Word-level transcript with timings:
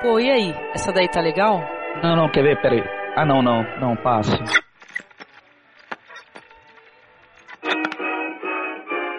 Pô, 0.00 0.18
e 0.18 0.30
aí? 0.30 0.54
Essa 0.72 0.92
daí 0.92 1.08
tá 1.08 1.20
legal? 1.20 1.60
Não, 2.02 2.16
não, 2.16 2.30
quer 2.30 2.42
ver? 2.42 2.60
Pera 2.62 2.74
aí. 2.74 2.84
Ah, 3.16 3.26
não, 3.26 3.42
não, 3.42 3.62
não, 3.78 3.96
passe. 3.96 4.34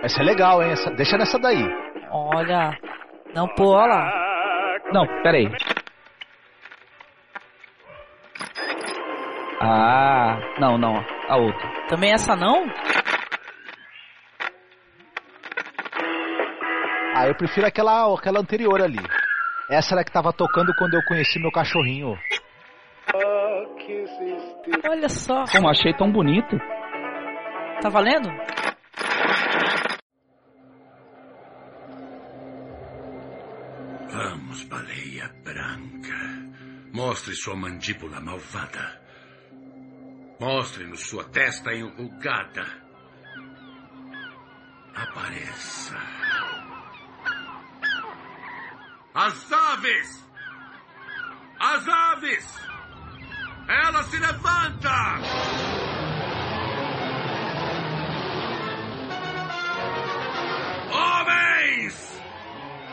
Essa 0.01 0.21
é 0.21 0.23
legal, 0.23 0.63
hein? 0.63 0.71
Essa, 0.71 0.89
deixa 0.89 1.17
nessa 1.17 1.37
daí. 1.37 1.63
Olha. 2.09 2.75
Não, 3.35 3.47
pô, 3.49 3.75
olha 3.75 3.93
lá. 3.93 4.79
Não, 4.91 5.05
pera 5.21 5.37
aí. 5.37 5.51
Ah, 9.61 10.39
não, 10.59 10.79
não, 10.79 11.05
a 11.29 11.37
outra. 11.37 11.69
Também 11.87 12.11
essa 12.11 12.35
não? 12.35 12.65
Ah, 17.15 17.27
eu 17.27 17.35
prefiro 17.35 17.67
aquela, 17.67 18.11
aquela 18.15 18.39
anterior 18.39 18.81
ali. 18.81 18.97
Essa 19.71 19.95
era 19.95 20.03
que 20.03 20.11
tava 20.11 20.33
tocando 20.33 20.75
quando 20.75 20.95
eu 20.95 21.03
conheci 21.05 21.39
meu 21.39 21.49
cachorrinho. 21.49 22.19
Olha 24.89 25.07
só. 25.07 25.45
Como 25.49 25.69
achei 25.69 25.93
tão 25.93 26.11
bonito. 26.11 26.57
Tá 27.81 27.87
valendo? 27.87 28.29
Vamos, 34.09 34.63
baleia 34.65 35.31
branca. 35.41 36.17
Mostre 36.93 37.33
sua 37.33 37.55
mandíbula 37.55 38.19
malvada. 38.19 39.01
Mostre-nos 40.37 41.07
sua 41.07 41.23
testa 41.23 41.73
enrugada. 41.73 42.65
Apareça. 44.93 45.95
As 49.13 49.51
aves! 49.81 50.23
As 51.59 51.87
aves! 51.87 52.59
Ela 53.67 54.03
se 54.03 54.19
levanta! 54.19 55.19
Homens! 60.91 62.21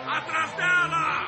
Atrás 0.07 0.57
dela! 0.57 1.28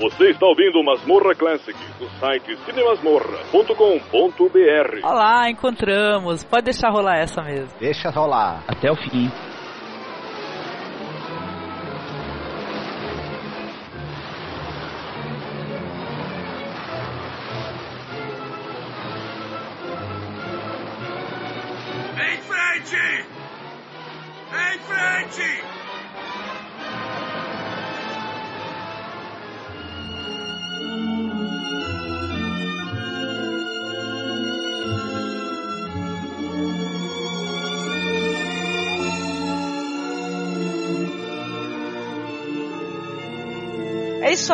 Você 0.00 0.30
está 0.30 0.46
ouvindo 0.46 0.82
Masmorra 0.82 1.34
Classic 1.34 1.78
do 1.98 2.08
site 2.18 2.56
cinemasmorra.com.br. 2.64 5.06
Olá, 5.06 5.50
encontramos. 5.50 6.42
Pode 6.42 6.64
deixar 6.64 6.88
rolar 6.88 7.18
essa 7.18 7.42
mesmo. 7.42 7.78
Deixa 7.78 8.08
rolar. 8.08 8.64
Até 8.66 8.90
o 8.90 8.96
fim. 8.96 9.30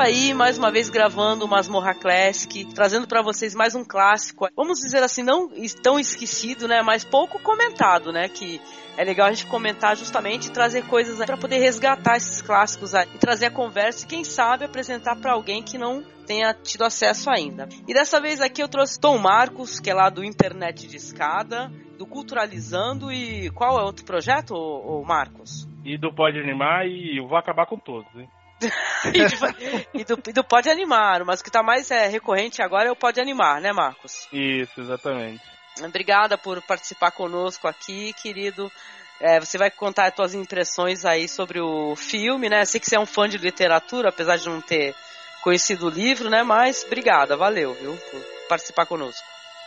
Aí, 0.07 0.33
mais 0.33 0.57
uma 0.57 0.71
vez 0.71 0.89
gravando 0.89 1.45
o 1.45 1.49
Masmorra 1.49 1.93
Classic, 1.93 2.65
trazendo 2.67 3.09
para 3.09 3.23
vocês 3.23 3.57
mais 3.57 3.75
um 3.75 3.85
clássico. 3.85 4.49
Vamos 4.55 4.79
dizer 4.79 5.03
assim, 5.03 5.25
não 5.25 5.51
tão 5.83 5.99
esquecido, 5.99 6.69
né, 6.69 6.81
mas 6.81 7.03
pouco 7.03 7.41
comentado, 7.41 8.13
né, 8.13 8.29
que 8.29 8.61
é 8.97 9.03
legal 9.03 9.27
a 9.27 9.33
gente 9.33 9.47
comentar 9.47 9.97
justamente 9.97 10.47
e 10.47 10.53
trazer 10.53 10.87
coisas 10.87 11.19
para 11.25 11.37
poder 11.37 11.59
resgatar 11.59 12.17
esses 12.17 12.41
clássicos 12.41 12.95
aí, 12.95 13.09
e 13.17 13.19
trazer 13.19 13.47
a 13.47 13.51
conversa 13.51 14.05
e 14.05 14.09
quem 14.09 14.23
sabe 14.23 14.65
apresentar 14.65 15.17
para 15.17 15.33
alguém 15.33 15.61
que 15.61 15.77
não 15.77 16.05
tenha 16.25 16.55
tido 16.55 16.85
acesso 16.85 17.29
ainda. 17.29 17.69
E 17.89 17.93
dessa 17.93 18.21
vez 18.21 18.41
aqui 18.41 18.63
eu 18.63 18.69
trouxe 18.69 19.01
Tom 19.01 19.19
Marcos, 19.19 19.81
que 19.81 19.91
é 19.91 19.95
lá 19.95 20.09
do 20.09 20.23
Internet 20.23 20.87
de 20.87 20.97
Escada, 20.97 21.69
do 21.99 22.07
Culturalizando 22.07 23.11
e 23.11 23.51
qual 23.51 23.77
é 23.81 23.83
outro 23.83 24.05
projeto, 24.05 24.55
ô 24.55 25.03
Marcos? 25.05 25.69
E 25.85 25.99
do 25.99 26.15
Pode 26.15 26.39
Animar 26.39 26.87
e 26.87 27.19
eu 27.19 27.27
vou 27.27 27.37
acabar 27.37 27.67
com 27.67 27.77
todos, 27.77 28.09
hein? 28.17 28.29
e, 29.95 30.05
do, 30.05 30.19
e, 30.29 30.33
do, 30.33 30.45
Pode 30.45 30.71
Animar, 30.71 31.25
mas 31.25 31.41
o 31.41 31.43
que 31.43 31.51
está 31.51 31.63
mais 31.63 31.91
é, 31.91 32.07
recorrente 32.09 32.63
agora 32.63 32.89
é 32.89 32.93
o 32.93 32.97
Pode 32.97 33.21
Animar, 33.21 33.61
né, 33.61 33.73
Marcos? 33.73 34.27
Isso, 34.33 34.81
exatamente. 34.81 35.43
Obrigada 35.83 36.39
por 36.39 36.63
participar 36.63 37.11
conosco 37.11 37.69
aqui, 37.69 38.15
querido. 38.15 38.73
É, 39.21 39.39
você 39.41 39.59
vai 39.59 39.71
contar 39.71 40.07
as 40.07 40.15
suas 40.15 40.35
impressões 40.35 41.05
aí 41.05 41.29
sobre 41.29 41.61
o 41.61 41.95
filme, 41.97 42.49
né? 42.49 42.65
Sei 42.65 42.81
que 42.81 42.87
você 42.87 42.97
é 42.97 43.01
um 43.01 43.07
fã 43.07 43.29
de 43.29 43.39
literatura, 43.39 44.09
apesar 44.09 44.37
de 44.37 44.49
não 44.49 44.61
ter 44.61 44.95
conhecido 45.43 45.87
o 45.87 45.91
livro, 45.91 46.31
né? 46.31 46.43
Mas 46.43 46.85
obrigada, 46.85 47.37
valeu, 47.37 47.75
viu, 47.75 47.97
por 48.11 48.21
participar 48.49 48.87
conosco. 48.87 49.27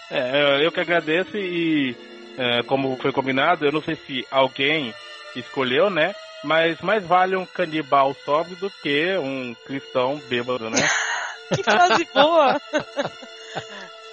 É, 0.09 0.65
eu 0.65 0.71
que 0.71 0.79
agradeço 0.79 1.37
e, 1.37 1.95
é, 2.37 2.63
como 2.63 2.97
foi 2.97 3.11
combinado, 3.11 3.65
eu 3.65 3.71
não 3.71 3.81
sei 3.81 3.95
se 3.95 4.25
alguém 4.31 4.93
escolheu, 5.35 5.89
né? 5.89 6.13
Mas 6.43 6.79
mais 6.81 7.03
vale 7.03 7.35
um 7.35 7.45
canibal 7.45 8.15
sóbrio 8.25 8.55
do 8.55 8.69
que 8.69 9.17
um 9.17 9.53
cristão 9.65 10.17
bêbado, 10.29 10.69
né? 10.69 10.79
que 11.53 11.63
frase 11.63 12.07
boa! 12.13 12.61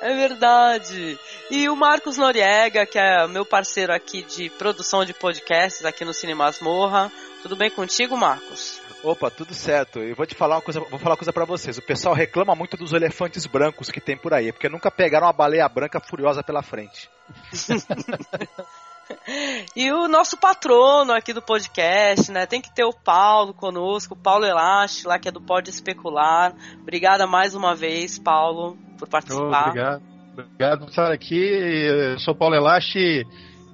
É 0.00 0.14
verdade. 0.14 1.18
E 1.50 1.68
o 1.68 1.76
Marcos 1.76 2.16
Noriega, 2.16 2.84
que 2.84 2.98
é 2.98 3.26
meu 3.26 3.46
parceiro 3.46 3.92
aqui 3.92 4.22
de 4.22 4.50
produção 4.50 5.04
de 5.04 5.14
podcasts 5.14 5.84
aqui 5.84 6.04
no 6.04 6.12
Cinemas 6.12 6.60
Morra. 6.60 7.10
Tudo 7.42 7.56
bem 7.56 7.70
contigo, 7.70 8.16
Marcos? 8.16 8.80
Opa, 9.02 9.30
tudo 9.30 9.54
certo. 9.54 10.00
Eu 10.00 10.14
vou 10.14 10.26
te 10.26 10.34
falar 10.34 10.56
uma 10.56 10.62
coisa, 10.62 10.80
vou 10.80 10.98
falar 10.98 11.12
uma 11.12 11.16
coisa 11.16 11.32
para 11.32 11.44
vocês. 11.44 11.78
O 11.78 11.82
pessoal 11.82 12.14
reclama 12.14 12.54
muito 12.54 12.76
dos 12.76 12.92
elefantes 12.92 13.46
brancos 13.46 13.90
que 13.90 14.00
tem 14.00 14.16
por 14.16 14.34
aí, 14.34 14.52
porque 14.52 14.68
nunca 14.68 14.90
pegaram 14.90 15.26
uma 15.26 15.32
baleia 15.32 15.68
branca 15.68 16.00
furiosa 16.00 16.42
pela 16.42 16.62
frente. 16.62 17.08
E 19.74 19.92
o 19.92 20.08
nosso 20.08 20.36
patrono 20.36 21.12
aqui 21.12 21.32
do 21.32 21.42
podcast, 21.42 22.30
né? 22.32 22.46
Tem 22.46 22.60
que 22.60 22.74
ter 22.74 22.84
o 22.84 22.92
Paulo 22.92 23.52
conosco, 23.52 24.14
o 24.14 24.16
Paulo 24.16 24.44
Elaste, 24.44 25.06
lá 25.06 25.18
que 25.18 25.28
é 25.28 25.32
do 25.32 25.40
Pode 25.40 25.70
Especular. 25.70 26.54
Obrigada 26.80 27.26
mais 27.26 27.54
uma 27.54 27.74
vez, 27.74 28.18
Paulo, 28.18 28.76
por 28.98 29.08
participar. 29.08 29.66
Oh, 29.66 29.68
obrigado. 29.68 30.02
Obrigado 30.32 30.78
por 30.80 30.88
estar 30.88 31.12
aqui. 31.12 31.38
Eu 31.38 32.18
sou 32.18 32.34
Paulo 32.34 32.54
Elaste. 32.54 33.26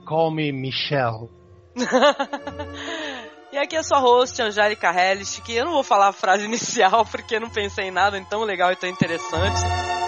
Call 0.06 0.31
me 0.31 0.53
Michelle. 0.53 1.31
e 3.53 3.59
aqui 3.59 3.76
é 3.76 3.82
sua 3.82 3.99
host, 3.99 4.41
Angélica 4.43 4.93
Hellish, 4.93 5.41
que 5.43 5.54
eu 5.54 5.64
não 5.64 5.72
vou 5.72 5.82
falar 5.82 6.09
a 6.09 6.12
frase 6.12 6.44
inicial 6.47 7.06
porque 7.06 7.37
eu 7.37 7.41
não 7.41 7.50
pensei 7.50 7.87
em 7.87 7.91
nada 7.91 8.20
tão 8.28 8.43
legal 8.43 8.72
e 8.72 8.76
tão 8.76 8.88
interessante. 8.88 10.01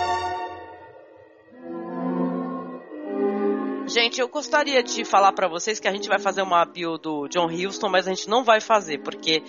Gente, 3.95 4.21
eu 4.21 4.27
gostaria 4.27 4.83
de 4.83 5.05
falar 5.05 5.33
para 5.33 5.47
vocês 5.47 5.79
que 5.79 5.87
a 5.87 5.93
gente 5.93 6.09
vai 6.09 6.19
fazer 6.19 6.43
uma 6.43 6.65
bio 6.65 6.99
do 6.99 7.29
John 7.29 7.47
Huston, 7.47 7.89
mas 7.89 8.09
a 8.09 8.11
gente 8.11 8.29
não 8.29 8.43
vai 8.43 8.61
fazer, 8.61 8.99
porque 8.99 9.41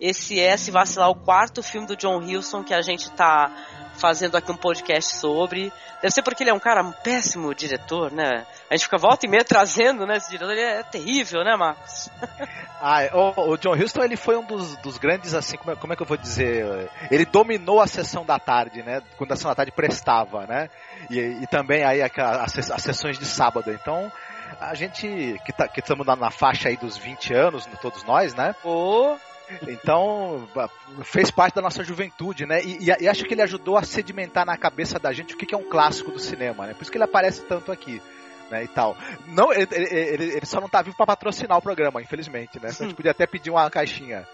esse 0.00 0.40
é, 0.40 0.56
se 0.56 0.70
vacilar, 0.70 1.10
o 1.10 1.14
quarto 1.14 1.62
filme 1.62 1.86
do 1.86 1.94
John 1.94 2.16
Huston 2.16 2.64
que 2.64 2.72
a 2.72 2.80
gente 2.80 3.10
tá 3.10 3.54
fazendo 4.00 4.36
aqui 4.36 4.50
um 4.50 4.56
podcast 4.56 5.16
sobre. 5.16 5.72
Deve 6.00 6.12
ser 6.12 6.22
porque 6.22 6.42
ele 6.42 6.50
é 6.50 6.54
um 6.54 6.58
cara 6.58 6.82
um 6.82 6.92
péssimo 6.92 7.54
diretor, 7.54 8.10
né? 8.10 8.46
A 8.70 8.74
gente 8.74 8.84
fica 8.84 8.96
volta 8.96 9.26
e 9.26 9.28
meia 9.28 9.44
trazendo, 9.44 10.06
né? 10.06 10.16
Esse 10.16 10.30
diretor, 10.30 10.52
ele 10.52 10.60
é 10.60 10.82
terrível, 10.82 11.44
né, 11.44 11.54
Marcos? 11.56 12.08
ah, 12.80 13.00
o, 13.12 13.50
o, 13.52 13.56
John 13.58 13.74
Huston, 13.74 14.02
ele 14.02 14.16
foi 14.16 14.36
um 14.36 14.44
dos, 14.44 14.76
dos 14.76 14.96
grandes, 14.96 15.34
assim, 15.34 15.56
como 15.58 15.72
é, 15.72 15.76
como 15.76 15.92
é, 15.92 15.96
que 15.96 16.02
eu 16.02 16.06
vou 16.06 16.16
dizer? 16.16 16.90
Ele 17.10 17.26
dominou 17.26 17.80
a 17.80 17.86
sessão 17.86 18.24
da 18.24 18.38
tarde, 18.38 18.82
né? 18.82 19.02
Quando 19.18 19.32
a 19.32 19.36
sessão 19.36 19.50
da 19.50 19.54
tarde 19.54 19.72
prestava, 19.72 20.46
né? 20.46 20.70
E, 21.10 21.18
e 21.18 21.46
também 21.46 21.84
aí 21.84 22.02
as, 22.02 22.70
as 22.70 22.82
sessões 22.82 23.18
de 23.18 23.26
sábado. 23.26 23.70
Então, 23.70 24.10
a 24.58 24.74
gente 24.74 25.38
que 25.44 25.52
tá, 25.52 25.68
estamos 25.76 26.06
na, 26.06 26.16
na, 26.16 26.30
faixa 26.30 26.68
aí 26.68 26.76
dos 26.76 26.96
20 26.96 27.34
anos, 27.34 27.68
todos 27.80 28.02
nós, 28.04 28.34
né? 28.34 28.54
Oh. 28.64 29.16
Então, 29.66 30.48
fez 31.04 31.30
parte 31.30 31.54
da 31.54 31.62
nossa 31.62 31.82
juventude, 31.82 32.46
né? 32.46 32.62
E, 32.62 32.88
e, 32.88 33.04
e, 33.04 33.08
acho 33.08 33.24
que 33.24 33.34
ele 33.34 33.42
ajudou 33.42 33.76
a 33.76 33.82
sedimentar 33.82 34.46
na 34.46 34.56
cabeça 34.56 34.98
da 34.98 35.12
gente 35.12 35.34
o 35.34 35.36
que, 35.36 35.46
que 35.46 35.54
é 35.54 35.58
um 35.58 35.68
clássico 35.68 36.10
do 36.10 36.18
cinema, 36.18 36.66
né? 36.66 36.74
Por 36.74 36.82
isso 36.82 36.90
que 36.90 36.96
ele 36.96 37.04
aparece 37.04 37.42
tanto 37.42 37.72
aqui. 37.72 38.00
Né, 38.50 38.64
e 38.64 38.68
tal. 38.68 38.96
Não, 39.28 39.52
ele, 39.52 39.68
ele, 39.70 40.24
ele, 40.24 40.46
só 40.46 40.60
não 40.60 40.68
tá 40.68 40.82
vivo 40.82 40.96
para 40.96 41.06
patrocinar 41.06 41.56
o 41.56 41.62
programa, 41.62 42.02
infelizmente, 42.02 42.58
né? 42.58 42.70
Então 42.72 42.84
a 42.84 42.88
gente 42.88 42.96
podia 42.96 43.12
até 43.12 43.24
pedir 43.24 43.48
uma 43.48 43.70
caixinha. 43.70 44.26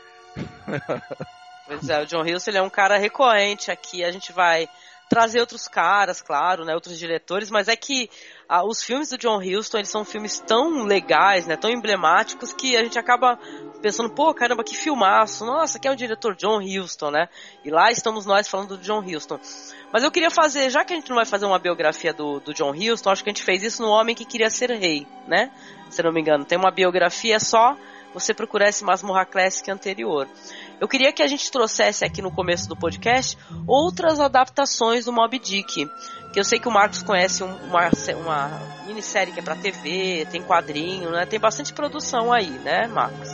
Pois 1.66 1.88
é, 1.88 2.00
o 2.00 2.06
John 2.06 2.22
Hughes 2.22 2.46
ele 2.46 2.58
é 2.58 2.62
um 2.62 2.70
cara 2.70 2.96
recorrente 2.96 3.70
aqui. 3.70 4.04
A 4.04 4.10
gente 4.12 4.32
vai 4.32 4.68
trazer 5.08 5.40
outros 5.40 5.68
caras, 5.68 6.20
claro, 6.20 6.64
né, 6.64 6.74
outros 6.74 6.98
diretores, 6.98 7.50
mas 7.50 7.68
é 7.68 7.76
que 7.76 8.10
ah, 8.48 8.64
os 8.64 8.82
filmes 8.82 9.08
do 9.10 9.18
John 9.18 9.38
Huston, 9.38 9.78
eles 9.78 9.90
são 9.90 10.04
filmes 10.04 10.40
tão 10.40 10.84
legais, 10.84 11.46
né, 11.46 11.56
tão 11.56 11.70
emblemáticos 11.70 12.52
que 12.52 12.76
a 12.76 12.82
gente 12.82 12.98
acaba 12.98 13.38
pensando, 13.80 14.10
pô, 14.10 14.34
caramba, 14.34 14.64
que 14.64 14.76
filmaço, 14.76 15.44
nossa, 15.44 15.78
que 15.78 15.86
é 15.86 15.90
o 15.90 15.96
diretor 15.96 16.34
John 16.34 16.60
Huston, 16.60 17.10
né? 17.10 17.28
E 17.64 17.70
lá 17.70 17.90
estamos 17.90 18.26
nós 18.26 18.48
falando 18.48 18.76
do 18.76 18.82
John 18.82 19.00
Huston. 19.00 19.38
Mas 19.92 20.02
eu 20.02 20.10
queria 20.10 20.30
fazer, 20.30 20.70
já 20.70 20.84
que 20.84 20.92
a 20.92 20.96
gente 20.96 21.08
não 21.08 21.16
vai 21.16 21.24
fazer 21.24 21.46
uma 21.46 21.58
biografia 21.58 22.12
do, 22.12 22.40
do 22.40 22.52
John 22.52 22.72
Huston, 22.72 23.10
acho 23.10 23.22
que 23.22 23.30
a 23.30 23.32
gente 23.32 23.44
fez 23.44 23.62
isso 23.62 23.82
no 23.82 23.88
Homem 23.88 24.14
que 24.14 24.24
Queria 24.24 24.50
Ser 24.50 24.70
Rei, 24.70 25.06
né? 25.28 25.52
Se 25.88 26.02
não 26.02 26.12
me 26.12 26.20
engano, 26.20 26.44
tem 26.44 26.58
uma 26.58 26.70
biografia 26.70 27.38
só 27.38 27.76
você 28.20 28.32
procurar 28.32 28.70
esse 28.70 28.82
Masmorra 28.82 29.26
Classic 29.26 29.70
anterior. 29.70 30.26
Eu 30.80 30.88
queria 30.88 31.12
que 31.12 31.22
a 31.22 31.26
gente 31.26 31.50
trouxesse 31.50 32.02
aqui 32.02 32.22
no 32.22 32.32
começo 32.32 32.66
do 32.66 32.74
podcast 32.74 33.36
outras 33.66 34.18
adaptações 34.18 35.04
do 35.04 35.12
Mob 35.12 35.38
Dick. 35.38 35.86
Que 36.32 36.40
eu 36.40 36.44
sei 36.44 36.58
que 36.58 36.66
o 36.66 36.72
Marcos 36.72 37.02
conhece 37.02 37.42
uma, 37.42 37.90
uma 38.14 38.60
minissérie 38.86 39.34
que 39.34 39.40
é 39.40 39.42
pra 39.42 39.54
TV, 39.54 40.26
tem 40.30 40.42
quadrinho, 40.42 41.10
né? 41.10 41.26
Tem 41.26 41.38
bastante 41.38 41.74
produção 41.74 42.32
aí, 42.32 42.48
né, 42.48 42.86
Marcos? 42.86 43.28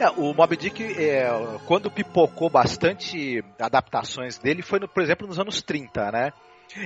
É, 0.00 0.08
o 0.16 0.32
Mob 0.32 0.56
Dick, 0.56 0.82
é, 0.82 1.28
quando 1.66 1.90
pipocou 1.90 2.48
bastante 2.48 3.44
adaptações 3.60 4.38
dele, 4.38 4.62
foi, 4.62 4.80
no, 4.80 4.88
por 4.88 5.02
exemplo, 5.02 5.26
nos 5.26 5.38
anos 5.38 5.60
30, 5.62 6.10
né? 6.10 6.32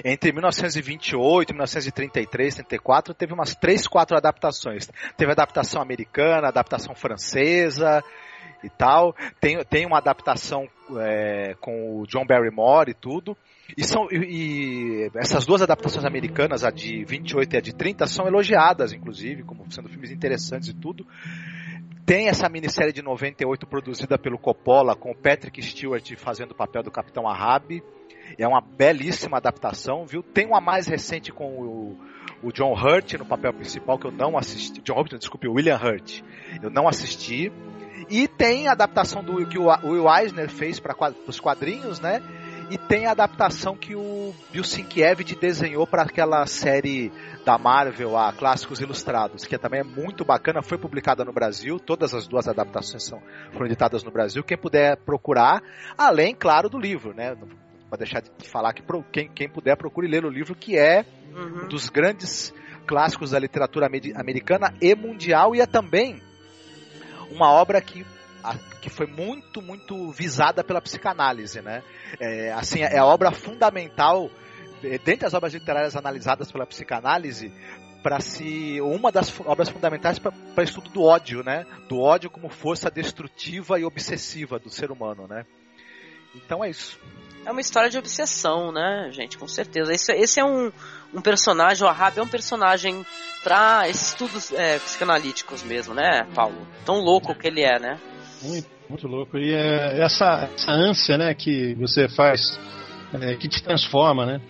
Entre 0.05 0.33
1928 0.33 1.51
e 1.51 1.53
1933, 1.53 2.55
34, 2.57 3.15
teve 3.15 3.33
umas 3.33 3.55
3, 3.55 3.87
4 3.87 4.17
adaptações. 4.17 4.89
Teve 5.17 5.33
adaptação 5.33 5.81
americana, 5.81 6.49
adaptação 6.49 6.95
francesa 6.95 8.03
e 8.63 8.71
tal. 8.71 9.15
Tem, 9.41 9.63
tem 9.65 9.87
uma 9.87 9.99
adaptação 9.99 10.69
é, 10.99 11.55
com 11.61 12.01
o 12.01 12.07
John 12.07 12.27
Barrymore 12.27 12.91
e 12.91 12.95
tudo. 12.95 13.37
E, 13.77 13.85
são, 13.85 14.09
e, 14.11 14.17
e, 14.17 15.11
essas 15.17 15.45
duas 15.45 15.63
adaptações 15.63 16.05
americanas, 16.05 16.65
a 16.65 16.71
de 16.71 17.05
28 17.05 17.55
e 17.55 17.57
a 17.57 17.61
de 17.61 17.75
30, 17.75 18.07
são 18.07 18.27
elogiadas, 18.27 18.93
inclusive, 18.93 19.43
como 19.43 19.71
sendo 19.71 19.89
filmes 19.89 20.11
interessantes 20.11 20.69
e 20.69 20.75
tudo. 20.75 21.07
Tem 22.05 22.29
essa 22.29 22.49
minissérie 22.49 22.93
de 22.93 23.03
98 23.03 23.67
produzida 23.67 24.17
pelo 24.17 24.39
Coppola, 24.39 24.95
com 24.95 25.11
o 25.11 25.15
Patrick 25.15 25.61
Stewart 25.61 26.15
fazendo 26.17 26.53
o 26.53 26.55
papel 26.55 26.83
do 26.85 26.91
Capitão 26.91 27.27
Ahab. 27.27 27.83
É 28.39 28.47
uma 28.47 28.61
belíssima 28.61 29.37
adaptação, 29.37 30.05
viu? 30.07 30.23
Tem 30.23 30.47
uma 30.47 30.61
mais 30.61 30.87
recente 30.87 31.33
com 31.33 31.45
o, 31.45 31.99
o 32.43 32.53
John 32.53 32.73
Hurt 32.73 33.15
no 33.15 33.27
papel 33.27 33.53
principal 33.53 33.99
que 33.99 34.07
eu 34.07 34.13
não 34.13 34.37
assisti. 34.37 34.81
John 34.81 34.99
Hurt, 34.99 35.17
desculpe, 35.17 35.49
William 35.49 35.77
Hurt. 35.77 36.23
Eu 36.63 36.71
não 36.71 36.89
assisti. 36.89 37.53
E 38.09 38.29
tem 38.29 38.69
a 38.69 38.73
adaptação 38.73 39.23
do 39.23 39.47
que 39.47 39.59
o 39.59 39.67
Will 39.85 40.07
Eisner 40.09 40.49
fez 40.49 40.79
para 40.79 40.95
os 41.27 41.41
quadrinhos, 41.41 42.01
né? 42.01 42.23
E 42.69 42.77
tem 42.77 43.07
a 43.07 43.13
adaptação 43.13 43.77
que 43.77 43.95
o 43.95 44.35
Bill 44.51 44.65
Sienkiewicz 44.65 45.37
desenhou 45.37 45.87
para 45.87 46.03
aquela 46.03 46.45
série 46.47 47.13
da 47.45 47.57
Marvel, 47.57 48.19
a 48.19 48.33
Clássicos 48.33 48.81
Ilustrados, 48.81 49.45
que 49.45 49.57
também 49.57 49.81
é 49.81 49.85
muito 49.85 50.25
bacana, 50.25 50.63
foi 50.63 50.77
publicada 50.77 51.25
no 51.25 51.33
Brasil, 51.33 51.79
todas 51.79 52.13
as 52.13 52.27
duas 52.27 52.49
adaptações 52.49 53.05
são, 53.05 53.23
foram 53.53 53.67
editadas 53.67 54.03
no 54.03 54.11
Brasil, 54.11 54.43
quem 54.43 54.59
puder 54.59 54.97
procurar, 54.97 55.63
além, 55.97 56.35
claro, 56.35 56.69
do 56.69 56.77
livro, 56.77 57.15
né? 57.15 57.37
Para 57.97 58.05
deixar 58.05 58.21
de 58.21 58.49
falar 58.49 58.75
que 58.75 58.83
quem, 59.11 59.29
quem 59.29 59.49
puder 59.49 59.75
procure 59.75 60.07
ler 60.07 60.27
o 60.27 60.29
livro, 60.29 60.55
que 60.55 60.77
é 60.77 61.07
uhum. 61.35 61.65
um 61.65 61.69
dos 61.69 61.89
grandes 61.89 62.53
clássicos 62.87 63.31
da 63.31 63.39
literatura 63.39 63.87
americana 63.87 64.75
e 64.83 64.95
mundial, 64.95 65.55
e 65.55 65.63
é 65.63 65.67
também 65.67 66.23
uma 67.31 67.51
obra 67.51 67.81
que 67.81 68.05
que 68.81 68.89
foi 68.89 69.07
muito, 69.09 69.61
muito 69.61 70.13
visada 70.13 70.63
pela 70.63 70.81
psicanálise, 70.81 71.61
né? 71.61 71.83
É, 72.21 72.53
assim, 72.53 72.83
é 72.83 72.97
a 72.97 73.05
obra 73.05 73.33
fundamental, 73.33 74.31
é, 74.85 74.99
dentre 74.99 75.27
as 75.27 75.35
obras 75.35 75.53
literárias 75.53 75.97
analisadas 75.97 76.53
pela 76.53 76.65
psicanálise, 76.65 77.51
para 78.05 78.21
se 78.21 78.81
uma 78.81 79.11
das 79.11 79.35
obras 79.41 79.69
fundamentais 79.69 80.21
para 80.21 80.63
estudo 80.63 80.91
do 80.91 81.03
ódio, 81.03 81.43
né? 81.43 81.67
Do 81.89 81.99
ódio 81.99 82.31
como 82.31 82.49
força 82.49 82.89
destrutiva 82.89 83.81
e 83.81 83.85
obsessiva 83.85 84.61
do 84.61 84.71
ser 84.71 84.93
humano, 84.93 85.27
né? 85.27 85.45
Então 86.37 86.65
é 86.65 86.71
isso. 86.71 86.99
É 87.45 87.51
uma 87.51 87.61
história 87.61 87.89
de 87.89 87.97
obsessão, 87.97 88.73
né, 88.73 89.09
gente? 89.13 89.39
Com 89.39 89.47
certeza. 89.47 89.93
Esse, 89.93 90.13
esse 90.13 90.41
é 90.41 90.45
um, 90.45 90.73
um 91.15 91.21
personagem, 91.21 91.87
o 91.87 91.89
Ahab 91.89 92.19
é 92.19 92.23
um 92.23 92.29
personagem 92.29 93.07
para 93.45 93.89
estudos 93.89 94.53
é, 94.53 94.79
psicanalíticos 94.81 95.63
mesmo, 95.63 95.95
né, 95.95 96.27
Paulo? 96.35 96.67
Tão 96.85 96.97
louco 96.97 97.35
que 97.37 97.47
ele 97.47 97.63
é, 97.63 97.79
né? 97.79 98.01
Muito, 98.43 98.69
muito 98.89 99.07
louco. 99.07 99.39
E 99.39 99.55
é 99.55 100.03
essa, 100.03 100.51
essa 100.53 100.73
ânsia, 100.73 101.17
né, 101.17 101.35
que 101.35 101.75
você 101.77 102.09
faz, 102.09 102.59
é, 103.15 103.37
que 103.37 103.49
te 103.49 103.63
transforma, 103.63 104.27
né? 104.27 104.41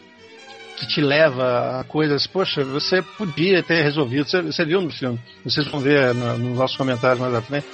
Que 0.76 0.86
te 0.86 1.00
leva 1.00 1.80
a 1.80 1.84
coisas. 1.84 2.26
Poxa, 2.26 2.62
você 2.64 3.00
podia 3.02 3.62
ter 3.62 3.82
resolvido. 3.82 4.28
Você, 4.28 4.42
você 4.42 4.64
viu 4.64 4.80
no 4.80 4.90
filme, 4.90 5.18
vocês 5.42 5.66
vão 5.68 5.80
ver 5.80 6.14
no, 6.14 6.36
nos 6.38 6.58
nossos 6.58 6.76
comentários 6.76 7.18
mais 7.18 7.34
à 7.34 7.40
frente, 7.40 7.66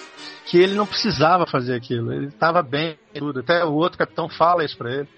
que 0.47 0.59
ele 0.59 0.75
não 0.75 0.87
precisava 0.87 1.47
fazer 1.47 1.75
aquilo. 1.75 2.13
Ele 2.13 2.27
estava 2.27 2.63
bem, 2.63 2.97
tudo. 3.15 3.41
Até 3.41 3.65
o 3.65 3.73
outro 3.73 3.99
capitão 3.99 4.29
fala 4.29 4.65
isso 4.65 4.77
para 4.77 4.93
ele. 4.93 5.09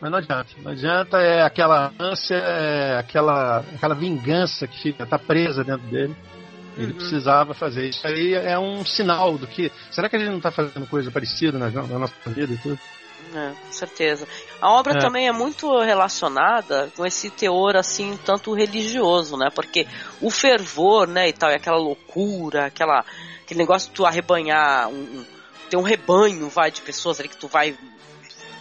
Mas 0.00 0.10
não 0.10 0.18
adianta. 0.18 0.50
Não 0.62 0.72
adianta, 0.72 1.18
é 1.18 1.42
aquela 1.42 1.92
ânsia, 1.98 2.36
é 2.36 2.98
aquela, 2.98 3.58
aquela 3.74 3.94
vingança 3.94 4.66
que 4.66 4.80
fica, 4.80 5.06
tá 5.06 5.18
presa 5.18 5.64
dentro 5.64 5.86
dele. 5.88 6.14
Ele 6.76 6.92
uhum. 6.92 6.98
precisava 6.98 7.54
fazer. 7.54 7.88
Isso 7.88 8.06
aí 8.06 8.34
é 8.34 8.58
um 8.58 8.84
sinal 8.84 9.38
do 9.38 9.46
que. 9.46 9.72
Será 9.90 10.08
que 10.08 10.16
a 10.16 10.18
gente 10.18 10.28
não 10.28 10.36
está 10.36 10.50
fazendo 10.50 10.86
coisa 10.86 11.10
parecida 11.10 11.58
na, 11.58 11.70
na, 11.70 11.98
nossa 11.98 12.14
vida 12.26 12.52
e 12.52 12.58
tudo? 12.58 12.78
É, 13.36 13.50
com 13.50 13.72
certeza. 13.72 14.26
A 14.62 14.70
obra 14.70 14.94
é. 14.94 14.98
também 14.98 15.28
é 15.28 15.32
muito 15.32 15.78
relacionada 15.80 16.90
com 16.96 17.04
esse 17.04 17.28
teor 17.28 17.76
assim, 17.76 18.18
tanto 18.24 18.54
religioso, 18.54 19.36
né? 19.36 19.50
Porque 19.54 19.86
o 20.22 20.30
fervor, 20.30 21.06
né, 21.06 21.28
e 21.28 21.34
tal, 21.34 21.50
e 21.50 21.54
aquela 21.54 21.76
loucura, 21.76 22.64
aquela, 22.64 23.04
aquele 23.42 23.60
negócio 23.60 23.90
de 23.90 23.94
tu 23.94 24.06
arrebanhar 24.06 24.88
um, 24.88 24.94
um 24.94 25.26
tem 25.68 25.78
um 25.78 25.82
rebanho, 25.82 26.48
vai, 26.48 26.70
de 26.70 26.80
pessoas 26.80 27.20
ali 27.20 27.28
que 27.28 27.36
tu 27.36 27.48
vai 27.48 27.76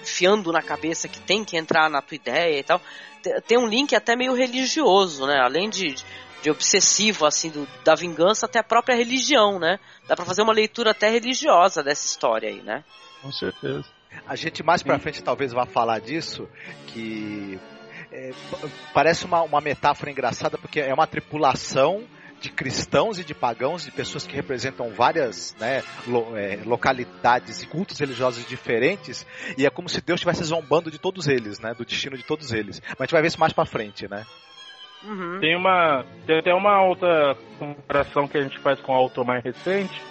enfiando 0.01 0.51
na 0.51 0.61
cabeça 0.61 1.07
que 1.07 1.21
tem 1.21 1.45
que 1.45 1.55
entrar 1.55 1.89
na 1.89 2.01
tua 2.01 2.15
ideia 2.15 2.59
e 2.59 2.63
tal. 2.63 2.81
Tem 3.47 3.57
um 3.57 3.67
link 3.67 3.95
até 3.95 4.15
meio 4.15 4.33
religioso, 4.33 5.25
né? 5.25 5.39
Além 5.39 5.69
de, 5.69 5.95
de 6.41 6.51
obsessivo, 6.51 7.25
assim, 7.25 7.49
do, 7.49 7.67
da 7.83 7.95
vingança 7.95 8.45
até 8.45 8.59
a 8.59 8.63
própria 8.63 8.95
religião, 8.95 9.57
né? 9.57 9.79
Dá 10.07 10.15
para 10.15 10.25
fazer 10.25 10.41
uma 10.41 10.53
leitura 10.53 10.91
até 10.91 11.09
religiosa 11.09 11.81
dessa 11.81 12.05
história 12.05 12.49
aí, 12.49 12.61
né? 12.61 12.83
Com 13.21 13.31
certeza. 13.31 13.94
A 14.27 14.35
gente 14.35 14.63
mais 14.63 14.83
pra 14.83 14.99
frente 14.99 15.23
talvez 15.23 15.51
vá 15.51 15.65
falar 15.65 15.99
disso, 15.99 16.47
que 16.87 17.59
é, 18.11 18.31
parece 18.93 19.25
uma, 19.25 19.41
uma 19.41 19.61
metáfora 19.61 20.11
engraçada, 20.11 20.57
porque 20.57 20.79
é 20.79 20.93
uma 20.93 21.07
tripulação 21.07 22.03
de 22.39 22.49
cristãos 22.49 23.17
e 23.17 23.23
de 23.23 23.33
pagãos, 23.33 23.85
de 23.85 23.91
pessoas 23.91 24.27
que 24.27 24.35
representam 24.35 24.89
várias 24.91 25.55
né, 25.59 25.81
lo, 26.05 26.35
é, 26.35 26.59
localidades 26.65 27.63
e 27.63 27.67
cultos 27.67 27.97
religiosos 27.99 28.45
diferentes, 28.45 29.25
e 29.57 29.65
é 29.65 29.69
como 29.69 29.89
se 29.89 30.01
Deus 30.01 30.19
estivesse 30.19 30.43
zombando 30.43 30.91
de 30.91 30.99
todos 30.99 31.27
eles, 31.27 31.59
né, 31.59 31.73
do 31.73 31.85
destino 31.85 32.17
de 32.17 32.23
todos 32.23 32.51
eles. 32.51 32.81
Mas 32.89 32.99
a 32.99 33.03
gente 33.03 33.11
vai 33.13 33.21
ver 33.21 33.27
isso 33.29 33.39
mais 33.39 33.53
pra 33.53 33.65
frente, 33.65 34.07
né? 34.07 34.25
Uhum. 35.03 35.39
Tem 35.39 35.55
uma. 35.55 36.03
Tem 36.25 36.39
até 36.39 36.53
uma 36.53 36.81
outra 36.81 37.37
comparação 37.59 38.27
que 38.27 38.37
a 38.37 38.41
gente 38.41 38.57
faz 38.59 38.79
com 38.79 38.91
o 38.91 38.95
autor 38.95 39.23
mais 39.23 39.43
recente. 39.43 40.01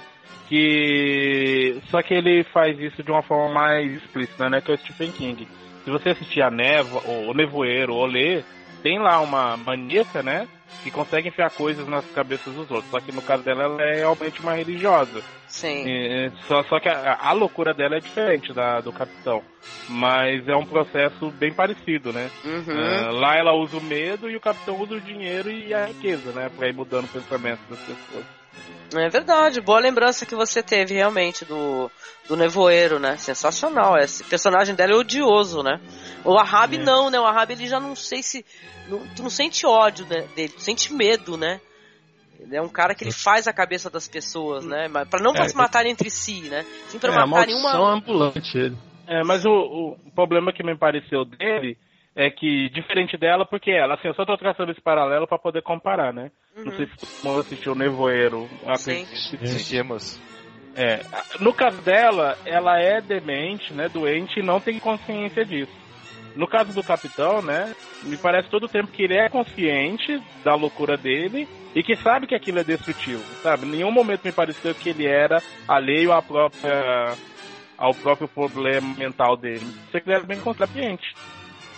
Que. 0.49 1.81
Só 1.91 2.03
que 2.03 2.15
ele 2.15 2.45
faz 2.45 2.79
isso 2.79 3.03
de 3.03 3.11
uma 3.11 3.23
forma 3.23 3.53
mais 3.53 3.91
explícita, 3.93 4.49
né? 4.49 4.61
Que 4.61 4.71
é 4.71 4.75
o 4.75 4.79
Stephen 4.79 5.11
King. 5.13 5.49
Se 5.85 5.91
você 5.91 6.11
assistir 6.11 6.43
a 6.43 6.51
Neva, 6.51 7.01
ou 7.05 7.31
o 7.31 7.35
Nevoeiro, 7.35 7.95
ou 7.95 8.07
ler, 8.07 8.45
tem 8.83 8.99
lá 8.99 9.21
uma 9.21 9.57
maníaca, 9.57 10.23
né? 10.23 10.47
Que 10.83 10.91
consegue 10.91 11.29
enfiar 11.29 11.51
coisas 11.51 11.89
nas 11.89 12.05
cabeças 12.13 12.53
dos 12.53 12.71
outros. 12.71 12.91
Só 12.91 13.01
que 13.01 13.13
no 13.13 13.23
caso 13.23 13.43
dela, 13.43 13.65
ela 13.65 13.83
é 13.83 13.97
realmente 13.97 14.41
uma 14.41 14.53
religiosa. 14.53 15.23
Sim. 15.49 15.85
E, 15.87 16.33
só, 16.49 16.63
só 16.65 16.81
que 16.81 16.89
a, 16.89 17.17
a, 17.21 17.33
loucura 17.33 17.73
dela 17.73 17.97
é 17.97 18.01
diferente 18.01 18.53
da 18.53 18.81
do 18.81 18.93
capitão. 18.93 19.43
Mas 19.89 20.47
é 20.49 20.55
um 20.55 20.67
processo 20.67 21.31
bem 21.31 21.53
parecido, 21.53 22.13
né? 22.13 22.31
Uhum. 22.45 22.61
Uh, 22.61 23.13
lá 23.13 23.37
ela 23.37 23.55
usa 23.55 23.79
o 23.79 23.83
medo 23.83 24.29
e 24.29 24.37
o 24.37 24.41
capitão 24.41 24.79
usa 24.81 24.95
o 24.95 25.01
dinheiro 25.01 25.51
e 25.51 25.73
a 25.73 25.87
riqueza, 25.87 26.33
né? 26.33 26.51
Pra 26.55 26.69
ir 26.69 26.75
mudando 26.75 27.05
o 27.05 27.09
pensamento 27.09 27.61
das 27.71 27.79
pessoas. 27.79 28.25
É 28.93 29.09
verdade, 29.09 29.61
boa 29.61 29.81
lembrança 29.81 30.25
que 30.25 30.35
você 30.35 30.63
teve 30.63 30.95
realmente 30.95 31.45
do, 31.45 31.91
do 32.29 32.37
Nevoeiro, 32.37 32.99
né? 32.99 33.17
Sensacional. 33.17 33.97
Esse 33.99 34.23
personagem 34.25 34.75
dela 34.75 34.93
é 34.93 34.97
odioso, 34.97 35.63
né? 35.63 35.81
O 36.25 36.39
Ahab 36.39 36.77
é. 36.77 36.79
não, 36.79 37.11
né? 37.11 37.19
O 37.19 37.27
Ahab 37.27 37.53
ele 37.53 37.67
já 37.67 37.81
não 37.81 37.97
sei 37.97 38.23
se. 38.23 38.45
Não, 38.89 39.07
tu 39.15 39.23
não 39.23 39.31
sente 39.31 39.67
ódio 39.67 40.05
dele, 40.05 40.49
tu 40.49 40.61
sente 40.61 40.93
medo, 40.93 41.37
né? 41.37 41.61
Ele 42.39 42.57
é 42.57 42.63
um 42.63 42.69
cara 42.69 42.95
que 42.95 43.03
ele 43.03 43.13
faz 43.13 43.49
a 43.49 43.53
cabeça 43.53 43.89
das 43.89 44.07
pessoas, 44.07 44.65
né? 44.65 44.89
Para 45.11 45.23
não 45.23 45.33
é, 45.35 45.49
se 45.49 45.57
matarem 45.57 45.91
entre 45.91 46.11
si, 46.11 46.43
né? 46.43 46.65
Sim, 46.89 46.99
pra 46.99 47.13
é, 47.13 47.27
matarem 47.27 47.55
uma. 47.55 47.95
ambulante 47.95 48.57
ele. 48.57 48.77
É, 49.07 49.23
mas 49.25 49.45
o, 49.45 49.51
o 49.51 50.11
problema 50.15 50.53
que 50.53 50.63
me 50.63 50.77
pareceu 50.77 51.25
dele 51.25 51.77
é 52.17 52.31
que, 52.31 52.69
diferente 52.71 53.17
dela, 53.17 53.45
porque 53.45 53.71
ela, 53.71 53.95
assim, 53.95 54.09
eu 54.09 54.15
só 54.15 54.25
tô 54.25 54.37
traçando 54.37 54.71
esse 54.71 54.81
paralelo 54.81 55.27
para 55.27 55.39
poder 55.39 55.63
comparar, 55.63 56.13
né? 56.13 56.31
Uhum. 56.57 56.65
Não 56.67 56.73
sei 56.73 56.87
se 56.87 57.23
você 57.23 57.41
assistiu 57.41 57.73
o 57.73 57.77
Nevoeiro. 57.77 58.49
Sim. 58.77 59.03
Assistimos. 59.43 60.21
É, 60.77 61.01
no 61.41 61.53
caso 61.53 61.81
dela, 61.83 62.37
ela 62.45 62.81
é 62.81 63.01
demente, 63.01 63.73
né, 63.73 63.89
doente 63.89 64.41
e 64.41 64.43
não 64.43 64.61
tem 64.61 64.79
consciência 64.79 65.45
disso. 65.45 65.85
No 66.35 66.49
caso 66.49 66.75
do 66.75 66.83
Capitão, 66.83 67.41
né? 67.41 67.73
Me 68.03 68.17
parece 68.17 68.51
todo 68.51 68.65
o 68.65 68.69
tempo 68.69 68.91
que 68.91 69.05
ele 69.05 69.17
é 69.17 69.29
consciente 69.29 70.21
da 70.43 70.57
loucura 70.57 70.97
dele 70.97 71.49
e 71.77 71.83
que 71.83 71.95
sabe 71.97 72.27
que 72.27 72.35
aquilo 72.35 72.59
é 72.59 72.65
destrutivo, 72.65 73.23
sabe? 73.41 73.67
Em 73.67 73.71
nenhum 73.71 73.93
momento 73.93 74.25
me 74.25 74.33
pareceu 74.33 74.75
que 74.75 74.91
ele 74.91 75.07
era 75.07 75.41
alheio 75.69 76.13
à 76.13 76.21
própria 76.21 77.15
ao 77.79 77.95
próprio 77.95 78.27
problema 78.27 78.95
mental 78.97 79.37
dele. 79.37 79.65
Você 79.91 80.01
que 80.01 80.09
ele 80.09 80.17
era 80.17 80.27
bem 80.27 80.41
consciente. 80.41 81.15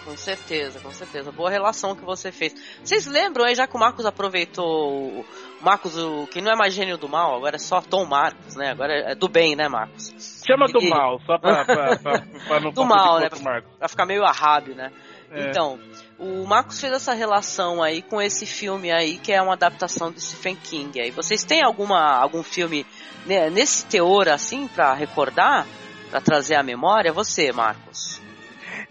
Com 0.06 0.16
certeza, 0.16 0.78
com 0.78 0.92
certeza. 0.92 1.32
Boa 1.32 1.50
relação 1.50 1.96
que 1.96 2.04
você 2.04 2.30
fez. 2.30 2.54
Vocês 2.82 3.06
lembram 3.06 3.44
aí, 3.44 3.56
já 3.56 3.66
que 3.66 3.75
o 3.76 3.80
Marcos 3.80 4.06
aproveitou. 4.06 4.92
O 5.20 5.25
Marcos, 5.60 5.96
o, 5.98 6.28
que 6.28 6.40
não 6.40 6.52
é 6.52 6.56
mais 6.56 6.72
gênio 6.72 6.96
do 6.96 7.08
mal, 7.08 7.34
agora 7.34 7.56
é 7.56 7.58
só 7.58 7.80
Tom 7.80 8.04
Marcos, 8.04 8.54
né? 8.54 8.70
Agora 8.70 8.92
é 9.10 9.14
do 9.16 9.28
bem, 9.28 9.56
né, 9.56 9.68
Marcos? 9.68 10.14
Chama 10.46 10.68
do 10.68 10.80
E- 10.80 10.88
mal, 10.88 11.20
só 11.26 11.36
pra, 11.38 11.64
pra, 11.64 11.96
pra, 11.96 12.25
pra 12.46 12.60
não 12.62 12.70
Do 12.70 12.84
mal, 12.84 13.18
né? 13.18 13.28
Marcos. 13.42 13.76
Pra 13.76 13.88
ficar 13.88 14.06
meio 14.06 14.25
arrabe, 14.25 14.75
né? 14.75 14.92
É. 15.32 15.50
Então, 15.50 15.76
o 16.20 16.46
Marcos 16.46 16.80
fez 16.80 16.92
essa 16.92 17.12
relação 17.12 17.82
aí 17.82 18.00
com 18.00 18.22
esse 18.22 18.46
filme 18.46 18.92
aí, 18.92 19.18
que 19.18 19.32
é 19.32 19.42
uma 19.42 19.54
adaptação 19.54 20.12
do 20.12 20.20
Stephen 20.20 20.54
King. 20.54 21.00
Aí, 21.00 21.10
vocês 21.10 21.42
têm 21.42 21.64
alguma, 21.64 22.12
algum 22.16 22.44
filme 22.44 22.86
né, 23.26 23.50
nesse 23.50 23.84
teor, 23.86 24.28
assim, 24.28 24.68
pra 24.68 24.94
recordar? 24.94 25.66
Pra 26.10 26.20
trazer 26.20 26.54
à 26.54 26.62
memória? 26.62 27.12
Você, 27.12 27.50
Marcos. 27.50 28.25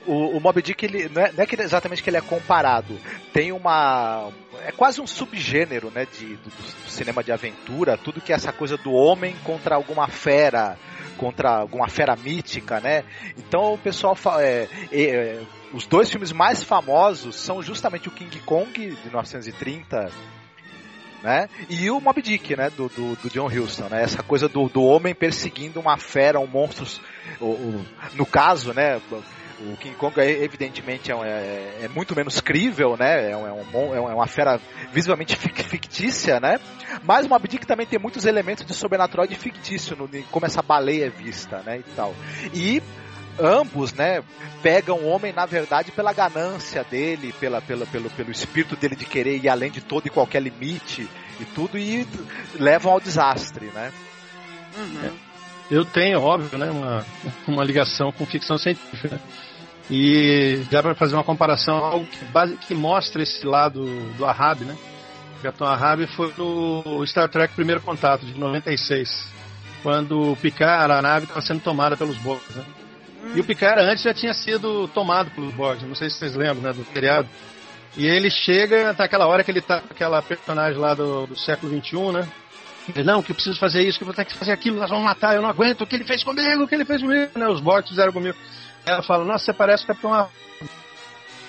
O, 0.07 0.37
o 0.37 0.39
Moby 0.39 0.61
Dick, 0.61 0.85
ele, 0.85 1.09
não, 1.09 1.21
é, 1.21 1.31
não 1.31 1.43
é 1.43 1.45
que 1.45 1.59
exatamente 1.61 2.03
que 2.03 2.09
ele 2.09 2.17
é 2.17 2.21
comparado. 2.21 2.99
Tem 3.33 3.51
uma. 3.51 4.29
É 4.65 4.71
quase 4.71 5.01
um 5.01 5.07
subgênero 5.07 5.91
né, 5.91 6.05
de, 6.05 6.35
do, 6.37 6.49
do 6.49 6.89
cinema 6.89 7.23
de 7.23 7.31
aventura, 7.31 7.97
tudo 7.97 8.21
que 8.21 8.31
é 8.31 8.35
essa 8.35 8.51
coisa 8.53 8.77
do 8.77 8.91
homem 8.93 9.35
contra 9.43 9.75
alguma 9.75 10.07
fera, 10.07 10.77
contra 11.17 11.49
alguma 11.59 11.87
fera 11.87 12.15
mítica, 12.15 12.79
né? 12.79 13.03
Então 13.37 13.73
o 13.73 13.77
pessoal 13.77 14.15
fala. 14.15 14.43
é, 14.43 14.67
é, 14.91 15.41
os 15.73 15.85
dois 15.85 16.09
filmes 16.09 16.31
mais 16.31 16.63
famosos 16.63 17.35
são 17.35 17.61
justamente 17.61 18.07
o 18.07 18.11
King 18.11 18.39
Kong, 18.41 18.71
de 18.71 19.03
1930. 19.05 20.09
Né? 21.23 21.49
E 21.69 21.89
o 21.89 21.99
Moby 21.99 22.21
Dick, 22.21 22.55
né? 22.55 22.69
Do, 22.69 22.87
do, 22.87 23.15
do 23.15 23.29
John 23.31 23.47
Huston, 23.47 23.89
né? 23.89 24.03
Essa 24.03 24.21
coisa 24.21 24.47
do, 24.47 24.69
do 24.69 24.83
homem 24.83 25.15
perseguindo 25.15 25.79
uma 25.79 25.97
fera, 25.97 26.39
um 26.39 26.45
monstro. 26.45 26.85
o- 27.41 27.45
o- 27.45 27.85
no 28.13 28.25
caso, 28.27 28.73
né? 28.73 29.01
O 29.59 29.77
King 29.77 29.95
Kong 29.95 30.19
é, 30.19 30.43
evidentemente 30.43 31.11
é, 31.11 31.15
é- 31.15 31.79
é 31.83 31.87
muito 31.87 32.13
menos 32.15 32.41
crível, 32.41 32.97
né? 32.97 33.31
É, 33.31 33.37
um- 33.37 33.47
é 33.47 33.49
é 33.49 34.01
um- 34.01 34.09
é 34.11 34.13
uma 34.13 34.27
fera 34.27 34.59
visivelmente 34.91 35.35
fic- 35.35 35.63
fictícia, 35.63 36.39
né? 36.39 36.59
Mas 37.03 37.25
o 37.25 37.29
Moby 37.29 37.47
Dick 37.47 37.65
também 37.65 37.85
tem 37.85 37.97
muitos 37.99 38.25
elementos 38.25 38.65
de 38.65 38.73
sobrenatural 38.73 39.25
e 39.25 39.29
de 39.29 39.35
fictício, 39.35 39.95
no, 39.95 40.09
como 40.31 40.45
essa 40.45 40.61
baleia 40.61 41.05
é 41.05 41.09
vista, 41.09 41.59
né? 41.65 41.79
E 41.79 41.83
tal. 41.95 42.13
E 42.53 42.83
ambos, 43.39 43.93
né, 43.93 44.23
pegam 44.61 44.97
o 44.99 45.07
homem 45.07 45.33
na 45.33 45.45
verdade 45.45 45.91
pela 45.91 46.13
ganância 46.13 46.83
dele, 46.83 47.33
pela, 47.39 47.61
pela, 47.61 47.85
pelo, 47.85 48.09
pelo 48.09 48.31
espírito 48.31 48.75
dele 48.75 48.95
de 48.95 49.05
querer 49.05 49.37
ir 49.37 49.49
além 49.49 49.69
de 49.71 49.81
todo 49.81 50.07
e 50.07 50.09
qualquer 50.09 50.41
limite 50.41 51.07
e 51.39 51.45
tudo 51.45 51.77
e 51.77 52.07
levam 52.57 52.93
ao 52.93 52.99
desastre, 52.99 53.65
né? 53.67 53.91
Uhum. 54.77 55.24
Eu 55.69 55.83
tenho, 55.83 56.21
óbvio, 56.21 56.57
né, 56.57 56.69
uma, 56.69 57.05
uma 57.47 57.63
ligação 57.63 58.11
com 58.11 58.25
ficção 58.25 58.57
científica. 58.57 59.15
né? 59.15 59.19
E 59.89 60.63
dá 60.71 60.81
para 60.81 60.95
fazer 60.95 61.13
uma 61.15 61.23
comparação, 61.23 61.77
algo 61.77 62.05
que, 62.05 62.25
base, 62.25 62.57
que 62.57 62.73
mostra 62.73 63.21
esse 63.21 63.45
lado 63.45 63.85
do 64.17 64.25
Ahab, 64.25 64.63
né? 64.65 64.75
O 65.39 65.43
Capitão 65.43 65.67
Ahab 65.67 66.07
foi 66.07 66.33
no 66.37 67.05
Star 67.05 67.29
Trek 67.29 67.53
Primeiro 67.53 67.81
Contato, 67.81 68.25
de 68.25 68.33
96, 68.37 69.27
quando 69.83 70.31
o 70.31 70.35
Picard, 70.35 70.91
a 70.91 71.01
nave, 71.01 71.25
estava 71.25 71.41
sendo 71.41 71.59
tomada 71.61 71.95
pelos 71.95 72.17
Borgs, 72.17 72.55
né? 72.55 72.65
E 73.35 73.39
o 73.39 73.43
Picard 73.43 73.81
antes 73.81 74.03
já 74.03 74.13
tinha 74.13 74.33
sido 74.33 74.87
tomado 74.87 75.29
pelos 75.31 75.53
Borgs, 75.53 75.85
não 75.87 75.95
sei 75.95 76.09
se 76.09 76.17
vocês 76.17 76.35
lembram, 76.35 76.63
né, 76.63 76.73
do 76.73 76.83
feriado. 76.85 77.27
E 77.95 78.05
ele 78.05 78.29
chega 78.29 78.93
naquela 78.93 79.27
hora 79.27 79.43
que 79.43 79.51
ele 79.51 79.61
tá 79.61 79.81
com 79.81 79.93
aquela 79.93 80.21
personagem 80.21 80.79
lá 80.79 80.93
do, 80.93 81.27
do 81.27 81.37
século 81.37 81.71
XXI, 81.79 82.11
né? 82.11 82.27
Não, 83.03 83.21
que 83.23 83.31
eu 83.31 83.35
preciso 83.35 83.59
fazer 83.59 83.81
isso, 83.81 83.97
que 83.97 84.03
eu 84.03 84.07
vou 84.07 84.15
ter 84.15 84.25
que 84.25 84.35
fazer 84.35 84.51
aquilo, 84.51 84.79
nós 84.79 84.89
vamos 84.89 85.05
matar, 85.05 85.35
eu 85.35 85.41
não 85.41 85.49
aguento 85.49 85.81
o 85.81 85.87
que 85.87 85.95
ele 85.95 86.03
fez 86.03 86.23
comigo, 86.23 86.63
o 86.63 86.67
que 86.67 86.75
ele 86.75 86.85
fez 86.85 87.01
comigo, 87.01 87.31
né? 87.37 87.47
Os 87.47 87.59
Borgs 87.59 87.89
fizeram 87.89 88.13
comigo. 88.13 88.37
Ela 88.85 89.01
fala, 89.01 89.25
nossa, 89.25 89.45
você 89.45 89.53
parece 89.53 89.83
o 89.83 89.87
Capitão 89.87 90.13
Ahab. 90.13 90.29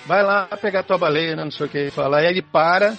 Vai 0.05 0.23
lá 0.23 0.45
pegar 0.61 0.83
tua 0.83 0.97
baleia, 0.97 1.35
né? 1.35 1.43
Não 1.43 1.51
sei 1.51 1.65
o 1.65 1.69
que 1.69 1.91
fala. 1.91 2.17
Aí 2.19 2.25
ele 2.25 2.41
para 2.41 2.97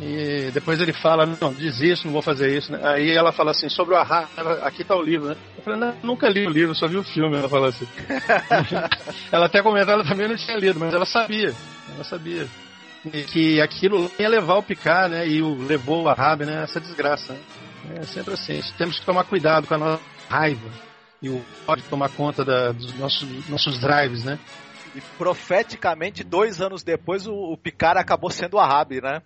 e 0.00 0.50
depois 0.52 0.80
ele 0.80 0.92
fala, 0.94 1.26
não, 1.26 1.52
desisto, 1.52 2.06
não 2.06 2.12
vou 2.12 2.22
fazer 2.22 2.56
isso, 2.56 2.72
né? 2.72 2.80
Aí 2.82 3.10
ela 3.10 3.32
fala 3.32 3.50
assim, 3.50 3.68
sobre 3.68 3.94
o 3.94 3.98
ela- 3.98 4.60
aqui 4.62 4.82
tá 4.82 4.96
o 4.96 5.02
livro, 5.02 5.28
né? 5.28 5.36
Eu 5.58 5.62
falei, 5.62 5.78
não, 5.78 5.94
nunca 6.02 6.28
li 6.28 6.46
o 6.46 6.50
livro, 6.50 6.74
só 6.74 6.86
vi 6.86 6.96
o 6.96 7.02
filme, 7.02 7.36
ela 7.36 7.48
fala 7.48 7.68
assim. 7.68 7.86
ela 9.30 9.46
até 9.46 9.62
comentou, 9.62 9.92
ela 9.92 10.04
também 10.04 10.26
não 10.26 10.36
tinha 10.36 10.56
lido, 10.56 10.80
mas 10.80 10.94
ela 10.94 11.04
sabia, 11.04 11.54
ela 11.94 12.04
sabia. 12.04 12.46
Que 13.28 13.60
aquilo 13.60 14.10
ia 14.18 14.28
levar 14.28 14.56
o 14.56 14.62
Picard, 14.62 15.14
né? 15.14 15.26
E 15.28 15.42
o 15.42 15.54
levou 15.54 16.02
o 16.04 16.08
Ahab, 16.08 16.44
né? 16.44 16.62
Essa 16.62 16.80
desgraça, 16.80 17.32
né? 17.34 17.38
É 17.96 18.02
sempre 18.04 18.34
assim, 18.34 18.60
temos 18.76 18.98
que 18.98 19.06
tomar 19.06 19.24
cuidado 19.24 19.66
com 19.66 19.74
a 19.74 19.78
nossa 19.78 20.02
raiva. 20.28 20.68
E 21.22 21.28
o 21.28 21.44
pode 21.66 21.82
tomar 21.84 22.08
conta 22.10 22.44
da- 22.44 22.72
dos 22.72 22.94
nossos, 22.94 23.48
nossos 23.48 23.78
drives, 23.80 24.24
né? 24.24 24.38
E 24.94 25.00
profeticamente, 25.18 26.24
dois 26.24 26.60
anos 26.60 26.82
depois, 26.82 27.26
o, 27.26 27.32
o 27.32 27.56
Picard 27.56 27.98
acabou 28.00 28.30
sendo 28.30 28.54
o 28.54 28.58
Ahab, 28.58 29.00
né? 29.00 29.22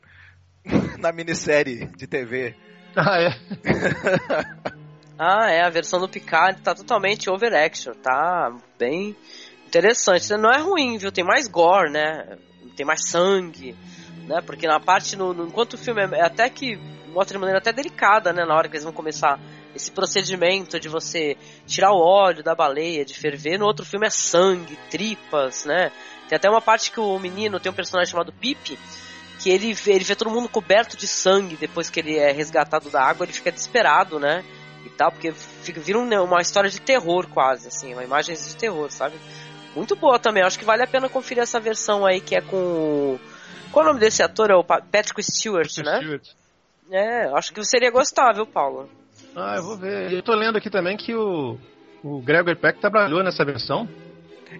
Na 0.99 1.12
minissérie 1.12 1.87
de 1.96 2.06
TV. 2.06 2.54
Ah, 2.96 3.20
é. 3.20 3.34
Ah, 5.18 5.50
é, 5.50 5.62
a 5.64 5.70
versão 5.70 6.00
do 6.00 6.08
Picard 6.08 6.61
tá 6.61 6.75
totalmente 6.75 7.30
overaction, 7.30 7.92
tá 7.94 8.52
bem 8.78 9.16
interessante. 9.66 10.28
Não 10.37 10.50
é 10.50 10.58
ruim, 10.61 10.96
viu? 10.99 11.11
Tem 11.12 11.25
mais 11.25 11.46
gore, 11.49 11.90
né? 11.90 12.37
Tem 12.76 12.84
mais 12.84 13.08
sangue, 13.08 13.76
né? 14.28 14.40
Porque 14.44 14.66
na 14.66 14.78
parte, 14.80 15.14
no, 15.16 15.32
no- 15.32 15.46
enquanto 15.46 15.75
o 15.75 15.78
filme 15.78 16.02
é 16.02 16.25
até 16.25 16.49
que 16.50 16.78
mostra 17.14 17.35
de 17.37 17.40
maneira 17.40 17.59
até 17.59 17.73
delicada, 17.73 18.33
né? 18.33 18.44
Na 18.44 18.54
hora 18.54 18.68
que 18.68 18.75
eles 18.75 18.85
vão 18.85 18.92
começar 18.92 19.38
esse 19.75 19.90
procedimento 19.90 20.78
de 20.78 20.88
você 20.88 21.37
tirar 21.66 21.92
o 21.92 21.99
óleo 22.00 22.42
da 22.42 22.54
baleia, 22.54 23.04
de 23.04 23.14
ferver, 23.14 23.59
no 23.59 23.64
outro 23.66 23.85
filme 23.85 24.06
é 24.06 24.11
sangue, 24.11 24.76
tripas, 24.90 25.64
né? 25.64 25.90
Tem 26.28 26.37
até 26.37 26.49
uma 26.49 26.61
parte 26.62 26.90
que 26.90 27.00
o 27.00 27.18
menino 27.18 27.59
tem 27.61 27.71
um 27.71 27.75
personagem 27.75 28.11
chamado 28.11 28.33
Pipe, 28.33 28.78
que 29.40 29.50
ele 29.50 29.75
vê, 29.75 29.92
ele 29.92 30.04
vê 30.04 30.14
todo 30.14 30.30
mundo 30.30 30.49
coberto 30.49 30.97
de 30.97 31.06
sangue 31.06 31.56
depois 31.56 31.90
que 31.90 32.00
ele 32.00 32.16
é 32.16 32.30
resgatado 32.33 32.88
da 32.90 33.02
água, 33.02 33.25
ele 33.25 33.33
fica 33.33 33.50
desesperado, 33.52 34.18
né? 34.21 34.44
E 34.87 34.90
tal, 34.90 35.11
porque 35.11 35.33
fica, 35.33 35.80
vira 35.80 35.99
um- 35.99 36.23
uma 36.25 36.40
história 36.40 36.71
de 36.71 36.80
terror 36.80 37.26
quase, 37.28 37.68
assim, 37.68 37.92
uma 37.94 38.04
imagem 38.04 38.37
de 38.37 38.56
terror, 38.56 38.90
sabe? 38.90 39.16
Muito 39.75 39.97
boa 39.97 40.18
também, 40.18 40.42
acho 40.44 40.59
que 40.59 40.64
vale 40.64 40.83
a 40.83 40.87
pena 40.87 41.09
conferir 41.09 41.42
essa 41.42 41.59
versão 41.59 42.06
aí 42.06 42.21
que 42.21 42.37
é 42.37 42.40
com. 42.40 42.56
o- 42.56 43.21
Qual 43.73 43.85
é 43.85 43.88
o 43.88 43.92
nome 43.92 44.00
desse 44.00 44.23
ator? 44.23 44.50
É 44.50 44.54
o 44.54 44.62
Pa- 44.62 44.80
Patrick 44.80 45.21
Stewart, 45.23 45.78
né? 45.78 45.97
Stewart. 45.97 46.28
É, 46.90 47.26
acho 47.36 47.52
que 47.52 47.64
seria 47.64 47.90
gostar, 47.90 48.32
viu, 48.34 48.46
Paulo? 48.46 48.88
Ah, 49.34 49.56
eu 49.56 49.62
vou 49.62 49.76
ver. 49.76 50.12
Eu 50.12 50.22
tô 50.22 50.34
lendo 50.34 50.58
aqui 50.58 50.70
também 50.70 50.96
que 50.96 51.14
o, 51.14 51.58
o 52.02 52.20
Gregor 52.20 52.56
Peck 52.56 52.78
trabalhou 52.80 53.22
nessa 53.22 53.44
versão. 53.44 53.88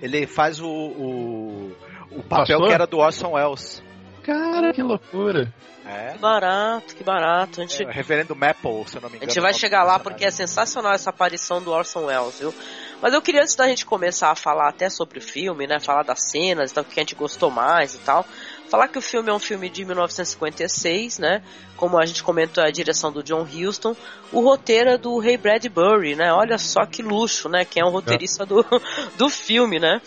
Ele 0.02 0.26
faz 0.26 0.60
o, 0.60 0.66
o, 0.68 1.72
o 2.10 2.22
papel 2.22 2.58
Pastor? 2.58 2.66
que 2.68 2.72
era 2.74 2.86
do 2.86 2.98
Orson 2.98 3.32
Welles. 3.32 3.82
Cara, 4.24 4.72
que 4.72 4.82
loucura. 4.82 5.52
É. 5.86 6.12
Que 6.12 6.18
barato, 6.18 6.96
que 6.96 7.04
barato. 7.04 7.60
A 7.60 7.64
gente, 7.66 7.84
É, 7.84 7.90
reverendo 7.90 8.34
Maple, 8.34 8.88
se 8.88 8.96
eu 8.96 9.02
não 9.02 9.10
me 9.10 9.16
a 9.16 9.18
engano. 9.18 9.30
gente 9.30 9.40
vai 9.40 9.50
nome 9.52 9.60
chegar 9.60 9.84
lá 9.84 9.98
porque 9.98 10.24
é 10.24 10.30
sensacional 10.30 10.94
essa 10.94 11.10
aparição 11.10 11.62
do 11.62 11.70
Orson 11.70 12.06
Welles, 12.06 12.40
viu? 12.40 12.54
Mas 13.02 13.12
eu 13.12 13.20
queria, 13.20 13.42
antes 13.42 13.54
da 13.54 13.68
gente 13.68 13.84
começar 13.84 14.30
a 14.30 14.34
falar 14.34 14.70
até 14.70 14.88
sobre 14.88 15.18
o 15.18 15.22
filme, 15.22 15.66
né? 15.66 15.78
Falar 15.78 16.04
das 16.04 16.22
cenas 16.30 16.70
e 16.70 16.74
tal, 16.74 16.82
o 16.84 16.86
que 16.86 16.98
a 16.98 17.02
gente 17.02 17.14
gostou 17.14 17.50
mais 17.50 17.94
e 17.94 17.98
tal. 17.98 18.24
Falar 18.71 18.88
que 18.88 18.99
o 18.99 19.02
filme 19.02 19.30
é 19.30 19.33
um 19.33 19.38
filme 19.38 19.68
de 19.68 19.85
1956, 19.85 21.18
né? 21.18 21.42
Como 21.76 21.99
a 21.99 22.04
gente 22.06 22.23
comentou, 22.23 22.62
a 22.64 22.71
direção 22.71 23.12
do 23.12 23.23
John 23.23 23.42
Huston. 23.42 23.94
O 24.33 24.40
roteiro 24.40 24.90
é 24.90 24.99
do 24.99 25.18
Ray 25.18 25.37
Bradbury, 25.37 26.16
né? 26.16 26.33
Olha 26.33 26.59
só 26.59 26.85
que 26.87 27.02
luxo, 27.02 27.49
né? 27.49 27.64
Quem 27.64 27.83
é 27.83 27.85
o 27.87 27.90
roteirista 27.90 28.44
do, 28.44 28.64
do 29.16 29.28
filme, 29.28 29.78
né? 29.78 30.00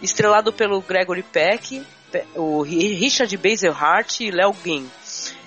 Estrelado 0.00 0.52
pelo 0.52 0.80
Gregory 0.80 1.22
Peck, 1.22 1.82
Pe- 2.10 2.24
o 2.34 2.62
Ri- 2.62 2.94
Richard 2.94 3.34
Baselhart 3.36 4.20
e 4.20 4.30
Léo 4.30 4.52
Guin. 4.62 4.88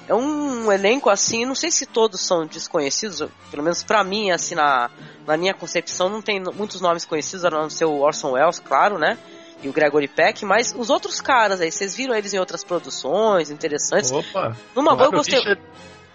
É 0.08 0.14
um 0.14 0.72
elenco 0.72 1.10
assim, 1.10 1.46
não 1.46 1.56
sei 1.56 1.72
se 1.72 1.86
todos 1.88 2.22
são 2.22 2.46
desconhecidos, 2.46 3.28
pelo 3.50 3.64
menos 3.64 3.82
pra 3.84 4.04
mim, 4.04 4.30
assim, 4.30 4.54
na, 4.54 4.90
na 5.26 5.36
minha 5.36 5.54
concepção, 5.54 6.10
não 6.10 6.22
tem 6.22 6.40
muitos 6.54 6.80
nomes 6.80 7.06
conhecidos, 7.06 7.44
a 7.44 7.50
não 7.50 7.70
ser 7.72 7.86
o 7.86 8.00
Orson 8.02 8.32
Welles, 8.34 8.60
claro, 8.60 9.00
né? 9.00 9.18
E 9.66 9.68
o 9.70 9.74
Gregory 9.74 10.08
Peck, 10.08 10.46
mas 10.46 10.76
os 10.78 10.92
outros 10.92 11.20
caras 11.20 11.60
aí, 11.60 11.72
vocês 11.72 11.96
viram 11.96 12.14
eles 12.14 12.36
em 12.36 12.38
outras 12.38 12.64
produções 12.64 13.50
interessantes? 13.50 14.12
Opa. 14.12 14.56
Numa 14.76 14.96
boa, 14.96 15.08
eu 15.08 15.12
gostei. 15.12 15.40
O 15.40 15.42
Richard, 15.42 15.62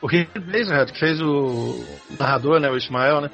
o 0.02 0.06
Richard 0.06 0.40
Blazer, 0.40 0.92
que 0.92 1.00
fez 1.00 1.20
o 1.20 1.84
narrador, 2.16 2.60
né, 2.60 2.70
o 2.70 2.76
Ismael, 2.76 3.22
né? 3.22 3.30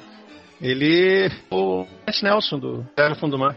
Ele 0.59 1.29
o 1.51 1.85
Matt 2.07 2.23
Nelson 2.23 2.57
do 2.57 2.83
Terra 2.95 3.13
Fundo 3.13 3.37
do 3.37 3.37
Mar. 3.37 3.55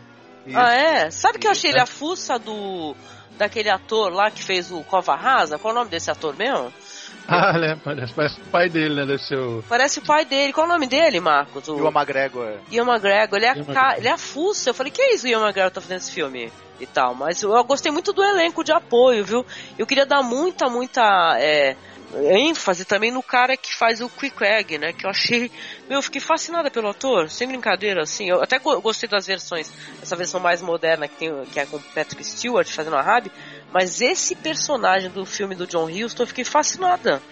Ah, 0.54 0.74
é? 0.74 1.10
Sabe 1.10 1.38
que 1.38 1.46
eu 1.46 1.50
achei 1.50 1.70
Isso, 1.70 1.78
ele 1.78 1.82
a 1.82 1.86
fuça 1.86 2.38
do. 2.38 2.94
daquele 3.38 3.70
ator 3.70 4.12
lá 4.12 4.30
que 4.30 4.44
fez 4.44 4.70
o 4.70 4.82
Cova 4.84 5.16
Rasa? 5.16 5.58
Qual 5.58 5.72
é 5.72 5.74
o 5.74 5.78
nome 5.78 5.90
desse 5.90 6.10
ator 6.10 6.36
mesmo? 6.36 6.70
Ah, 7.32 7.52
né? 7.52 7.78
Parece, 7.84 8.12
parece 8.12 8.40
o 8.40 8.44
pai 8.46 8.68
dele, 8.68 8.94
né? 8.96 9.06
Deve 9.06 9.22
ser 9.22 9.38
o. 9.38 9.62
Parece 9.68 10.00
o 10.00 10.02
pai 10.02 10.24
dele. 10.24 10.52
Qual 10.52 10.66
é 10.66 10.68
o 10.68 10.72
nome 10.72 10.88
dele, 10.88 11.20
Marcos? 11.20 11.68
O 11.68 11.76
o 11.76 11.88
McGregor. 11.88 12.54
Ian 12.72 12.82
McGregor. 12.84 13.38
Ele 13.38 13.46
é, 13.46 13.56
Ian 13.56 13.64
ca... 13.66 13.70
McGregor. 13.70 13.98
ele 13.98 14.08
é 14.08 14.12
a 14.12 14.18
fuça. 14.18 14.70
Eu 14.70 14.74
falei, 14.74 14.90
que 14.90 15.00
é 15.00 15.14
isso 15.14 15.22
que 15.24 15.28
o 15.28 15.32
Ian 15.32 15.44
McGregor 15.44 15.70
tá 15.70 15.80
fazendo 15.80 15.98
esse 15.98 16.10
filme? 16.10 16.52
E 16.80 16.86
tal. 16.86 17.14
Mas 17.14 17.40
eu, 17.40 17.54
eu 17.54 17.62
gostei 17.62 17.92
muito 17.92 18.12
do 18.12 18.24
elenco 18.24 18.64
de 18.64 18.72
apoio, 18.72 19.24
viu? 19.24 19.46
Eu 19.78 19.86
queria 19.86 20.04
dar 20.04 20.22
muita, 20.22 20.68
muita 20.68 21.38
é, 21.38 21.76
ênfase 22.14 22.84
também 22.84 23.10
no 23.10 23.22
cara 23.22 23.56
que 23.56 23.74
faz 23.74 24.00
o 24.00 24.08
Quick 24.08 24.42
Egg, 24.44 24.78
né? 24.78 24.92
Que 24.92 25.06
eu 25.06 25.10
achei. 25.10 25.50
Meu, 25.88 25.98
eu 25.98 26.02
fiquei 26.02 26.20
fascinada 26.20 26.70
pelo 26.70 26.88
ator, 26.88 27.30
sem 27.30 27.46
brincadeira, 27.48 28.02
assim. 28.02 28.28
Eu 28.28 28.42
até 28.42 28.58
go- 28.58 28.80
gostei 28.80 29.08
das 29.08 29.26
versões, 29.26 29.72
essa 30.02 30.16
versão 30.16 30.40
mais 30.40 30.60
moderna 30.60 31.06
que, 31.06 31.16
tem, 31.16 31.44
que 31.46 31.60
é 31.60 31.66
com 31.66 31.78
Patrick 31.94 32.24
Stewart 32.24 32.68
fazendo 32.68 32.96
a 32.96 33.02
Rabi. 33.02 33.30
Mas 33.72 34.00
esse 34.00 34.34
personagem 34.34 35.10
do 35.10 35.24
filme 35.24 35.54
do 35.54 35.66
John 35.66 35.86
Huston, 35.90 36.22
eu 36.24 36.26
fiquei 36.26 36.44
fascinada. 36.44 37.22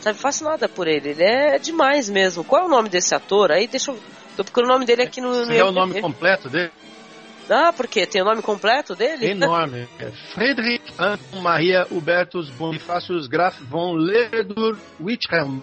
Sabe, 0.00 0.18
fascinada 0.18 0.68
por 0.68 0.88
ele. 0.88 1.10
Ele 1.10 1.22
é 1.24 1.58
demais 1.58 2.08
mesmo. 2.08 2.42
Qual 2.42 2.62
é 2.62 2.64
o 2.64 2.68
nome 2.70 2.88
desse 2.88 3.14
ator? 3.14 3.50
Aí 3.52 3.66
deixa 3.66 3.90
eu. 3.90 4.00
Tô 4.36 4.44
procurando 4.44 4.70
o 4.70 4.72
nome 4.74 4.86
dele 4.86 5.02
aqui 5.02 5.20
no. 5.20 5.28
no 5.28 5.46
Você 5.46 5.52
quer 5.54 5.64
o 5.64 5.72
nome 5.72 6.00
completo 6.00 6.48
dele? 6.48 6.70
Ah, 7.50 7.72
por 7.72 7.88
quê? 7.88 8.06
Tem 8.06 8.22
o 8.22 8.24
nome 8.24 8.42
completo 8.42 8.94
dele? 8.94 9.26
Enorme. 9.26 9.88
É 9.98 10.10
Friedrich 10.32 10.84
Anton 10.96 11.40
Maria 11.40 11.86
Hubertus 11.90 12.48
Bonifácios 12.50 13.26
Graf 13.26 13.60
von 13.62 13.94
Ledur 13.94 14.78
Witchelm. 15.00 15.60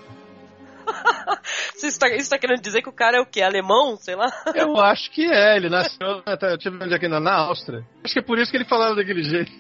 Você 1.75 1.88
está, 1.88 2.10
isso 2.10 2.29
tá 2.29 2.38
querendo 2.39 2.62
dizer 2.62 2.82
que 2.82 2.89
o 2.89 2.94
cara 2.94 3.17
é 3.17 3.22
o 3.22 3.25
quê? 3.25 3.41
Alemão? 3.41 3.96
Sei 3.98 4.15
lá. 4.15 4.27
Eu 4.56 4.75
acho 4.77 5.12
que 5.12 5.25
é, 5.25 5.56
ele 5.56 5.70
nasceu, 5.70 6.22
tá, 6.24 6.36
deixa 6.36 6.70
eu 6.70 6.77
ver 6.77 6.86
onde 6.86 7.00
que 7.00 7.08
na, 7.08 7.20
na 7.20 7.36
Áustria. 7.36 7.86
Acho 8.03 8.13
que 8.13 8.20
é 8.20 8.24
por 8.24 8.39
isso 8.39 8.50
que 8.51 8.58
ele 8.58 8.65
falava 8.65 8.96
daquele 8.96 9.24
jeito. 9.24 9.51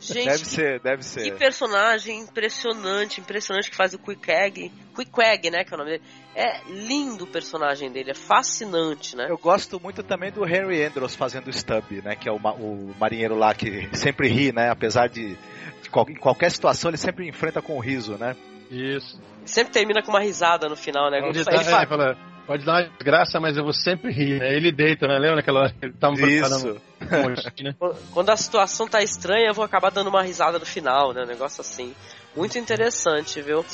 Gente, 0.00 0.24
Deve 0.24 0.44
ser, 0.44 0.80
deve 0.80 0.96
que 0.98 1.04
ser. 1.04 1.38
personagem 1.38 2.18
impressionante, 2.18 3.20
impressionante 3.20 3.70
que 3.70 3.76
faz 3.76 3.94
o 3.94 3.98
Quick 4.00 4.28
Egg. 4.32 4.72
Quick 4.96 5.12
Egg, 5.22 5.48
né, 5.48 5.62
que 5.62 5.72
é 5.72 5.76
o 5.76 5.78
nome 5.78 5.92
dele. 5.92 6.02
É 6.34 6.60
lindo 6.68 7.22
o 7.22 7.26
personagem 7.28 7.88
dele, 7.92 8.10
é 8.10 8.14
fascinante, 8.14 9.14
né? 9.16 9.28
Eu 9.30 9.38
gosto 9.38 9.78
muito 9.80 10.02
também 10.02 10.32
do 10.32 10.44
Henry 10.44 10.82
Andrews 10.84 11.14
fazendo 11.14 11.46
o 11.46 11.52
Stub, 11.52 12.02
né? 12.02 12.16
Que 12.16 12.28
é 12.28 12.32
o, 12.32 12.36
o 12.36 12.92
marinheiro 12.98 13.36
lá 13.36 13.54
que 13.54 13.88
sempre 13.96 14.26
ri, 14.28 14.50
né? 14.52 14.70
Apesar 14.70 15.08
de, 15.08 15.36
de 15.80 15.88
qual- 15.88 16.10
em 16.10 16.16
qualquer 16.16 16.50
situação 16.50 16.90
ele 16.90 16.98
sempre 16.98 17.28
enfrenta 17.28 17.62
com 17.62 17.78
riso, 17.78 18.18
né? 18.18 18.34
Isso. 18.72 19.20
Sempre 19.44 19.72
termina 19.72 20.02
com 20.02 20.10
uma 20.10 20.20
risada 20.20 20.68
no 20.68 20.76
final, 20.76 21.10
né? 21.10 21.20
Pode 21.20 21.38
Ele 21.38 21.44
dar, 21.44 21.64
fala- 21.64 21.82
é, 21.82 21.86
fala, 21.86 22.16
pode 22.46 22.64
dar 22.64 22.72
uma 22.72 22.88
desgraça, 22.88 23.40
mas 23.40 23.56
eu 23.56 23.64
vou 23.64 23.72
sempre 23.72 24.10
rir, 24.12 24.38
né? 24.40 24.54
Ele 24.54 24.72
deita, 24.72 25.06
né? 25.06 25.18
Lembra 25.18 25.36
naquela 25.36 25.60
hora 25.60 25.70
que 25.70 25.84
ele 25.84 25.92
tava 25.92 26.14
preparando 26.14 26.56
Isso. 26.56 26.80
um 27.02 27.22
monte, 27.22 27.62
né? 27.64 27.74
Quando 28.12 28.30
a 28.30 28.36
situação 28.36 28.88
tá 28.88 29.02
estranha, 29.02 29.48
eu 29.48 29.54
vou 29.54 29.64
acabar 29.64 29.90
dando 29.90 30.08
uma 30.08 30.22
risada 30.22 30.58
no 30.58 30.64
final, 30.66 31.12
né? 31.12 31.22
Um 31.22 31.26
negócio 31.26 31.60
assim. 31.60 31.94
Muito 32.34 32.56
interessante, 32.58 33.42
viu? 33.42 33.64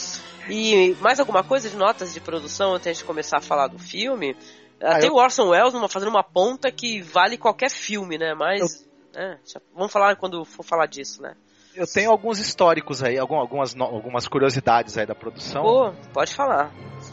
E 0.49 0.97
mais 1.00 1.21
alguma 1.21 1.45
coisa 1.45 1.69
de 1.71 1.76
notas 1.76 2.12
de 2.12 2.21
produção 2.21 2.75
antes 2.75 2.99
de 2.99 3.05
começar 3.05 3.37
a 3.38 3.40
falar 3.43 3.69
do 3.69 3.78
filme? 3.78 4.35
Ah, 4.81 4.97
Ah, 4.97 4.99
tem 4.99 5.09
eu- 5.09 5.14
o 5.14 5.19
Orson 5.19 5.49
Welles 5.50 5.75
numa, 5.75 5.88
fazendo 5.88 6.09
uma 6.09 6.25
ponta 6.25 6.71
que 6.73 7.02
vale 7.02 7.37
qualquer 7.37 7.71
filme, 7.71 8.17
né? 8.19 8.35
Mas. 8.35 8.85
é, 9.14 9.37
já- 9.45 9.61
vamos 9.75 9.93
falar 9.93 10.17
quando 10.17 10.45
for 10.45 10.64
falar 10.64 10.87
disso, 10.87 11.21
né? 11.23 11.35
Eu 11.79 11.87
tenho 11.87 12.11
alguns 12.11 12.39
históricos 12.41 13.03
aí, 13.05 13.17
algum- 13.19 13.37
algumas, 13.37 13.75
algumas 13.79 14.27
curiosidades 14.27 14.99
aí 14.99 15.07
da 15.07 15.15
produção. 15.15 15.63
Pô, 15.63 15.93
pode 16.13 16.35
falar. 16.35 16.73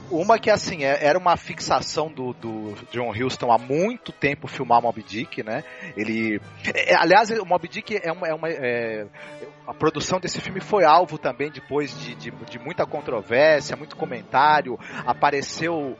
Uma 0.10 0.40
que 0.40 0.50
assim, 0.50 0.84
é- 0.84 1.06
era 1.06 1.20
uma 1.20 1.38
fixação 1.38 2.12
do, 2.12 2.34
do 2.34 2.74
John 2.92 3.12
Huston 3.12 3.52
há 3.52 3.58
muito 3.60 4.12
tempo 4.12 4.48
filmar 4.48 4.82
Moby 4.82 5.04
Dick, 5.04 5.44
né? 5.44 5.64
Ele. 5.96 6.42
é, 6.74 6.96
aliás, 6.96 7.30
o 7.30 7.46
Moby 7.46 7.68
Dick 7.68 7.96
é 8.02 8.12
uma. 8.12 8.28
é 8.28 8.34
uma- 8.34 8.50
é- 8.50 9.06
a 9.68 9.74
produção 9.74 10.20
desse 10.20 10.40
filme 10.42 10.60
foi 10.60 10.84
alvo 10.84 11.18
também 11.18 11.50
depois 11.52 11.96
de, 12.00 12.14
de, 12.16 12.32
de 12.32 12.60
muita 12.60 12.86
controvérsia, 12.86 13.76
muito 13.76 13.96
comentário. 13.96 14.80
Apareceu. 15.06 15.96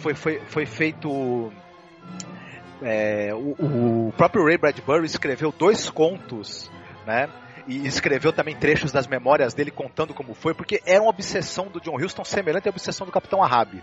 Foi, 0.00 0.14
foi, 0.14 0.40
foi 0.46 0.66
feito. 0.66 1.52
é, 2.82 3.32
o, 3.34 4.08
o 4.08 4.12
próprio 4.16 4.44
Ray 4.44 4.56
Bradbury 4.58 5.06
escreveu 5.06 5.52
dois 5.52 5.90
contos, 5.90 6.70
né? 7.06 7.28
E 7.68 7.86
escreveu 7.86 8.32
também 8.32 8.56
trechos 8.56 8.90
das 8.90 9.06
memórias 9.06 9.52
dele 9.52 9.70
contando 9.70 10.14
como 10.14 10.32
foi, 10.32 10.54
porque 10.54 10.80
era 10.86 11.02
uma 11.02 11.10
obsessão 11.10 11.68
do 11.68 11.80
John 11.80 11.96
Huston 11.96 12.24
semelhante 12.24 12.66
à 12.66 12.70
obsessão 12.70 13.06
do 13.06 13.12
Capitão 13.12 13.44
Ahab. 13.44 13.82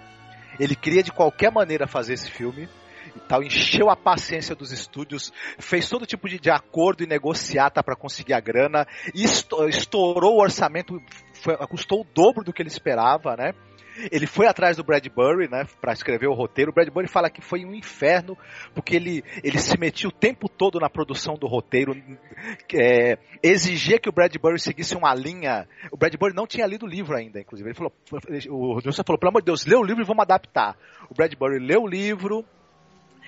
Ele 0.59 0.75
queria 0.75 1.03
de 1.03 1.11
qualquer 1.11 1.51
maneira 1.51 1.85
fazer 1.85 2.13
esse 2.13 2.31
filme 2.31 2.67
e 3.15 3.19
tal, 3.19 3.43
encheu 3.43 3.89
a 3.89 3.95
paciência 3.95 4.55
dos 4.55 4.71
estúdios, 4.71 5.31
fez 5.59 5.87
todo 5.87 6.05
tipo 6.05 6.27
de, 6.27 6.39
de 6.39 6.49
acordo 6.49 7.03
e 7.03 7.07
negociata 7.07 7.83
para 7.83 7.95
conseguir 7.95 8.33
a 8.33 8.39
grana, 8.39 8.87
esto- 9.13 9.69
estourou 9.69 10.37
o 10.37 10.41
orçamento, 10.41 10.99
foi- 11.45 11.57
custou 11.67 12.01
o 12.01 12.07
dobro 12.13 12.43
do 12.43 12.51
que 12.51 12.61
ele 12.61 12.69
esperava, 12.69 13.35
né? 13.37 13.53
Ele 14.11 14.27
foi 14.27 14.45
atrás 14.45 14.75
do 14.75 14.83
Bradbury, 14.83 15.47
né, 15.49 15.63
para 15.79 15.93
escrever 15.93 16.27
o 16.27 16.33
roteiro. 16.33 16.69
O 16.69 16.73
Bradbury 16.73 17.07
fala 17.07 17.29
que 17.29 17.41
foi 17.41 17.63
um 17.63 17.73
inferno, 17.73 18.37
porque 18.73 18.93
ele, 18.93 19.23
ele 19.41 19.57
se 19.57 19.79
metia 19.79 20.09
o 20.09 20.11
tempo 20.11 20.49
todo 20.49 20.81
na 20.81 20.89
produção 20.89 21.35
do 21.35 21.47
roteiro, 21.47 21.95
é, 22.73 23.17
exigia 23.41 23.97
que 23.97 24.09
o 24.09 24.11
Bradbury 24.11 24.59
seguisse 24.59 24.97
uma 24.97 25.13
linha. 25.15 25.65
O 25.93 25.97
Bradbury 25.97 26.33
não 26.33 26.45
tinha 26.45 26.67
lido 26.67 26.85
o 26.85 26.89
livro 26.89 27.15
ainda, 27.15 27.39
inclusive. 27.39 27.69
Ele 27.69 27.77
falou, 27.77 27.93
o 28.49 28.81
Johnson 28.81 29.03
falou, 29.05 29.17
pelo 29.17 29.29
amor 29.29 29.41
de 29.41 29.45
Deus, 29.45 29.65
lê 29.65 29.75
o 29.77 29.83
livro 29.83 30.03
e 30.03 30.05
vamos 30.05 30.23
adaptar. 30.23 30.75
O 31.09 31.13
Bradbury 31.13 31.59
leu 31.59 31.83
o 31.83 31.87
livro 31.87 32.43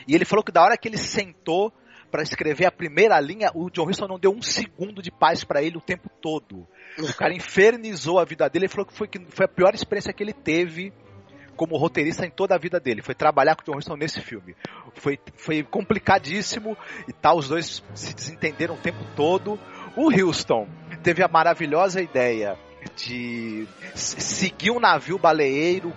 e 0.05 0.15
ele 0.15 0.25
falou 0.25 0.43
que 0.43 0.51
da 0.51 0.61
hora 0.63 0.77
que 0.77 0.89
ele 0.89 0.97
sentou 0.97 1.71
para 2.11 2.23
escrever 2.23 2.65
a 2.65 2.71
primeira 2.71 3.19
linha, 3.19 3.51
o 3.53 3.69
John 3.69 3.89
Huston 3.89 4.07
não 4.07 4.19
deu 4.19 4.31
um 4.31 4.41
segundo 4.41 5.01
de 5.01 5.11
paz 5.11 5.43
para 5.43 5.61
ele 5.61 5.77
o 5.77 5.81
tempo 5.81 6.09
todo. 6.21 6.67
O 6.99 7.13
cara 7.13 7.33
infernizou 7.33 8.19
a 8.19 8.25
vida 8.25 8.49
dele. 8.49 8.65
Ele 8.65 8.71
falou 8.71 8.85
que 8.85 8.93
foi, 8.93 9.07
que 9.07 9.19
foi 9.29 9.45
a 9.45 9.49
pior 9.49 9.73
experiência 9.73 10.13
que 10.13 10.23
ele 10.23 10.33
teve 10.33 10.93
como 11.55 11.75
roteirista 11.75 12.25
em 12.25 12.29
toda 12.29 12.55
a 12.55 12.57
vida 12.57 12.79
dele. 12.79 13.01
Foi 13.01 13.15
trabalhar 13.15 13.55
com 13.55 13.63
o 13.63 13.65
John 13.65 13.77
Huston 13.77 13.95
nesse 13.95 14.21
filme. 14.21 14.55
Foi, 14.95 15.19
foi 15.35 15.63
complicadíssimo 15.63 16.77
e 17.07 17.13
tal. 17.13 17.37
Os 17.37 17.49
dois 17.49 17.83
se 17.93 18.15
desentenderam 18.15 18.75
o 18.75 18.79
tempo 18.79 19.03
todo. 19.15 19.59
O 19.95 20.11
Houston 20.11 20.67
teve 21.03 21.23
a 21.23 21.27
maravilhosa 21.27 22.01
ideia 22.01 22.57
de 22.95 23.67
seguir 23.95 24.71
um 24.71 24.79
navio 24.79 25.17
baleeiro, 25.17 25.93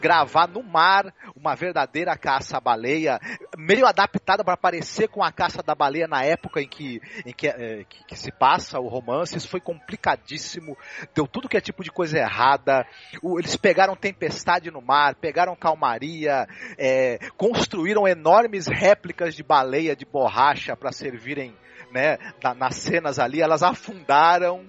gravar 0.00 0.46
no 0.48 0.62
mar 0.62 1.12
uma 1.36 1.54
verdadeira 1.54 2.16
caça 2.16 2.56
à 2.56 2.60
baleia, 2.60 3.18
meio 3.56 3.86
adaptada 3.86 4.44
para 4.44 4.56
parecer 4.56 5.08
com 5.08 5.22
a 5.22 5.30
caça 5.32 5.62
da 5.62 5.74
baleia 5.74 6.06
na 6.08 6.22
época 6.24 6.60
em 6.60 6.68
que, 6.68 7.00
em 7.26 7.32
que, 7.32 7.46
eh, 7.48 7.84
que- 7.88 8.04
que 8.04 8.16
se 8.16 8.30
passa 8.32 8.78
o 8.80 8.88
romance. 8.88 9.36
Isso 9.36 9.48
foi 9.48 9.60
complicadíssimo, 9.60 10.76
deu 11.14 11.26
tudo 11.26 11.48
que 11.48 11.56
é 11.56 11.60
tipo 11.60 11.82
de 11.82 11.90
coisa 11.90 12.18
errada. 12.18 12.86
O- 13.22 13.38
eles 13.38 13.56
pegaram 13.56 13.94
tempestade 13.96 14.70
no 14.70 14.80
mar, 14.80 15.14
pegaram 15.14 15.54
calmaria, 15.56 16.46
eh, 16.76 17.18
construíram 17.36 18.06
enormes 18.06 18.66
réplicas 18.66 19.34
de 19.34 19.42
baleia 19.42 19.94
de 19.96 20.04
borracha 20.04 20.76
para 20.76 20.92
servirem 20.92 21.54
né, 21.90 22.18
na- 22.42 22.52
nas 22.52 22.76
cenas 22.76 23.18
ali, 23.18 23.40
elas 23.40 23.62
afundaram. 23.62 24.66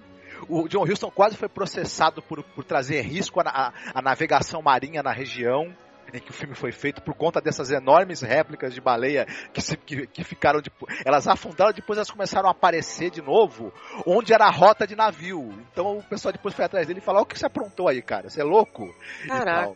O 0.48 0.68
John 0.68 0.82
Huston 0.84 1.10
quase 1.10 1.36
foi 1.36 1.48
processado 1.48 2.22
por, 2.22 2.42
por 2.42 2.64
trazer 2.64 3.02
risco 3.02 3.40
à, 3.40 3.72
à- 3.94 4.02
navegação 4.02 4.62
marinha 4.62 5.02
na 5.02 5.12
região 5.12 5.74
em 6.12 6.18
que 6.18 6.30
o 6.30 6.34
filme 6.34 6.56
foi 6.56 6.72
feito 6.72 7.00
por 7.02 7.14
conta 7.14 7.40
dessas 7.40 7.70
enormes 7.70 8.20
réplicas 8.20 8.74
de 8.74 8.80
baleia 8.80 9.26
que, 9.52 9.60
se- 9.60 9.76
que- 9.76 10.08
que 10.08 10.24
ficaram 10.24 10.60
de, 10.60 10.68
elas 11.04 11.28
afundaram 11.28 11.72
depois 11.72 11.96
elas 11.98 12.10
começaram 12.10 12.48
a 12.48 12.50
aparecer 12.50 13.10
de 13.10 13.22
novo 13.22 13.72
onde 14.04 14.32
era 14.32 14.46
a 14.46 14.50
rota 14.50 14.88
de 14.88 14.96
navio 14.96 15.52
então 15.72 15.98
o 15.98 16.02
pessoal 16.02 16.32
depois 16.32 16.52
foi 16.52 16.64
atrás 16.64 16.84
dele 16.84 16.98
e 16.98 17.02
falou 17.02 17.22
o 17.22 17.26
que 17.26 17.38
você 17.38 17.46
aprontou 17.46 17.86
aí 17.86 18.02
cara 18.02 18.28
você 18.28 18.40
é 18.40 18.44
louco 18.44 18.92
Caraca. 19.28 19.72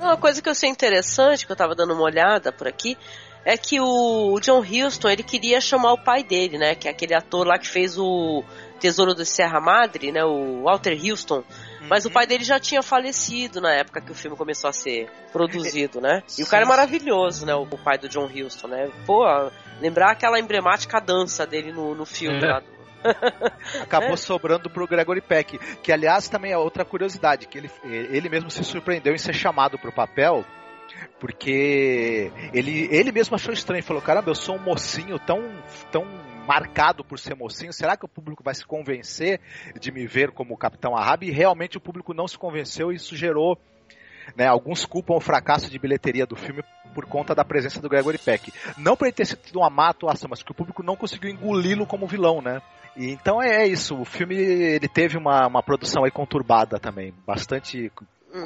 Uma 0.00 0.16
coisa 0.16 0.42
que 0.42 0.48
eu 0.48 0.54
sei 0.56 0.68
interessante, 0.68 1.46
que 1.46 1.52
eu 1.52 1.56
tava 1.56 1.76
dando 1.76 1.92
uma 1.94 2.02
olhada 2.02 2.50
por 2.50 2.66
aqui, 2.66 2.98
é 3.44 3.56
que 3.56 3.80
o 3.80 4.36
John 4.40 4.60
Huston, 4.60 5.08
ele 5.08 5.22
queria 5.22 5.60
chamar 5.60 5.92
o 5.92 6.02
pai 6.02 6.24
dele, 6.24 6.58
né? 6.58 6.74
Que 6.74 6.88
é 6.88 6.90
aquele 6.90 7.14
ator 7.14 7.46
lá 7.46 7.56
que 7.56 7.68
fez 7.68 7.96
o 7.96 8.42
Tesouro 8.80 9.14
do 9.14 9.24
Serra 9.24 9.60
Madre, 9.60 10.10
né? 10.10 10.24
O 10.24 10.62
Walter 10.64 10.98
Houston. 11.04 11.44
Mas 11.88 12.04
o 12.06 12.10
pai 12.10 12.26
dele 12.26 12.44
já 12.44 12.58
tinha 12.58 12.82
falecido 12.82 13.60
na 13.60 13.72
época 13.72 14.00
que 14.00 14.10
o 14.10 14.14
filme 14.14 14.36
começou 14.36 14.70
a 14.70 14.72
ser 14.72 15.08
produzido, 15.32 16.00
né? 16.00 16.22
E 16.38 16.42
o 16.42 16.46
cara 16.46 16.64
é 16.64 16.68
maravilhoso, 16.68 17.44
né? 17.46 17.54
O 17.54 17.66
pai 17.66 17.98
do 17.98 18.08
John 18.08 18.26
Huston, 18.26 18.68
né? 18.68 18.88
Pô, 19.06 19.24
lembrar 19.80 20.10
aquela 20.12 20.38
emblemática 20.38 21.00
dança 21.00 21.46
dele 21.46 21.72
no, 21.72 21.94
no 21.94 22.06
filme 22.06 22.42
É. 22.44 22.46
lá. 22.46 22.60
do- 22.60 22.80
acabou 23.82 24.16
sobrando 24.16 24.68
pro 24.68 24.86
Gregory 24.86 25.22
Peck, 25.22 25.58
que 25.82 25.90
aliás 25.90 26.28
também 26.28 26.52
é 26.52 26.58
outra 26.58 26.84
curiosidade, 26.84 27.46
que 27.46 27.56
ele, 27.58 27.70
ele 27.82 28.28
mesmo 28.28 28.50
se 28.50 28.62
surpreendeu 28.62 29.14
em 29.14 29.18
ser 29.18 29.32
chamado 29.32 29.78
pro 29.78 29.90
papel, 29.90 30.44
porque 31.18 32.30
ele, 32.52 32.88
ele 32.90 33.12
mesmo 33.12 33.34
achou 33.34 33.52
estranho, 33.52 33.82
falou, 33.82 34.02
caramba, 34.02 34.30
eu 34.30 34.34
sou 34.34 34.56
um 34.56 34.62
mocinho 34.62 35.18
tão, 35.18 35.40
tão 35.90 36.04
marcado 36.46 37.04
por 37.04 37.18
ser 37.18 37.34
mocinho, 37.34 37.72
será 37.72 37.96
que 37.96 38.04
o 38.04 38.08
público 38.08 38.42
vai 38.42 38.54
se 38.54 38.64
convencer 38.64 39.40
de 39.78 39.92
me 39.92 40.06
ver 40.06 40.30
como 40.30 40.54
o 40.54 40.56
Capitão 40.56 40.96
Ahab? 40.96 41.26
E 41.26 41.30
realmente 41.30 41.76
o 41.76 41.80
público 41.80 42.14
não 42.14 42.26
se 42.26 42.38
convenceu 42.38 42.92
e 42.92 42.96
isso 42.96 43.16
gerou 43.16 43.58
né, 44.36 44.46
alguns 44.46 44.84
culpam 44.84 45.14
o 45.14 45.20
fracasso 45.20 45.70
de 45.70 45.78
bilheteria 45.78 46.26
do 46.26 46.36
filme 46.36 46.62
por 46.94 47.06
conta 47.06 47.34
da 47.34 47.44
presença 47.44 47.80
do 47.80 47.88
Gregory 47.88 48.18
Peck. 48.18 48.52
Não 48.76 48.96
por 48.96 49.06
ele 49.06 49.12
ter 49.12 49.26
sido 49.26 49.58
uma 49.58 49.70
má 49.70 49.88
atuação, 49.88 50.28
mas 50.28 50.42
que 50.42 50.50
o 50.50 50.54
público 50.54 50.82
não 50.82 50.96
conseguiu 50.96 51.30
engoli-lo 51.30 51.86
como 51.86 52.06
vilão, 52.06 52.40
né? 52.40 52.60
E, 52.96 53.10
então 53.10 53.42
é, 53.42 53.62
é 53.62 53.66
isso, 53.66 53.96
o 53.96 54.04
filme 54.04 54.34
ele 54.36 54.88
teve 54.88 55.16
uma, 55.16 55.46
uma 55.46 55.62
produção 55.62 56.04
aí 56.04 56.10
conturbada 56.10 56.78
também, 56.78 57.14
bastante 57.26 57.90
Uhum. 58.32 58.44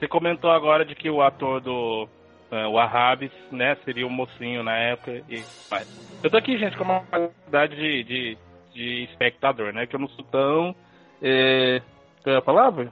Você 0.00 0.08
comentou 0.08 0.50
agora 0.50 0.82
de 0.82 0.94
que 0.94 1.10
o 1.10 1.20
ator 1.20 1.60
do 1.60 2.08
eh, 2.50 2.66
o 2.66 2.78
Arrabis, 2.78 3.30
né, 3.52 3.76
seria 3.84 4.06
o 4.06 4.10
mocinho 4.10 4.62
na 4.62 4.74
época 4.74 5.22
e 5.28 5.44
mas 5.70 6.20
eu 6.24 6.30
tô 6.30 6.38
aqui, 6.38 6.56
gente, 6.56 6.74
com 6.74 6.84
uma 6.84 7.00
qualidade 7.02 7.76
de, 7.76 8.04
de, 8.04 8.38
de 8.72 9.04
espectador, 9.04 9.74
né, 9.74 9.86
que 9.86 9.94
eu 9.94 10.00
não 10.00 10.08
sou 10.08 10.24
tão 10.24 10.74
é, 11.20 11.82
qual 12.22 12.34
é 12.34 12.38
a 12.38 12.42
palavra? 12.42 12.90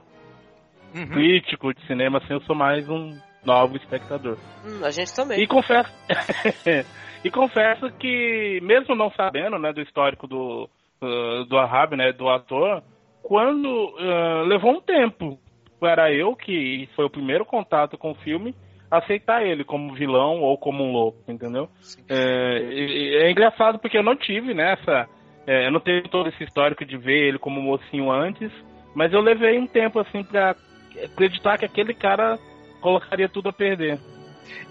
Uhum. 0.93 1.07
Crítico 1.07 1.73
de 1.73 1.83
cinema, 1.87 2.19
assim, 2.19 2.33
eu 2.33 2.41
sou 2.41 2.55
mais 2.55 2.87
um 2.87 3.17
novo 3.43 3.75
espectador. 3.77 4.37
Hum, 4.63 4.85
a 4.85 4.91
gente 4.91 5.11
também. 5.15 5.41
E 5.41 5.47
confesso 5.47 5.91
e 7.25 7.31
confesso 7.31 7.89
que 7.93 8.59
mesmo 8.61 8.93
não 8.93 9.09
sabendo, 9.13 9.57
né, 9.57 9.73
do 9.73 9.81
histórico 9.81 10.27
do 10.27 10.69
uh, 11.01 11.43
do 11.45 11.57
Arrab, 11.57 11.95
né, 11.95 12.13
do 12.13 12.29
ator, 12.29 12.83
quando 13.23 13.65
uh, 13.67 14.43
levou 14.45 14.73
um 14.73 14.81
tempo 14.81 15.39
para 15.79 16.11
eu 16.11 16.35
que 16.35 16.89
foi 16.95 17.05
o 17.05 17.09
primeiro 17.09 17.45
contato 17.45 17.97
com 17.97 18.11
o 18.11 18.15
filme 18.15 18.55
aceitar 18.89 19.45
ele 19.45 19.63
como 19.63 19.93
vilão 19.93 20.41
ou 20.41 20.57
como 20.57 20.83
um 20.83 20.91
louco, 20.91 21.19
entendeu? 21.27 21.69
É, 22.09 23.25
é 23.25 23.31
engraçado 23.31 23.77
porque 23.79 23.97
eu 23.97 24.03
não 24.03 24.15
tive 24.15 24.53
nessa, 24.53 25.07
é, 25.45 25.67
eu 25.67 25.71
não 25.71 25.79
tenho 25.79 26.03
todo 26.09 26.29
esse 26.29 26.43
histórico 26.43 26.83
de 26.83 26.97
ver 26.97 27.27
ele 27.27 27.39
como 27.39 27.61
mocinho 27.61 28.11
antes, 28.11 28.51
mas 28.95 29.13
eu 29.13 29.21
levei 29.21 29.59
um 29.59 29.67
tempo 29.67 29.99
assim 29.99 30.23
para 30.23 30.55
acreditar 31.03 31.57
que 31.57 31.65
aquele 31.65 31.93
cara 31.93 32.39
colocaria 32.81 33.29
tudo 33.29 33.49
a 33.49 33.53
perder. 33.53 33.99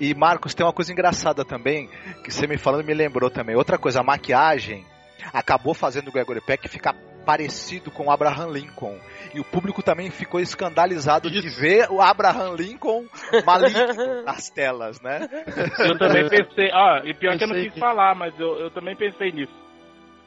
E 0.00 0.12
Marcos, 0.14 0.54
tem 0.54 0.66
uma 0.66 0.72
coisa 0.72 0.92
engraçada 0.92 1.44
também, 1.44 1.88
que 2.24 2.32
você 2.32 2.46
me 2.46 2.58
falando 2.58 2.84
me 2.84 2.94
lembrou 2.94 3.30
também. 3.30 3.54
Outra 3.54 3.78
coisa, 3.78 4.00
a 4.00 4.04
maquiagem 4.04 4.84
acabou 5.32 5.74
fazendo 5.74 6.08
o 6.08 6.12
Gregory 6.12 6.40
Peck 6.40 6.68
ficar 6.68 6.94
parecido 7.28 7.90
com 7.90 8.06
o 8.06 8.10
Abraham 8.10 8.50
Lincoln. 8.50 8.98
E 9.34 9.38
o 9.38 9.44
público 9.44 9.82
também 9.82 10.10
ficou 10.10 10.40
escandalizado 10.40 11.30
de 11.30 11.46
ver 11.60 11.86
o 11.90 12.00
Abraham 12.00 12.54
Lincoln 12.56 13.04
maligno 13.44 14.22
nas 14.24 14.48
telas, 14.48 14.98
né? 15.02 15.28
Eu 15.78 15.98
também 15.98 16.26
pensei, 16.26 16.70
ó, 16.72 17.04
e 17.04 17.12
pior 17.12 17.36
que 17.36 17.44
eu 17.44 17.48
não 17.48 17.54
quis 17.54 17.74
que- 17.74 17.78
falar, 17.78 18.14
mas 18.14 18.32
eu, 18.40 18.58
eu 18.58 18.70
também 18.70 18.96
pensei 18.96 19.30
nisso. 19.30 19.52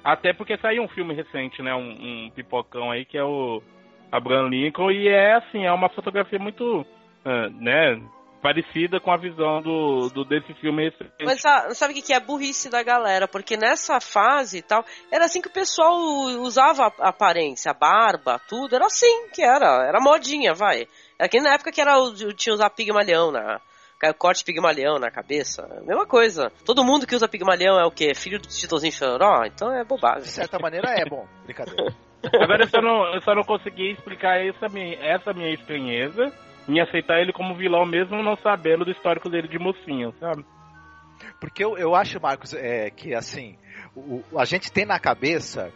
Até 0.03 0.31
porque 0.31 0.55
saiu 0.59 0.83
um 0.83 0.87
filme 0.89 1.15
recente, 1.15 1.63
né, 1.63 1.73
um, 1.73 2.27
um 2.27 2.29
pipocão 2.35 2.91
aí, 2.91 3.03
que 3.03 3.17
é 3.17 3.23
o 3.23 3.63
Abraham 4.11 4.49
Lincoln, 4.49 4.91
e 4.91 5.07
é 5.07 5.33
assim, 5.37 5.65
é 5.65 5.73
uma 5.73 5.89
fotografia 5.89 6.37
muito, 6.37 6.85
ah, 7.25 7.49
né, 7.49 7.99
parecida 8.41 8.99
com 8.99 9.11
a 9.11 9.17
visão 9.17 9.61
do, 9.61 10.09
do 10.09 10.25
desse 10.25 10.53
filme 10.55 10.89
recente. 10.89 11.11
Mas 11.23 11.41
sa- 11.41 11.69
sabe 11.75 11.93
o 11.93 11.95
que 11.95 12.01
que 12.01 12.13
é 12.13 12.17
a 12.17 12.19
burrice 12.19 12.69
da 12.69 12.81
galera? 12.83 13.27
Porque 13.27 13.55
nessa 13.55 13.99
fase 14.01 14.57
e 14.57 14.61
tal, 14.61 14.83
era 15.11 15.25
assim 15.25 15.41
que 15.41 15.47
o 15.47 15.53
pessoal 15.53 15.95
usava 16.41 16.91
a 16.99 17.09
aparência, 17.09 17.71
a 17.71 17.73
barba, 17.73 18.39
tudo. 18.49 18.75
Era 18.75 18.85
assim 18.85 19.27
que 19.33 19.43
era. 19.43 19.85
Era 19.87 19.99
modinha, 20.01 20.53
vai. 20.53 20.87
Era 21.19 21.29
que 21.29 21.39
na 21.39 21.53
época 21.53 21.71
que 21.71 21.79
era 21.81 21.97
o, 21.99 22.13
tinha 22.33 22.53
usar 22.53 22.69
pigmalião 22.71 23.31
na. 23.31 23.61
Corte 24.17 24.43
pigmalião 24.43 24.97
na 24.97 25.11
cabeça. 25.11 25.61
Mesma 25.85 26.07
coisa. 26.07 26.51
Todo 26.65 26.83
mundo 26.83 27.05
que 27.05 27.15
usa 27.15 27.27
pigmalião 27.27 27.79
é 27.79 27.85
o 27.85 27.91
quê? 27.91 28.15
Filho 28.15 28.39
do 28.39 28.47
Titozinho 28.47 28.91
Choró? 28.91 29.43
Então 29.45 29.71
é 29.71 29.83
De 29.83 29.87
bobagem. 29.87 30.23
certa 30.23 30.57
maneira 30.57 30.89
é 30.89 31.05
bom, 31.07 31.27
brincadeira. 31.43 31.93
Agora 32.41 32.63
eu 32.63 32.67
só 32.67 32.81
não, 32.81 33.13
eu 33.13 33.21
só 33.21 33.35
não 33.35 33.43
consegui 33.43 33.91
explicar 33.91 34.43
essa 34.43 34.67
minha, 34.69 34.95
essa 35.05 35.31
minha 35.33 35.53
estranheza 35.53 36.33
em 36.67 36.79
aceitar 36.79 37.19
ele 37.19 37.33
como 37.33 37.55
vilão, 37.55 37.85
mesmo 37.85 38.21
não 38.23 38.35
sabendo 38.37 38.85
do 38.85 38.91
histórico 38.91 39.29
dele 39.29 39.47
de 39.47 39.59
mocinho, 39.59 40.13
sabe? 40.19 40.45
Porque 41.39 41.63
eu, 41.63 41.77
eu 41.77 41.95
acho, 41.95 42.21
Marcos, 42.21 42.53
é, 42.53 42.89
que 42.89 43.13
assim, 43.13 43.57
o, 43.95 44.23
a 44.37 44.45
gente 44.45 44.71
tem 44.71 44.85
na 44.85 44.99
cabeça 44.99 45.71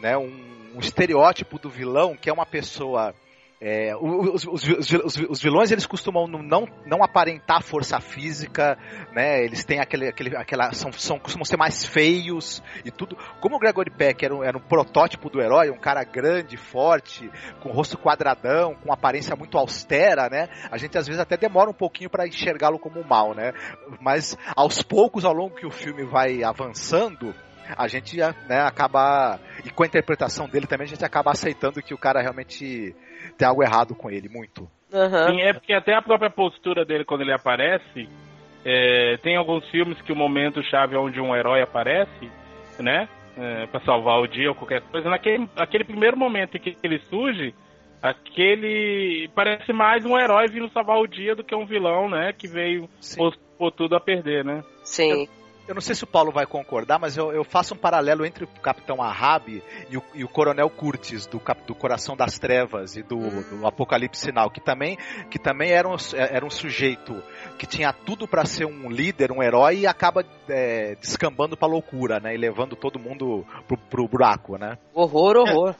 né, 0.00 0.16
um, 0.16 0.74
um 0.74 0.78
estereótipo 0.78 1.58
do 1.58 1.68
vilão 1.68 2.16
que 2.16 2.28
é 2.28 2.32
uma 2.32 2.46
pessoa. 2.46 3.14
É, 3.62 3.94
os, 3.94 4.46
os- 4.46 4.64
os- 4.64 5.16
os- 5.28 5.42
vilões 5.42 5.70
eles 5.70 5.84
costumam 5.84 6.26
não, 6.26 6.66
não 6.86 7.02
aparentar 7.04 7.62
força 7.62 8.00
física, 8.00 8.78
né? 9.12 9.44
Eles 9.44 9.64
têm 9.64 9.80
aquele, 9.80 10.08
aquele, 10.08 10.34
aquela 10.34 10.72
são, 10.72 10.90
são 10.92 11.18
costumam 11.18 11.44
ser 11.44 11.58
mais 11.58 11.84
feios 11.84 12.62
e 12.86 12.90
tudo. 12.90 13.18
Como 13.38 13.56
o 13.56 13.58
Gregory 13.58 13.90
Peck 13.90 14.24
era 14.24 14.34
um, 14.34 14.42
era 14.42 14.56
um 14.56 14.62
protótipo 14.62 15.28
do 15.28 15.42
herói, 15.42 15.68
um 15.70 15.78
cara 15.78 16.02
grande, 16.04 16.56
forte, 16.56 17.30
com 17.62 17.70
rosto 17.70 17.98
quadradão, 17.98 18.74
com 18.76 18.90
aparência 18.92 19.36
muito 19.36 19.58
austera, 19.58 20.30
né? 20.30 20.48
A 20.70 20.78
gente 20.78 20.96
às 20.96 21.06
vezes 21.06 21.20
até 21.20 21.36
demora 21.36 21.68
um 21.68 21.74
pouquinho 21.74 22.08
para 22.08 22.26
enxergá-lo 22.26 22.78
como 22.78 23.04
mal, 23.04 23.34
né? 23.34 23.52
Mas 24.00 24.38
aos 24.56 24.82
poucos, 24.82 25.24
ao 25.26 25.34
longo 25.34 25.56
que 25.56 25.66
o 25.66 25.70
filme 25.70 26.04
vai 26.04 26.42
avançando, 26.42 27.34
a 27.76 27.88
gente 27.88 28.16
né, 28.16 28.60
acaba. 28.60 29.38
E 29.64 29.70
com 29.70 29.82
a 29.82 29.86
interpretação 29.86 30.48
dele 30.48 30.66
também, 30.66 30.84
a 30.84 30.88
gente 30.88 31.04
acaba 31.04 31.30
aceitando 31.30 31.82
que 31.82 31.94
o 31.94 31.98
cara 31.98 32.20
realmente 32.20 32.94
tem 33.36 33.46
algo 33.46 33.62
errado 33.62 33.94
com 33.94 34.10
ele, 34.10 34.28
muito. 34.28 34.68
Aham. 34.92 35.30
Sim, 35.30 35.40
é 35.42 35.52
porque 35.52 35.72
até 35.72 35.94
a 35.94 36.02
própria 36.02 36.30
postura 36.30 36.84
dele 36.84 37.04
quando 37.04 37.20
ele 37.22 37.32
aparece, 37.32 38.08
é, 38.64 39.16
tem 39.22 39.36
alguns 39.36 39.68
filmes 39.70 40.00
que 40.02 40.12
o 40.12 40.16
momento 40.16 40.62
chave 40.64 40.94
é 40.94 40.98
onde 40.98 41.20
um 41.20 41.34
herói 41.34 41.62
aparece, 41.62 42.30
né? 42.78 43.08
É, 43.36 43.66
para 43.66 43.80
salvar 43.84 44.20
o 44.20 44.26
dia 44.26 44.48
ou 44.48 44.54
qualquer 44.54 44.82
coisa. 44.82 45.08
Naquele 45.08 45.48
aquele 45.56 45.84
primeiro 45.84 46.16
momento 46.16 46.56
em 46.56 46.60
que 46.60 46.76
ele 46.82 46.98
surge, 47.08 47.54
aquele 48.02 49.30
parece 49.34 49.72
mais 49.72 50.04
um 50.04 50.18
herói 50.18 50.48
vindo 50.48 50.70
salvar 50.72 50.98
o 50.98 51.06
dia 51.06 51.34
do 51.34 51.44
que 51.44 51.54
um 51.54 51.64
vilão, 51.64 52.08
né? 52.08 52.32
Que 52.32 52.48
veio 52.48 52.88
pôr 53.56 53.70
tudo 53.70 53.94
a 53.94 54.00
perder, 54.00 54.44
né? 54.44 54.62
Sim. 54.82 55.10
Eu 55.12 55.39
não 55.74 55.80
sei 55.80 55.94
se 55.94 56.04
o 56.04 56.06
Paulo 56.06 56.32
vai 56.32 56.46
concordar, 56.46 56.98
mas 56.98 57.16
eu, 57.16 57.32
eu 57.32 57.44
faço 57.44 57.74
um 57.74 57.76
paralelo 57.76 58.24
entre 58.24 58.44
o 58.44 58.48
Capitão 58.48 59.02
Ahab 59.02 59.62
e 59.90 59.96
o, 59.96 60.02
e 60.14 60.24
o 60.24 60.28
Coronel 60.28 60.68
Curtis, 60.70 61.26
do, 61.26 61.38
Cap- 61.40 61.66
do 61.66 61.74
Coração 61.74 62.16
das 62.16 62.38
Trevas 62.38 62.96
e 62.96 63.02
do, 63.02 63.18
do 63.18 63.66
Apocalipse 63.66 64.20
Sinal, 64.22 64.50
que 64.50 64.60
também, 64.60 64.96
que 65.30 65.38
também 65.38 65.70
era, 65.70 65.88
um, 65.88 65.96
era 66.14 66.44
um 66.44 66.50
sujeito 66.50 67.22
que 67.58 67.66
tinha 67.66 67.92
tudo 67.92 68.26
para 68.26 68.44
ser 68.44 68.64
um 68.66 68.90
líder, 68.90 69.30
um 69.32 69.42
herói, 69.42 69.80
e 69.80 69.86
acaba 69.86 70.24
é, 70.48 70.94
descambando 70.96 71.56
pra 71.56 71.68
loucura, 71.68 72.18
né? 72.20 72.34
E 72.34 72.38
levando 72.38 72.74
todo 72.76 72.98
mundo 72.98 73.46
pro, 73.66 73.76
pro 73.76 74.08
buraco, 74.08 74.56
né? 74.58 74.76
Horror, 74.94 75.36
horror. 75.36 75.74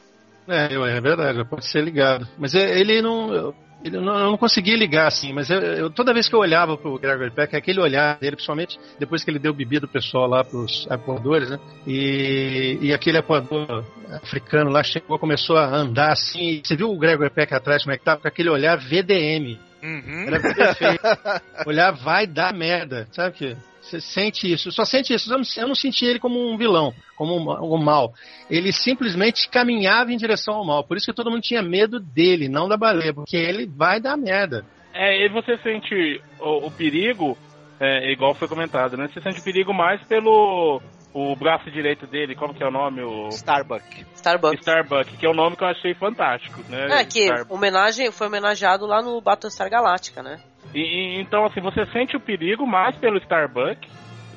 É, 0.47 0.73
é 0.73 1.01
verdade, 1.01 1.45
pode 1.47 1.65
ser 1.65 1.83
ligado. 1.83 2.27
Mas 2.37 2.53
é- 2.55 2.79
ele 2.79 3.01
não. 3.01 3.53
Eu- 3.83 3.87
Ele 3.91 3.99
não, 3.99 4.13
eu 4.17 4.25
não 4.31 4.37
conseguia 4.37 4.75
ligar 4.77 5.07
assim, 5.07 5.33
mas 5.33 5.49
eu, 5.49 5.59
eu- 5.59 5.89
toda 5.89 6.13
vez 6.13 6.27
que 6.29 6.35
eu 6.35 6.39
olhava 6.39 6.77
pro 6.77 6.97
Gregory 6.99 7.31
Peck, 7.31 7.55
aquele 7.55 7.79
olhar 7.79 8.17
dele, 8.19 8.35
principalmente 8.35 8.79
depois 8.99 9.23
que 9.23 9.31
ele 9.31 9.39
deu 9.39 9.53
bebida 9.53 9.87
pro 9.87 9.93
pessoal 9.93 10.27
lá, 10.27 10.43
pros 10.43 10.87
apoadores, 10.89 11.49
né? 11.49 11.59
E, 11.87 12.77
e 12.81 12.93
aquele 12.93 13.17
apoador 13.17 13.83
africano 14.23 14.69
lá 14.69 14.83
chegou, 14.83 15.17
começou 15.17 15.57
a 15.57 15.65
andar 15.65 16.11
assim. 16.11 16.61
Você 16.63 16.75
viu 16.75 16.91
o 16.91 16.97
Gregory 16.97 17.29
Peck 17.29 17.53
atrás, 17.53 17.83
como 17.83 17.93
é 17.93 17.97
que 17.97 18.03
tava? 18.03 18.21
Com 18.21 18.27
aquele 18.27 18.49
olhar 18.49 18.77
VDM. 18.77 19.57
Uhum. 19.83 20.25
Era 20.27 20.39
perfeito. 20.39 21.01
olhar 21.65 21.91
vai 21.91 22.27
dar 22.27 22.53
merda, 22.53 23.07
sabe 23.11 23.35
que? 23.35 23.57
Você 23.81 23.99
sente 23.99 24.51
isso, 24.51 24.71
só 24.71 24.85
sente 24.85 25.13
isso. 25.13 25.31
Eu 25.31 25.39
não, 25.39 25.43
eu 25.57 25.67
não 25.67 25.75
senti 25.75 26.05
ele 26.05 26.19
como 26.19 26.39
um 26.39 26.57
vilão, 26.57 26.93
como 27.15 27.35
um, 27.35 27.75
um 27.75 27.77
mal. 27.77 28.13
Ele 28.49 28.71
simplesmente 28.71 29.49
caminhava 29.49 30.13
em 30.13 30.17
direção 30.17 30.55
ao 30.55 30.65
mal. 30.65 30.83
Por 30.83 30.97
isso 30.97 31.07
que 31.07 31.15
todo 31.15 31.31
mundo 31.31 31.41
tinha 31.41 31.61
medo 31.61 31.99
dele, 31.99 32.47
não 32.47 32.69
da 32.69 32.77
baleia, 32.77 33.13
porque 33.13 33.35
ele 33.35 33.65
vai 33.65 33.99
dar 33.99 34.15
merda. 34.15 34.63
É, 34.93 35.25
e 35.25 35.29
você 35.29 35.57
sente 35.57 36.21
o, 36.39 36.67
o 36.67 36.71
perigo, 36.71 37.37
é, 37.79 38.11
igual 38.11 38.35
foi 38.35 38.47
comentado, 38.47 38.95
né? 38.95 39.09
Você 39.11 39.21
sente 39.21 39.39
o 39.39 39.43
perigo 39.43 39.73
mais 39.73 40.01
pelo 40.07 40.81
o 41.13 41.35
braço 41.35 41.69
direito 41.69 42.07
dele, 42.07 42.35
como 42.35 42.53
que 42.53 42.63
é 42.63 42.67
o 42.67 42.71
nome? 42.71 43.01
O 43.01 43.27
Starbuck. 43.29 44.05
Starbucks. 44.15 44.59
Starbuck, 44.59 45.17
que 45.17 45.25
é 45.25 45.29
um 45.29 45.33
nome 45.33 45.55
que 45.55 45.63
eu 45.63 45.67
achei 45.67 45.93
fantástico, 45.93 46.61
né? 46.69 47.01
É, 47.01 47.05
que 47.05 47.23
Starbuck. 47.23 47.53
homenagem, 47.53 48.11
foi 48.11 48.27
homenageado 48.27 48.85
lá 48.85 49.01
no 49.01 49.19
Battlestar 49.21 49.69
Galáctica, 49.69 50.23
né? 50.23 50.41
E, 50.73 51.19
então, 51.19 51.45
assim, 51.45 51.59
você 51.59 51.85
sente 51.87 52.15
o 52.15 52.19
perigo 52.19 52.65
mais 52.65 52.95
pelo 52.97 53.17
Starbuck 53.17 53.87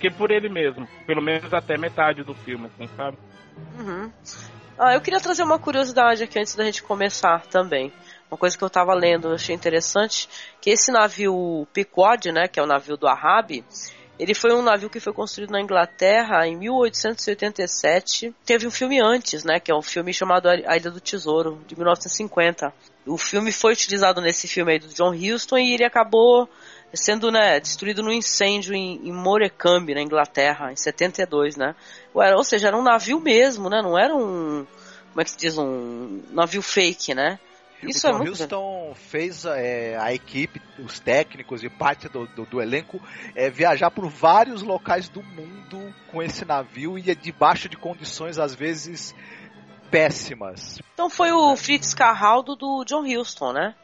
que 0.00 0.10
por 0.10 0.30
ele 0.30 0.48
mesmo. 0.48 0.86
Pelo 1.06 1.22
menos 1.22 1.52
até 1.54 1.78
metade 1.78 2.22
do 2.22 2.34
filme, 2.34 2.66
assim, 2.66 2.88
sabe? 2.94 3.16
Uhum. 3.78 4.12
Ah, 4.78 4.94
eu 4.94 5.00
queria 5.00 5.20
trazer 5.20 5.42
uma 5.42 5.58
curiosidade 5.58 6.22
aqui 6.22 6.38
antes 6.38 6.54
da 6.54 6.64
gente 6.64 6.82
começar 6.82 7.46
também. 7.46 7.92
Uma 8.30 8.36
coisa 8.36 8.58
que 8.58 8.64
eu 8.64 8.68
tava 8.68 8.92
lendo, 8.92 9.32
achei 9.32 9.54
interessante, 9.54 10.28
que 10.60 10.70
esse 10.70 10.90
navio 10.90 11.66
Pequod, 11.72 12.32
né, 12.32 12.48
que 12.48 12.58
é 12.58 12.62
o 12.62 12.66
navio 12.66 12.96
do 12.96 13.06
Ahab, 13.06 13.64
ele 14.18 14.34
foi 14.34 14.52
um 14.52 14.62
navio 14.62 14.90
que 14.90 15.00
foi 15.00 15.12
construído 15.12 15.52
na 15.52 15.60
Inglaterra 15.60 16.46
em 16.46 16.56
1887. 16.56 18.34
Teve 18.44 18.66
um 18.66 18.70
filme 18.70 19.00
antes, 19.00 19.44
né, 19.44 19.58
que 19.58 19.70
é 19.70 19.74
um 19.74 19.82
filme 19.82 20.12
chamado 20.12 20.48
A 20.48 20.76
Ilha 20.76 20.90
do 20.90 21.00
Tesouro, 21.00 21.60
de 21.66 21.76
1950. 21.76 22.72
O 23.06 23.18
filme 23.18 23.52
foi 23.52 23.72
utilizado 23.72 24.20
nesse 24.20 24.48
filme 24.48 24.72
aí 24.72 24.78
do 24.78 24.88
John 24.88 25.14
Huston 25.14 25.58
e 25.58 25.74
ele 25.74 25.84
acabou 25.84 26.48
sendo 26.94 27.30
né, 27.30 27.60
destruído 27.60 28.02
num 28.02 28.12
incêndio 28.12 28.74
em, 28.74 29.08
em 29.08 29.12
Morecambe, 29.12 29.94
na 29.94 30.00
Inglaterra, 30.00 30.72
em 30.72 30.76
72, 30.76 31.56
né? 31.56 31.74
Ou 32.14 32.44
seja, 32.44 32.68
era 32.68 32.76
um 32.76 32.82
navio 32.82 33.20
mesmo, 33.20 33.68
né? 33.68 33.82
Não 33.82 33.98
era 33.98 34.14
um. 34.14 34.66
Como 35.10 35.20
é 35.20 35.24
que 35.24 35.30
se 35.30 35.36
diz? 35.36 35.58
Um 35.58 36.22
navio 36.30 36.62
fake, 36.62 37.14
né? 37.14 37.38
Isso 37.82 38.06
o 38.06 38.10
é 38.10 38.12
John 38.12 38.18
muito 38.18 38.32
Huston 38.32 38.94
fez 38.94 39.44
é, 39.44 39.96
a 39.98 40.12
equipe, 40.12 40.60
os 40.78 40.98
técnicos 40.98 41.62
e 41.62 41.68
parte 41.68 42.08
do, 42.08 42.26
do, 42.28 42.46
do 42.46 42.62
elenco 42.62 43.00
é, 43.34 43.50
viajar 43.50 43.90
por 43.90 44.08
vários 44.08 44.62
locais 44.62 45.08
do 45.08 45.22
mundo 45.22 45.94
com 46.10 46.22
esse 46.22 46.44
navio 46.44 46.98
e 46.98 47.10
é 47.10 47.14
debaixo 47.14 47.68
de 47.68 47.76
condições 47.76 48.38
às 48.38 48.54
vezes 48.54 49.14
péssimas. 49.98 50.78
Então 50.92 51.08
foi 51.08 51.30
o 51.32 51.54
Fritz 51.56 51.94
Carraldo 51.94 52.56
do 52.56 52.84
John 52.84 53.04
Huston, 53.06 53.52
né? 53.52 53.74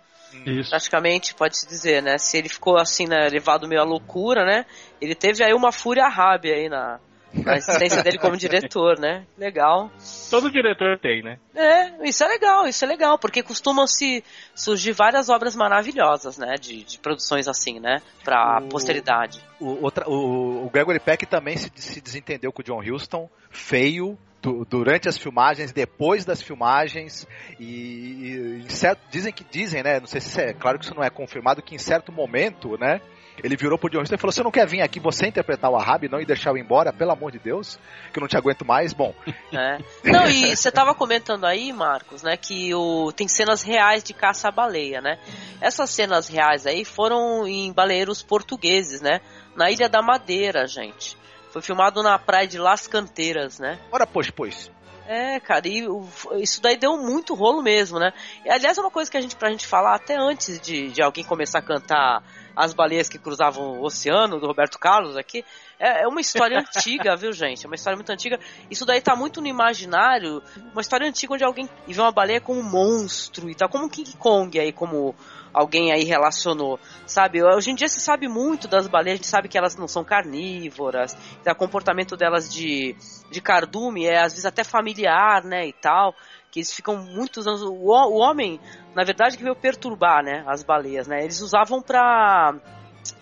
Isso. 0.47 0.71
Praticamente, 0.71 1.35
pode-se 1.35 1.67
dizer, 1.69 2.03
né? 2.03 2.19
Se 2.19 2.37
ele 2.37 2.49
ficou 2.49 2.77
assim, 2.79 3.07
né, 3.07 3.29
levado 3.29 3.67
meio 3.69 3.81
à 3.81 3.85
loucura, 3.85 4.45
né? 4.45 4.65
Ele 5.01 5.15
teve 5.15 5.43
aí 5.45 5.53
uma 5.55 5.73
fúria 5.73 6.07
rábia 6.09 6.55
aí 6.55 6.69
na, 6.69 7.01
na 7.35 7.57
existência 7.57 8.01
dele 8.03 8.17
como 8.19 8.37
diretor, 8.39 8.99
né? 8.99 9.25
Legal. 9.37 9.91
Todo 10.31 10.51
diretor 10.51 10.99
tem, 11.01 11.21
né? 11.23 11.39
É, 11.55 12.09
isso 12.09 12.23
é 12.23 12.29
legal, 12.29 12.67
isso 12.67 12.85
é 12.85 12.89
legal, 12.89 13.19
porque 13.19 13.43
costumam 13.43 13.87
se 13.89 14.23
surgir 14.55 14.93
várias 14.93 15.29
obras 15.29 15.57
maravilhosas, 15.57 16.39
né? 16.39 16.55
De, 16.61 16.85
de 16.85 16.99
produções 17.01 17.49
assim, 17.49 17.81
né? 17.81 18.01
Pra 18.25 18.61
O- 18.63 18.69
posteridade. 18.69 19.41
O, 19.61 19.83
outra- 19.85 20.09
o- 20.09 20.65
o 20.67 20.71
Gregory 20.71 21.01
Peck 21.01 21.27
também 21.27 21.57
se, 21.57 21.71
se 21.75 22.01
desentendeu 22.01 22.53
com 22.53 22.63
o 22.63 22.65
John 22.65 22.81
Huston, 22.81 23.29
feio, 23.51 24.17
du- 24.43 24.65
durante 24.65 25.09
as 25.09 25.19
filmagens, 25.19 25.73
depois 25.73 26.25
das 26.25 26.43
filmagens, 26.43 27.27
e, 27.59 28.65
e 28.67 28.73
certo- 28.73 29.03
dizem 29.11 29.33
que 29.33 29.45
dizem, 29.45 29.83
né? 29.83 30.01
Não 30.01 30.07
sei 30.07 30.21
se 30.21 30.41
é 30.41 30.53
claro 30.53 30.79
que 30.79 30.85
isso 30.85 30.95
não 30.95 31.05
é 31.05 31.11
confirmado, 31.11 31.63
que 31.63 31.75
em 31.75 31.79
certo 31.79 32.11
momento, 32.13 32.77
né? 32.79 33.01
Ele 33.43 33.57
virou 33.57 33.79
pro 33.79 33.89
John 33.89 34.03
Huston 34.03 34.17
e 34.17 34.19
falou: 34.19 34.33
Você 34.33 34.43
não 34.43 34.51
quer 34.51 34.67
vir 34.67 34.83
aqui 34.83 35.01
você 35.01 35.27
interpretar 35.27 35.71
o 35.71 35.77
Ahab 35.77 36.07
não 36.09 36.21
e 36.21 36.27
deixar 36.27 36.51
eu 36.51 36.59
embora, 36.59 36.93
pelo 36.93 37.11
amor 37.11 37.33
de 37.33 37.39
Deus, 37.39 37.79
que 38.13 38.19
eu 38.19 38.21
não 38.21 38.29
te 38.29 38.37
aguento 38.37 38.67
mais. 38.67 38.93
Bom, 38.93 39.15
né? 39.51 39.79
Não, 40.05 40.29
e 40.29 40.55
você 40.57 40.71
tava 40.71 40.95
comentando 40.95 41.47
aí, 41.47 41.73
Marcos, 41.73 42.23
né, 42.23 42.37
que 42.37 42.75
o, 42.75 43.13
tem 43.13 43.29
cenas 43.29 43.63
reais 43.63 44.03
de 44.03 44.13
caça 44.13 44.49
à 44.49 44.51
baleia, 44.51 45.01
né? 45.01 45.19
Essas 45.61 45.91
cenas 45.91 46.29
reais 46.29 46.67
aí 46.67 46.85
foram 46.85 47.47
em 47.47 47.73
baleeiros 47.73 48.23
portugueses, 48.23 49.01
né? 49.01 49.21
Na 49.57 49.71
Ilha 49.71 49.89
da 49.89 50.03
Madeira, 50.03 50.67
gente. 50.67 51.17
Foi 51.51 51.61
filmado 51.63 52.03
na 52.03 52.19
praia 52.19 52.47
de 52.47 52.59
Las 52.59 52.87
Canteiras, 52.87 53.59
né? 53.59 53.79
ora, 53.91 54.07
pois, 54.07 54.31
pois. 54.31 54.71
É, 55.07 55.41
cara, 55.41 55.67
e 55.67 55.85
isso 56.41 56.63
daí 56.63 56.77
deu 56.77 56.97
muito 56.97 57.35
rolo 57.35 57.63
mesmo, 57.63 57.99
né? 57.99 58.13
E, 58.45 58.49
aliás, 58.49 58.79
é 58.79 58.81
uma 58.81 58.93
coisa 58.93 59.11
que 59.11 59.17
a 59.17 59.21
gente, 59.21 59.35
pra 59.35 59.51
gente 59.51 59.67
falar 59.67 59.97
até 59.97 60.17
antes 60.17 60.61
de, 60.61 60.89
de 60.93 61.03
alguém 61.03 61.25
começar 61.25 61.59
a 61.59 61.63
cantar 61.63 62.23
As 62.55 62.75
Baleias 62.75 63.09
que 63.09 63.19
Cruzavam 63.19 63.79
o 63.79 63.85
Oceano, 63.85 64.41
do 64.41 64.47
Roberto 64.47 64.79
Carlos 64.79 65.17
aqui, 65.17 65.45
é, 65.79 66.03
é 66.03 66.09
uma 66.09 66.21
história 66.21 66.59
antiga, 66.61 67.17
viu, 67.17 67.33
gente? 67.33 67.65
É 67.65 67.69
uma 67.69 67.75
história 67.75 67.97
muito 67.97 68.11
antiga. 68.11 68.39
Isso 68.71 68.85
daí 68.85 69.01
tá 69.01 69.17
muito 69.17 69.41
no 69.41 69.47
imaginário, 69.47 70.43
uma 70.73 70.81
história 70.81 71.09
antiga 71.09 71.35
onde 71.35 71.45
alguém 71.45 71.69
vê 71.87 72.01
uma 72.01 72.13
baleia 72.13 72.41
como 72.41 72.61
um 72.61 72.69
monstro 72.69 73.49
e 73.49 73.55
tal, 73.55 73.69
como 73.69 73.89
King 73.89 74.17
Kong 74.17 74.59
aí, 74.59 74.73
como 74.73 75.15
alguém 75.53 75.93
aí 75.93 76.05
relacionou, 76.05 76.79
sabe? 77.07 77.43
Hoje 77.43 77.71
em 77.71 77.75
dia 77.75 77.89
se 77.89 78.01
sabe 78.01 78.29
muito 78.29 78.69
das 78.69 78.87
baleias, 78.87 79.15
a 79.15 79.17
gente 79.23 79.29
sabe 79.29 79.49
que 79.49 79.59
elas 79.59 79.77
não 79.77 79.89
são 79.89 80.05
carnívoras, 80.05 81.17
o 81.45 81.55
comportamento 81.55 82.17
delas 82.17 82.53
de, 82.53 82.95
de 83.31 83.41
cardume 83.41 84.07
é 84.07 84.19
às 84.19 84.33
vezes 84.33 84.47
até 84.47 84.63
familiar, 84.63 85.45
né, 85.45 85.67
e 85.67 85.73
tal, 85.73 86.15
que 86.51 86.59
eles 86.59 86.73
ficam 86.73 86.97
muitos 86.97 87.47
anos, 87.47 87.63
o, 87.63 87.73
o 87.73 88.19
homem, 88.19 88.61
na 88.95 89.05
verdade, 89.05 89.37
que 89.37 89.43
veio 89.43 89.55
perturbar, 89.55 90.23
né, 90.23 90.43
as 90.47 90.63
baleias, 90.63 91.07
né, 91.07 91.23
eles 91.23 91.41
usavam 91.41 91.81
pra, 91.81 92.55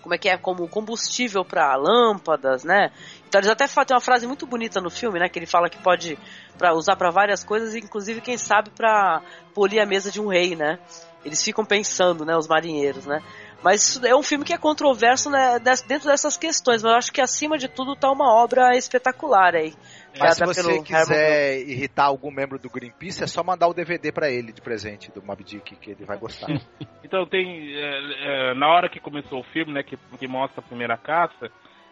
como 0.01 0.15
é 0.15 0.17
que 0.17 0.27
é, 0.27 0.37
como 0.37 0.67
combustível 0.67 1.45
pra 1.45 1.75
lâmpadas, 1.75 2.63
né, 2.63 2.91
então 3.27 3.39
eles 3.39 3.49
até 3.49 3.67
tem 3.67 3.95
uma 3.95 4.01
frase 4.01 4.25
muito 4.25 4.47
bonita 4.47 4.81
no 4.81 4.89
filme, 4.89 5.19
né, 5.19 5.29
que 5.29 5.37
ele 5.37 5.45
fala 5.45 5.69
que 5.69 5.77
pode 5.77 6.17
pra 6.57 6.73
usar 6.73 6.95
pra 6.95 7.11
várias 7.11 7.43
coisas, 7.43 7.75
inclusive, 7.75 8.21
quem 8.21 8.37
sabe, 8.37 8.71
pra 8.71 9.21
polir 9.53 9.81
a 9.81 9.85
mesa 9.85 10.11
de 10.11 10.19
um 10.19 10.27
rei, 10.27 10.55
né, 10.55 10.79
eles 11.23 11.43
ficam 11.43 11.63
pensando, 11.63 12.25
né, 12.25 12.35
os 12.35 12.47
marinheiros, 12.47 13.05
né, 13.05 13.21
mas 13.61 14.01
é 14.03 14.15
um 14.15 14.23
filme 14.23 14.45
que 14.45 14.53
é 14.53 14.57
controverso 14.57 15.29
né, 15.29 15.59
dentro 15.59 16.07
dessas 16.07 16.37
questões, 16.37 16.81
mas 16.81 16.91
eu 16.91 16.97
acho 16.97 17.11
que 17.11 17.21
acima 17.21 17.57
de 17.57 17.67
tudo 17.67 17.95
tá 17.95 18.09
uma 18.09 18.33
obra 18.33 18.75
espetacular 18.75 19.53
aí. 19.53 19.75
Mas 20.17 20.35
se 20.35 20.45
você 20.45 20.61
pelo 20.61 20.73
Herman 20.75 20.83
quiser 20.85 21.59
irritar 21.67 22.05
algum 22.05 22.31
membro 22.31 22.57
do 22.57 22.69
Greenpeace, 22.69 23.23
é 23.23 23.27
só 23.27 23.43
mandar 23.43 23.67
o 23.67 23.73
DVD 23.73 24.11
pra 24.11 24.29
ele 24.29 24.51
de 24.51 24.61
presente 24.61 25.11
do 25.11 25.21
Mob 25.21 25.43
Dick, 25.43 25.75
que 25.75 25.91
ele 25.91 26.05
vai 26.05 26.17
gostar. 26.17 26.49
Então 27.01 27.25
tem. 27.25 27.73
é, 27.75 28.51
é, 28.51 28.53
na 28.55 28.67
hora 28.67 28.89
que 28.89 28.99
começou 28.99 29.39
o 29.39 29.43
filme, 29.43 29.71
né, 29.71 29.81
que, 29.81 29.97
que 30.19 30.27
mostra 30.27 30.59
a 30.59 30.63
primeira 30.67 30.97
caça, 30.97 31.49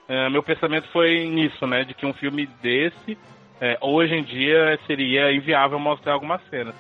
é, 0.08 0.30
meu 0.30 0.44
pensamento 0.44 0.88
foi 0.92 1.26
nisso, 1.30 1.66
né? 1.66 1.84
De 1.86 1.94
que 1.94 2.06
um 2.06 2.14
filme 2.14 2.46
desse, 2.62 3.18
é, 3.60 3.78
hoje 3.82 4.14
em 4.14 4.24
dia, 4.24 4.78
seria 4.86 5.32
inviável 5.34 5.80
mostrar 5.80 6.14
algumas 6.14 6.42
cenas. 6.50 6.76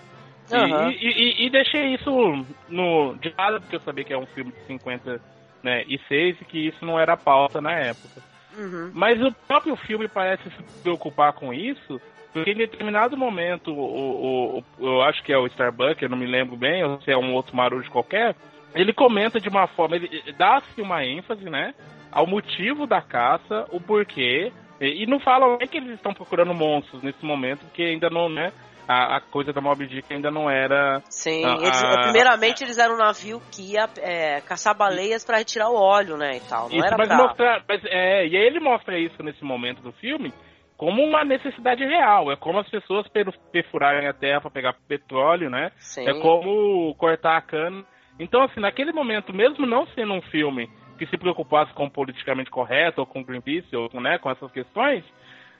E, 0.51 0.55
Aham. 0.55 0.91
e, 0.91 1.07
e- 1.07 1.45
e 1.45 1.49
deixei 1.49 1.95
isso 1.95 2.45
no, 2.69 3.15
de 3.15 3.33
lado, 3.37 3.59
porque 3.61 3.75
eu 3.77 3.81
sabia 3.81 4.03
que 4.03 4.13
é 4.13 4.17
um 4.17 4.27
filme 4.27 4.51
de 4.51 4.59
50 4.67 5.21
né, 5.63 5.83
e 5.87 5.97
6 6.07 6.37
e 6.41 6.45
que 6.45 6.67
isso 6.67 6.85
não 6.85 6.99
era 6.99 7.17
pauta 7.17 7.59
na 7.59 7.73
época. 7.73 8.21
Uhum. 8.57 8.91
Mas 8.93 9.21
o 9.21 9.31
próprio 9.47 9.75
filme 9.75 10.07
parece 10.07 10.43
se 10.49 10.63
preocupar 10.81 11.33
com 11.33 11.53
isso, 11.53 12.01
porque 12.33 12.51
em 12.51 12.55
determinado 12.57 13.15
momento, 13.15 13.71
o, 13.71 13.79
o, 13.79 14.57
o- 14.59 14.63
eu 14.87 15.01
acho 15.03 15.23
que 15.23 15.31
é 15.31 15.37
o 15.37 15.47
Starbucks, 15.47 16.01
eu 16.01 16.09
não 16.09 16.17
me 16.17 16.25
lembro 16.25 16.55
bem, 16.57 16.83
ou 16.83 16.99
se 17.01 17.11
é 17.11 17.17
um 17.17 17.33
outro 17.33 17.55
marujo 17.55 17.89
qualquer, 17.91 18.35
ele 18.75 18.93
comenta 18.93 19.39
de 19.39 19.47
uma 19.49 19.67
forma, 19.67 19.95
ele 19.95 20.09
dá-se 20.37 20.81
uma 20.81 21.05
ênfase, 21.05 21.49
né, 21.49 21.73
ao 22.11 22.25
motivo 22.27 22.85
da 22.87 23.01
caça, 23.01 23.65
o 23.71 23.79
porquê, 23.79 24.51
e, 24.81 25.03
e 25.03 25.05
não 25.05 25.19
falam 25.19 25.57
nem 25.57 25.67
que 25.67 25.77
eles 25.77 25.91
estão 25.93 26.13
procurando 26.13 26.53
monstros 26.53 27.01
nesse 27.03 27.23
momento, 27.25 27.59
porque 27.65 27.83
ainda 27.83 28.09
não, 28.09 28.27
né, 28.29 28.51
a, 28.87 29.17
a 29.17 29.21
coisa 29.21 29.51
da 29.51 29.59
Mob 29.61 29.85
Dick 29.85 30.13
ainda 30.13 30.31
não 30.31 30.49
era 30.49 31.01
Sim, 31.09 31.43
Ah, 31.45 31.57
eles- 31.59 31.83
ah. 31.83 32.01
primeiramente 32.03 32.63
eles 32.63 32.77
eram 32.77 32.95
um 32.95 32.99
navio 32.99 33.41
que 33.51 33.73
ia 33.73 33.89
é, 33.99 34.41
caçar 34.41 34.75
baleias 34.75 35.25
pra 35.25 35.37
retirar 35.37 35.69
o 35.69 35.75
óleo, 35.75 36.15
né, 36.17 36.37
e 36.37 36.41
tal. 36.41 36.69
Não 36.69 36.77
Isso, 36.77 36.85
era 36.85 36.97
mas 36.97 37.07
pra... 37.07 37.17
mostrar, 37.17 37.63
mas, 37.67 37.81
é, 37.85 38.25
e 38.27 38.37
aí 38.37 38.45
ele 38.47 38.59
mostra 38.59 38.97
isso 38.97 39.21
nesse 39.23 39.43
momento 39.43 39.81
do 39.81 39.91
filme 39.93 40.31
como 40.77 41.03
uma 41.03 41.23
necessidade 41.25 41.83
real. 41.83 42.31
É 42.31 42.35
como 42.35 42.59
as 42.59 42.69
pessoas 42.69 43.07
per- 43.07 43.33
perfurarem 43.51 44.07
a 44.07 44.13
terra 44.13 44.41
para 44.41 44.51
pegar 44.51 44.75
petróleo, 44.87 45.49
né? 45.49 45.71
Sim. 45.77 46.07
É 46.07 46.13
como 46.21 46.93
cortar 46.95 47.35
a 47.37 47.41
cana. 47.41 47.83
Então, 48.19 48.43
assim, 48.43 48.59
naquele 48.59 48.91
momento, 48.91 49.33
mesmo 49.33 49.65
não 49.65 49.87
sendo 49.87 50.13
um 50.13 50.21
filme 50.21 50.69
que 50.99 51.05
se 51.07 51.17
preocupasse 51.17 51.73
com 51.73 51.89
politicamente 51.89 52.49
correto, 52.49 53.01
ou 53.01 53.07
com 53.07 53.23
Greenpeace, 53.23 53.75
ou 53.75 53.89
né, 54.01 54.17
com 54.19 54.29
essas 54.31 54.51
questões, 54.51 55.03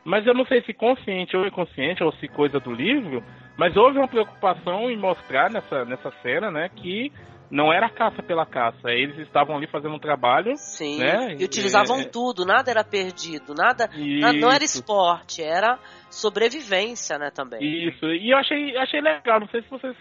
mas 0.07 0.25
eu 0.25 0.33
não 0.33 0.45
sei 0.45 0.61
se 0.61 0.73
consciente 0.73 1.35
ou 1.35 1.45
inconsciente, 1.45 2.01
ou 2.01 2.13
se 2.13 2.29
coisa 2.29 2.61
do 2.61 2.73
livro, 2.73 3.21
mas 3.57 3.75
houve 3.75 3.97
uma 3.97 4.07
preocupação 4.07 4.89
em 4.89 4.95
mostrar 4.95 5.51
nessa, 5.51 5.83
nessa 5.83 6.09
cena, 6.23 6.49
né, 6.49 6.69
que 6.73 7.11
não 7.51 7.73
era 7.73 7.89
caça 7.89 8.23
pela 8.23 8.45
caça, 8.45 8.89
eles 8.89 9.17
estavam 9.17 9.57
ali 9.57 9.67
fazendo 9.67 9.95
um 9.95 9.99
trabalho 9.99 10.55
Sim, 10.55 10.99
né? 10.99 11.35
e 11.37 11.43
utilizavam 11.43 11.97
É, 11.99 12.01
é. 12.03 12.09
tudo, 12.09 12.45
nada 12.45 12.71
era 12.71 12.85
perdido, 12.85 13.53
nada, 13.53 13.89
na- 14.21 14.31
não 14.31 14.49
era 14.49 14.63
esporte, 14.63 15.43
era 15.43 15.77
sobrevivência, 16.09 17.17
né, 17.19 17.29
também. 17.29 17.59
Isso, 17.89 18.05
e 18.05 18.31
eu 18.31 18.37
achei, 18.37 18.77
achei 18.77 19.01
legal, 19.01 19.41
não 19.41 19.49
sei 19.49 19.61
se 19.61 19.69
vocês 19.69 19.95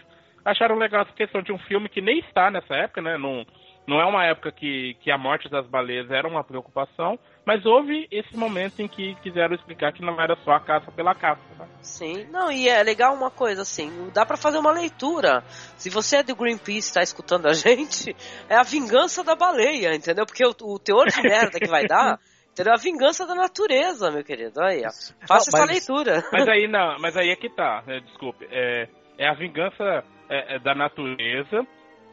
acharam 0.45 0.77
legal 0.77 1.01
essa 1.01 1.11
questão 1.13 1.41
de 1.41 1.51
um 1.51 1.57
filme 1.59 1.89
que 1.89 1.99
nem 1.99 2.19
está 2.19 2.49
nessa 2.49 2.73
época, 2.75 3.01
né? 3.01 3.17
Não, 3.17 3.45
não 3.87 4.01
é 4.01 4.05
uma 4.05 4.25
época 4.25 4.51
que, 4.51 4.95
que 5.01 5.09
a 5.09 5.17
morte 5.17 5.47
das 5.49 5.65
baleias 5.67 6.11
era 6.11 6.27
uma 6.27 6.43
preocupação, 6.43 7.17
mas 7.45 7.65
houve 7.65 8.07
esse 8.11 8.35
momento 8.35 8.81
em 8.81 8.87
que 8.87 9.15
quiseram 9.23 9.55
explicar 9.55 9.93
que 9.93 10.01
não 10.03 10.19
era 10.19 10.35
só 10.43 10.51
a 10.51 10.59
caça 10.59 10.91
pela 10.91 11.15
caça. 11.15 11.41
né? 11.57 11.67
Sim, 11.81 12.25
não, 12.29 12.51
e 12.51 12.67
é 12.67 12.83
legal 12.83 13.13
uma 13.13 13.31
coisa 13.31 13.61
assim, 13.61 14.09
dá 14.13 14.25
pra 14.25 14.35
fazer 14.35 14.57
uma 14.57 14.71
leitura. 14.71 15.41
Se 15.77 15.89
você 15.89 16.17
é 16.17 16.23
do 16.23 16.35
Greenpeace 16.35 16.91
e 16.91 16.93
tá 16.95 17.01
escutando 17.01 17.47
a 17.47 17.53
gente, 17.55 18.13
é 18.49 18.55
a 18.55 18.63
vingança 18.63 19.23
da 19.23 19.35
baleia, 19.35 19.95
entendeu? 19.95 20.25
Porque 20.25 20.45
o, 20.45 20.53
o 20.63 20.77
teor 20.79 21.07
de 21.07 21.21
merda 21.21 21.57
que 21.57 21.67
vai 21.69 21.85
dar, 21.87 22.19
entendeu? 22.51 22.73
É 22.73 22.75
a 22.75 22.79
vingança 22.81 23.25
da 23.25 23.35
natureza, 23.35 24.11
meu 24.11 24.23
querido. 24.23 24.61
Aí, 24.61 24.81
ó. 24.85 24.89
Faça 24.89 25.15
Não, 25.29 25.37
essa 25.37 25.57
mas- 25.59 25.69
leitura. 25.71 26.23
Mas 26.33 26.47
aí 26.49 26.67
não, 26.69 26.97
mas 26.99 27.15
aí 27.15 27.29
é 27.29 27.35
que 27.37 27.49
tá, 27.49 27.81
né, 27.87 28.01
desculpe. 28.01 28.45
É, 28.51 28.89
é 29.17 29.29
a 29.29 29.33
vingança 29.33 30.03
é, 30.29 30.55
é 30.55 30.59
da 30.59 30.75
natureza. 30.75 31.65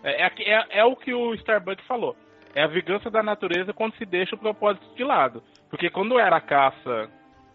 É, 0.04 0.22
é, 0.26 0.32
é- 0.38 0.66
é 0.80 0.84
o 0.84 0.94
que 0.94 1.12
o 1.12 1.34
Starbucks 1.34 1.86
falou. 1.86 2.14
É 2.54 2.62
a 2.62 2.68
vingança 2.68 3.10
da 3.10 3.22
natureza 3.22 3.72
quando 3.72 3.96
se 3.96 4.04
deixa 4.04 4.36
o 4.36 4.38
propósito 4.38 4.86
de 4.94 5.02
lado. 5.02 5.42
Porque 5.68 5.90
quando 5.90 6.18
era 6.18 6.40
caça 6.40 7.10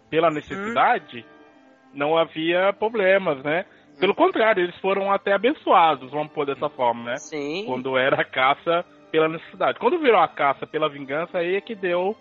pela 0.10 0.30
necessidade, 0.30 1.26
não 1.94 2.18
havia 2.18 2.74
problemas, 2.74 3.42
né? 3.44 3.66
Pelo 4.00 4.16
contrário, 4.16 4.64
eles 4.64 4.76
foram 4.80 5.12
até 5.12 5.34
abençoados, 5.34 6.12
vamos 6.12 6.32
pôr 6.34 6.46
dessa 6.46 6.70
forma, 6.70 7.12
né? 7.12 7.18
Sim. 7.18 7.66
Quando 7.66 7.98
era 7.98 8.22
a 8.22 8.26
caça 8.26 8.86
pela 9.12 9.28
necessidade. 9.28 9.80
Quando 9.80 10.00
virou 10.00 10.20
a 10.20 10.28
caça 10.28 10.66
pela 10.68 10.90
vingança, 10.90 11.38
aí 11.38 11.56
é 11.56 11.62
que 11.62 11.76
deu 11.76 12.16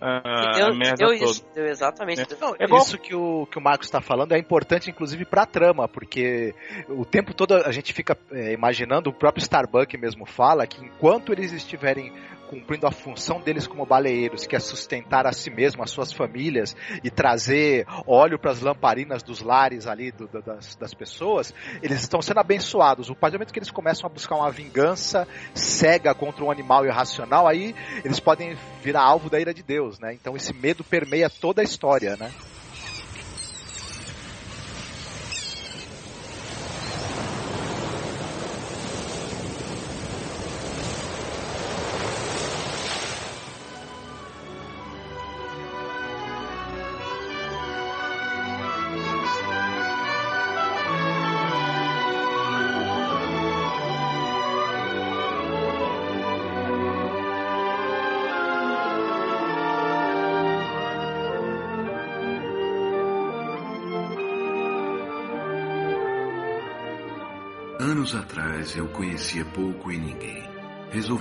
ah, 0.00 0.52
deu, 0.54 0.66
a 0.66 0.74
merda 0.74 0.96
deu 0.96 1.18
toda. 1.18 1.30
isso, 1.30 1.44
deu 1.54 1.66
exatamente. 1.66 2.20
É. 2.20 2.36
Não, 2.40 2.54
É 2.58 2.64
Isso 2.78 2.98
que 2.98 3.14
o, 3.14 3.46
que 3.46 3.58
o 3.58 3.62
Marcos 3.62 3.86
está 3.86 4.00
falando 4.00 4.32
é 4.32 4.38
importante, 4.38 4.90
inclusive, 4.90 5.24
para 5.24 5.42
a 5.42 5.46
trama, 5.46 5.88
porque 5.88 6.54
o 6.88 7.04
tempo 7.04 7.32
todo 7.32 7.54
a 7.54 7.72
gente 7.72 7.92
fica 7.92 8.16
é, 8.30 8.52
imaginando, 8.52 9.10
o 9.10 9.12
próprio 9.12 9.42
Starbuck 9.42 9.96
mesmo 9.96 10.26
fala, 10.26 10.66
que 10.66 10.84
enquanto 10.84 11.32
eles 11.32 11.52
estiverem 11.52 12.12
cumprindo 12.46 12.86
a 12.86 12.90
função 12.90 13.40
deles 13.40 13.66
como 13.66 13.84
baleeiros, 13.84 14.46
que 14.46 14.56
é 14.56 14.60
sustentar 14.60 15.26
a 15.26 15.32
si 15.32 15.50
mesmo, 15.50 15.82
as 15.82 15.90
suas 15.90 16.12
famílias 16.12 16.76
e 17.02 17.10
trazer 17.10 17.86
óleo 18.06 18.38
para 18.38 18.50
as 18.50 18.60
lamparinas 18.60 19.22
dos 19.22 19.40
lares 19.40 19.86
ali 19.86 20.10
do, 20.12 20.26
do, 20.26 20.40
das, 20.42 20.76
das 20.76 20.94
pessoas, 20.94 21.52
eles 21.82 22.00
estão 22.00 22.22
sendo 22.22 22.40
abençoados. 22.40 23.10
O 23.10 23.16
momento 23.20 23.52
que 23.52 23.58
eles 23.58 23.70
começam 23.70 24.08
a 24.08 24.12
buscar 24.12 24.36
uma 24.36 24.50
vingança 24.50 25.26
cega 25.54 26.14
contra 26.14 26.44
um 26.44 26.50
animal 26.50 26.86
irracional, 26.86 27.46
aí 27.46 27.74
eles 28.04 28.20
podem 28.20 28.56
virar 28.82 29.02
alvo 29.02 29.28
da 29.28 29.40
ira 29.40 29.52
de 29.52 29.62
Deus, 29.62 29.98
né? 29.98 30.14
Então 30.14 30.36
esse 30.36 30.52
medo 30.54 30.82
permeia 30.84 31.28
toda 31.28 31.60
a 31.60 31.64
história, 31.64 32.16
né? 32.16 32.32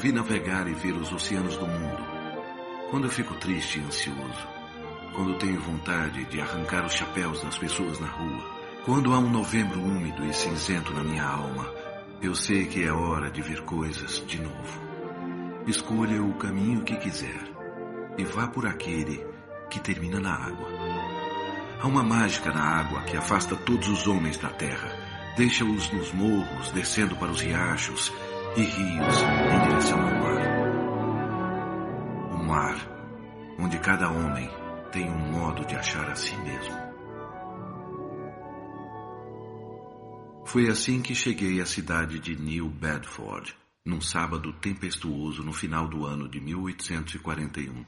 Resolvi 0.06 0.12
navegar 0.12 0.68
e 0.68 0.74
ver 0.74 0.94
os 0.94 1.12
oceanos 1.12 1.58
do 1.58 1.66
mundo. 1.66 2.06
Quando 2.92 3.06
eu 3.06 3.10
fico 3.10 3.34
triste 3.36 3.80
e 3.80 3.84
ansioso, 3.84 4.48
quando 5.16 5.40
tenho 5.40 5.60
vontade 5.60 6.26
de 6.26 6.40
arrancar 6.40 6.86
os 6.86 6.94
chapéus 6.94 7.42
das 7.42 7.58
pessoas 7.58 8.00
na 8.00 8.06
rua, 8.06 8.44
quando 8.86 9.12
há 9.14 9.18
um 9.18 9.32
novembro 9.32 9.82
úmido 9.82 10.24
e 10.24 10.32
cinzento 10.32 10.94
na 10.94 11.04
minha 11.04 11.24
alma, 11.24 11.66
eu 12.22 12.36
sei 12.36 12.66
que 12.66 12.84
é 12.84 12.92
hora 12.92 13.32
de 13.32 13.42
ver 13.42 13.62
coisas 13.62 14.24
de 14.28 14.40
novo. 14.40 14.80
Escolha 15.66 16.22
o 16.22 16.36
caminho 16.36 16.84
que 16.84 16.96
quiser 16.98 17.42
e 18.16 18.24
vá 18.26 18.48
por 18.48 18.68
aquele 18.68 19.26
que 19.72 19.80
termina 19.80 20.20
na 20.20 20.36
água. 20.36 20.68
Há 21.82 21.88
uma 21.88 22.04
mágica 22.04 22.52
na 22.52 22.62
água 22.64 23.02
que 23.02 23.18
afasta 23.18 23.56
todos 23.56 23.88
os 23.88 24.08
homens 24.08 24.38
da 24.38 24.50
terra 24.50 25.16
Deixa-os 25.36 25.92
nos 25.92 26.14
morros, 26.14 26.72
descendo 26.72 27.14
para 27.18 27.30
os 27.30 27.42
riachos 27.42 28.10
e 28.58 28.62
rios 28.62 29.16
em 29.52 29.68
direção 29.68 30.00
ao 30.00 30.16
mar. 30.16 30.42
O 32.32 32.38
mar, 32.44 33.56
onde 33.60 33.78
cada 33.80 34.10
homem 34.10 34.50
tem 34.92 35.10
um 35.10 35.32
modo 35.32 35.66
de 35.66 35.76
achar 35.76 36.10
a 36.10 36.16
si 36.16 36.36
mesmo. 36.38 36.76
Foi 40.46 40.70
assim 40.70 41.02
que 41.02 41.14
cheguei 41.14 41.60
à 41.60 41.66
cidade 41.66 42.18
de 42.18 42.34
New 42.36 42.70
Bedford, 42.70 43.54
num 43.86 44.00
sábado 44.00 44.54
tempestuoso 44.54 45.44
no 45.44 45.52
final 45.52 45.88
do 45.88 46.06
ano 46.06 46.30
de 46.30 46.40
1841. 46.40 47.86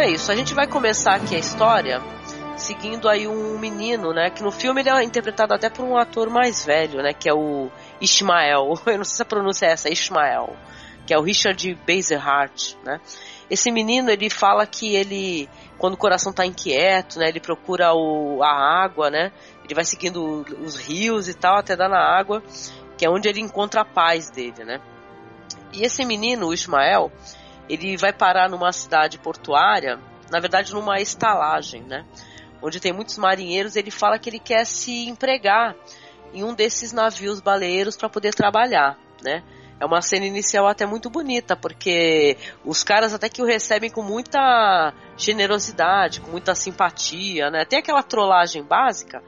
É 0.00 0.10
isso. 0.10 0.32
A 0.32 0.36
gente 0.36 0.54
vai 0.54 0.66
começar 0.66 1.14
aqui 1.16 1.36
a 1.36 1.38
história 1.38 2.02
seguindo 2.56 3.08
aí 3.08 3.26
um 3.28 3.58
menino, 3.58 4.12
né? 4.12 4.30
Que 4.30 4.42
no 4.42 4.50
filme 4.50 4.80
ele 4.80 4.90
é 4.90 5.02
interpretado 5.02 5.54
até 5.54 5.68
por 5.68 5.84
um 5.84 5.96
ator 5.96 6.30
mais 6.30 6.64
velho, 6.64 7.02
né? 7.02 7.12
Que 7.12 7.28
é 7.28 7.34
o 7.34 7.70
Ishmael. 8.00 8.74
Eu 8.86 8.98
não 8.98 9.04
sei 9.04 9.16
se 9.16 9.22
a 9.22 9.26
pronúncia 9.26 9.66
é 9.66 9.72
essa, 9.72 9.90
Ishmael. 9.90 10.56
Que 11.06 11.12
é 11.12 11.18
o 11.18 11.22
Richard 11.22 11.78
Basehart, 11.86 12.74
né? 12.84 13.00
Esse 13.50 13.70
menino, 13.70 14.10
ele 14.10 14.30
fala 14.30 14.64
que 14.66 14.94
ele, 14.94 15.48
quando 15.76 15.94
o 15.94 15.98
coração 15.98 16.30
está 16.30 16.46
inquieto, 16.46 17.18
né? 17.18 17.28
Ele 17.28 17.40
procura 17.40 17.92
o, 17.92 18.42
a 18.42 18.82
água, 18.84 19.10
né? 19.10 19.32
Ele 19.64 19.74
vai 19.74 19.84
seguindo 19.84 20.44
os 20.62 20.76
rios 20.76 21.28
e 21.28 21.34
tal, 21.34 21.56
até 21.58 21.76
dar 21.76 21.88
na 21.88 22.00
água, 22.00 22.42
que 22.96 23.04
é 23.04 23.10
onde 23.10 23.28
ele 23.28 23.40
encontra 23.40 23.80
a 23.80 23.84
paz 23.84 24.30
dele, 24.30 24.64
né? 24.64 24.80
E 25.72 25.82
esse 25.82 26.04
menino, 26.04 26.48
o 26.48 26.54
Ismael, 26.54 27.10
ele 27.72 27.96
vai 27.96 28.12
parar 28.12 28.48
numa 28.48 28.72
cidade 28.72 29.18
portuária, 29.18 29.98
na 30.30 30.40
verdade 30.40 30.72
numa 30.72 31.00
estalagem, 31.00 31.82
né? 31.82 32.04
Onde 32.62 32.80
tem 32.80 32.92
muitos 32.92 33.16
marinheiros, 33.16 33.76
ele 33.76 33.90
fala 33.90 34.18
que 34.18 34.28
ele 34.28 34.38
quer 34.38 34.66
se 34.66 35.08
empregar 35.08 35.74
em 36.34 36.44
um 36.44 36.52
desses 36.52 36.92
navios 36.92 37.40
baleeiros 37.40 37.96
para 37.96 38.08
poder 38.08 38.34
trabalhar, 38.34 38.98
né? 39.22 39.42
É 39.80 39.86
uma 39.86 40.02
cena 40.02 40.26
inicial 40.26 40.66
até 40.66 40.84
muito 40.84 41.08
bonita, 41.08 41.56
porque 41.56 42.36
os 42.64 42.84
caras 42.84 43.14
até 43.14 43.30
que 43.30 43.40
o 43.40 43.46
recebem 43.46 43.88
com 43.88 44.02
muita 44.02 44.92
generosidade, 45.16 46.20
com 46.20 46.30
muita 46.30 46.54
simpatia, 46.54 47.50
né? 47.50 47.64
Tem 47.64 47.78
aquela 47.78 48.02
trollagem 48.02 48.62
básica, 48.62 49.22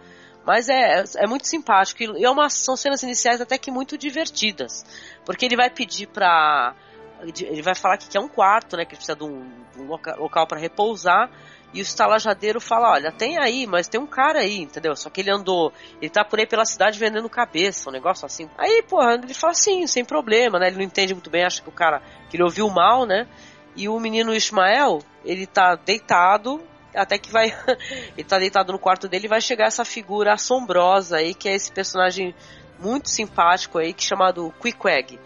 mas 0.44 0.68
é, 0.68 1.04
é 1.16 1.26
muito 1.26 1.46
simpático. 1.46 2.02
E 2.02 2.24
é 2.24 2.30
uma, 2.30 2.50
são 2.50 2.76
cenas 2.76 3.02
iniciais 3.02 3.40
até 3.40 3.56
que 3.56 3.70
muito 3.70 3.96
divertidas. 3.96 4.84
Porque 5.24 5.46
ele 5.46 5.56
vai 5.56 5.70
pedir 5.70 6.08
pra 6.08 6.74
ele 7.22 7.62
vai 7.62 7.74
falar 7.74 7.96
que 7.96 8.08
quer 8.08 8.20
um 8.20 8.28
quarto, 8.28 8.76
né? 8.76 8.84
Que 8.84 8.92
ele 8.92 8.96
precisa 8.96 9.16
de 9.16 9.24
um, 9.24 9.48
um 9.78 9.86
local 10.18 10.46
para 10.46 10.58
repousar. 10.58 11.30
E 11.72 11.80
o 11.80 11.82
estalajadeiro 11.82 12.60
fala: 12.60 12.90
Olha, 12.90 13.10
tem 13.10 13.38
aí, 13.38 13.66
mas 13.66 13.88
tem 13.88 14.00
um 14.00 14.06
cara 14.06 14.40
aí, 14.40 14.58
entendeu? 14.60 14.94
Só 14.94 15.08
que 15.08 15.20
ele 15.20 15.30
andou, 15.30 15.72
ele 16.00 16.10
tá 16.10 16.24
por 16.24 16.38
aí 16.38 16.46
pela 16.46 16.64
cidade 16.64 16.98
vendendo 16.98 17.28
cabeça, 17.30 17.88
um 17.88 17.92
negócio 17.92 18.26
assim. 18.26 18.48
Aí, 18.58 18.82
porra, 18.82 19.14
ele 19.14 19.34
fala 19.34 19.54
sim, 19.54 19.86
sem 19.86 20.04
problema, 20.04 20.58
né? 20.58 20.66
Ele 20.66 20.76
não 20.76 20.84
entende 20.84 21.14
muito 21.14 21.30
bem, 21.30 21.44
acha 21.44 21.62
que 21.62 21.68
o 21.68 21.72
cara, 21.72 22.02
que 22.28 22.36
ele 22.36 22.44
ouviu 22.44 22.68
mal, 22.68 23.06
né? 23.06 23.26
E 23.74 23.88
o 23.88 23.98
menino 23.98 24.34
Ismael, 24.34 25.00
ele 25.24 25.46
tá 25.46 25.74
deitado, 25.74 26.60
até 26.94 27.16
que 27.16 27.30
vai. 27.30 27.56
ele 28.16 28.24
tá 28.24 28.38
deitado 28.38 28.72
no 28.72 28.78
quarto 28.78 29.08
dele 29.08 29.24
e 29.26 29.28
vai 29.28 29.40
chegar 29.40 29.66
essa 29.66 29.84
figura 29.84 30.34
assombrosa 30.34 31.16
aí, 31.16 31.32
que 31.32 31.48
é 31.48 31.54
esse 31.54 31.72
personagem 31.72 32.34
muito 32.78 33.08
simpático 33.08 33.78
aí, 33.78 33.94
que 33.94 34.04
é 34.04 34.08
chamado 34.08 34.52
Quickwag, 34.60 35.18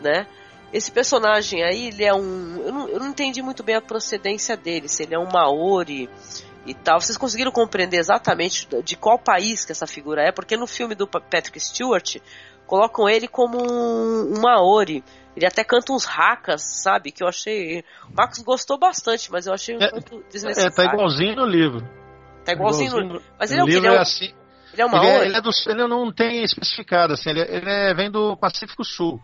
né? 0.00 0.26
Esse 0.72 0.90
personagem 0.92 1.62
aí, 1.62 1.88
ele 1.88 2.04
é 2.04 2.12
um. 2.12 2.62
Eu 2.64 2.72
não, 2.72 2.88
eu 2.88 2.98
não 3.00 3.08
entendi 3.08 3.40
muito 3.42 3.62
bem 3.62 3.74
a 3.76 3.80
procedência 3.80 4.56
dele, 4.56 4.88
se 4.88 5.02
ele 5.02 5.14
é 5.14 5.18
um 5.18 5.30
Maori 5.30 6.08
e 6.66 6.74
tal. 6.74 7.00
Vocês 7.00 7.16
conseguiram 7.16 7.50
compreender 7.50 7.98
exatamente 7.98 8.68
de 8.84 8.96
qual 8.96 9.18
país 9.18 9.64
que 9.64 9.72
essa 9.72 9.86
figura 9.86 10.22
é? 10.22 10.30
Porque 10.32 10.56
no 10.56 10.66
filme 10.66 10.94
do 10.94 11.06
Patrick 11.06 11.58
Stewart 11.58 12.16
colocam 12.66 13.08
ele 13.08 13.26
como 13.26 13.58
um, 13.58 14.34
um 14.36 14.40
Maori. 14.42 15.02
Ele 15.34 15.46
até 15.46 15.64
canta 15.64 15.92
uns 15.92 16.04
racas, 16.04 16.62
sabe? 16.82 17.12
Que 17.12 17.22
eu 17.22 17.28
achei. 17.28 17.84
O 18.10 18.14
Marcos 18.14 18.40
gostou 18.40 18.78
bastante, 18.78 19.30
mas 19.30 19.46
eu 19.46 19.54
achei 19.54 19.76
um 19.76 19.80
é, 19.80 19.88
tanto 19.88 20.22
desnecessário. 20.30 20.72
É, 20.72 20.74
tá 20.74 20.92
igualzinho 20.92 21.36
no 21.36 21.46
livro. 21.46 21.80
Tá 22.44 22.52
igualzinho, 22.52 22.88
igualzinho 22.88 23.14
no. 23.14 23.22
Mas 23.38 23.50
ele 23.52 23.60
é 23.60 23.64
o 23.64 23.66
livro 23.66 23.86
Ele 23.86 23.94
é, 23.94 23.96
é 23.96 23.98
um, 23.98 24.02
assim. 24.02 24.34
ele 24.72 24.82
é 24.82 24.84
um 24.84 24.88
Ele, 24.88 24.96
Maori? 24.96 25.08
é, 25.08 25.24
ele, 25.26 25.36
é 25.36 25.40
do, 25.40 25.50
ele 25.66 25.86
não 25.86 26.12
tem 26.12 26.42
especificado, 26.42 27.14
assim, 27.14 27.30
ele, 27.30 27.40
é- 27.40 27.56
ele 27.56 27.70
é- 27.70 27.94
vem 27.94 28.10
do 28.10 28.36
Pacífico 28.36 28.84
Sul, 28.84 29.20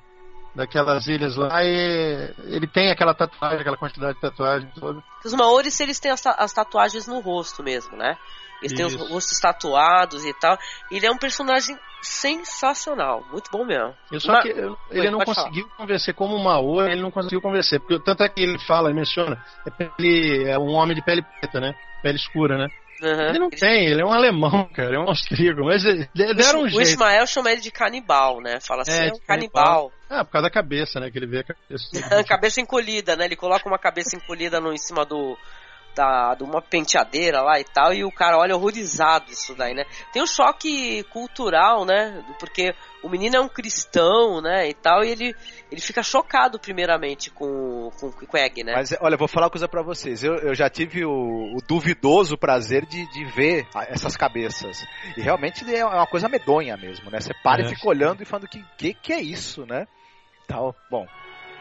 daquelas 0.54 1.06
ilhas 1.08 1.36
lá, 1.36 1.62
e 1.64 2.32
ele 2.44 2.66
tem 2.66 2.90
aquela 2.90 3.12
tatuagem, 3.14 3.60
aquela 3.60 3.76
quantidade 3.76 4.14
de 4.14 4.20
tatuagem 4.20 4.70
toda. 4.78 5.02
Os 5.24 5.32
Maoris, 5.34 5.78
eles 5.80 5.98
têm 5.98 6.12
as, 6.12 6.20
ta- 6.20 6.36
as 6.38 6.52
tatuagens 6.52 7.06
no 7.08 7.20
rosto 7.20 7.62
mesmo, 7.62 7.96
né? 7.96 8.16
Eles 8.62 8.72
têm 8.72 8.86
os 8.86 8.94
Isso. 8.94 9.12
rostos 9.12 9.38
tatuados 9.40 10.24
e 10.24 10.32
tal. 10.34 10.56
Ele 10.90 11.04
é 11.04 11.10
um 11.10 11.18
personagem 11.18 11.76
sensacional, 12.00 13.22
muito 13.30 13.50
bom 13.50 13.64
mesmo. 13.64 13.94
Eu 14.10 14.20
só 14.20 14.32
Mas- 14.32 14.42
que 14.44 14.50
eu- 14.50 14.70
Oi, 14.70 14.76
ele 14.90 15.10
não 15.10 15.18
pode 15.18 15.34
falar. 15.34 15.48
conseguiu 15.48 15.68
convencer 15.76 16.14
como 16.14 16.38
Maori, 16.38 16.92
ele 16.92 17.02
não 17.02 17.10
conseguiu 17.10 17.40
convencer, 17.40 17.80
porque 17.80 17.98
tanto 18.00 18.22
é 18.22 18.28
que 18.28 18.40
ele 18.40 18.58
fala, 18.60 18.88
ele 18.88 18.98
menciona, 18.98 19.42
é 19.66 19.70
pele, 19.70 20.48
é 20.48 20.58
um 20.58 20.70
homem 20.72 20.94
de 20.94 21.02
pele 21.02 21.22
preta, 21.22 21.60
né? 21.60 21.74
Pele 22.02 22.16
escura, 22.16 22.56
né? 22.56 22.68
Uhum. 23.02 23.28
Ele 23.28 23.38
não 23.38 23.50
tem, 23.50 23.86
ele 23.86 24.02
é 24.02 24.04
um 24.04 24.12
alemão, 24.12 24.68
cara, 24.72 24.96
é 24.96 24.98
um 24.98 25.08
austríaco, 25.08 25.64
mas 25.64 25.82
deram 26.14 26.60
um 26.60 26.64
o 26.64 26.68
jeito. 26.68 26.82
Ismael 26.82 27.26
chama 27.26 27.50
ele 27.50 27.60
de 27.60 27.70
canibal, 27.70 28.40
né? 28.40 28.60
Fala 28.60 28.82
assim, 28.82 28.92
é, 28.92 29.08
É, 29.08 29.10
um 29.10 29.14
de 29.14 29.20
canibal. 29.20 29.92
Ah, 30.08 30.24
por 30.24 30.32
causa 30.32 30.48
da 30.48 30.52
cabeça, 30.52 31.00
né? 31.00 31.10
Que 31.10 31.18
ele 31.18 31.26
vê 31.26 31.40
a 31.40 31.44
cabeça. 31.44 31.84
cabeça 32.28 32.60
encolhida, 32.60 33.16
né? 33.16 33.24
Ele 33.24 33.36
coloca 33.36 33.68
uma 33.68 33.78
cabeça 33.78 34.16
encolhida 34.16 34.60
no, 34.60 34.72
em 34.72 34.78
cima 34.78 35.04
do. 35.04 35.36
Da, 35.94 36.34
de 36.34 36.42
uma 36.42 36.60
penteadeira 36.60 37.40
lá 37.40 37.60
e 37.60 37.64
tal, 37.64 37.92
e 37.92 38.04
o 38.04 38.10
cara 38.10 38.36
olha 38.36 38.56
horrorizado 38.56 39.30
isso 39.30 39.54
daí, 39.54 39.74
né? 39.74 39.84
Tem 40.12 40.22
um 40.22 40.26
choque 40.26 41.04
cultural, 41.04 41.84
né? 41.84 42.24
Porque 42.38 42.74
o 43.02 43.08
menino 43.08 43.36
é 43.36 43.40
um 43.40 43.48
cristão, 43.48 44.40
né? 44.40 44.68
E 44.68 44.74
tal, 44.74 45.04
e 45.04 45.10
ele, 45.10 45.34
ele 45.70 45.80
fica 45.80 46.02
chocado 46.02 46.58
primeiramente 46.58 47.30
com, 47.30 47.90
com 48.00 48.08
o 48.08 48.26
Quag, 48.26 48.64
né? 48.64 48.72
Mas 48.74 48.96
olha, 49.00 49.14
eu 49.14 49.18
vou 49.18 49.28
falar 49.28 49.46
uma 49.46 49.50
coisa 49.50 49.68
pra 49.68 49.82
vocês. 49.82 50.24
Eu, 50.24 50.34
eu 50.36 50.54
já 50.54 50.68
tive 50.68 51.04
o, 51.04 51.10
o 51.10 51.58
duvidoso 51.66 52.36
prazer 52.36 52.84
de, 52.86 53.06
de 53.12 53.24
ver 53.26 53.66
essas 53.88 54.16
cabeças. 54.16 54.84
E 55.16 55.20
realmente 55.20 55.64
é 55.72 55.84
uma 55.84 56.06
coisa 56.06 56.28
medonha 56.28 56.76
mesmo, 56.76 57.10
né? 57.10 57.20
Você 57.20 57.32
para 57.42 57.62
É. 57.62 57.66
e 57.66 57.68
fica 57.68 57.88
olhando 57.88 58.22
e 58.22 58.24
falando 58.24 58.48
que 58.48 58.64
que, 58.76 58.94
que 58.94 59.12
é 59.12 59.20
isso, 59.20 59.64
né? 59.66 59.86
Tal. 60.46 60.74
Bom. 60.90 61.06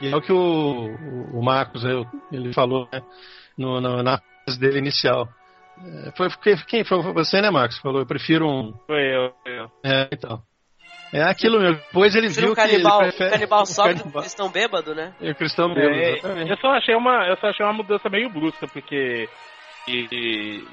E 0.01 0.07
é 0.07 0.15
o 0.15 0.21
que 0.21 0.33
o, 0.33 1.37
o, 1.37 1.41
Marcos 1.41 1.83
ele 2.31 2.53
falou 2.53 2.89
né, 2.91 3.01
no, 3.57 3.79
no, 3.81 4.03
na 4.03 4.19
frase 4.45 4.59
dele 4.59 4.79
inicial. 4.79 5.27
É, 6.07 6.11
foi, 6.15 6.29
quem, 6.41 6.55
quem 6.67 6.83
foi 6.83 7.01
você, 7.13 7.41
né, 7.41 7.49
Marcos? 7.49 7.77
Falou, 7.79 7.99
eu 8.01 8.05
prefiro 8.05 8.47
um. 8.47 8.73
Foi 8.87 9.01
eu, 9.15 9.33
foi 9.43 9.59
eu. 9.59 9.71
É, 9.83 10.07
então. 10.11 10.41
É 11.11 11.21
aquilo 11.23 11.59
mesmo. 11.59 11.75
Depois 11.75 12.15
ele 12.15 12.25
Prefiro 12.25 12.47
viu 12.47 12.53
o 12.53 12.55
canibal, 12.55 12.97
que 12.99 13.03
ele 13.05 13.11
prefere. 13.11 13.29
o 13.29 13.33
canibal 13.33 13.65
sobe 13.67 13.93
do 13.93 13.99
canibal- 14.01 14.21
cristão 14.23 14.49
bêbado, 14.49 14.95
né? 14.95 15.13
E 15.21 15.29
o 15.31 15.35
cristão 15.35 15.73
bêbado, 15.73 15.93
É, 15.95 16.11
exatamente. 16.13 16.49
eu 16.51 16.57
só 16.57 16.67
achei 16.69 16.95
uma, 16.95 17.27
eu 17.27 17.37
só 17.37 17.47
achei 17.47 17.63
uma 17.65 17.73
mudança 17.73 18.09
meio 18.09 18.29
brusca, 18.29 18.67
porque 18.67 19.29
e, 19.87 20.07
e 20.11 20.67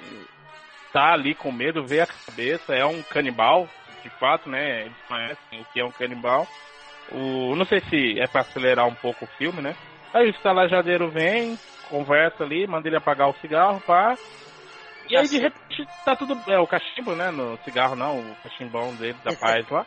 tá 0.92 1.12
ali 1.12 1.34
com 1.34 1.52
medo, 1.52 1.84
vê 1.84 2.00
a 2.00 2.06
cabeça, 2.06 2.74
é 2.74 2.84
um 2.86 3.02
canibal, 3.02 3.68
de 4.02 4.08
fato, 4.18 4.48
né? 4.48 4.82
Eles 4.86 4.96
conhecem 5.06 5.60
o 5.60 5.64
que 5.72 5.80
é 5.80 5.84
um 5.84 5.90
canibal. 5.92 6.46
O, 7.12 7.54
não 7.54 7.64
sei 7.66 7.80
se 7.80 8.18
é 8.18 8.26
pra 8.26 8.40
acelerar 8.40 8.86
um 8.86 8.94
pouco 8.94 9.24
o 9.26 9.28
filme, 9.36 9.60
né? 9.60 9.74
Aí 10.12 10.26
o 10.26 10.30
estalajadeiro 10.30 11.08
vem, 11.10 11.56
conversa 11.88 12.42
ali, 12.42 12.66
manda 12.66 12.88
ele 12.88 12.96
apagar 12.96 13.28
o 13.28 13.36
cigarro, 13.40 13.80
pá. 13.80 14.16
E 15.08 15.16
aí 15.16 15.26
de 15.26 15.38
repente 15.38 15.88
tá 16.04 16.14
tudo. 16.14 16.38
É 16.48 16.58
o 16.58 16.66
cachimbo, 16.66 17.14
né? 17.14 17.30
No 17.30 17.56
cigarro 17.58 17.96
não, 17.96 18.18
o 18.20 18.36
cachimbão 18.42 18.94
dele 18.94 19.16
da 19.24 19.34
paz 19.36 19.68
lá. 19.70 19.86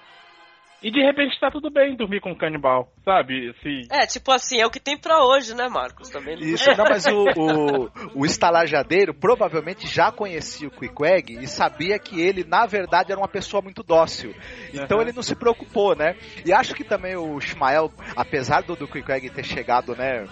E 0.83 0.91
de 0.91 1.01
repente 1.01 1.39
tá 1.39 1.49
tudo 1.49 1.71
bem 1.71 1.95
dormir 1.95 2.19
com 2.19 2.31
um 2.31 2.37
canibal, 2.37 2.91
sabe? 3.05 3.49
Assim, 3.51 3.83
É, 3.89 4.05
tipo 4.05 4.31
assim, 4.31 4.59
é 4.59 4.65
o 4.65 4.69
que 4.69 4.79
tem 4.81 4.97
pra 4.97 5.23
hoje, 5.23 5.55
né, 5.55 5.69
Marcos? 5.69 6.09
Também 6.09 6.35
não- 6.35 6.43
Isso, 6.43 6.69
não, 6.75 6.83
mas 6.83 7.05
o, 7.05 7.29
o, 7.37 7.89
o 8.21 8.25
estalajadeiro 8.25 9.13
provavelmente 9.13 9.87
já 9.87 10.11
conhecia 10.11 10.67
o 10.67 10.71
Queequeg 10.71 11.37
e 11.41 11.47
sabia 11.47 11.97
que 11.97 12.19
ele, 12.19 12.43
na 12.43 12.65
verdade, 12.65 13.11
era 13.13 13.19
uma 13.21 13.29
pessoa 13.29 13.61
muito 13.61 13.81
dócil. 13.81 14.35
Então 14.73 14.97
Aham. 14.97 15.07
ele 15.07 15.15
não 15.15 15.23
se 15.23 15.35
preocupou, 15.35 15.95
né? 15.95 16.15
E 16.45 16.51
acho 16.51 16.75
que 16.75 16.83
também 16.83 17.15
o 17.15 17.37
Ishmael, 17.37 17.89
apesar 18.15 18.61
do, 18.63 18.75
do 18.75 18.87
Queequeg 18.87 19.29
ter 19.29 19.45
chegado, 19.45 19.95
né? 19.95 20.27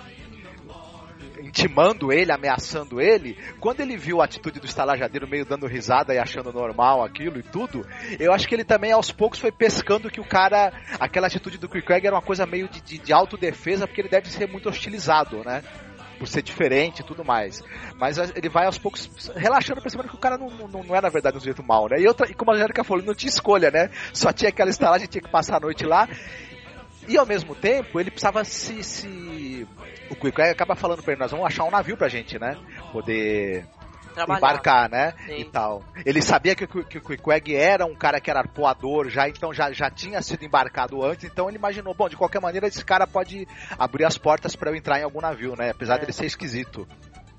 Intimando 1.41 2.11
ele, 2.11 2.31
ameaçando 2.31 3.01
ele, 3.01 3.37
quando 3.59 3.81
ele 3.81 3.97
viu 3.97 4.21
a 4.21 4.25
atitude 4.25 4.59
do 4.59 4.65
estalajadeiro 4.65 5.27
meio 5.27 5.45
dando 5.45 5.67
risada 5.67 6.13
e 6.13 6.19
achando 6.19 6.53
normal 6.53 7.03
aquilo 7.03 7.39
e 7.39 7.43
tudo, 7.43 7.85
eu 8.19 8.31
acho 8.31 8.47
que 8.47 8.55
ele 8.55 8.63
também 8.63 8.91
aos 8.91 9.11
poucos 9.11 9.39
foi 9.39 9.51
pescando 9.51 10.09
que 10.09 10.21
o 10.21 10.27
cara, 10.27 10.71
aquela 10.99 11.27
atitude 11.27 11.57
do 11.57 11.67
Queequeg 11.67 12.05
era 12.05 12.15
uma 12.15 12.21
coisa 12.21 12.45
meio 12.45 12.67
de, 12.67 12.81
de, 12.81 12.97
de 12.97 13.13
autodefesa, 13.13 13.87
porque 13.87 14.01
ele 14.01 14.09
deve 14.09 14.29
ser 14.29 14.47
muito 14.47 14.69
hostilizado, 14.69 15.43
né? 15.43 15.63
por 16.21 16.27
ser 16.27 16.43
diferente 16.43 16.99
e 16.99 17.03
tudo 17.03 17.25
mais. 17.25 17.63
Mas 17.95 18.19
ele 18.35 18.47
vai 18.47 18.67
aos 18.67 18.77
poucos 18.77 19.31
relaxando, 19.35 19.81
percebendo 19.81 20.07
que 20.07 20.15
o 20.15 20.19
cara 20.19 20.37
não, 20.37 20.51
não, 20.67 20.83
não 20.83 20.95
é, 20.95 21.01
na 21.01 21.09
verdade, 21.09 21.35
um 21.35 21.39
sujeito 21.39 21.63
mal, 21.63 21.89
né? 21.89 21.99
E, 21.99 22.07
outra, 22.07 22.29
e 22.29 22.35
como 22.35 22.51
a 22.51 22.53
Angélica 22.53 22.83
falou, 22.83 23.03
não 23.03 23.15
tinha 23.15 23.31
escolha, 23.31 23.71
né? 23.71 23.89
Só 24.13 24.31
tinha 24.31 24.49
aquela 24.49 24.69
estalagem, 24.69 25.07
tinha 25.07 25.23
que 25.23 25.31
passar 25.31 25.57
a 25.57 25.59
noite 25.59 25.83
lá. 25.83 26.07
E 27.07 27.17
ao 27.17 27.25
mesmo 27.25 27.55
tempo, 27.55 27.99
ele 27.99 28.11
precisava 28.11 28.43
se. 28.43 28.83
se... 28.83 29.67
O 30.09 30.15
Quick 30.15 30.41
acaba 30.41 30.75
falando 30.75 31.01
pra 31.01 31.13
ele, 31.13 31.21
nós 31.21 31.31
vamos 31.31 31.45
achar 31.45 31.63
um 31.63 31.71
navio 31.71 31.95
pra 31.97 32.09
gente, 32.09 32.37
né? 32.37 32.57
Poder 32.91 33.65
Trabalhar. 34.13 34.37
embarcar, 34.39 34.89
né? 34.89 35.13
Sim. 35.25 35.37
E 35.39 35.45
tal. 35.45 35.83
Ele 36.05 36.21
sabia 36.21 36.53
que, 36.53 36.65
o- 36.65 36.67
que 36.83 36.97
o 36.97 37.31
era 37.55 37.85
um 37.85 37.95
cara 37.95 38.19
que 38.19 38.29
era 38.29 38.39
arpoador 38.41 39.07
já, 39.09 39.29
então 39.29 39.53
já, 39.53 39.71
já 39.71 39.89
tinha 39.89 40.21
sido 40.21 40.43
embarcado 40.43 41.01
antes, 41.03 41.23
então 41.23 41.47
ele 41.47 41.57
imaginou, 41.57 41.93
bom, 41.93 42.09
de 42.09 42.17
qualquer 42.17 42.41
maneira 42.41 42.67
esse 42.67 42.83
cara 42.83 43.07
pode 43.07 43.47
abrir 43.79 44.03
as 44.03 44.17
portas 44.17 44.53
pra 44.55 44.69
eu 44.69 44.75
entrar 44.75 44.99
em 44.99 45.03
algum 45.03 45.21
navio, 45.21 45.55
né? 45.55 45.69
Apesar 45.71 45.95
É. 45.95 45.99
dele 45.99 46.11
ser 46.11 46.25
esquisito. 46.25 46.85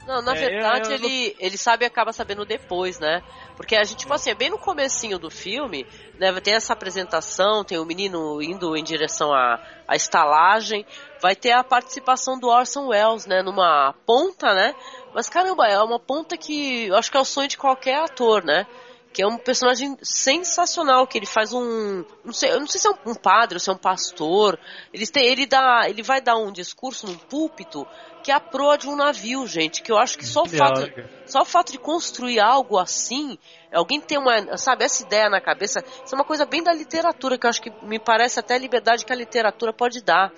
Não, 0.07 0.21
na 0.21 0.35
É, 0.35 0.39
verdade 0.49 0.91
eu- 0.91 0.97
eu 0.99 1.05
ele, 1.05 1.37
ele 1.39 1.57
sabe 1.57 1.85
e 1.85 1.87
acaba 1.87 2.13
sabendo 2.13 2.45
depois, 2.45 2.99
né? 2.99 3.23
Porque 3.57 3.77
a 3.77 3.85
gente, 3.85 3.99
tipo 4.01 4.13
assim, 4.13 4.31
é 4.31 4.35
bem 4.35 4.51
no 4.51 4.59
comecinho 4.59 5.19
do 5.19 5.31
filme, 5.31 5.87
né? 6.19 6.33
Tem 6.41 6.55
essa 6.55 6.73
apresentação, 6.73 7.63
tem 7.63 7.79
o 7.79 7.85
menino 7.85 8.43
indo 8.43 8.77
em 8.77 8.83
direção 8.83 9.33
à, 9.33 9.61
à 9.87 9.95
estalagem, 9.95 10.85
vai 11.21 11.37
ter 11.37 11.53
a 11.53 11.63
participação 11.63 12.39
do 12.39 12.49
Orson 12.49 12.89
Welles, 12.89 13.27
né? 13.27 13.43
Numa 13.43 13.95
ponta, 14.05 14.53
né? 14.55 14.75
Mas 15.15 15.29
caramba, 15.29 15.67
é 15.69 15.79
uma 15.81 16.01
ponta 16.01 16.37
que 16.37 16.87
eu 16.87 16.97
acho 16.97 17.11
que 17.11 17.17
é 17.17 17.21
o 17.21 17.25
sonho 17.25 17.49
de 17.49 17.57
qualquer 17.57 18.03
ator, 18.03 18.43
né? 18.45 18.67
Que 19.13 19.23
é 19.23 19.27
um 19.27 19.37
personagem 19.37 19.97
sensacional, 20.03 21.07
que 21.07 21.19
ele 21.19 21.27
faz 21.27 21.53
um. 21.53 22.03
Não 22.25 22.33
sei, 22.33 22.51
eu 22.51 22.59
não 22.59 22.67
sei 22.67 22.81
se 22.81 22.89
é 22.89 22.91
um, 22.91 23.11
um 23.13 23.15
padre 23.15 23.57
ou 23.57 23.61
se 23.61 23.69
é 23.69 23.73
um 23.73 23.77
pastor. 23.77 24.59
Ele, 24.93 25.07
tem, 25.07 25.27
ele, 25.27 25.45
dá, 25.47 25.83
ele 25.87 26.03
vai 26.03 26.21
dar 26.21 26.37
um 26.37 26.51
discurso 26.51 27.07
num 27.07 27.17
púlpito 27.17 27.87
que 28.23 28.31
é 28.31 28.35
a 28.35 28.41
proa 28.41 28.79
de 28.79 28.89
um 28.89 28.97
navio, 28.97 29.47
gente. 29.47 29.83
Que 29.83 29.91
eu 29.91 29.99
acho 29.99 30.17
que 30.17 30.25
só 30.25 30.43
o 30.43 30.47
fato, 30.49 30.81
só 31.27 31.43
o 31.43 31.45
fato 31.45 31.73
de 31.73 31.79
construir 31.79 32.39
algo 32.41 32.79
assim, 32.79 33.37
alguém 33.73 34.01
tem 34.01 34.17
uma, 34.19 34.57
sabe, 34.57 34.85
essa 34.85 35.03
ideia 35.03 35.29
na 35.29 35.41
cabeça, 35.41 35.85
isso 36.05 36.15
é 36.15 36.19
uma 36.19 36.25
coisa 36.25 36.47
bem 36.47 36.63
da 36.63 36.73
literatura, 36.73 37.37
que 37.37 37.47
eu 37.47 37.51
acho 37.51 37.61
que 37.61 37.73
me 37.83 37.99
parece 37.99 38.39
até 38.39 38.55
a 38.55 38.59
liberdade 38.59 39.05
que 39.05 39.13
a 39.13 39.17
literatura 39.17 39.73
pode 39.73 40.03
dar. 40.03 40.33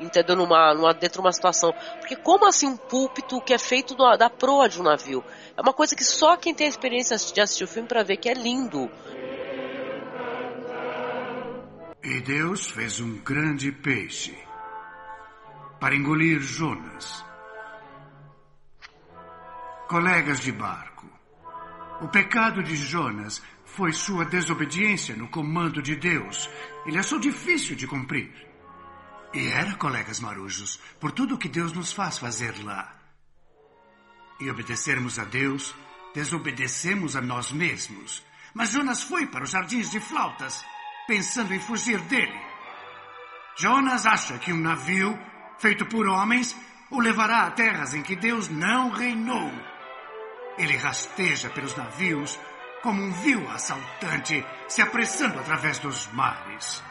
Entendeu? 0.00 0.36
Numa, 0.36 0.72
numa, 0.74 0.94
dentro 0.94 1.20
de 1.20 1.26
uma 1.26 1.32
situação. 1.32 1.74
Porque 1.98 2.14
como 2.14 2.46
assim 2.46 2.68
um 2.68 2.76
púlpito 2.76 3.40
que 3.40 3.52
é 3.52 3.58
feito 3.58 3.96
do- 3.96 4.16
da 4.16 4.30
proa 4.30 4.68
de 4.68 4.80
um 4.80 4.84
navio? 4.84 5.24
É 5.56 5.60
uma 5.60 5.72
coisa 5.72 5.96
que 5.96 6.04
só 6.04 6.36
quem 6.36 6.54
tem 6.54 6.66
a 6.66 6.70
experiência 6.70 7.16
de 7.16 7.40
assistir 7.40 7.64
o 7.64 7.66
filme 7.66 7.88
pra 7.88 8.04
ver 8.04 8.16
que 8.16 8.28
é 8.28 8.32
lindo. 8.34 8.88
E 12.04 12.20
Deus 12.20 12.70
fez 12.70 13.00
um 13.00 13.18
grande 13.24 13.72
peixe 13.72 14.38
para 15.80 15.96
engolir 15.96 16.38
Jonas. 16.40 17.24
Colegas 19.88 20.40
de 20.40 20.52
barco, 20.52 21.08
o 22.02 22.08
pecado 22.08 22.62
de 22.62 22.76
Jonas 22.76 23.42
foi 23.64 23.90
sua 23.90 24.22
desobediência 24.26 25.16
no 25.16 25.28
comando 25.28 25.80
de 25.80 25.96
Deus. 25.96 26.50
Ele 26.84 26.98
achou 26.98 27.18
difícil 27.18 27.74
de 27.74 27.86
cumprir. 27.86 28.30
E 29.32 29.46
era, 29.48 29.76
colegas 29.76 30.20
marujos, 30.20 30.78
por 31.00 31.10
tudo 31.10 31.36
o 31.36 31.38
que 31.38 31.48
Deus 31.48 31.72
nos 31.72 31.90
faz 31.90 32.18
fazer 32.18 32.62
lá. 32.62 32.94
E 34.38 34.50
obedecermos 34.50 35.18
a 35.18 35.24
Deus, 35.24 35.74
desobedecemos 36.14 37.16
a 37.16 37.22
nós 37.22 37.50
mesmos. 37.50 38.22
Mas 38.52 38.72
Jonas 38.72 39.02
foi 39.02 39.26
para 39.26 39.44
os 39.44 39.50
jardins 39.52 39.90
de 39.90 40.00
flautas, 40.00 40.62
pensando 41.06 41.54
em 41.54 41.60
fugir 41.60 41.98
dele. 42.02 42.38
Jonas 43.56 44.04
acha 44.04 44.38
que 44.38 44.52
um 44.52 44.60
navio, 44.60 45.18
feito 45.58 45.86
por 45.86 46.06
homens, 46.06 46.54
o 46.90 47.00
levará 47.00 47.46
a 47.46 47.50
terras 47.50 47.94
em 47.94 48.02
que 48.02 48.14
Deus 48.14 48.50
não 48.50 48.90
reinou. 48.90 49.50
Ele 50.58 50.76
rasteja 50.76 51.48
pelos 51.50 51.76
navios 51.76 52.38
como 52.82 53.02
um 53.02 53.12
vil 53.12 53.48
assaltante 53.50 54.44
se 54.68 54.82
apressando 54.82 55.38
através 55.38 55.78
dos 55.78 56.06
mares. 56.12 56.82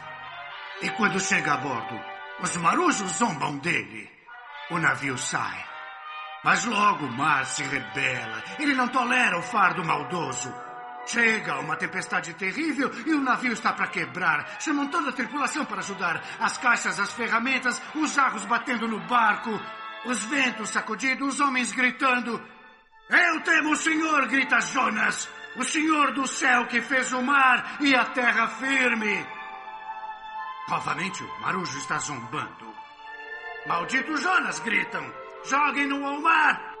E 0.82 0.90
quando 0.90 1.20
chega 1.20 1.54
a 1.54 1.56
bordo, 1.56 2.00
os 2.40 2.56
marujos 2.56 3.10
zombam 3.12 3.58
dele. 3.58 4.10
O 4.70 4.78
navio 4.78 5.16
sai. 5.18 5.64
Mas 6.44 6.64
logo 6.64 7.06
o 7.06 7.12
mar 7.12 7.44
se 7.46 7.62
rebela. 7.62 8.42
Ele 8.58 8.74
não 8.74 8.88
tolera 8.88 9.38
o 9.38 9.42
fardo 9.42 9.84
maldoso. 9.84 10.54
Chega 11.06 11.58
uma 11.58 11.74
tempestade 11.74 12.34
terrível 12.34 12.92
e 13.06 13.14
o 13.14 13.20
navio 13.20 13.52
está 13.52 13.72
para 13.72 13.86
quebrar. 13.86 14.60
Chamam 14.60 14.88
toda 14.88 15.08
a 15.08 15.12
tripulação 15.12 15.64
para 15.64 15.78
ajudar. 15.80 16.22
As 16.38 16.58
caixas, 16.58 17.00
as 17.00 17.12
ferramentas, 17.12 17.80
os 17.94 18.12
jarros 18.12 18.44
batendo 18.44 18.86
no 18.86 19.00
barco, 19.00 19.50
os 20.04 20.22
ventos 20.24 20.70
sacudidos, 20.70 21.34
os 21.34 21.40
homens 21.40 21.72
gritando. 21.72 22.40
Eu 23.08 23.40
temo 23.40 23.72
o 23.72 23.76
Senhor, 23.76 24.26
grita 24.28 24.60
Jonas. 24.60 25.28
O 25.56 25.64
Senhor 25.64 26.12
do 26.12 26.26
céu 26.26 26.66
que 26.66 26.80
fez 26.82 27.12
o 27.12 27.22
mar 27.22 27.78
e 27.80 27.94
a 27.94 28.04
terra 28.04 28.48
firme. 28.48 29.26
Novamente 30.68 31.24
o 31.24 31.40
marujo 31.40 31.78
está 31.78 31.98
zombando. 31.98 32.74
Maldito 33.66 34.16
Jonas, 34.18 34.60
gritam. 34.60 35.02
Joguem-no 35.44 36.04
ao 36.04 36.20
mar. 36.20 36.74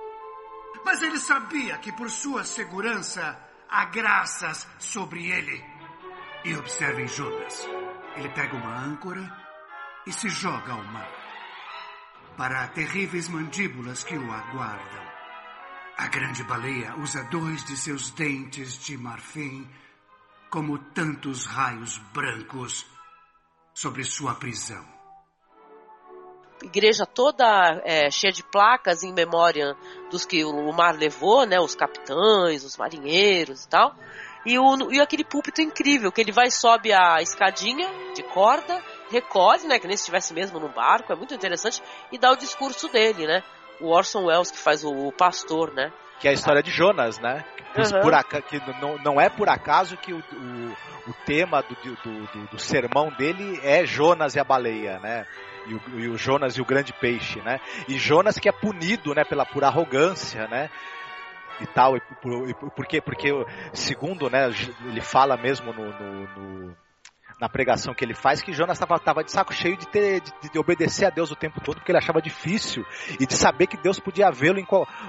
Mas 0.84 1.02
ele 1.02 1.18
sabia 1.18 1.78
que 1.78 1.90
por 1.92 2.10
sua 2.10 2.44
segurança 2.44 3.38
há 3.68 3.86
graças 3.86 4.68
sobre 4.78 5.30
ele. 5.30 5.64
E 6.44 6.54
observem 6.54 7.08
Jonas. 7.08 7.66
Ele 8.16 8.28
pega 8.28 8.54
uma 8.54 8.76
âncora 8.76 9.22
e 10.06 10.12
se 10.12 10.28
joga 10.28 10.72
ao 10.72 10.84
mar. 10.84 11.10
Para 12.36 12.68
terríveis 12.68 13.28
mandíbulas 13.28 14.04
que 14.04 14.16
o 14.16 14.30
aguardam. 14.30 15.07
A 15.98 16.06
grande 16.06 16.44
baleia 16.44 16.94
usa 16.96 17.24
dois 17.24 17.64
de 17.64 17.76
seus 17.76 18.10
dentes 18.10 18.78
de 18.78 18.96
marfim 18.96 19.68
como 20.48 20.78
tantos 20.78 21.44
raios 21.44 21.98
brancos 22.14 22.86
sobre 23.74 24.04
sua 24.04 24.36
prisão. 24.36 24.86
igreja 26.62 27.04
toda 27.04 27.82
é, 27.84 28.12
cheia 28.12 28.32
de 28.32 28.44
placas 28.44 29.02
em 29.02 29.12
memória 29.12 29.76
dos 30.08 30.24
que 30.24 30.44
o 30.44 30.72
mar 30.72 30.94
levou, 30.94 31.44
né? 31.44 31.58
Os 31.58 31.74
capitães, 31.74 32.62
os 32.62 32.76
marinheiros 32.76 33.64
e 33.64 33.68
tal. 33.68 33.92
E, 34.46 34.56
o, 34.56 34.92
e 34.92 35.00
aquele 35.00 35.24
púlpito 35.24 35.60
incrível, 35.60 36.12
que 36.12 36.20
ele 36.20 36.30
vai 36.30 36.48
sobe 36.48 36.92
a 36.92 37.20
escadinha 37.20 37.88
de 38.14 38.22
corda, 38.22 38.80
recolhe, 39.10 39.66
né? 39.66 39.80
Que 39.80 39.88
nem 39.88 39.96
se 39.96 40.02
estivesse 40.02 40.32
mesmo 40.32 40.60
num 40.60 40.72
barco, 40.72 41.12
é 41.12 41.16
muito 41.16 41.34
interessante, 41.34 41.82
e 42.12 42.18
dá 42.18 42.30
o 42.30 42.36
discurso 42.36 42.88
dele, 42.88 43.26
né? 43.26 43.42
O 43.80 43.90
Orson 43.90 44.24
Welles, 44.24 44.50
que 44.50 44.58
faz 44.58 44.82
o, 44.84 44.90
o 44.90 45.12
pastor, 45.12 45.72
né? 45.72 45.92
Que 46.20 46.26
é 46.26 46.30
a 46.30 46.34
história 46.34 46.62
de 46.62 46.70
Jonas, 46.70 47.18
né? 47.20 47.44
Que, 47.74 47.80
Uhum. 47.80 48.00
por 48.02 48.14
aca- 48.14 48.42
que 48.42 48.60
não, 48.80 48.98
não 48.98 49.20
é 49.20 49.28
por 49.28 49.48
acaso 49.48 49.96
que 49.98 50.12
o, 50.12 50.18
o, 50.18 50.76
o 51.10 51.14
tema 51.24 51.62
do, 51.62 51.74
do, 51.76 52.26
do, 52.26 52.46
do 52.52 52.58
sermão 52.58 53.10
dele 53.16 53.60
é 53.62 53.84
Jonas 53.86 54.34
e 54.34 54.40
a 54.40 54.44
baleia, 54.44 54.98
né? 54.98 55.26
E 55.66 55.74
o, 55.74 56.00
e 56.00 56.08
o 56.08 56.16
Jonas 56.16 56.54
e 56.56 56.62
o 56.62 56.64
grande 56.64 56.92
peixe, 56.94 57.40
né? 57.42 57.60
E 57.86 57.96
Jonas 57.98 58.38
que 58.38 58.48
é 58.48 58.52
punido, 58.52 59.14
né? 59.14 59.22
Pela 59.22 59.44
por 59.46 59.62
arrogância, 59.62 60.48
né? 60.48 60.70
E 61.60 61.66
tal, 61.66 61.96
e 61.96 62.00
por, 62.00 62.48
e 62.48 62.54
por- 62.54 62.70
porque, 62.70 63.00
porque, 63.00 63.28
segundo, 63.72 64.30
né, 64.30 64.48
ele 64.86 65.00
fala 65.00 65.36
mesmo 65.36 65.72
no, 65.72 65.84
no- 65.92 66.28
no- 66.68 66.76
na 67.40 67.48
pregação 67.48 67.94
que 67.94 68.04
ele 68.04 68.14
faz, 68.14 68.42
que 68.42 68.52
Jonas 68.52 68.80
estava 68.80 69.22
de 69.22 69.30
saco 69.30 69.52
cheio 69.54 69.76
de, 69.76 69.86
ter, 69.86 70.20
de, 70.20 70.50
de 70.50 70.58
obedecer 70.58 71.06
a 71.06 71.10
Deus 71.10 71.30
o 71.30 71.36
tempo 71.36 71.60
todo, 71.60 71.76
porque 71.76 71.90
ele 71.92 71.98
achava 71.98 72.20
difícil, 72.20 72.84
e 73.18 73.26
de 73.26 73.34
saber 73.34 73.66
que 73.66 73.76
Deus 73.76 74.00
podia 74.00 74.30
vê-lo 74.30 74.58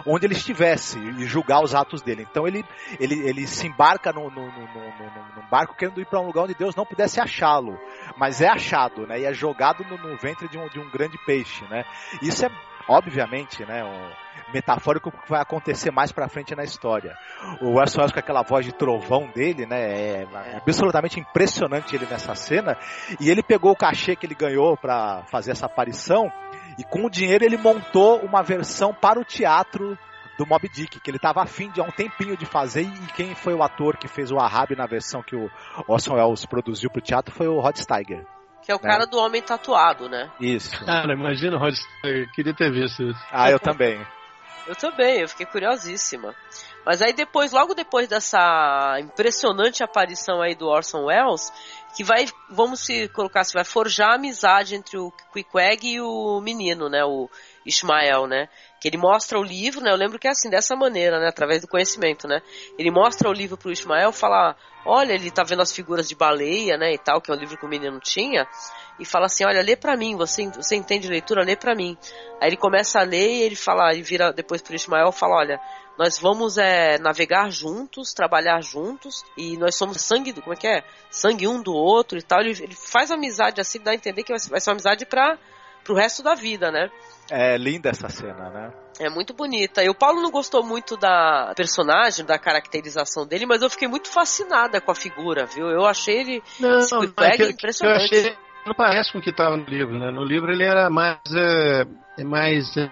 onde 0.05 0.25
ele 0.27 0.33
estivesse 0.35 0.99
e 0.99 1.25
julgar 1.25 1.61
os 1.63 1.73
atos 1.73 2.01
dele. 2.01 2.27
Então 2.29 2.47
ele, 2.47 2.63
ele, 2.99 3.15
ele 3.27 3.47
se 3.47 3.67
embarca 3.67 4.13
no, 4.13 4.29
no, 4.29 4.45
no, 4.45 4.51
no- 4.51 4.65
no- 4.67 5.41
num 5.41 5.49
barco 5.49 5.75
querendo 5.75 5.99
ir 5.99 6.05
para 6.05 6.19
um 6.19 6.27
lugar 6.27 6.43
onde 6.43 6.53
Deus 6.53 6.75
não 6.75 6.85
pudesse 6.85 7.19
achá-lo, 7.19 7.79
mas 8.17 8.41
é 8.41 8.47
achado, 8.47 9.07
né? 9.07 9.19
E 9.19 9.25
é 9.25 9.33
jogado 9.33 9.83
no, 9.85 9.97
no 9.97 10.17
ventre 10.17 10.47
de 10.47 10.57
um, 10.57 10.67
de 10.67 10.79
um 10.79 10.89
grande 10.89 11.17
peixe, 11.25 11.63
né? 11.65 11.83
Isso 12.21 12.45
é 12.45 12.49
obviamente, 12.87 13.63
né, 13.65 13.83
um 13.83 14.11
metafórico 14.53 15.11
que 15.11 15.29
vai 15.29 15.41
acontecer 15.41 15.91
mais 15.91 16.11
pra 16.11 16.27
frente 16.27 16.55
na 16.55 16.63
história. 16.63 17.15
O 17.61 17.75
Orson 17.75 17.99
Welles 17.99 18.11
com 18.11 18.19
aquela 18.19 18.43
voz 18.43 18.65
de 18.65 18.71
trovão 18.71 19.29
dele, 19.33 19.65
né, 19.65 20.23
é 20.23 20.27
absolutamente 20.57 21.19
impressionante 21.19 21.95
ele 21.95 22.05
nessa 22.05 22.35
cena, 22.35 22.77
e 23.19 23.29
ele 23.29 23.43
pegou 23.43 23.71
o 23.71 23.75
cachê 23.75 24.15
que 24.15 24.25
ele 24.25 24.35
ganhou 24.35 24.77
pra 24.77 25.23
fazer 25.31 25.51
essa 25.51 25.65
aparição 25.65 26.31
e 26.77 26.83
com 26.83 27.05
o 27.05 27.09
dinheiro 27.09 27.43
ele 27.43 27.57
montou 27.57 28.19
uma 28.21 28.41
versão 28.41 28.93
para 28.93 29.19
o 29.19 29.25
teatro 29.25 29.97
do 30.37 30.45
Mob 30.45 30.69
Dick, 30.69 31.01
que 31.01 31.09
ele 31.09 31.17
estava 31.17 31.41
afim 31.43 31.69
de 31.69 31.81
há 31.81 31.83
um 31.83 31.91
tempinho 31.91 32.37
de 32.37 32.45
fazer, 32.45 32.83
e 32.83 33.07
quem 33.13 33.35
foi 33.35 33.53
o 33.53 33.61
ator 33.61 33.97
que 33.97 34.07
fez 34.07 34.31
o 34.31 34.39
Ahab 34.39 34.73
na 34.73 34.85
versão 34.85 35.21
que 35.21 35.35
o 35.35 35.51
Orson 35.85 36.15
Welles 36.15 36.45
produziu 36.45 36.89
pro 36.89 37.01
teatro 37.01 37.35
foi 37.35 37.47
o 37.47 37.59
Rod 37.59 37.75
Steiger. 37.75 38.25
Que 38.61 38.71
é 38.71 38.75
o 38.75 38.79
cara 38.79 39.05
do 39.05 39.17
homem 39.17 39.41
tatuado, 39.41 40.07
né? 40.07 40.31
Isso. 40.39 40.85
Cara, 40.85 41.13
imagina 41.13 41.57
o 41.57 41.59
Rod 41.59 41.73
Steiger, 41.73 42.31
queria 42.31 42.53
ter 42.53 42.71
visto 42.71 43.03
isso. 43.03 43.19
Ah, 43.31 43.51
eu 43.51 43.59
também. 43.59 43.99
Eu 44.69 44.75
também, 44.75 45.21
eu 45.21 45.27
fiquei 45.27 45.47
curiosíssima. 45.47 46.35
Mas 46.85 47.01
aí 47.01 47.11
depois, 47.11 47.51
logo 47.51 47.73
depois 47.73 48.07
dessa 48.07 48.99
impressionante 48.99 49.83
aparição 49.83 50.43
aí 50.43 50.53
do 50.53 50.67
Orson 50.67 51.05
Welles, 51.05 51.51
que 51.95 52.03
vai, 52.03 52.27
vamos 52.51 52.81
se 52.81 53.07
colocar 53.09 53.41
assim, 53.41 53.53
vai 53.55 53.63
forjar 53.63 54.11
a 54.11 54.15
amizade 54.15 54.75
entre 54.75 54.95
o 54.99 55.11
Queequeg 55.33 55.87
e 55.87 55.99
o 55.99 56.39
menino, 56.39 56.87
né, 56.87 57.03
o 57.03 57.27
Ismael, 57.65 58.27
né, 58.27 58.47
que 58.81 58.87
ele 58.87 58.97
mostra 58.97 59.39
o 59.39 59.43
livro, 59.43 59.81
né, 59.81 59.91
eu 59.91 59.95
lembro 59.95 60.17
que 60.17 60.27
é 60.27 60.31
assim, 60.31 60.49
dessa 60.49 60.75
maneira, 60.75 61.19
né, 61.19 61.27
através 61.27 61.61
do 61.61 61.67
conhecimento, 61.67 62.27
né, 62.27 62.41
ele 62.77 62.89
mostra 62.91 63.29
o 63.29 63.33
livro 63.33 63.57
pro 63.57 63.71
Ismael, 63.71 64.11
fala, 64.11 64.55
olha, 64.85 65.13
ele 65.13 65.29
tá 65.29 65.43
vendo 65.43 65.61
as 65.61 65.71
figuras 65.71 66.07
de 66.07 66.15
baleia, 66.15 66.77
né, 66.77 66.93
e 66.93 66.97
tal, 66.97 67.21
que 67.21 67.31
é 67.31 67.33
um 67.35 67.37
livro 67.37 67.57
que 67.57 67.65
o 67.65 67.69
menino 67.69 67.99
tinha, 67.99 68.47
e 68.99 69.05
fala 69.05 69.25
assim, 69.25 69.45
olha, 69.45 69.61
lê 69.61 69.75
pra 69.75 69.95
mim, 69.95 70.15
você, 70.15 70.47
você 70.49 70.75
entende 70.75 71.07
leitura, 71.07 71.43
lê 71.43 71.55
pra 71.55 71.73
mim. 71.73 71.97
Aí 72.41 72.49
ele 72.49 72.57
começa 72.57 72.99
a 72.99 73.03
ler 73.03 73.29
e 73.29 73.41
ele 73.43 73.55
fala, 73.55 73.93
ele 73.93 74.01
vira 74.01 74.33
depois 74.33 74.61
pro 74.61 74.75
Ismael 74.75 75.09
e 75.09 75.13
fala, 75.13 75.37
olha, 75.37 75.61
nós 75.99 76.17
vamos 76.17 76.57
é, 76.57 76.97
navegar 76.97 77.51
juntos, 77.51 78.13
trabalhar 78.13 78.61
juntos, 78.61 79.21
e 79.37 79.57
nós 79.57 79.75
somos 79.75 80.01
sangue 80.01 80.31
do, 80.31 80.41
como 80.41 80.53
é 80.53 80.57
que 80.57 80.65
é? 80.65 80.81
Sangue 81.11 81.45
um 81.45 81.61
do 81.61 81.73
outro 81.73 82.17
e 82.17 82.21
tal. 82.21 82.39
Ele, 82.39 82.51
ele 82.51 82.73
faz 82.73 83.11
amizade 83.11 83.59
assim, 83.59 83.81
dá 83.81 83.91
a 83.91 83.95
entender 83.95 84.23
que 84.23 84.31
vai 84.31 84.39
ser 84.39 84.49
vai 84.49 84.61
ser 84.61 84.69
uma 84.69 84.75
amizade 84.75 85.05
para 85.05 85.37
pro 85.83 85.93
resto 85.93 86.23
da 86.23 86.35
vida, 86.35 86.71
né? 86.71 86.89
É 87.31 87.57
linda 87.57 87.89
essa 87.89 88.09
cena, 88.09 88.49
né? 88.49 88.73
É 88.99 89.09
muito 89.09 89.33
bonita. 89.33 89.83
E 89.83 89.89
o 89.89 89.95
Paulo 89.95 90.21
não 90.21 90.31
gostou 90.31 90.63
muito 90.63 90.97
da 90.97 91.53
personagem, 91.55 92.25
da 92.25 92.37
caracterização 92.39 93.25
dele, 93.25 93.45
mas 93.45 93.61
eu 93.61 93.69
fiquei 93.69 93.87
muito 93.87 94.09
fascinada 94.11 94.81
com 94.81 94.91
a 94.91 94.95
figura, 94.95 95.45
viu? 95.45 95.67
Eu 95.69 95.85
achei 95.85 96.19
ele 96.19 96.43
Não, 96.59 96.79
é 97.21 97.37
que- 97.37 97.49
impressionante. 97.49 98.13
Eu 98.13 98.19
achei, 98.19 98.37
não 98.65 98.73
parece 98.73 99.11
com 99.11 99.19
o 99.19 99.21
que 99.21 99.29
estava 99.29 99.55
no 99.55 99.63
livro, 99.65 99.97
né? 99.97 100.11
No 100.11 100.23
livro 100.23 100.51
ele 100.51 100.63
era 100.63 100.89
mais, 100.89 101.19
é, 101.33 101.85
é 102.17 102.23
mais, 102.23 102.75
é, 102.77 102.91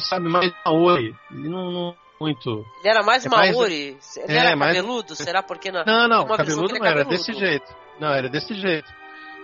sabe, 0.00 0.28
mais 0.28 0.52
maori. 0.64 1.14
Ele 1.30 1.48
não, 1.48 1.70
não 1.72 1.96
muito. 2.20 2.64
Ele 2.80 2.88
era 2.88 3.02
mais 3.02 3.26
É 3.26 3.28
mais- 3.28 3.52
Maori? 3.54 3.98
Ele 4.16 4.32
é, 4.32 4.36
era 4.36 4.56
mais- 4.56 4.76
cabeludo? 4.76 5.14
Será 5.14 5.42
porque 5.42 5.70
na... 5.70 5.84
Não, 5.84 6.08
não, 6.08 6.26
cabeludo 6.26 6.72
que 6.74 6.78
não 6.78 6.86
é 6.86 6.90
era 6.90 6.98
cabeludo. 7.04 7.16
desse 7.26 7.32
jeito. 7.38 7.74
Não, 8.00 8.08
era 8.12 8.28
desse 8.28 8.54
jeito. 8.54 8.90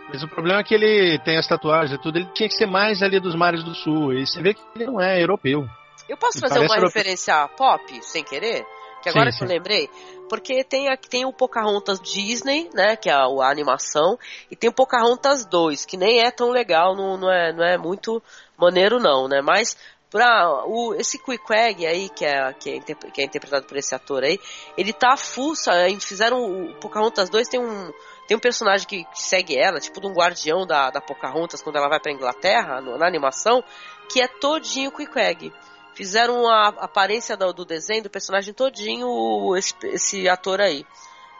Mas 0.09 0.23
o 0.23 0.29
problema 0.29 0.61
é 0.61 0.65
que 0.65 0.75
ele 0.75 1.19
tem 1.21 1.39
as 1.39 1.47
tatuagens 1.47 1.99
e 1.99 2.03
tudo, 2.03 2.19
ele 2.19 2.29
tinha 2.35 2.49
que 2.49 2.55
ser 2.55 2.67
mais 2.67 3.03
ali 3.03 3.19
dos 3.19 3.35
mares 3.35 3.65
do 3.65 3.75
sul. 3.75 4.13
E 4.13 4.27
você 4.27 4.43
vê 4.43 4.55
que 4.55 4.61
ele 4.75 4.87
não 4.87 5.01
é 5.01 5.23
europeu. 5.23 5.67
Eu 6.09 6.17
posso 6.17 6.39
Ele 6.39 6.49
fazer 6.49 6.59
uma 6.61 6.77
europeu. 6.77 6.89
referência 6.89 7.49
pop, 7.57 8.03
sem 8.03 8.23
querer? 8.23 8.67
Que 9.03 9.09
agora 9.09 9.33
Sim, 9.33 9.39
que 9.39 9.45
eu 9.45 9.49
sim. 9.49 9.55
lembrei. 9.55 9.91
Porque 10.29 10.65
tem, 10.65 10.89
aqui, 10.89 11.09
tem 11.09 11.25
o 11.25 11.33
Pocahontas 11.33 12.01
Disney, 12.01 12.71
né? 12.73 12.97
Que 12.97 13.11
é 13.11 13.13
a, 13.13 13.25
a 13.25 13.51
animação. 13.51 14.19
E 14.51 14.57
tem 14.57 14.71
o 14.71 14.73
Pocahontas 14.73 15.45
2, 15.45 15.85
que 15.85 15.97
nem 15.97 16.21
é 16.21 16.31
tão 16.31 16.51
legal, 16.51 16.95
não, 16.95 17.17
não, 17.17 17.31
é, 17.31 17.53
não 17.53 17.65
é 17.65 17.77
muito 17.77 18.23
maneiro 18.57 19.01
não, 19.01 19.27
né? 19.29 19.41
Mas 19.43 19.77
pra 20.11 20.65
o, 20.67 20.95
esse 20.95 21.19
Queequeg 21.19 21.87
aí, 21.87 22.09
que 22.11 22.25
é, 22.25 22.53
que, 22.53 22.71
é, 22.71 22.81
que 22.81 23.21
é 23.21 23.25
interpretado 23.25 23.67
por 23.67 23.77
esse 23.77 23.95
ator 23.95 24.23
aí, 24.23 24.39
ele 24.77 24.93
tá 24.93 25.17
fuça. 25.17 25.73
Fizeram 26.01 26.39
o 26.39 26.75
Pocahontas 26.75 27.29
2, 27.29 27.49
tem 27.49 27.61
um... 27.61 27.93
Tem 28.33 28.37
um 28.39 28.41
personagem 28.41 28.87
que 28.89 29.05
que 29.05 29.21
segue 29.23 29.59
ela, 29.59 29.79
tipo 29.79 30.01
de 30.01 30.07
um 30.07 30.13
guardião 30.15 30.67
da, 30.67 30.89
da 30.89 31.03
Pocahontas 31.03 31.61
quando 31.61 31.77
ela 31.77 31.87
vai 31.87 32.01
pra 32.01 32.11
Inglaterra, 32.11 32.81
no- 32.81 32.97
na 32.97 33.07
animação, 33.07 33.63
que 34.11 34.23
é 34.23 34.27
todinho 34.27 34.91
Queequeg. 34.91 35.53
Fizeram 35.95 36.49
a 36.49 36.69
aparência 36.69 37.37
do, 37.37 37.53
do 37.53 37.67
desenho 37.67 38.05
do 38.05 38.09
personagem 38.09 38.55
todinho 38.55 39.55
esse, 39.55 39.75
esse 39.85 40.27
ator 40.31 40.63
aí. 40.63 40.87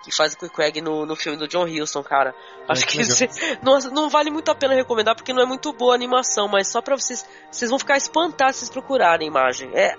Que 0.05 0.15
faz 0.15 0.35
o 0.35 0.39
Queequeg 0.39 0.83
no, 0.83 1.07
no 1.07 1.17
filme 1.17 1.39
do 1.39 1.49
John 1.49 1.65
Huston, 1.65 2.03
cara. 2.03 2.35
Acho 2.69 2.85
que 2.87 2.99
que 2.99 2.99
legal. 2.99 3.17
cê- 3.17 3.59
não, 3.65 3.79
não 3.91 4.11
vale 4.11 4.31
muito 4.31 4.51
a 4.51 4.55
pena 4.55 4.75
recomendar 4.75 5.15
porque 5.17 5.33
não 5.33 5.43
é 5.43 5.47
muito 5.47 5.73
boa 5.73 5.93
a 5.93 5.95
animação, 5.95 6.47
mas 6.47 6.69
só 6.71 6.83
pra 6.83 6.95
vocês. 6.95 7.27
Vocês 7.51 7.71
vão 7.71 7.79
ficar 7.79 7.97
espantados 7.97 8.57
se 8.57 8.67
vocês 8.67 8.71
procurarem 8.71 9.29
a 9.29 9.31
imagem. 9.31 9.71
É, 9.73 9.97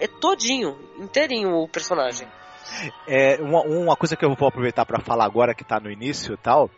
é 0.00 0.08
todinho, 0.08 0.76
inteirinho 0.98 1.54
o 1.54 1.68
personagem. 1.68 2.26
É, 3.06 3.40
uma, 3.40 3.62
uma 3.62 3.96
coisa 3.96 4.16
que 4.16 4.24
eu 4.24 4.34
vou 4.34 4.48
aproveitar 4.48 4.84
para 4.86 5.00
falar 5.00 5.24
agora 5.24 5.54
que 5.54 5.64
tá 5.64 5.78
no 5.80 5.90
início 5.90 6.34
e 6.34 6.36
tal, 6.38 6.70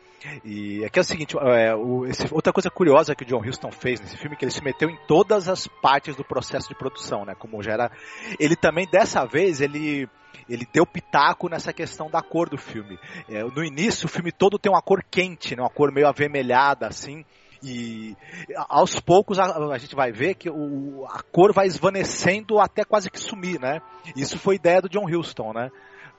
e 0.45 0.83
é 0.85 0.89
que 0.89 0.99
é 0.99 1.03
o 1.03 1.05
seguinte, 1.05 1.37
é, 1.39 1.75
o- 1.75 2.07
esse- 2.07 2.33
outra 2.33 2.53
coisa 2.53 2.71
curiosa 2.71 3.15
que 3.15 3.25
o 3.25 3.27
John 3.27 3.41
Huston 3.47 3.71
fez 3.71 4.01
nesse 4.01 4.17
filme, 4.17 4.37
que 4.37 4.45
ele 4.45 4.53
se 4.53 4.65
meteu 4.65 4.89
em 4.89 4.97
todas 5.07 5.49
as 5.49 5.67
partes 5.67 6.17
do 6.17 6.25
processo 6.25 6.69
de 6.69 6.75
produção, 6.75 7.25
né, 7.25 7.35
como 7.39 7.63
já 7.63 7.73
era, 7.73 7.91
ele 8.39 8.57
também 8.57 8.87
dessa 8.91 9.25
vez, 9.25 9.61
ele 9.61 10.09
ele 10.47 10.67
deu 10.71 10.85
pitaco 10.85 11.49
nessa 11.49 11.73
questão 11.73 12.11
da 12.11 12.21
cor 12.21 12.51
do 12.51 12.59
filme. 12.59 12.99
É, 13.31 13.43
no 13.45 13.65
início, 13.65 14.05
o 14.05 14.09
filme 14.11 14.31
todo 14.31 14.59
tem 14.59 14.71
uma 14.71 14.83
cor 14.83 15.03
quente, 15.11 15.57
né, 15.57 15.63
uma 15.63 15.71
cor 15.71 15.91
meio 15.91 16.07
avermelhada, 16.07 16.87
assim, 16.87 17.25
e 17.65 18.17
aos 18.69 19.01
poucos 19.01 19.39
a, 19.39 19.45
a 19.73 19.79
gente 19.79 19.95
vai 19.97 20.13
ver 20.13 20.35
que 20.35 20.51
o, 20.51 21.07
a 21.09 21.23
cor 21.23 21.53
vai 21.53 21.67
esvanecendo 21.67 22.59
até 22.61 22.85
quase 22.85 23.11
que 23.11 23.19
sumir, 23.19 23.59
né? 23.61 23.81
Isso 24.17 24.39
foi 24.39 24.57
ideia 24.57 24.83
do 24.83 24.89
John 24.89 25.07
Huston, 25.07 25.53
né? 25.53 25.71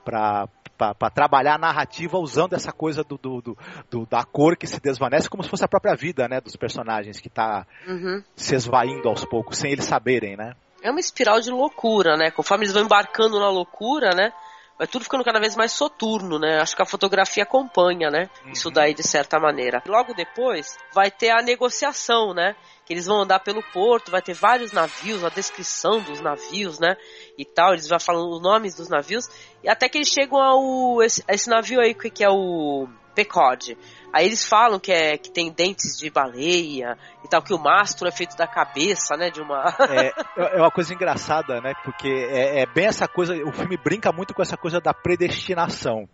Pra, 0.04 0.46
pra 0.76 1.10
trabalhar 1.10 1.54
a 1.54 1.58
narrativa 1.58 2.18
usando 2.18 2.52
essa 2.52 2.70
coisa 2.72 3.02
do, 3.02 3.16
do, 3.18 3.40
do- 3.40 3.58
do- 3.90 4.06
da 4.06 4.22
cor 4.24 4.56
que 4.56 4.66
se 4.66 4.80
desvanece 4.80 5.28
como 5.28 5.42
se 5.42 5.48
fosse 5.48 5.64
a 5.64 5.68
própria 5.68 5.94
vida, 5.96 6.28
né? 6.28 6.40
Dos 6.40 6.54
personagens 6.56 7.18
que 7.20 7.28
tá 7.30 7.66
Uhum. 7.88 8.22
se 8.36 8.54
esvaindo 8.54 9.08
aos 9.08 9.24
poucos, 9.24 9.58
sem 9.58 9.72
eles 9.72 9.84
saberem, 9.84 10.36
né? 10.36 10.54
É 10.82 10.90
uma 10.90 11.00
espiral 11.00 11.40
de 11.40 11.50
loucura, 11.50 12.16
né? 12.16 12.30
Conforme 12.30 12.64
eles 12.64 12.74
vão 12.74 12.84
embarcando 12.84 13.40
na 13.40 13.48
loucura, 13.50 14.10
né? 14.14 14.32
Vai 14.78 14.86
tudo 14.86 15.04
ficando 15.04 15.24
cada 15.24 15.40
vez 15.40 15.56
mais 15.56 15.72
soturno, 15.72 16.38
né? 16.38 16.60
Acho 16.60 16.76
que 16.76 16.82
a 16.82 16.86
fotografia 16.86 17.44
acompanha, 17.44 18.10
né? 18.10 18.28
Isso 18.52 18.70
daí, 18.70 18.92
de 18.92 19.02
certa 19.02 19.40
maneira. 19.40 19.82
Logo 19.86 20.12
depois, 20.12 20.76
vai 20.92 21.10
ter 21.10 21.30
a 21.30 21.42
negociação, 21.42 22.34
né? 22.34 22.54
Que 22.84 22.92
eles 22.92 23.06
vão 23.06 23.22
andar 23.22 23.40
pelo 23.40 23.62
porto, 23.72 24.10
vai 24.10 24.20
ter 24.20 24.34
vários 24.34 24.72
navios, 24.72 25.24
a 25.24 25.30
descrição 25.30 26.00
dos 26.02 26.20
navios, 26.20 26.78
né? 26.78 26.94
E 27.38 27.44
tal, 27.44 27.72
eles 27.72 27.88
vão 27.88 27.98
falando 27.98 28.28
os 28.30 28.42
nomes 28.42 28.74
dos 28.74 28.90
navios. 28.90 29.28
E 29.64 29.68
até 29.68 29.88
que 29.88 29.96
eles 29.96 30.08
chegam 30.08 30.38
ao. 30.38 31.02
Esse, 31.02 31.24
esse 31.26 31.48
navio 31.48 31.80
aí, 31.80 31.94
que 31.94 32.10
que 32.10 32.22
é 32.22 32.28
o 32.28 32.86
Pecod. 33.16 33.76
Aí 34.12 34.26
eles 34.26 34.46
falam 34.46 34.78
que, 34.78 34.92
é, 34.92 35.16
que 35.16 35.30
tem 35.30 35.50
dentes 35.50 35.98
de 35.98 36.10
baleia 36.10 36.98
e 37.24 37.28
tal, 37.28 37.42
que 37.42 37.54
o 37.54 37.58
mastro 37.58 38.06
é 38.06 38.12
feito 38.12 38.36
da 38.36 38.46
cabeça, 38.46 39.16
né? 39.16 39.30
De 39.30 39.40
uma. 39.40 39.64
É, 40.36 40.56
é 40.56 40.60
uma 40.60 40.70
coisa 40.70 40.92
engraçada, 40.92 41.60
né? 41.60 41.72
Porque 41.82 42.08
é, 42.08 42.60
é 42.62 42.66
bem 42.66 42.86
essa 42.86 43.08
coisa, 43.08 43.34
o 43.34 43.52
filme 43.52 43.76
brinca 43.76 44.12
muito 44.12 44.34
com 44.34 44.42
essa 44.42 44.56
coisa 44.56 44.80
da 44.80 44.92
predestinação. 44.92 46.06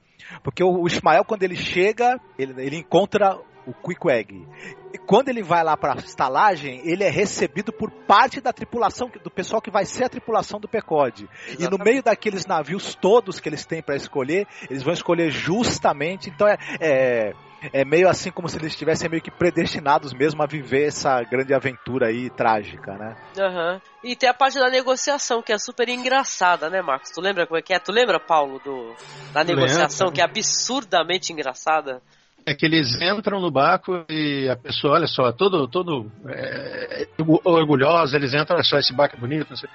Porque 0.43 0.63
o, 0.63 0.87
Ismael, 0.87 1.25
quando 1.25 1.43
ele 1.43 1.57
chega, 1.57 2.21
ele, 2.39 2.55
ele 2.63 2.77
encontra 2.77 3.37
o 3.67 3.73
Queequeg. 3.73 4.47
E 4.93 4.99
quando 4.99 5.29
ele 5.29 5.43
vai 5.43 5.63
lá 5.65 5.77
para 5.77 5.95
a 5.95 5.97
estalagem, 5.97 6.81
ele 6.85 7.05
é 7.05 7.11
recebido 7.11 7.73
por 7.73 7.91
parte 7.91 8.41
da 8.41 8.53
tripulação, 8.53 9.11
do 9.23 9.31
pessoal 9.31 9.63
que 9.63 9.71
vai 9.71 9.85
ser 9.85 10.05
a 10.05 10.09
tripulação 10.09 10.61
do 10.61 10.69
Pecode. 10.69 11.29
E 11.59 11.69
no 11.69 11.79
meio 11.79 12.03
daqueles 12.03 12.47
navios 12.47 12.95
todos 12.95 13.41
que 13.41 13.49
eles 13.49 13.65
têm 13.65 13.83
para 13.83 13.97
escolher, 13.97 14.47
eles 14.69 14.83
vão 14.83 14.93
escolher 14.93 15.31
justamente. 15.31 16.29
Então 16.29 16.47
é, 16.47 16.59
é, 16.81 17.33
É 17.73 17.85
meio 17.85 18.09
assim 18.09 18.33
como 18.33 18.49
se 18.49 18.59
eles 18.59 18.73
estivessem 18.73 19.09
meio 19.09 19.23
que 19.23 19.31
predestinados 19.31 20.13
mesmo 20.13 20.43
a 20.43 20.47
viver 20.47 20.89
essa 20.89 21.23
grande 21.23 21.55
aventura 21.55 22.09
aí 22.09 22.29
trágica, 22.29 22.93
né? 22.95 23.17
Aham. 23.39 23.81
E 24.03 24.17
tem 24.17 24.29
a 24.29 24.35
parte 24.35 24.59
da 24.59 24.69
negociação, 24.69 25.41
que 25.41 25.53
é 25.53 25.59
super 25.59 25.89
engraçada, 25.89 26.69
né, 26.69 26.83
Marcos? 26.83 27.11
Tu 27.11 27.21
lembra 27.21 27.47
como 27.47 27.57
é 27.57 27.63
que 27.63 27.73
é? 27.73 27.79
Tu 27.79 27.93
lembra, 27.93 28.19
Paulo, 28.19 28.59
do, 28.65 28.93
da 29.33 29.45
negociação, 29.45 30.09
Lembro. 30.09 30.15
que 30.17 30.21
é 30.21 30.25
absurdamente 30.25 31.33
engraçada? 31.33 32.03
É 32.45 32.55
que 32.55 32.67
eles 32.67 33.01
entram 33.01 33.41
no 33.41 33.51
barco 33.51 34.05
e 34.09 34.49
a 34.49 34.57
pessoa, 34.57 34.95
olha 34.95 35.07
só, 35.07 35.31
todo, 35.33 35.69
todo 35.69 36.11
é, 36.29 37.07
orgulhosa, 37.45 38.17
eles 38.17 38.35
entram, 38.35 38.57
olha 38.57 38.65
só, 38.65 38.79
esse 38.79 38.93
barco 38.93 39.17
é 39.17 39.21
bonito, 39.21 39.51
não 39.51 39.57
sei, 39.57 39.69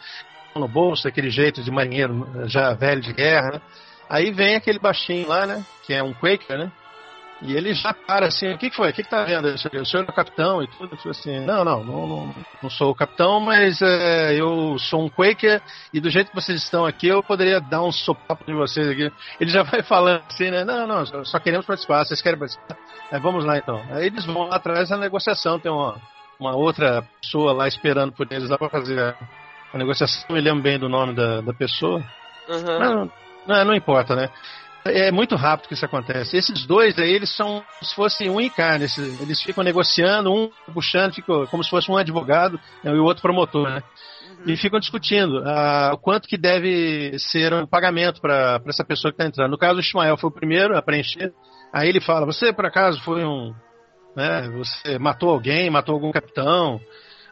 no 0.55 0.67
bolso, 0.67 1.03
daquele 1.03 1.29
jeito 1.29 1.61
de 1.63 1.71
marinheiro 1.71 2.27
já 2.45 2.73
velho 2.73 3.01
de 3.01 3.13
guerra, 3.13 3.51
né? 3.53 3.61
Aí 4.09 4.31
vem 4.31 4.55
aquele 4.55 4.79
baixinho 4.79 5.27
lá, 5.27 5.45
né? 5.45 5.63
Que 5.85 5.93
é 5.93 6.03
um 6.03 6.13
Quaker, 6.13 6.57
né? 6.57 6.71
E 7.41 7.53
ele 7.55 7.73
já 7.73 7.93
para 7.93 8.27
assim, 8.27 8.51
o 8.51 8.57
que, 8.57 8.69
que 8.69 8.75
foi? 8.75 8.89
O 8.89 8.93
que, 8.93 9.03
que 9.03 9.09
tá 9.09 9.23
vendo? 9.23 9.47
O 9.47 9.57
senhor 9.85 10.05
é 10.07 10.09
o 10.09 10.13
capitão 10.13 10.63
e 10.63 10.67
tudo. 10.67 10.97
Eu 11.05 11.11
assim, 11.11 11.39
não, 11.45 11.63
não, 11.63 11.83
não, 11.83 12.07
não, 12.07 12.35
não 12.63 12.69
sou 12.69 12.89
o 12.89 12.95
capitão, 12.95 13.39
mas 13.39 13.79
é, 13.81 14.33
eu 14.33 14.75
sou 14.79 15.03
um 15.03 15.09
Quaker 15.09 15.61
e 15.93 15.99
do 15.99 16.09
jeito 16.09 16.29
que 16.29 16.35
vocês 16.35 16.63
estão 16.63 16.83
aqui, 16.85 17.07
eu 17.07 17.21
poderia 17.21 17.61
dar 17.61 17.83
um 17.83 17.91
sopapo 17.91 18.43
de 18.43 18.53
vocês 18.53 18.87
aqui. 18.89 19.11
Ele 19.39 19.51
já 19.51 19.61
vai 19.61 19.81
falando 19.85 20.23
assim, 20.27 20.49
né? 20.49 20.65
Não, 20.65 20.87
não, 20.87 21.05
só- 21.25 21.39
queremos 21.39 21.65
participar, 21.65 22.03
vocês 22.05 22.21
querem 22.21 22.39
participar? 22.39 22.75
É, 23.11 23.19
vamos 23.19 23.45
lá 23.45 23.57
então. 23.57 23.79
Aí 23.91 24.07
eles 24.07 24.25
vão 24.25 24.47
lá 24.47 24.55
atrás 24.55 24.89
da 24.89 24.97
negociação, 24.97 25.59
tem 25.59 25.71
uma, 25.71 25.95
uma 26.39 26.55
outra 26.55 27.03
pessoa 27.21 27.53
lá 27.53 27.67
esperando 27.67 28.13
por 28.13 28.25
eles 28.31 28.49
lá 28.49 28.57
pra 28.57 28.69
fazer 28.69 28.99
a, 28.99 29.15
a 29.73 29.77
negociação. 29.77 30.25
Eu 30.29 30.35
me 30.35 30.41
lembro 30.41 30.63
bem 30.63 30.79
do 30.79 30.89
nome 30.89 31.13
da, 31.13 31.41
da 31.41 31.53
pessoa. 31.53 32.03
Aham. 32.49 32.79
Não, 32.79 33.11
não, 33.45 33.65
não 33.65 33.75
importa, 33.75 34.15
né? 34.15 34.29
É 34.91 35.11
muito 35.11 35.35
rápido 35.35 35.67
que 35.67 35.73
isso 35.73 35.85
acontece. 35.85 36.37
Esses 36.37 36.65
dois 36.65 36.97
aí, 36.97 37.11
eles 37.11 37.35
são 37.35 37.63
se 37.81 37.93
fossem 37.95 38.29
um 38.29 38.39
em 38.39 38.49
carne. 38.49 38.85
Eles 39.21 39.41
ficam 39.41 39.63
negociando, 39.63 40.31
um 40.33 40.49
puxando, 40.73 41.13
fica 41.13 41.45
como 41.47 41.63
se 41.63 41.69
fosse 41.69 41.91
um 41.91 41.97
advogado 41.97 42.59
né, 42.83 42.91
e 42.91 42.97
o 42.99 43.03
outro 43.03 43.21
promotor, 43.21 43.69
né? 43.69 43.83
E 44.45 44.55
ficam 44.55 44.79
discutindo 44.79 45.41
ah, 45.45 45.91
o 45.93 45.97
quanto 45.97 46.27
que 46.27 46.37
deve 46.37 47.17
ser 47.17 47.53
um 47.53 47.65
pagamento 47.65 48.21
para 48.21 48.61
essa 48.67 48.83
pessoa 48.83 49.11
que 49.11 49.15
está 49.15 49.25
entrando. 49.25 49.51
No 49.51 49.57
caso, 49.57 49.77
o 49.77 49.81
Ismael 49.81 50.17
foi 50.17 50.29
o 50.29 50.33
primeiro 50.33 50.77
a 50.77 50.81
preencher. 50.81 51.33
Aí 51.73 51.89
ele 51.89 51.99
fala: 51.99 52.25
Você 52.25 52.53
por 52.53 52.65
acaso 52.65 53.01
foi 53.01 53.25
um. 53.25 53.53
Né, 54.15 54.49
você 54.49 54.97
matou 54.99 55.29
alguém, 55.29 55.69
matou 55.69 55.95
algum 55.95 56.11
capitão? 56.11 56.79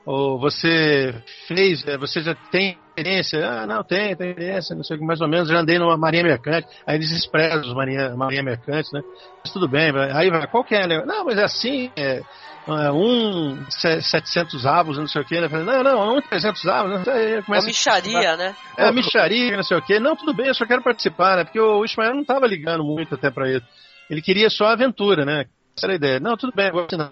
Ou 0.05 0.39
você 0.39 1.15
fez, 1.47 1.85
eh, 1.87 1.97
você 1.97 2.21
já 2.21 2.35
tem 2.35 2.77
experiência? 2.95 3.45
Ah, 3.45 3.67
não, 3.67 3.83
tem, 3.83 4.15
tem 4.15 4.29
experiência, 4.29 4.75
não 4.75 4.83
sei 4.83 4.95
o 4.95 4.99
que, 4.99 5.05
mais 5.05 5.19
ou 5.21 5.27
menos, 5.27 5.49
já 5.49 5.59
andei 5.59 5.77
numa 5.77 5.97
marinha 5.97 6.23
mercante. 6.23 6.67
Aí 6.87 6.95
eles 6.95 7.11
expressam 7.11 7.61
os 7.61 7.73
marinha, 7.73 8.15
marinha 8.15 8.41
mercantes, 8.41 8.91
né? 8.91 9.01
Mas 9.43 9.53
tudo 9.53 9.67
bem, 9.67 9.91
aí 10.13 10.29
vai, 10.29 10.47
qual 10.47 10.63
que 10.63 10.75
é? 10.75 10.87
né? 10.87 11.03
Não, 11.05 11.25
mas 11.25 11.37
é 11.37 11.43
assim, 11.43 11.91
é, 11.97 12.21
é, 12.67 12.91
um 12.91 13.57
se- 13.69 14.01
700 14.01 14.65
avos, 14.65 14.97
não 14.97 15.07
sei 15.07 15.21
o 15.21 15.25
que, 15.25 15.39
né? 15.39 15.47
Não, 15.49 15.83
não, 15.83 16.17
um 16.17 16.21
300 16.21 16.65
avos, 16.67 16.91
não 16.91 17.03
sei, 17.03 17.35
Uma 17.35 17.43
começa 17.43 17.65
a 17.65 17.67
micharia, 17.67 18.37
né? 18.37 18.55
é, 18.77 18.91
micharia, 18.91 19.57
não 19.57 19.63
sei 19.63 19.77
o 19.77 19.81
quê. 19.81 19.99
Não, 19.99 20.15
tudo 20.15 20.33
bem, 20.33 20.47
eu 20.47 20.55
só 20.55 20.65
quero 20.65 20.81
participar, 20.81 21.35
né? 21.37 21.43
Porque 21.43 21.59
o 21.59 21.83
Ismael 21.83 22.13
não 22.13 22.21
estava 22.21 22.47
ligando 22.47 22.83
muito 22.83 23.13
até 23.15 23.29
pra 23.29 23.49
ele. 23.49 23.63
Ele 24.09 24.21
queria 24.21 24.49
só 24.49 24.67
a 24.67 24.73
aventura, 24.73 25.25
né? 25.25 25.45
Essa 25.77 25.87
era 25.87 25.93
a 25.93 25.95
ideia. 25.97 26.19
Não, 26.19 26.37
tudo 26.37 26.53
bem, 26.55 26.71
vou 26.71 26.85
assinar. 26.85 27.11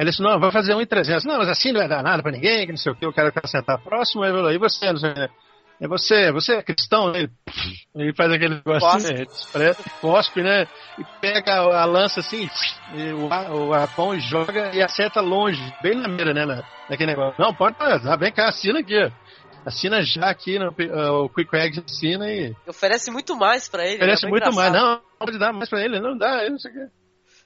Ele 0.00 0.10
disse, 0.10 0.22
não, 0.22 0.40
vai 0.40 0.50
fazer 0.50 0.74
um 0.74 0.80
e 0.80 0.86
300. 0.86 1.24
Não, 1.24 1.36
mas 1.38 1.48
assim 1.48 1.72
não 1.72 1.80
vai 1.80 1.88
dar 1.88 2.02
nada 2.02 2.22
pra 2.22 2.32
ninguém, 2.32 2.64
que 2.64 2.72
não 2.72 2.78
sei 2.78 2.92
o 2.92 2.94
quê. 2.96 3.06
O 3.06 3.12
cara 3.12 3.30
quer 3.30 3.46
sentar 3.46 3.78
próximo, 3.82 4.22
aí 4.22 4.32
falou, 4.32 4.50
e 4.50 4.58
você, 4.58 4.90
não 4.90 4.96
sei 4.98 5.10
o 5.10 5.14
quê. 5.14 5.28
É 5.82 5.88
você, 5.88 6.30
você 6.32 6.54
é 6.56 6.62
cristão? 6.62 7.14
Ele, 7.14 7.30
ele 7.94 8.14
faz 8.14 8.30
aquele 8.32 8.54
negócio 8.56 8.80
Cospe. 8.80 8.96
assim, 9.12 9.14
né? 9.14 9.22
Expressa, 9.30 9.82
cospe, 10.00 10.42
né? 10.42 10.66
E 10.98 11.04
pega 11.20 11.54
a, 11.54 11.82
a 11.82 11.84
lança 11.86 12.20
assim, 12.20 12.48
e 12.94 13.12
o, 13.12 13.28
o 13.68 13.72
arpão 13.74 14.14
e 14.14 14.20
joga 14.20 14.74
e 14.74 14.82
acerta 14.82 15.20
longe, 15.20 15.60
bem 15.82 15.94
na 15.94 16.08
mira, 16.08 16.32
né? 16.34 16.44
Na, 16.46 16.62
naquele 16.88 17.10
negócio. 17.12 17.34
Não, 17.42 17.54
pode 17.54 17.76
passar, 17.76 18.16
vem 18.16 18.32
cá, 18.32 18.48
assina 18.48 18.80
aqui, 18.80 18.94
ó. 19.04 19.10
Assina 19.66 20.02
já 20.02 20.30
aqui, 20.30 20.58
no, 20.58 20.68
uh, 20.70 21.24
o 21.24 21.28
Quick 21.28 21.54
Egg 21.54 21.82
assina 21.86 22.30
e 22.32 22.54
Oferece 22.66 23.10
muito 23.10 23.36
mais 23.36 23.68
pra 23.68 23.84
ele. 23.86 23.96
oferece 23.96 24.24
né? 24.24 24.30
muito 24.30 24.42
engraçado. 24.48 24.72
mais. 24.72 24.82
Não, 24.82 24.90
não 24.92 25.00
pode 25.18 25.38
dar 25.38 25.52
mais 25.52 25.68
pra 25.68 25.82
ele, 25.84 26.00
não 26.00 26.16
dá, 26.16 26.40
ele 26.42 26.50
não 26.52 26.58
sei 26.58 26.70
o 26.70 26.74
quê. 26.74 26.80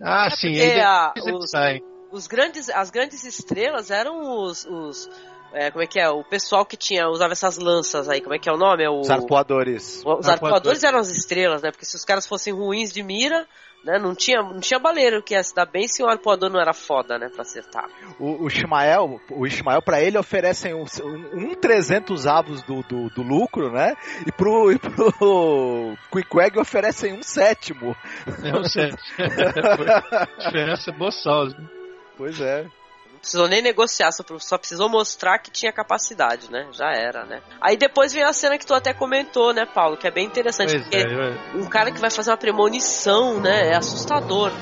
Ah, 0.02 0.26
É 0.26 0.30
sim, 0.30 0.52
depois 0.52 1.26
eles 1.26 1.44
os- 1.44 1.50
saem. 1.50 1.80
Os 2.14 2.28
grandes, 2.28 2.70
as 2.70 2.90
grandes 2.90 3.24
estrelas 3.24 3.90
eram 3.90 4.20
os. 4.20 4.64
os 4.64 5.10
é, 5.52 5.70
como 5.70 5.82
é 5.82 5.86
que 5.86 5.98
é? 5.98 6.08
O 6.08 6.22
pessoal 6.22 6.64
que 6.64 6.76
tinha, 6.76 7.08
usava 7.08 7.32
essas 7.32 7.58
lanças 7.58 8.08
aí, 8.08 8.20
como 8.20 8.34
é 8.34 8.38
que 8.38 8.48
é 8.48 8.52
o 8.52 8.56
nome? 8.56 8.84
É 8.84 8.88
o, 8.88 9.00
Os 9.00 9.10
arpoadores. 9.10 10.00
Os 10.06 10.28
arpoadores 10.28 10.84
eram 10.84 11.00
as 11.00 11.10
estrelas, 11.10 11.62
né? 11.62 11.72
Porque 11.72 11.84
se 11.84 11.96
os 11.96 12.04
caras 12.04 12.24
fossem 12.24 12.52
ruins 12.52 12.92
de 12.92 13.02
mira, 13.02 13.46
né? 13.84 13.98
Não 13.98 14.14
tinha, 14.14 14.42
não 14.42 14.60
tinha 14.60 14.78
baleiro 14.78 15.22
que 15.24 15.34
ia 15.34 15.42
se 15.42 15.52
dar 15.52 15.66
bem 15.66 15.88
se 15.88 16.04
o 16.04 16.08
arpoador 16.08 16.50
não 16.50 16.60
era 16.60 16.72
foda, 16.72 17.18
né? 17.18 17.28
Pra 17.28 17.42
acertar. 17.42 17.88
O, 18.20 18.44
o 18.44 18.46
Ismael, 18.46 19.20
o 19.30 19.44
Ismael 19.44 19.82
para 19.82 20.00
ele 20.00 20.16
oferecem 20.16 20.72
um, 20.72 20.84
um, 21.02 21.50
um 21.50 21.54
300 21.54 22.28
avos 22.28 22.62
do, 22.62 22.82
do, 22.82 23.08
do 23.10 23.22
lucro, 23.22 23.72
né? 23.72 23.96
E 24.24 24.30
pro, 24.30 24.70
e 24.70 24.78
pro 24.78 25.96
Quickweg 26.12 26.60
oferecem 26.60 27.12
um 27.12 27.24
sétimo. 27.24 27.96
É 28.42 28.56
um 28.56 28.64
sete. 28.64 29.02
Diferença 30.38 30.92
boçal. 30.92 31.46
né? 31.46 31.83
Pois 32.16 32.40
é. 32.40 32.64
Não 33.12 33.18
precisou 33.18 33.48
nem 33.48 33.62
negociar, 33.62 34.12
só, 34.12 34.22
só 34.38 34.58
precisou 34.58 34.88
mostrar 34.88 35.38
que 35.38 35.50
tinha 35.50 35.72
capacidade, 35.72 36.50
né? 36.50 36.68
Já 36.72 36.90
era, 36.92 37.24
né? 37.24 37.42
Aí 37.60 37.76
depois 37.76 38.12
vem 38.12 38.22
a 38.22 38.32
cena 38.32 38.58
que 38.58 38.66
tu 38.66 38.74
até 38.74 38.92
comentou, 38.92 39.52
né, 39.52 39.66
Paulo? 39.66 39.96
Que 39.96 40.08
é 40.08 40.10
bem 40.10 40.26
interessante, 40.26 40.72
Pois 40.72 40.82
porque 40.82 40.98
é, 40.98 41.56
um 41.56 41.66
cara 41.66 41.90
que 41.90 42.00
vai 42.00 42.10
fazer 42.10 42.30
uma 42.30 42.36
premonição, 42.36 43.40
né? 43.40 43.68
É 43.68 43.76
assustador. 43.76 44.52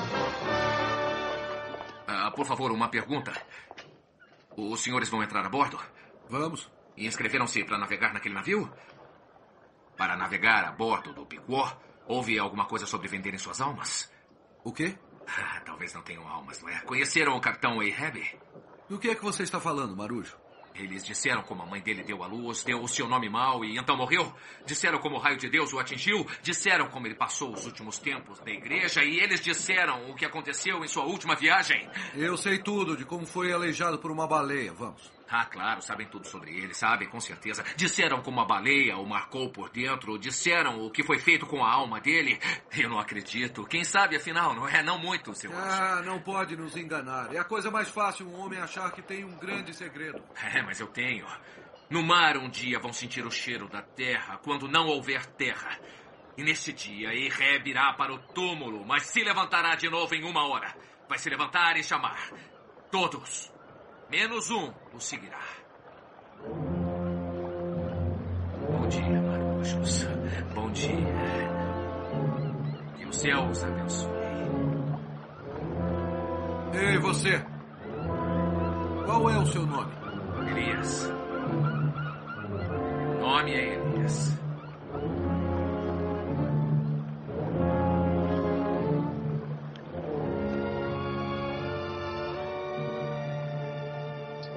Ah, 2.07 2.31
por 2.31 2.45
favor, 2.45 2.71
uma 2.71 2.89
pergunta. 2.89 3.33
Os 4.55 4.81
senhores 4.81 5.09
vão 5.09 5.23
entrar 5.23 5.45
a 5.45 5.49
bordo? 5.49 5.79
Vamos. 6.29 6.71
E 6.95 7.07
inscreveram-se 7.07 7.63
para 7.63 7.77
navegar 7.77 8.13
naquele 8.13 8.35
navio? 8.35 8.71
Para 9.97 10.15
navegar 10.15 10.63
a 10.65 10.71
bordo 10.71 11.13
do 11.13 11.25
Piquor, 11.25 11.75
houve 12.07 12.37
alguma 12.37 12.65
coisa 12.65 12.85
sobre 12.85 13.07
venderem 13.07 13.39
suas 13.39 13.59
almas? 13.61 14.11
O 14.63 14.71
quê? 14.71 14.97
Ah, 15.27 15.61
talvez 15.65 15.93
não 15.93 16.01
tenham 16.01 16.27
almas, 16.27 16.61
não 16.61 16.69
é? 16.69 16.79
Conheceram 16.81 17.35
o 17.35 17.41
capitão 17.41 17.79
Ahab? 17.79 18.39
Do 18.89 18.99
que 18.99 19.09
é 19.09 19.15
que 19.15 19.23
você 19.23 19.43
está 19.43 19.59
falando, 19.59 19.95
Marujo? 19.95 20.37
Eles 20.75 21.05
disseram 21.05 21.43
como 21.43 21.61
a 21.61 21.65
mãe 21.65 21.81
dele 21.81 22.03
deu 22.03 22.23
à 22.23 22.27
luz, 22.27 22.63
deu 22.63 22.81
o 22.81 22.87
seu 22.87 23.07
nome 23.07 23.29
mal 23.29 23.63
e 23.63 23.77
então 23.77 23.95
morreu. 23.95 24.33
Disseram 24.65 24.97
como 24.97 25.17
o 25.17 25.19
raio 25.19 25.37
de 25.37 25.47
Deus 25.47 25.71
o 25.71 25.79
atingiu. 25.79 26.25
Disseram 26.41 26.89
como 26.89 27.05
ele 27.05 27.15
passou 27.15 27.53
os 27.53 27.65
últimos 27.65 27.99
tempos 27.99 28.39
na 28.43 28.51
igreja. 28.51 29.03
E 29.03 29.19
eles 29.19 29.39
disseram 29.39 30.09
o 30.09 30.15
que 30.15 30.25
aconteceu 30.25 30.83
em 30.83 30.87
sua 30.87 31.03
última 31.03 31.35
viagem. 31.35 31.87
Eu 32.15 32.35
sei 32.37 32.57
tudo 32.57 32.97
de 32.97 33.05
como 33.05 33.25
foi 33.25 33.53
aleijado 33.53 33.99
por 33.99 34.09
uma 34.09 34.27
baleia. 34.27 34.73
Vamos. 34.73 35.11
Ah, 35.35 35.45
claro, 35.45 35.81
sabem 35.81 36.05
tudo 36.05 36.27
sobre 36.27 36.55
ele, 36.55 36.75
sabem, 36.75 37.09
com 37.09 37.19
certeza. 37.19 37.63
Disseram 37.75 38.21
como 38.21 38.39
a 38.39 38.45
baleia 38.45 38.97
o 38.97 39.05
marcou 39.07 39.49
por 39.49 39.67
dentro, 39.71 40.19
disseram 40.19 40.85
o 40.85 40.91
que 40.91 41.01
foi 41.01 41.17
feito 41.17 41.47
com 41.47 41.65
a 41.65 41.73
alma 41.73 41.99
dele. 41.99 42.39
Eu 42.71 42.87
não 42.87 42.99
acredito. 42.99 43.65
Quem 43.65 43.83
sabe, 43.83 44.15
afinal, 44.15 44.53
não 44.53 44.67
é? 44.67 44.83
Não 44.83 44.99
muito, 44.99 45.33
seu. 45.33 45.51
Ah, 45.51 46.03
não 46.05 46.19
pode 46.21 46.55
nos 46.55 46.77
enganar. 46.77 47.33
É 47.33 47.39
a 47.39 47.43
coisa 47.43 47.71
mais 47.71 47.89
fácil 47.89 48.27
um 48.27 48.39
homem 48.39 48.59
achar 48.59 48.91
que 48.91 49.01
tem 49.01 49.25
um 49.25 49.35
grande 49.35 49.73
segredo. 49.73 50.21
É, 50.53 50.61
mas 50.61 50.79
eu 50.79 50.85
tenho. 50.85 51.25
No 51.89 52.03
mar, 52.03 52.37
um 52.37 52.47
dia 52.47 52.77
vão 52.77 52.93
sentir 52.93 53.25
o 53.25 53.31
cheiro 53.31 53.67
da 53.67 53.81
terra 53.81 54.37
quando 54.37 54.67
não 54.67 54.85
houver 54.85 55.25
terra. 55.25 55.79
E 56.37 56.43
nesse 56.43 56.71
dia, 56.71 57.11
Eheb 57.11 57.71
irá 57.71 57.91
para 57.93 58.13
o 58.13 58.19
túmulo, 58.19 58.85
mas 58.85 59.07
se 59.07 59.23
levantará 59.23 59.73
de 59.73 59.89
novo 59.89 60.13
em 60.13 60.23
uma 60.23 60.47
hora. 60.47 60.75
Vai 61.09 61.17
se 61.17 61.27
levantar 61.27 61.75
e 61.75 61.83
chamar. 61.83 62.29
Todos, 62.91 63.51
menos 64.13 64.51
um, 64.51 64.71
o 64.93 64.99
seguirá. 64.99 65.41
Bom 68.69 68.87
dia, 68.87 69.21
marujos. 69.23 70.07
Bom 70.53 70.71
dia. 70.71 70.95
Que 72.95 73.05
o 73.07 73.11
céu 73.11 73.49
os 73.49 73.63
abençoe. 73.63 74.11
Ei, 76.75 76.99
você! 76.99 77.43
Qual 79.05 79.29
é 79.31 79.37
o 79.39 79.45
seu 79.47 79.65
nome? 79.65 79.91
Elias. 80.51 81.09
Meu 83.09 83.19
nome 83.19 83.51
é 83.51 83.73
Elias. 83.73 84.42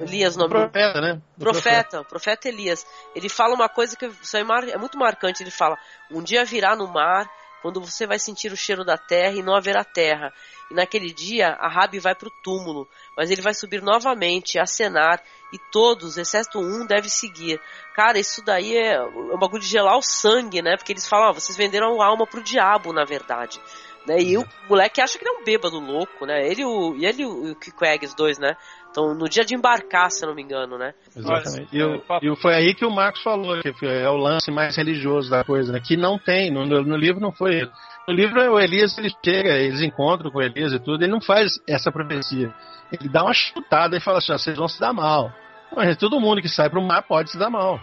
Elias, 0.07 0.35
o 0.35 0.39
nome 0.39 0.49
Profeta, 0.51 1.01
né? 1.01 1.13
Do 1.37 1.43
profeta, 1.43 2.01
o 2.01 2.05
profeta 2.05 2.47
Elias. 2.47 2.85
Ele 3.15 3.29
fala 3.29 3.53
uma 3.53 3.69
coisa 3.69 3.95
que 3.95 4.05
isso 4.05 4.37
é, 4.37 4.41
é 4.41 4.77
muito 4.77 4.97
marcante. 4.97 5.43
Ele 5.43 5.51
fala: 5.51 5.77
Um 6.11 6.23
dia 6.23 6.43
virá 6.45 6.75
no 6.75 6.87
mar, 6.87 7.29
quando 7.61 7.81
você 7.81 8.05
vai 8.07 8.19
sentir 8.19 8.51
o 8.51 8.57
cheiro 8.57 8.85
da 8.85 8.97
terra 8.97 9.35
e 9.35 9.43
não 9.43 9.55
haverá 9.55 9.83
terra. 9.83 10.33
E 10.69 10.73
naquele 10.73 11.13
dia, 11.13 11.49
a 11.59 11.67
Rabi 11.67 11.99
vai 11.99 12.13
para 12.13 12.27
o 12.27 12.41
túmulo, 12.43 12.87
mas 13.15 13.31
ele 13.31 13.41
vai 13.41 13.53
subir 13.53 13.81
novamente, 13.81 14.59
acenar, 14.59 15.21
e 15.51 15.57
todos, 15.71 16.17
exceto 16.17 16.59
um, 16.59 16.85
devem 16.85 17.09
seguir. 17.09 17.59
Cara, 17.95 18.19
isso 18.19 18.43
daí 18.43 18.75
é 18.75 19.01
um 19.01 19.37
bagulho 19.37 19.61
de 19.61 19.67
gelar 19.67 19.97
o 19.97 20.01
sangue, 20.01 20.61
né? 20.61 20.75
Porque 20.77 20.93
eles 20.93 21.07
falam: 21.07 21.29
ó, 21.29 21.33
vocês 21.33 21.57
venderam 21.57 22.01
a 22.01 22.05
alma 22.05 22.27
pro 22.27 22.43
diabo, 22.43 22.93
na 22.93 23.05
verdade. 23.05 23.59
Né? 24.07 24.21
E 24.21 24.37
o 24.37 24.45
moleque 24.69 25.01
acha 25.01 25.17
que 25.17 25.25
ele 25.25 25.35
é 25.35 25.41
um 25.41 25.43
bêbado 25.43 25.79
louco, 25.79 26.25
né? 26.25 26.47
Ele, 26.47 26.63
o, 26.63 26.95
e 26.95 27.05
ele 27.05 27.23
e 27.23 27.25
o, 27.25 27.51
o 27.51 27.57
os 28.03 28.13
dois, 28.13 28.39
né? 28.39 28.55
Então, 28.97 29.13
no 29.13 29.29
dia 29.29 29.45
de 29.45 29.53
embarcar, 29.53 30.09
se 30.09 30.25
eu 30.25 30.29
não 30.29 30.35
me 30.35 30.41
engano, 30.41 30.75
né? 30.75 30.91
Exatamente. 31.15 31.67
E, 31.71 31.77
eu- 31.77 32.03
e 32.19 32.35
foi 32.37 32.55
aí 32.55 32.73
que 32.73 32.83
o 32.83 32.89
Marcos 32.89 33.21
falou, 33.21 33.61
que 33.61 33.71
é 33.85 34.09
o 34.09 34.17
lance 34.17 34.49
mais 34.49 34.75
religioso 34.75 35.29
da 35.29 35.43
coisa, 35.43 35.71
né? 35.71 35.79
Que 35.79 35.95
não 35.95 36.17
tem, 36.17 36.49
no, 36.49 36.65
no- 36.65 36.97
livro 36.97 37.21
não 37.21 37.31
foi. 37.31 37.69
No 38.07 38.13
livro 38.15 38.41
o 38.53 38.59
Elias 38.59 38.97
ele 38.97 39.11
chega, 39.23 39.49
eles 39.53 39.81
encontram 39.81 40.31
com 40.31 40.39
o 40.39 40.41
Elias 40.41 40.73
e 40.73 40.79
tudo, 40.79 41.03
ele 41.03 41.11
não 41.11 41.21
faz 41.21 41.59
essa 41.69 41.91
profecia. 41.91 42.51
Ele 42.91 43.07
dá 43.07 43.21
uma 43.23 43.35
chutada 43.35 43.95
e 43.95 43.99
fala 43.99 44.17
assim, 44.17 44.31
ó, 44.33 44.37
vocês 44.39 44.57
vão 44.57 44.67
se 44.67 44.79
dar 44.79 44.93
mal. 44.93 45.31
Mas 45.75 45.95
todo 45.97 46.19
mundo 46.19 46.41
que 46.41 46.49
sai 46.49 46.67
pro 46.67 46.81
mar 46.81 47.03
pode 47.03 47.29
se 47.29 47.37
dar 47.37 47.51
mal. 47.51 47.79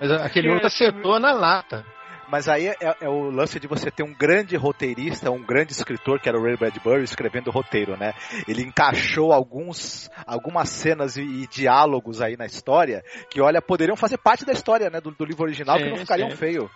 Mas 0.00 0.10
aquele 0.12 0.48
outro 0.48 0.66
acertou 0.66 1.20
na 1.20 1.32
lata. 1.32 1.84
Mas 2.32 2.48
aí 2.48 2.68
é, 2.68 2.76
é 3.02 3.08
o 3.10 3.28
lance 3.30 3.60
de 3.60 3.66
você 3.66 3.90
ter 3.90 4.02
um 4.02 4.14
grande 4.14 4.56
roteirista, 4.56 5.30
um 5.30 5.44
grande 5.44 5.72
escritor, 5.72 6.18
que 6.18 6.30
era 6.30 6.38
o 6.38 6.42
Ray 6.42 6.56
Bradbury, 6.56 7.04
escrevendo 7.04 7.48
o 7.48 7.50
roteiro, 7.50 7.94
né? 7.94 8.14
Ele 8.48 8.62
encaixou 8.62 9.34
alguns, 9.34 10.10
algumas 10.26 10.70
cenas 10.70 11.18
e, 11.18 11.20
e 11.20 11.46
diálogos 11.46 12.22
aí 12.22 12.34
na 12.34 12.46
história 12.46 13.02
que, 13.30 13.38
olha, 13.38 13.60
poderiam 13.60 13.98
fazer 13.98 14.16
parte 14.16 14.46
da 14.46 14.52
história, 14.52 14.88
né? 14.88 14.98
Do, 14.98 15.10
do 15.10 15.26
livro 15.26 15.44
original, 15.44 15.76
que 15.76 15.84
Sim, 15.84 15.90
não 15.90 15.98
ficariam 15.98 16.30
sim. 16.30 16.36
feio. 16.36 16.70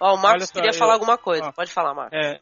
Ó, 0.00 0.16
o 0.16 0.18
Marcos 0.20 0.48
só, 0.48 0.54
queria 0.54 0.70
eu- 0.70 0.74
falar 0.74 0.94
alguma 0.94 1.16
coisa. 1.16 1.46
ó. 1.46 1.52
Pode 1.52 1.72
falar, 1.72 1.94
Marcos. 1.94 2.18
É, 2.18 2.40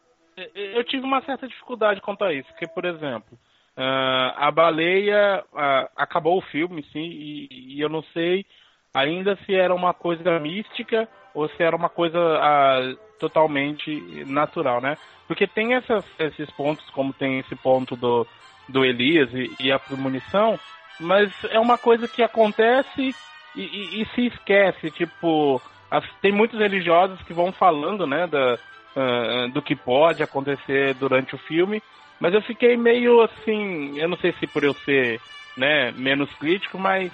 eu 0.54 0.82
tive 0.84 1.04
uma 1.04 1.22
certa 1.26 1.46
dificuldade 1.46 2.00
quanto 2.00 2.24
a 2.24 2.32
isso, 2.32 2.48
porque, 2.52 2.66
por 2.66 2.86
exemplo, 2.86 3.38
ah, 3.76 4.46
a 4.48 4.50
baleia 4.50 5.44
ah, 5.54 5.90
acabou 5.94 6.38
o 6.38 6.46
filme, 6.50 6.82
sim, 6.90 7.00
e, 7.00 7.48
e 7.76 7.80
eu 7.82 7.90
não 7.90 8.02
sei 8.14 8.46
ainda 8.94 9.36
se 9.44 9.54
era 9.54 9.74
uma 9.74 9.92
coisa 9.92 10.40
mística 10.40 11.06
ou 11.34 11.48
se 11.50 11.62
era 11.62 11.76
uma 11.76 11.88
coisa 11.88 12.18
ah, 12.18 12.94
totalmente 13.18 14.24
natural, 14.26 14.80
né? 14.80 14.96
Porque 15.26 15.46
tem 15.46 15.74
essas- 15.74 16.04
esses 16.18 16.50
pontos, 16.52 16.88
como 16.90 17.12
tem 17.14 17.38
esse 17.40 17.54
ponto 17.56 17.96
do, 17.96 18.28
do 18.68 18.84
Elias 18.84 19.32
e, 19.34 19.56
e 19.60 19.72
a 19.72 19.78
premonição, 19.78 20.60
mas 20.98 21.32
é 21.50 21.58
uma 21.58 21.78
coisa 21.78 22.08
que 22.08 22.22
acontece 22.22 23.16
e, 23.54 23.62
e- 23.62 24.02
e 24.02 24.06
se 24.14 24.26
esquece, 24.26 24.90
tipo, 24.90 25.62
as- 25.90 26.04
tem 26.20 26.32
muitos 26.32 26.58
religiosos 26.58 27.20
que 27.22 27.34
vão 27.34 27.52
falando, 27.52 28.06
né, 28.06 28.26
da, 28.26 28.58
ah, 28.96 29.46
do 29.52 29.62
que 29.62 29.74
pode 29.76 30.22
acontecer 30.22 30.94
durante 30.94 31.34
o 31.34 31.38
filme, 31.38 31.82
mas 32.20 32.34
eu 32.34 32.42
fiquei 32.42 32.76
meio 32.76 33.20
assim, 33.22 33.98
eu 33.98 34.08
não 34.08 34.16
sei 34.18 34.32
se 34.34 34.46
por 34.46 34.62
eu 34.64 34.74
ser, 34.84 35.22
né, 35.56 35.90
menos 35.92 36.32
crítico, 36.34 36.78
mas 36.78 37.12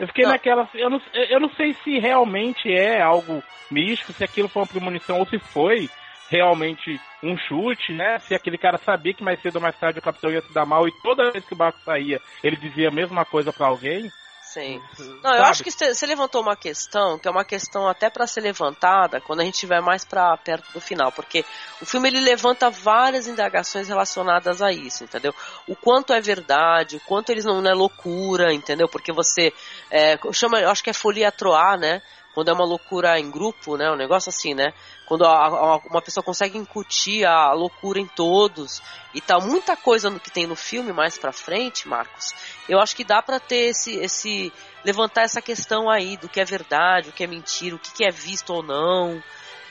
eu 0.00 0.06
fiquei 0.06 0.24
Não. 0.24 0.32
naquela, 0.32 0.68
eu 0.74 0.88
não, 0.88 1.00
eu 1.28 1.38
não 1.40 1.50
sei 1.50 1.74
se 1.84 1.98
realmente 1.98 2.72
é 2.72 3.02
algo 3.02 3.42
místico, 3.70 4.12
se 4.14 4.24
aquilo 4.24 4.48
foi 4.48 4.62
uma 4.62 4.68
premonição 4.68 5.18
ou 5.18 5.26
se 5.26 5.38
foi 5.52 5.88
realmente 6.30 6.98
um 7.22 7.36
chute, 7.36 7.92
né? 7.92 8.18
Se 8.26 8.34
aquele 8.34 8.56
cara 8.56 8.80
sabia 8.84 9.12
que 9.12 9.22
mais 9.22 9.40
cedo 9.42 9.56
ou 9.56 9.62
mais 9.62 9.78
tarde 9.78 9.98
o 9.98 10.02
capitão 10.02 10.30
ia 10.30 10.40
se 10.40 10.52
dar 10.54 10.64
mal 10.64 10.88
e 10.88 10.92
toda 11.02 11.30
vez 11.32 11.44
que 11.44 11.52
o 11.52 11.56
barco 11.56 11.78
saía, 11.84 12.18
ele 12.42 12.56
dizia 12.56 12.88
a 12.88 12.92
mesma 12.92 13.26
coisa 13.26 13.52
pra 13.52 13.66
alguém. 13.66 14.10
Sim. 14.52 14.82
Não, 15.22 15.30
eu 15.30 15.38
Sabe? 15.38 15.42
acho 15.42 15.62
que 15.62 15.70
você 15.70 15.94
você 15.94 16.06
levantou 16.06 16.42
uma 16.42 16.56
questão, 16.56 17.20
que 17.20 17.28
é 17.28 17.30
uma 17.30 17.44
questão 17.44 17.86
até 17.86 18.10
para 18.10 18.26
ser 18.26 18.40
levantada 18.40 19.20
quando 19.20 19.40
a 19.40 19.44
gente 19.44 19.54
estiver 19.54 19.80
mais 19.80 20.04
para 20.04 20.36
perto 20.38 20.72
do 20.72 20.80
final, 20.80 21.12
porque 21.12 21.44
o 21.80 21.86
filme 21.86 22.08
ele 22.08 22.18
levanta 22.18 22.68
várias 22.68 23.28
indagações 23.28 23.86
relacionadas 23.86 24.60
a 24.60 24.72
isso, 24.72 25.04
entendeu? 25.04 25.32
O 25.68 25.76
quanto 25.76 26.12
é 26.12 26.20
verdade, 26.20 26.96
o 26.96 27.00
quanto 27.00 27.30
eles 27.30 27.44
não, 27.44 27.62
não 27.62 27.70
é 27.70 27.74
loucura, 27.74 28.52
entendeu? 28.52 28.88
Porque 28.88 29.12
você 29.12 29.52
é, 29.88 30.18
chama, 30.32 30.60
eu 30.60 30.68
acho 30.68 30.82
que 30.82 30.90
é 30.90 30.94
folia 30.94 31.30
troar, 31.30 31.78
né? 31.78 32.02
Quando 32.32 32.48
é 32.48 32.52
uma 32.52 32.64
loucura 32.64 33.18
em 33.18 33.28
grupo, 33.30 33.76
né? 33.76 33.90
Um 33.90 33.96
negócio 33.96 34.28
assim, 34.28 34.54
né? 34.54 34.72
Quando 35.04 35.24
a- 35.24 35.46
a- 35.46 35.76
uma 35.78 36.00
pessoa 36.00 36.22
consegue 36.22 36.56
incutir 36.56 37.26
a 37.26 37.52
loucura 37.52 37.98
em 37.98 38.06
todos 38.06 38.80
e 39.12 39.20
tal, 39.20 39.42
muita 39.42 39.76
coisa 39.76 40.08
no 40.08 40.20
que 40.20 40.30
tem 40.30 40.46
no 40.46 40.54
filme 40.54 40.92
mais 40.92 41.18
pra 41.18 41.32
frente, 41.32 41.88
Marcos. 41.88 42.26
Eu 42.68 42.78
acho 42.78 42.94
que 42.94 43.02
dá 43.04 43.20
pra 43.20 43.40
ter 43.40 43.70
esse, 43.70 43.96
esse 43.96 44.52
levantar 44.84 45.22
essa 45.22 45.42
questão 45.42 45.90
aí 45.90 46.16
do 46.16 46.28
que 46.28 46.40
é 46.40 46.44
verdade, 46.44 47.08
o 47.08 47.12
que 47.12 47.24
é 47.24 47.26
mentira, 47.26 47.74
o 47.74 47.78
que, 47.78 47.90
que 47.92 48.04
é 48.04 48.10
visto 48.10 48.50
ou 48.50 48.62
não, 48.62 49.20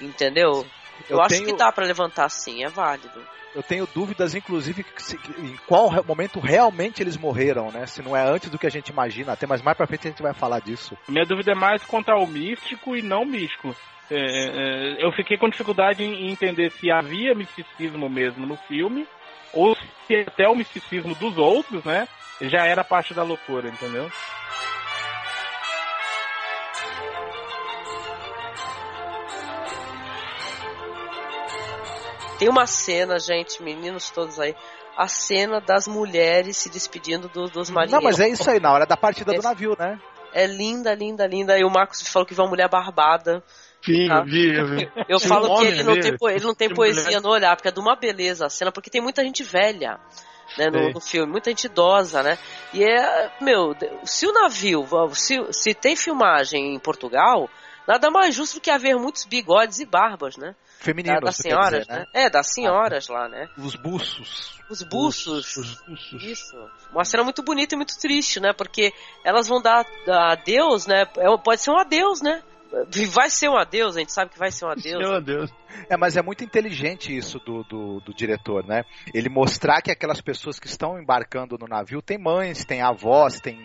entendeu? 0.02 0.66
Eu, 1.10 1.18
Eu 1.18 1.22
acho 1.22 1.36
tenho- 1.36 1.46
que 1.46 1.56
dá 1.56 1.72
pra 1.72 1.86
levantar 1.86 2.30
sim, 2.30 2.64
é 2.64 2.70
válido. 2.70 3.26
Eu 3.56 3.64
tenho 3.64 3.88
dúvidas, 3.88 4.36
inclusive, 4.36 4.86
se- 4.98 5.20
em 5.40 5.56
qual 5.68 5.90
momento 6.06 6.40
realmente 6.40 7.02
eles 7.02 7.18
morreram, 7.18 7.72
né? 7.72 7.86
Se 7.88 8.02
não 8.02 8.16
é 8.16 8.22
antes 8.24 8.50
do 8.50 8.60
que 8.60 8.68
a 8.68 8.70
gente 8.70 8.90
imagina, 8.90 9.34
até 9.34 9.48
mais 9.48 9.62
mais 9.62 9.76
pra 9.76 9.88
frente 9.88 10.08
a 10.08 10.12
gente 10.12 10.22
vai 10.22 10.34
falar 10.34 10.60
disso. 10.60 10.98
Minha 11.08 11.26
dúvida 11.26 11.52
é 11.52 11.56
mais 11.56 11.84
quanto 11.86 12.10
ao 12.10 12.28
místico 12.28 12.96
e 12.96 13.02
não 13.02 13.26
místico. 13.26 13.76
É, 14.12 14.16
é, 14.16 15.06
eu 15.06 15.12
fiquei 15.12 15.38
com 15.38 15.50
dificuldade 15.50 16.04
em 16.04 16.32
entender 16.32 16.72
se 16.72 16.92
havia 16.92 17.36
misticismo 17.36 18.10
mesmo 18.10 18.46
no 18.46 18.56
filme 18.56 19.08
ou 19.54 19.76
se 20.08 20.16
até 20.28 20.48
o 20.48 20.56
misticismo 20.56 21.14
dos 21.16 21.38
outros, 21.38 21.84
né, 21.84 22.08
já 22.42 22.66
era 22.66 22.84
parte 22.84 23.14
da 23.14 23.24
loucura, 23.24 23.68
entendeu? 23.70 24.10
Tem 32.40 32.50
uma 32.50 32.66
cena, 32.66 33.20
gente, 33.20 33.62
meninos 33.62 34.10
todos 34.10 34.40
aí, 34.40 34.56
a 34.98 35.08
cena 35.08 35.60
das 35.62 35.88
mulheres 35.88 36.58
se 36.58 36.70
despedindo 36.70 37.28
do- 37.30 37.50
dos 37.50 37.70
marinheiros. 37.70 37.92
Não, 37.92 38.02
mas 38.02 38.20
é 38.20 38.28
isso 38.30 38.50
aí, 38.50 38.60
na 38.60 38.72
hora 38.72 38.86
da 38.86 38.98
partida 38.98 39.32
do 39.32 39.38
Esse- 39.40 39.48
navio, 39.48 39.76
né? 39.78 40.00
É 40.34 40.46
linda, 40.48 40.94
linda, 40.96 41.28
linda. 41.28 41.58
E 41.58 41.64
o 41.64 41.70
Marcos 41.70 42.08
falou 42.08 42.26
que 42.26 42.34
viu 42.34 42.44
uma 42.44 42.50
mulher 42.50 42.70
barbada. 42.70 43.44
Vi, 43.86 44.08
Tá. 44.08 44.22
vi, 44.22 44.56
eu 44.56 44.66
vi. 44.68 44.92
Eu 45.08 45.18
Tinha 45.18 45.30
falo 45.30 45.58
que 45.60 45.66
ele 45.68 45.84
não, 45.84 46.00
tem, 46.00 46.16
ele 46.36 46.46
não 46.46 46.54
tem 46.56 46.70
poesia 46.74 47.20
no 47.20 47.30
olhar, 47.30 47.56
porque 47.56 47.70
é 47.70 47.72
de 47.72 47.80
uma 47.80 47.96
beleza 47.96 48.46
a 48.46 48.50
cena, 48.50 48.72
porque 48.72 48.90
tem 48.90 49.02
muita 49.02 49.24
gente 49.24 49.44
velha 49.44 50.00
né, 50.58 50.70
no, 50.70 50.92
no 50.92 51.02
filme, 51.02 51.32
muita 51.32 51.50
gente 51.52 51.66
idosa, 51.66 52.22
né? 52.24 52.38
E 52.74 52.84
é, 52.84 53.32
meu, 53.42 53.76
se 54.04 54.26
o 54.28 54.34
navio, 54.34 54.88
se, 55.14 55.36
se 55.52 55.74
tem 55.74 55.96
filmagem 55.96 56.76
em 56.76 56.80
Portugal, 56.80 57.50
nada 57.88 58.10
mais 58.12 58.36
justo 58.36 58.56
do 58.56 58.62
que 58.62 58.70
haver 58.72 58.96
muitos 58.98 59.26
bigodes 59.26 59.80
e 59.80 59.86
barbas, 59.86 60.38
né? 60.38 60.56
Femininos, 60.80 61.20
Da- 61.20 61.26
das 61.26 61.36
senhoras, 61.36 61.82
dizer, 61.82 61.92
né? 61.94 62.00
né? 62.00 62.06
É, 62.26 62.30
das 62.30 62.54
senhoras 62.54 63.08
lá, 63.10 63.28
né? 63.28 63.50
Os 63.58 63.76
buços. 63.76 64.58
Os 64.70 64.82
buços. 64.84 65.58
Os 65.58 65.82
buços. 65.82 66.24
Isso. 66.24 66.56
Uma 66.94 67.04
cena 67.04 67.24
muito 67.24 67.44
bonita 67.44 67.76
e 67.76 67.78
muito 67.78 67.98
triste, 68.00 68.40
né? 68.40 68.54
Porque 68.54 68.94
elas 69.26 69.48
vão 69.48 69.62
dar 69.62 69.86
adeus, 70.08 70.86
né? 70.88 71.06
É, 71.18 71.38
Pode 71.38 71.62
ser 71.62 71.72
um 71.72 71.78
adeus, 71.78 72.22
né? 72.22 72.42
Vai 73.12 73.30
ser 73.30 73.50
um 73.50 73.58
adeus, 73.58 73.96
a 73.96 74.00
gente 74.00 74.14
sabe 74.14 74.32
que 74.32 74.40
vai 74.40 74.52
ser 74.52 74.66
um 74.66 74.70
adeus. 74.70 75.00
Meu 75.00 75.22
Deus. 75.22 75.52
É, 75.90 75.98
mas 75.98 76.16
é 76.16 76.22
muito 76.22 76.44
inteligente 76.44 77.16
isso 77.16 77.40
do, 77.40 77.64
do, 77.64 78.00
do 78.02 78.14
diretor, 78.14 78.66
né? 78.66 78.84
Ele 79.14 79.30
mostrar 79.30 79.82
que 79.82 79.92
aquelas 79.92 80.22
pessoas 80.22 80.60
que 80.60 80.68
estão 80.68 81.00
embarcando 81.00 81.58
no 81.58 81.68
navio 81.68 82.02
têm 82.02 82.18
mães, 82.18 82.64
têm 82.66 82.82
avós, 82.82 83.40
têm 83.40 83.58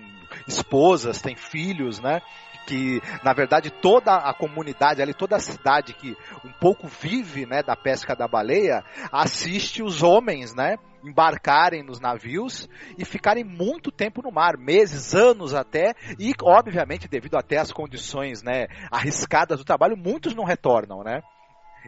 esposas, 0.48 1.20
têm 1.20 1.36
filhos, 1.36 2.00
né? 2.00 2.22
Que, 2.66 3.02
na 3.22 3.34
verdade, 3.34 3.70
toda 3.70 4.16
a 4.16 4.32
comunidade 4.32 5.02
ali, 5.02 5.12
toda 5.12 5.36
a 5.36 5.40
cidade 5.40 5.92
que 5.92 6.16
um 6.42 6.52
pouco 6.52 6.88
vive, 6.88 7.44
né, 7.44 7.62
da 7.62 7.76
pesca 7.76 8.16
da 8.16 8.26
baleia, 8.26 8.82
assiste 9.12 9.82
os 9.82 10.02
homens, 10.02 10.54
né, 10.54 10.78
embarcarem 11.04 11.82
nos 11.82 12.00
navios 12.00 12.68
e 12.98 13.04
ficarem 13.04 13.44
muito 13.44 13.90
tempo 13.92 14.22
no 14.22 14.32
mar, 14.32 14.56
meses, 14.56 15.14
anos 15.14 15.54
até, 15.54 15.94
e 16.18 16.32
obviamente 16.42 17.08
devido 17.08 17.36
até 17.36 17.58
às 17.58 17.72
condições, 17.72 18.42
né, 18.42 18.66
arriscadas 18.90 19.58
do 19.58 19.64
trabalho, 19.64 19.96
muitos 19.96 20.34
não 20.34 20.44
retornam, 20.44 21.02
né? 21.02 21.22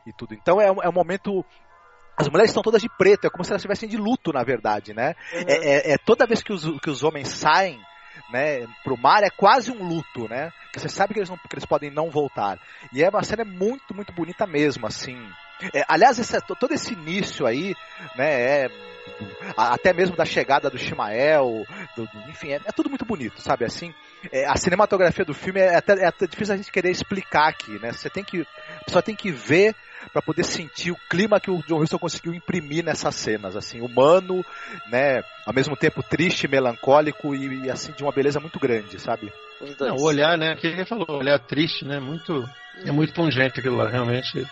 E 0.07 0.13
tudo. 0.13 0.35
Então 0.35 0.61
é 0.61 0.71
um, 0.71 0.83
é 0.83 0.89
um 0.89 0.93
momento 0.93 1.45
as 2.17 2.29
mulheres 2.29 2.51
estão 2.51 2.63
todas 2.63 2.81
de 2.81 2.89
preto, 2.89 3.27
é 3.27 3.31
como 3.31 3.45
se 3.45 3.51
elas 3.51 3.61
estivessem 3.61 3.89
de 3.89 3.97
luto, 3.99 4.33
na 4.33 4.43
verdade, 4.43 4.95
né? 4.95 5.15
É, 5.33 5.91
é- 5.91 5.93
é 5.93 5.99
toda 5.99 6.27
vez 6.27 6.43
que 6.43 6.53
os, 6.53 6.65
que 6.81 6.89
os 6.89 7.03
homens 7.03 7.29
saem, 7.29 7.79
né, 8.31 8.67
pro 8.83 8.97
mar, 8.97 9.23
é 9.23 9.29
quase 9.29 9.71
um 9.71 9.87
luto, 9.87 10.27
né? 10.27 10.51
Você 10.75 10.89
sabe 10.89 11.13
que 11.13 11.21
eles, 11.21 11.29
não, 11.29 11.37
que 11.37 11.55
eles 11.55 11.67
podem 11.67 11.91
não 11.91 12.11
voltar. 12.11 12.59
E 12.93 13.03
é 13.03 13.09
uma 13.11 13.23
cena 13.23 13.45
muito, 13.45 13.95
muito 13.95 14.15
bonita 14.15 14.47
mesmo, 14.47 14.87
assim. 14.87 15.19
É, 15.73 15.85
aliás, 15.89 16.19
esse- 16.19 16.41
todo 16.41 16.73
esse 16.73 16.93
início 16.93 17.47
aí, 17.47 17.75
né, 18.17 18.65
é 18.65 18.71
até 19.57 19.93
mesmo 19.93 20.17
da 20.17 20.25
chegada 20.25 20.69
do 20.69 20.77
Shimael, 20.79 21.65
do- 21.97 22.05
do- 22.07 22.31
enfim, 22.31 22.51
é, 22.51 22.57
é 22.57 22.73
tudo 22.73 22.91
muito 22.91 23.05
bonito, 23.05 23.41
sabe? 23.41 23.65
Assim, 23.65 23.95
é, 24.31 24.45
a 24.47 24.57
cinematografia 24.57 25.25
do 25.25 25.33
filme 25.35 25.61
é 25.61 25.77
até, 25.77 25.93
é 25.95 26.07
até 26.07 26.27
difícil 26.27 26.55
a 26.55 26.57
gente 26.57 26.73
querer 26.73 26.91
explicar 26.91 27.49
aqui, 27.49 27.79
né? 27.79 27.93
Você 27.93 28.11
tem 28.11 28.25
que, 28.25 28.43
a 28.43 28.85
pessoa 28.85 29.03
tem 29.03 29.15
que 29.17 29.31
ver 29.31 29.75
para 30.13 30.23
poder 30.23 30.45
sentir 30.45 30.91
o 30.93 30.97
clima 31.09 31.41
que 31.41 31.51
o 31.51 31.63
John 31.67 31.81
Huston 31.81 31.99
conseguiu 31.99 32.35
imprimir 32.35 32.85
nessas 32.85 33.15
cenas, 33.15 33.57
assim, 33.57 33.81
humano, 33.81 34.45
né, 34.89 35.23
ao 35.45 35.55
mesmo 35.55 35.77
tempo 35.77 36.03
triste, 36.03 36.47
melancólico 36.47 37.35
e, 37.35 37.65
e, 37.65 37.71
assim 37.71 37.93
de 37.93 38.03
uma 38.03 38.13
beleza 38.13 38.39
muito 38.39 38.59
grande, 38.61 39.01
sabe? 39.01 39.33
Não, 39.81 39.97
o 39.97 40.03
olhar, 40.05 40.37
né? 40.37 40.53
Aquele 40.53 40.75
que 40.75 40.81
ele 40.81 40.89
falou, 40.89 41.07
o 41.09 41.19
olhar 41.19 41.39
triste, 41.39 41.85
né? 41.85 41.99
Muito. 41.99 42.45
É 42.85 42.93
muito 42.93 43.15
pungente 43.15 43.59
aquilo 43.59 43.77
lá, 43.77 43.89
realmente. 43.89 44.47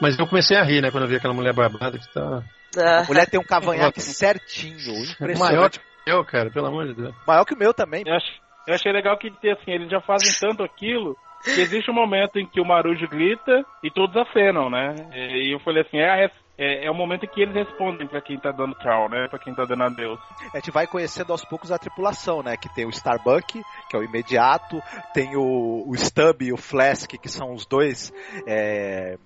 Mas 0.00 0.18
eu 0.18 0.26
comecei 0.26 0.56
a 0.56 0.62
rir, 0.62 0.82
né? 0.82 0.90
Quando 0.90 1.04
eu 1.04 1.08
vi 1.08 1.16
aquela 1.16 1.34
mulher 1.34 1.54
barbada 1.54 1.98
que 1.98 2.12
tá. 2.12 2.42
Ah, 2.78 3.00
A 3.00 3.04
mulher 3.04 3.26
tem 3.28 3.40
um 3.40 3.44
cavanhaque 3.44 4.00
certinho, 4.00 4.76
Maior 4.78 5.12
impressionante. 5.14 5.80
que 5.80 6.10
eu, 6.10 6.24
cara, 6.24 6.50
pelo 6.50 6.66
amor 6.66 6.86
de 6.86 6.94
Deus. 6.94 7.14
Maior 7.26 7.44
que 7.44 7.54
o 7.54 7.58
meu 7.58 7.72
também. 7.72 8.02
Eu, 8.06 8.18
eu 8.66 8.74
achei 8.74 8.92
legal 8.92 9.16
que 9.16 9.28
assim, 9.28 9.70
eles 9.72 9.90
já 9.90 10.00
fazem 10.00 10.30
tanto 10.40 10.62
aquilo 10.62 11.16
que 11.42 11.60
existe 11.60 11.90
um 11.90 11.94
momento 11.94 12.38
em 12.38 12.46
que 12.46 12.60
o 12.60 12.64
Marujo 12.64 13.06
grita 13.08 13.64
e 13.82 13.90
todos 13.90 14.14
acenam, 14.16 14.68
né? 14.68 14.94
E 15.14 15.54
eu 15.54 15.60
falei 15.60 15.82
assim, 15.82 15.98
é 15.98 16.10
a, 16.10 16.16
res- 16.16 16.32
é, 16.58 16.86
é 16.86 16.90
o 16.90 16.94
momento 16.94 17.24
em 17.24 17.28
que 17.28 17.40
eles 17.40 17.54
respondem 17.54 18.06
pra 18.06 18.20
quem 18.20 18.38
tá 18.38 18.50
dando 18.50 18.74
tchau, 18.74 19.08
né? 19.08 19.28
Pra 19.30 19.38
quem 19.38 19.54
tá 19.54 19.64
dando 19.64 19.84
adeus. 19.84 20.18
A 20.52 20.58
gente 20.58 20.70
vai 20.70 20.86
conhecendo 20.86 21.30
aos 21.32 21.44
poucos 21.44 21.70
a 21.72 21.78
tripulação, 21.78 22.42
né? 22.42 22.56
Que 22.56 22.68
tem 22.74 22.84
o 22.84 22.90
Starbuck, 22.90 23.62
que 23.88 23.96
é 23.96 23.98
o 23.98 24.02
imediato, 24.02 24.82
tem 25.14 25.36
o, 25.36 25.84
o 25.88 25.94
Stub 25.96 26.42
e 26.42 26.52
o 26.52 26.56
Flask, 26.56 27.08
que 27.12 27.28
são 27.28 27.52
os 27.54 27.64
dois 27.64 28.12
é, 28.46 29.16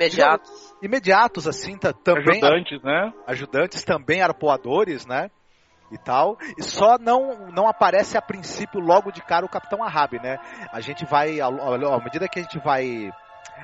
Imediatos. 0.00 0.74
imediatos, 0.82 1.46
assim, 1.48 1.76
tá, 1.76 1.92
também 1.92 2.40
Ajudantes, 2.42 2.82
né? 2.82 3.12
ajudantes, 3.26 3.84
também 3.84 4.22
arpoadores, 4.22 5.06
né? 5.06 5.30
E 5.92 5.98
tal, 5.98 6.38
e 6.56 6.62
só 6.62 6.96
não, 6.98 7.48
não 7.50 7.66
aparece 7.68 8.16
a 8.16 8.22
princípio 8.22 8.78
logo 8.80 9.10
de 9.10 9.20
cara 9.22 9.44
o 9.44 9.48
Capitão 9.48 9.82
Ahab, 9.82 10.20
né? 10.20 10.38
A 10.72 10.80
gente 10.80 11.04
vai, 11.04 11.40
à 11.40 11.50
medida 12.02 12.28
que 12.28 12.38
a 12.38 12.42
gente 12.42 12.58
vai 12.60 13.12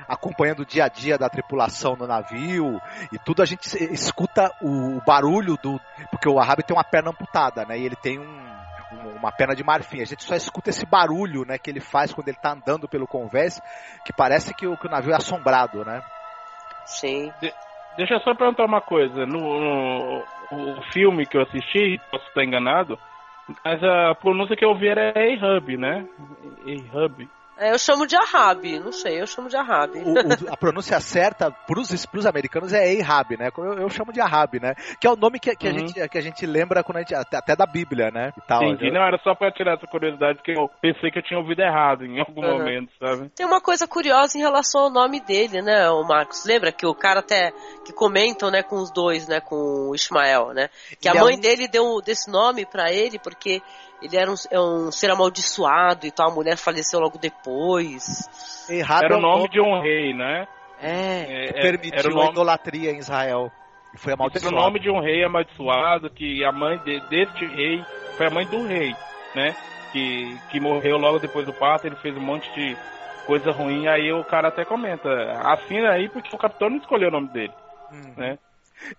acompanhando 0.09 0.59
o 0.59 0.65
dia 0.65 0.83
a 0.85 0.87
dia 0.89 1.17
da 1.17 1.29
tripulação 1.29 1.95
no 1.95 2.05
navio 2.05 2.79
e 3.13 3.17
tudo, 3.19 3.41
a 3.41 3.45
gente 3.45 3.67
se- 3.69 3.91
escuta 3.93 4.51
o 4.61 5.01
barulho 5.05 5.57
do. 5.63 5.79
Porque 6.11 6.27
o 6.29 6.37
Ahab 6.37 6.61
tem 6.63 6.75
uma 6.75 6.83
perna 6.83 7.11
amputada, 7.11 7.65
né? 7.65 7.79
E 7.79 7.85
ele 7.85 7.95
tem 7.95 8.19
um, 8.19 8.23
um- 8.25 9.15
uma 9.15 9.31
perna 9.31 9.55
de 9.55 9.63
marfim. 9.63 10.01
A 10.01 10.05
gente 10.05 10.23
só 10.25 10.35
escuta 10.35 10.69
esse 10.69 10.85
barulho, 10.85 11.45
né? 11.45 11.57
Que 11.57 11.69
ele 11.69 11.79
faz 11.79 12.13
quando 12.13 12.27
ele 12.27 12.37
tá 12.41 12.51
andando 12.51 12.89
pelo 12.89 13.07
convés, 13.07 13.59
que 14.05 14.11
parece 14.11 14.53
que 14.53 14.67
o, 14.67 14.77
que 14.77 14.87
o 14.87 14.91
navio 14.91 15.13
é 15.13 15.15
assombrado, 15.15 15.85
né? 15.85 16.01
Sim. 16.87 17.33
Deixa 17.95 18.15
eu 18.15 18.19
só 18.21 18.35
perguntar 18.35 18.65
uma 18.65 18.81
coisa. 18.81 19.25
No, 19.25 19.59
no- 19.59 20.27
o 20.49 20.81
filme 20.93 21.25
que 21.25 21.35
eu 21.37 21.41
assisti, 21.41 21.99
posso 22.11 22.25
estar 22.27 22.43
enganado, 22.43 22.99
mas 23.65 23.83
a 23.83 24.15
pronúncia 24.15 24.55
que 24.55 24.65
eu 24.65 24.69
ouvi 24.69 24.87
era 24.87 25.11
A-Hub, 25.11 25.77
né? 25.77 26.07
A-Hub. 26.93 27.31
É, 27.59 27.71
eu 27.71 27.79
chamo 27.79 28.05
de 28.05 28.15
Ahab, 28.15 28.79
não 28.79 28.91
sei, 28.91 29.19
eu 29.21 29.25
chamo 29.27 29.49
de 29.49 29.57
Ahab. 29.57 29.97
O- 29.97 30.13
o- 30.13 30.53
a 30.53 30.57
pronúncia 30.57 30.99
certa 30.99 31.49
pros, 31.49 32.05
pros 32.05 32.25
americanos 32.25 32.71
é 32.71 33.01
Ahab, 33.01 33.35
né? 33.37 33.49
Eu, 33.57 33.73
eu 33.79 33.89
chamo 33.89 34.13
de 34.13 34.21
Ahab, 34.21 34.59
né? 34.59 34.75
Que 34.99 35.07
é 35.07 35.09
o 35.09 35.15
nome 35.15 35.39
que, 35.39 35.55
que, 35.55 35.67
a, 35.67 35.71
Uhum. 35.71 35.79
gente, 35.79 36.07
que 36.09 36.17
a 36.17 36.21
gente 36.21 36.45
lembra 36.45 36.83
quando 36.83 36.97
a 36.97 36.99
gente, 37.01 37.15
até, 37.15 37.37
até 37.37 37.55
da 37.55 37.65
Bíblia, 37.65 38.11
né? 38.11 38.31
E 38.37 38.41
tal. 38.41 38.63
Entendi. 38.63 38.91
Não, 38.91 39.01
era 39.01 39.17
só 39.23 39.33
pra 39.33 39.51
tirar 39.51 39.75
essa 39.75 39.87
curiosidade, 39.87 40.37
porque 40.37 40.51
eu 40.51 40.69
pensei 40.81 41.09
que 41.09 41.19
eu 41.19 41.23
tinha 41.23 41.39
ouvido 41.39 41.59
errado 41.61 42.05
em 42.05 42.19
algum 42.19 42.41
Uhum. 42.45 42.57
momento, 42.59 42.91
sabe? 42.99 43.29
Tem 43.35 43.45
uma 43.45 43.59
coisa 43.61 43.87
curiosa 43.87 44.37
em 44.37 44.41
relação 44.41 44.81
ao 44.81 44.89
nome 44.91 45.19
dele, 45.19 45.61
né, 45.61 45.89
o 45.89 46.03
Marcos? 46.03 46.45
Lembra 46.45 46.71
que 46.71 46.85
o 46.85 46.93
cara 46.93 47.21
até 47.21 47.51
que 47.85 47.91
comentam, 47.93 48.51
né, 48.51 48.61
com 48.61 48.75
os 48.75 48.91
dois, 48.91 49.27
né, 49.27 49.39
com 49.41 49.89
o 49.89 49.95
Ismael, 49.95 50.53
né? 50.53 50.69
Que 51.01 51.07
a 51.09 51.11
Ele 51.11 51.19
é 51.19 51.23
mãe 51.23 51.35
um- 51.37 51.39
dele 51.39 51.67
deu 51.67 52.01
desse 52.05 52.29
nome 52.31 52.65
pra 52.65 52.91
ele 52.91 53.17
porque 53.19 53.61
ele 54.01 54.15
era 54.17 54.31
um, 54.31 54.35
é 54.51 54.59
um 54.59 54.91
ser 54.91 55.09
amaldiçoado 55.11 56.05
e 56.05 56.11
tal, 56.11 56.29
a 56.31 56.33
mulher 56.33 56.57
faleceu 56.57 56.99
logo 56.99 57.17
depois. 57.17 58.29
Ahab 58.83 59.05
Era 59.05 59.15
é 59.15 59.17
o 59.17 59.21
nome 59.21 59.49
de 59.49 59.59
um 59.59 59.79
rei, 59.81 60.13
né? 60.13 60.47
É. 60.79 61.25
É, 61.27 61.45
é- 61.49 61.61
permitiu 61.61 61.99
era 61.99 62.07
o 62.09 62.11
a 62.11 62.15
nome, 62.15 62.31
idolatria 62.31 62.91
em 62.91 62.97
Israel. 62.99 63.51
Foi 63.95 64.11
era 64.13 64.21
amaldiçoado. 64.21 64.55
o 64.55 64.59
nome 64.59 64.79
de 64.79 64.89
um 64.91 64.99
rei 64.99 65.23
amaldiçoado, 65.23 66.09
que 66.09 66.43
a 66.43 66.51
mãe 66.51 66.77
de- 66.79 66.99
deste 67.09 67.45
rei 67.47 67.83
foi 68.15 68.27
a 68.27 68.29
mãe 68.29 68.45
do 68.45 68.65
rei, 68.67 68.93
né? 69.35 69.55
Que, 69.91 70.37
que 70.51 70.59
morreu 70.59 70.97
logo 70.97 71.17
depois 71.19 71.45
do 71.45 71.53
parto, 71.53 71.87
ele 71.87 71.95
fez 71.95 72.15
um 72.15 72.21
monte 72.21 72.47
de 72.53 72.77
coisa 73.25 73.51
ruim, 73.51 73.87
aí 73.87 74.11
o 74.13 74.23
cara 74.23 74.49
até 74.49 74.63
comenta, 74.63 75.09
assina 75.43 75.91
aí 75.91 76.07
porque 76.09 76.33
o 76.35 76.37
capitão 76.39 76.69
não 76.69 76.77
escolheu 76.77 77.07
o 77.09 77.11
nome 77.11 77.29
dele, 77.29 77.53
Hum. 77.91 78.13
né? 78.15 78.37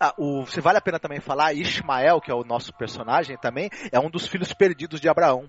Ah, 0.00 0.14
o, 0.18 0.46
se 0.46 0.60
vale 0.60 0.78
a 0.78 0.80
pena 0.80 0.98
também 0.98 1.20
falar, 1.20 1.52
Ismael, 1.54 2.20
que 2.20 2.30
é 2.30 2.34
o 2.34 2.44
nosso 2.44 2.72
personagem 2.74 3.36
também, 3.36 3.70
é 3.92 3.98
um 3.98 4.10
dos 4.10 4.26
filhos 4.26 4.52
perdidos 4.52 5.00
de 5.00 5.08
Abraão. 5.08 5.48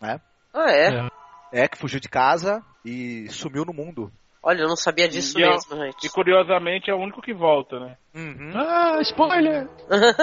Né? 0.00 0.20
Ah, 0.52 0.70
é? 0.70 1.08
É, 1.52 1.68
que 1.68 1.78
fugiu 1.78 2.00
de 2.00 2.08
casa 2.08 2.62
e 2.84 3.28
sumiu 3.28 3.64
no 3.64 3.72
mundo. 3.72 4.12
Olha, 4.42 4.60
eu 4.62 4.68
não 4.68 4.76
sabia 4.76 5.08
disso 5.08 5.38
E 5.38 5.42
é- 5.42 5.48
mesmo, 5.48 5.76
gente. 5.76 6.06
E 6.06 6.10
curiosamente 6.10 6.90
é 6.90 6.94
o 6.94 6.98
único 6.98 7.20
que 7.20 7.34
volta, 7.34 7.80
né? 7.80 7.96
Uhum. 8.14 8.52
Ah, 8.54 8.98
spoiler! 9.02 9.68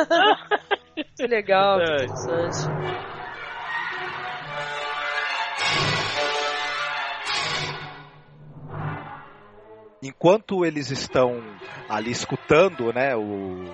que 1.17 1.27
legal, 1.27 1.79
que 1.79 1.83
É. 1.83 1.95
interessante. 2.05 2.67
Enquanto 10.07 10.65
eles 10.65 10.91
estão 10.91 11.41
ali 11.87 12.11
escutando, 12.11 12.91
né, 12.93 13.15
o, 13.15 13.65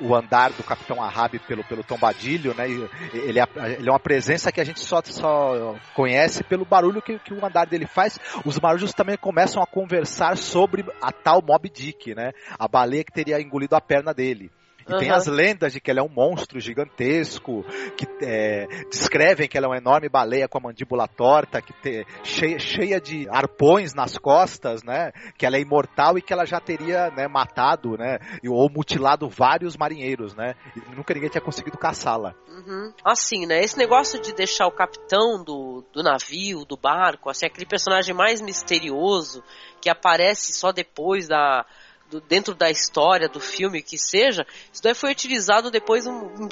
o 0.00 0.14
andar 0.14 0.52
do 0.52 0.62
Capitão 0.62 1.02
Ahab 1.02 1.38
pelo, 1.40 1.64
pelo 1.64 1.82
tombadilho, 1.82 2.54
né, 2.54 2.68
ele, 3.12 3.40
é, 3.40 3.46
ele 3.78 3.88
é 3.88 3.92
uma 3.92 4.00
presença 4.00 4.52
que 4.52 4.60
a 4.60 4.64
gente 4.64 4.80
só, 4.80 5.02
só 5.04 5.74
conhece 5.94 6.44
pelo 6.44 6.64
barulho 6.64 7.02
que, 7.02 7.18
que 7.18 7.34
o 7.34 7.44
andar 7.44 7.66
dele 7.66 7.86
faz. 7.86 8.18
Os 8.44 8.58
marujos 8.60 8.92
também 8.92 9.16
começam 9.16 9.62
a 9.62 9.66
conversar 9.66 10.36
sobre 10.36 10.84
a 11.00 11.10
tal 11.10 11.42
Mob 11.42 11.68
Dick, 11.68 12.14
né, 12.14 12.32
a 12.58 12.68
baleia 12.68 13.04
que 13.04 13.12
teria 13.12 13.40
engolido 13.40 13.74
a 13.74 13.80
perna 13.80 14.12
dele. 14.12 14.50
E 14.88 14.98
tem 14.98 15.08
Aham. 15.08 15.16
as 15.16 15.26
lendas 15.26 15.72
de 15.72 15.80
que 15.80 15.90
ela 15.90 16.00
é 16.00 16.02
um 16.02 16.08
monstro 16.08 16.60
gigantesco, 16.60 17.64
que 17.96 18.06
é, 18.22 18.66
descrevem 18.88 19.48
que 19.48 19.56
ela 19.56 19.66
é 19.66 19.70
uma 19.70 19.78
enorme 19.78 20.08
baleia 20.08 20.48
com 20.48 20.58
a 20.58 20.60
mandíbula 20.60 21.08
torta, 21.08 21.60
que 21.60 21.72
te, 21.72 22.06
cheia, 22.22 22.58
cheia 22.58 23.00
de 23.00 23.28
arpões 23.28 23.94
nas 23.94 24.16
costas, 24.16 24.82
né? 24.82 25.12
Que 25.36 25.44
ela 25.44 25.56
é 25.56 25.60
imortal 25.60 26.16
e 26.16 26.22
que 26.22 26.32
ela 26.32 26.46
já 26.46 26.60
teria 26.60 27.10
né, 27.10 27.26
matado, 27.26 27.96
né? 27.96 28.18
Ou 28.48 28.70
mutilado 28.70 29.28
vários 29.28 29.76
marinheiros, 29.76 30.34
né? 30.34 30.54
E 30.76 30.94
nunca 30.94 31.12
ninguém 31.12 31.30
tinha 31.30 31.42
conseguido 31.42 31.76
caçá-la. 31.76 32.34
Uhum. 32.48 32.92
Assim, 33.04 33.44
né? 33.44 33.60
Esse 33.62 33.76
negócio 33.76 34.20
de 34.20 34.32
deixar 34.32 34.66
o 34.66 34.72
capitão 34.72 35.42
do, 35.42 35.84
do 35.92 36.02
navio, 36.02 36.64
do 36.64 36.76
barco, 36.76 37.28
assim, 37.28 37.46
aquele 37.46 37.66
personagem 37.66 38.14
mais 38.14 38.40
misterioso 38.40 39.42
que 39.80 39.90
aparece 39.90 40.52
só 40.52 40.72
depois 40.72 41.28
da. 41.28 41.64
Do- 42.10 42.20
dentro 42.20 42.54
da 42.54 42.70
história 42.70 43.28
do 43.28 43.40
filme 43.40 43.82
que 43.82 43.98
seja, 43.98 44.46
isso 44.72 44.82
daí 44.82 44.94
foi 44.94 45.10
utilizado 45.12 45.70
depois 45.70 46.06
um, 46.06 46.48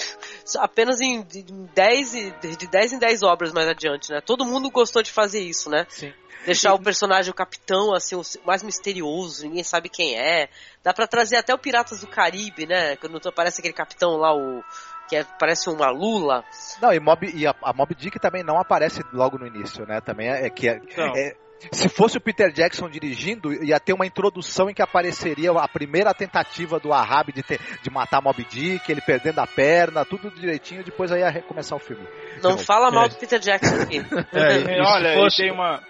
apenas 0.59 1.01
em 1.01 1.23
de 1.23 1.43
10, 1.43 2.15
e- 2.15 2.31
de 2.57 2.67
10 2.67 2.93
em 2.93 2.99
10 2.99 3.23
obras 3.23 3.53
mais 3.53 3.69
adiante, 3.69 4.11
né? 4.11 4.21
Todo 4.21 4.45
mundo 4.45 4.71
gostou 4.71 5.03
de 5.03 5.11
fazer 5.13 5.41
isso, 5.41 5.71
né? 5.71 5.87
Sim. 5.89 6.13
Deixar 6.45 6.75
o 6.75 6.79
personagem, 6.79 7.31
o 7.31 7.35
capitão, 7.35 7.95
assim, 7.95 8.15
o 8.17 8.23
mais 8.45 8.63
misterioso, 8.63 9.45
ninguém 9.47 9.65
sabe 9.65 9.89
quem 9.89 10.15
é. 10.19 10.51
Dá 10.83 10.93
pra 10.93 11.07
trazer 11.07 11.37
até 11.37 11.55
o 11.55 11.59
Piratas 11.59 12.01
do 12.03 12.07
Caribe, 12.07 12.67
né? 12.67 12.97
Quando 12.97 13.17
aparece 13.27 13.61
aquele 13.61 13.73
capitão 13.73 14.17
lá, 14.19 14.35
o. 14.37 14.63
que 15.09 15.17
é- 15.17 15.25
parece 15.39 15.71
uma 15.71 15.89
lula. 15.91 16.45
Não, 16.83 16.93
e, 16.93 17.01
Mob, 17.01 17.27
e 17.35 17.47
a, 17.47 17.55
a 17.63 17.73
Mob 17.73 17.95
Dick 17.95 18.19
também 18.19 18.43
não 18.45 18.59
aparece 18.59 19.03
logo 19.11 19.39
no 19.39 19.47
início, 19.47 19.87
né? 19.87 20.03
Também 20.03 20.29
é, 20.29 20.47
é 20.47 20.51
que 20.51 20.69
é, 20.69 20.83
é- 21.17 21.37
se 21.73 21.89
fosse 21.89 22.19
o 22.19 22.21
Peter 22.21 22.53
Jackson 22.53 22.89
dirigindo, 22.91 23.53
ia 23.65 23.81
ter 23.81 23.93
uma 23.93 24.07
introdução 24.07 24.69
em 24.69 24.75
que 24.75 24.83
apareceria 24.83 25.51
a 25.53 25.69
primeira 25.69 26.13
tentativa 26.13 26.79
do 26.79 26.93
Ahab 26.93 27.33
de, 27.33 27.43
ter- 27.43 27.61
de 27.83 27.91
matar 27.91 28.21
Mob 28.21 28.43
Dick, 28.45 28.91
ele 28.91 29.01
perdendo 29.01 29.39
a 29.39 29.47
perna, 29.47 30.05
tudo 30.05 30.31
direitinho, 30.31 30.85
depois 30.85 31.11
aí 31.11 31.21
ia 31.21 31.31
recomeçar 31.31 31.77
o 31.77 31.81
filme. 31.81 32.07
Não 32.43 32.59
fala 32.59 32.91
mal 32.91 33.07
é. 33.07 33.09
do 33.09 33.17
Peter 33.17 33.39
Jackson 33.41 33.83
aqui. 33.83 33.99
É, 34.33 34.59
e- 34.59 34.65
É, 34.69 34.79
e 34.79 34.81
olha, 34.81 35.11
se 35.11 35.17
fosse, 35.17 35.37
tem 35.43 35.53
uma. 35.53 35.81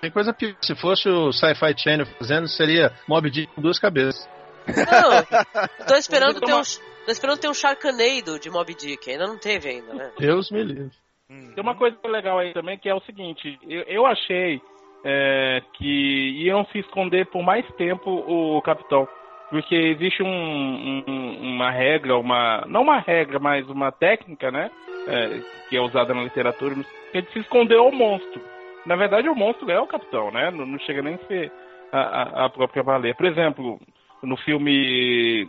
tem 0.00 0.10
coisa 0.10 0.32
pior. 0.32 0.54
Se 0.62 0.74
fosse 0.74 1.08
o 1.08 1.32
Sci-Fi 1.32 1.74
Channel 1.78 2.06
fazendo, 2.18 2.48
seria 2.48 2.92
Mob 3.06 3.30
Dick 3.30 3.52
com 3.54 3.62
duas 3.62 3.78
cabeças. 3.78 4.28
Não, 4.66 5.46
tô 5.86 5.94
esperando 5.94 6.40
ter 6.40 6.54
um, 6.54 6.62
tô 7.04 7.10
esperando 7.12 7.38
ter 7.38 7.48
um 7.48 7.54
Sharknado 7.54 8.38
de 8.40 8.50
Mob 8.50 8.74
Dick, 8.74 9.10
ainda 9.10 9.26
não 9.26 9.38
teve 9.38 9.68
ainda, 9.68 9.92
né? 9.94 10.10
Deus 10.18 10.50
me 10.50 10.62
livre. 10.64 10.90
Tem 11.28 11.62
uma 11.62 11.76
coisa 11.76 11.96
legal 12.04 12.38
aí 12.38 12.52
também 12.52 12.78
que 12.78 12.88
é 12.88 12.94
o 12.94 13.00
seguinte, 13.00 13.58
eu, 13.66 13.82
eu 13.84 14.06
achei 14.06 14.60
é, 15.04 15.62
que 15.74 16.44
iam 16.44 16.64
se 16.66 16.78
esconder 16.78 17.26
por 17.26 17.42
mais 17.42 17.66
tempo 17.74 18.10
o 18.10 18.60
capitão. 18.62 19.06
Porque 19.50 19.74
existe 19.74 20.22
um- 20.22 21.04
um- 21.06 21.38
uma 21.54 21.70
regra, 21.70 22.16
uma. 22.16 22.64
não 22.66 22.82
uma 22.82 22.98
regra, 22.98 23.38
mas 23.38 23.68
uma 23.68 23.92
técnica, 23.92 24.50
né? 24.50 24.70
é, 25.06 25.40
que 25.68 25.76
é 25.76 25.80
usada 25.80 26.14
na 26.14 26.22
literatura, 26.22 26.74
que 27.10 27.18
é 27.18 27.20
de 27.20 27.32
se 27.32 27.40
esconder 27.40 27.76
o 27.76 27.90
monstro. 27.90 28.40
Na 28.86 28.96
verdade, 28.96 29.28
o 29.28 29.34
monstro 29.34 29.70
é 29.70 29.80
o 29.80 29.86
capitão, 29.86 30.30
né? 30.30 30.50
Não, 30.50 30.66
não 30.66 30.78
chega 30.80 31.02
nem 31.02 31.14
a 31.14 31.26
ser 31.26 31.52
a, 31.92 32.00
a- 32.00 32.44
a 32.44 32.48
própria 32.50 32.82
baleia. 32.82 33.14
Por 33.14 33.26
exemplo, 33.26 33.78
no 34.22 34.36
filme 34.36 35.48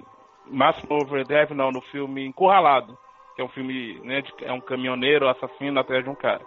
Máximo 0.49 1.01
Overdrive, 1.01 1.53
não, 1.53 1.71
no 1.71 1.81
filme 1.81 2.25
Encurralado, 2.25 2.97
que 3.35 3.41
é 3.41 3.45
um 3.45 3.49
filme, 3.49 3.99
né, 4.03 4.21
de, 4.21 4.31
é 4.41 4.51
um 4.51 4.61
caminhoneiro 4.61 5.27
assassino 5.27 5.79
atrás 5.79 6.03
de 6.03 6.09
um 6.09 6.15
cara. 6.15 6.41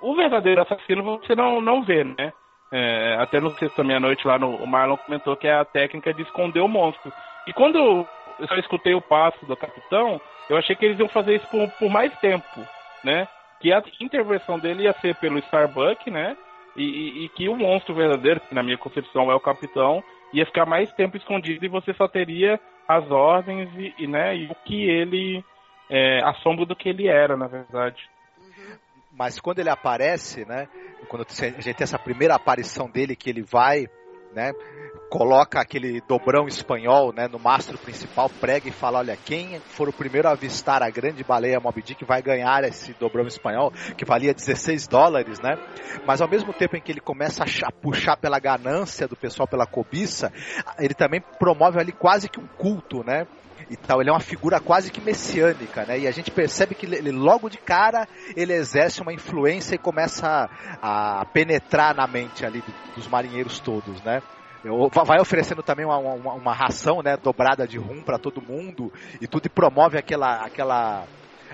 O 0.00 0.14
verdadeiro 0.14 0.62
assassino 0.62 1.02
você 1.02 1.34
não, 1.34 1.60
não 1.60 1.82
vê, 1.82 2.04
né? 2.04 2.32
É, 2.72 3.16
até 3.18 3.40
no 3.40 3.56
Sexta 3.58 3.82
Meia-Noite 3.82 4.26
lá 4.26 4.38
no 4.38 4.54
o 4.56 4.66
Marlon 4.66 4.96
comentou 4.96 5.36
que 5.36 5.46
é 5.48 5.52
a 5.54 5.64
técnica 5.64 6.14
de 6.14 6.22
esconder 6.22 6.60
o 6.60 6.68
monstro. 6.68 7.12
E 7.46 7.52
quando 7.52 8.06
eu 8.38 8.48
só 8.48 8.54
escutei 8.56 8.94
o 8.94 9.00
passo 9.02 9.44
do 9.46 9.56
capitão, 9.56 10.20
eu 10.48 10.56
achei 10.56 10.76
que 10.76 10.84
eles 10.84 10.98
iam 10.98 11.08
fazer 11.08 11.36
isso 11.36 11.48
por, 11.48 11.68
por 11.78 11.90
mais 11.90 12.16
tempo, 12.20 12.44
né? 13.04 13.26
Que 13.60 13.72
a 13.72 13.82
intervenção 14.00 14.58
dele 14.58 14.84
ia 14.84 14.92
ser 15.00 15.16
pelo 15.16 15.38
Starbuck, 15.40 16.10
né? 16.10 16.36
E, 16.76 16.82
e- 16.84 17.24
e 17.24 17.28
que 17.30 17.48
o 17.48 17.56
monstro 17.56 17.94
verdadeiro, 17.94 18.40
que 18.40 18.54
na 18.54 18.62
minha 18.62 18.78
concepção 18.78 19.30
é 19.30 19.34
o 19.34 19.40
capitão, 19.40 20.02
ia 20.32 20.46
ficar 20.46 20.64
mais 20.64 20.90
tempo 20.92 21.16
escondido 21.16 21.64
e 21.64 21.68
você 21.68 21.92
só 21.94 22.06
teria 22.06 22.58
as 22.86 23.10
ordens 23.10 23.68
e, 23.76 23.94
e, 23.98 24.06
né, 24.06 24.36
e 24.36 24.46
o 24.46 24.54
que 24.64 24.88
ele. 24.88 25.44
É, 25.88 26.20
a 26.22 26.32
sombra 26.34 26.64
do 26.64 26.76
que 26.76 26.88
ele 26.88 27.08
era, 27.08 27.36
na 27.36 27.48
verdade. 27.48 28.00
Mas 29.12 29.40
quando 29.40 29.58
ele 29.58 29.70
aparece, 29.70 30.44
né? 30.44 30.68
Quando 31.08 31.26
a 31.28 31.60
gente 31.60 31.74
tem 31.74 31.84
essa 31.84 31.98
primeira 31.98 32.34
aparição 32.34 32.88
dele, 32.88 33.16
que 33.16 33.28
ele 33.28 33.42
vai 33.42 33.86
né? 34.32 34.52
Coloca 35.10 35.60
aquele 35.60 36.00
dobrão 36.02 36.46
espanhol, 36.46 37.12
né, 37.12 37.26
no 37.26 37.38
mastro 37.38 37.76
principal, 37.76 38.28
prega 38.28 38.68
e 38.68 38.72
fala, 38.72 39.00
olha, 39.00 39.16
quem 39.16 39.58
for 39.58 39.88
o 39.88 39.92
primeiro 39.92 40.28
a 40.28 40.32
avistar 40.32 40.84
a 40.84 40.90
grande 40.90 41.24
baleia 41.24 41.58
Moby 41.58 41.82
Dick 41.82 42.04
vai 42.04 42.22
ganhar 42.22 42.62
esse 42.62 42.92
dobrão 42.94 43.26
espanhol, 43.26 43.72
que 43.96 44.04
valia 44.04 44.32
16 44.32 44.86
dólares, 44.86 45.40
né? 45.40 45.56
Mas 46.06 46.20
ao 46.20 46.28
mesmo 46.28 46.52
tempo 46.52 46.76
em 46.76 46.80
que 46.80 46.92
ele 46.92 47.00
começa 47.00 47.42
a 47.42 47.72
puxar 47.72 48.16
pela 48.16 48.38
ganância 48.38 49.08
do 49.08 49.16
pessoal, 49.16 49.48
pela 49.48 49.66
cobiça, 49.66 50.32
ele 50.78 50.94
também 50.94 51.20
promove 51.40 51.80
ali 51.80 51.92
quase 51.92 52.28
que 52.28 52.38
um 52.38 52.46
culto, 52.46 53.02
né? 53.02 53.26
E 53.68 53.76
tal. 53.76 54.00
Ele 54.00 54.10
é 54.10 54.12
uma 54.12 54.20
figura 54.20 54.60
quase 54.60 54.90
que 54.90 55.00
messiânica, 55.00 55.84
né? 55.84 55.98
E 55.98 56.06
a 56.06 56.10
gente 56.10 56.30
percebe 56.30 56.74
que 56.74 56.86
ele, 56.86 57.10
logo 57.10 57.48
de 57.48 57.58
cara 57.58 58.08
ele 58.36 58.52
exerce 58.52 59.00
uma 59.00 59.12
influência 59.12 59.74
e 59.74 59.78
começa 59.78 60.48
a, 60.80 61.20
a 61.20 61.24
penetrar 61.26 61.94
na 61.94 62.06
mente 62.06 62.44
ali 62.44 62.62
dos 62.94 63.06
marinheiros 63.06 63.60
todos, 63.60 64.02
né? 64.02 64.22
vai 65.06 65.18
oferecendo 65.18 65.62
também 65.62 65.86
uma, 65.86 65.96
uma, 65.96 66.34
uma, 66.34 66.52
ração 66.52 67.00
né, 67.02 67.16
dobrada 67.16 67.66
de 67.66 67.78
rum 67.78 68.02
para 68.02 68.18
todo 68.18 68.42
mundo 68.42 68.92
e 69.18 69.26
tudo 69.26 69.46
e 69.46 69.48
promove 69.48 69.96
aquela 69.96 70.44
aquela 70.44 71.06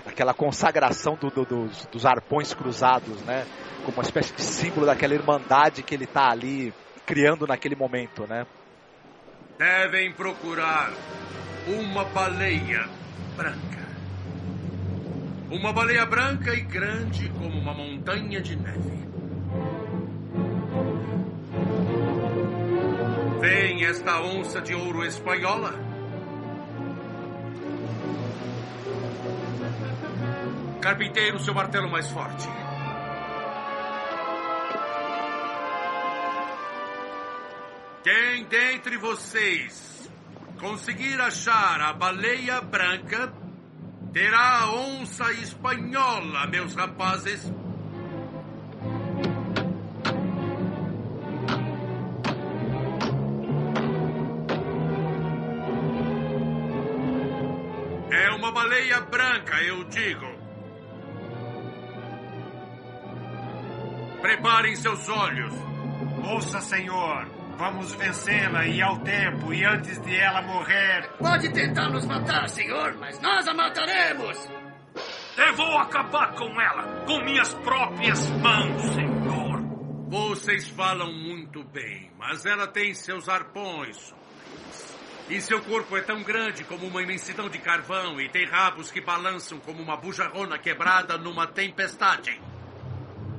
aquela 0.05 0.33
consagração 0.33 1.15
do, 1.15 1.29
do, 1.29 1.45
dos, 1.45 1.85
dos, 1.85 2.05
arpões 2.05 2.53
cruzados, 2.53 3.21
né, 3.21 3.45
como 3.85 3.97
uma 3.97 4.03
espécie 4.03 4.33
de 4.33 4.41
símbolo 4.41 4.85
daquela 4.85 5.13
irmandade 5.13 5.83
que 5.83 5.95
ele 5.95 6.05
está 6.05 6.29
ali 6.29 6.73
criando 7.05 7.47
naquele 7.47 7.75
momento, 7.75 8.27
né? 8.27 8.45
Devem 9.57 10.11
procurar 10.11 10.93
uma 11.65 12.05
baleia 12.05 12.87
branca. 13.35 13.87
Uma 15.49 15.73
baleia 15.73 16.05
branca 16.05 16.53
e 16.53 16.61
grande 16.61 17.27
como 17.29 17.57
uma 17.57 17.73
montanha 17.73 18.39
de 18.39 18.55
neve. 18.55 19.07
Vem 23.41 23.83
esta 23.83 24.21
onça 24.21 24.61
de 24.61 24.75
ouro 24.75 25.03
espanhola? 25.03 25.73
Carpinteiro, 30.79 31.39
seu 31.39 31.55
martelo 31.55 31.89
mais 31.89 32.07
forte. 32.11 32.47
Quem 38.07 38.45
dentre 38.45 38.95
vocês 38.95 40.09
conseguir 40.61 41.19
achar 41.19 41.81
a 41.81 41.91
baleia 41.91 42.61
branca, 42.61 43.33
terá 44.13 44.61
a 44.61 44.71
onça 44.71 45.29
espanhola, 45.33 46.47
meus 46.47 46.73
rapazes. 46.73 47.51
É 58.09 58.29
uma 58.37 58.53
baleia 58.53 59.01
branca, 59.01 59.61
eu 59.63 59.83
digo. 59.83 60.33
Preparem 64.21 64.77
seus 64.77 65.09
olhos. 65.09 65.53
Ouça, 66.25 66.61
senhor. 66.61 67.36
Vamos 67.57 67.91
vencê-la 67.95 68.67
e 68.67 68.79
ao 68.83 68.99
tempo 68.99 69.51
e 69.51 69.65
antes 69.65 69.99
de 70.03 70.15
ela 70.15 70.43
morrer. 70.43 71.09
Pode 71.17 71.51
tentar 71.51 71.89
nos 71.89 72.05
matar, 72.05 72.47
senhor, 72.49 72.95
mas 72.99 73.19
nós 73.19 73.47
a 73.47 73.53
mataremos. 73.53 74.47
Eu 75.35 75.55
vou 75.55 75.77
acabar 75.79 76.35
com 76.35 76.61
ela 76.61 76.83
com 77.07 77.19
minhas 77.23 77.55
próprias 77.55 78.29
mãos, 78.29 78.81
senhor. 78.93 79.61
Vocês 80.07 80.69
falam 80.69 81.11
muito 81.11 81.63
bem, 81.63 82.11
mas 82.19 82.45
ela 82.45 82.67
tem 82.67 82.93
seus 82.93 83.27
arpões. 83.27 84.13
E 85.27 85.41
seu 85.41 85.59
corpo 85.63 85.97
é 85.97 86.01
tão 86.01 86.21
grande 86.21 86.63
como 86.63 86.85
uma 86.85 87.01
imensidão 87.01 87.49
de 87.49 87.57
carvão 87.57 88.21
e 88.21 88.29
tem 88.29 88.45
rabos 88.45 88.91
que 88.91 89.01
balançam 89.01 89.59
como 89.59 89.81
uma 89.81 89.97
bujarrona 89.97 90.59
quebrada 90.59 91.17
numa 91.17 91.47
tempestade. 91.47 92.39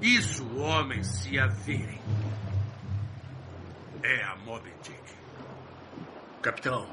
Isso, 0.02 0.58
homens, 0.58 1.06
se 1.06 1.38
a 1.38 1.46
virem 1.46 2.17
é 4.08 4.24
a 4.24 4.36
Moby 4.36 4.72
Dick. 4.82 5.14
Capitão, 6.40 6.88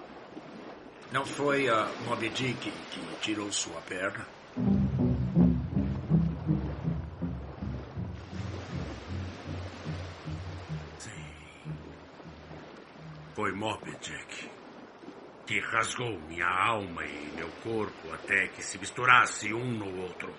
não 1.14 1.26
foi 1.26 1.70
a 1.70 1.90
Moby 2.06 2.28
Dick 2.30 2.70
que 2.92 3.00
tirou 3.22 3.50
sua 3.54 3.80
perna? 3.82 4.26
Sim. 11.00 11.26
Foi 13.34 13.54
Moby 13.54 13.96
Dick 14.02 14.50
que 15.48 15.60
rasgou 15.62 16.20
minha 16.28 16.48
alma 16.48 17.06
e 17.06 17.32
meu 17.36 17.48
corpo 17.64 18.14
até 18.14 18.48
que 18.48 18.62
se 18.62 18.78
misturasse 18.78 19.54
um 19.54 19.64
no 19.64 20.02
outro. 20.02 20.34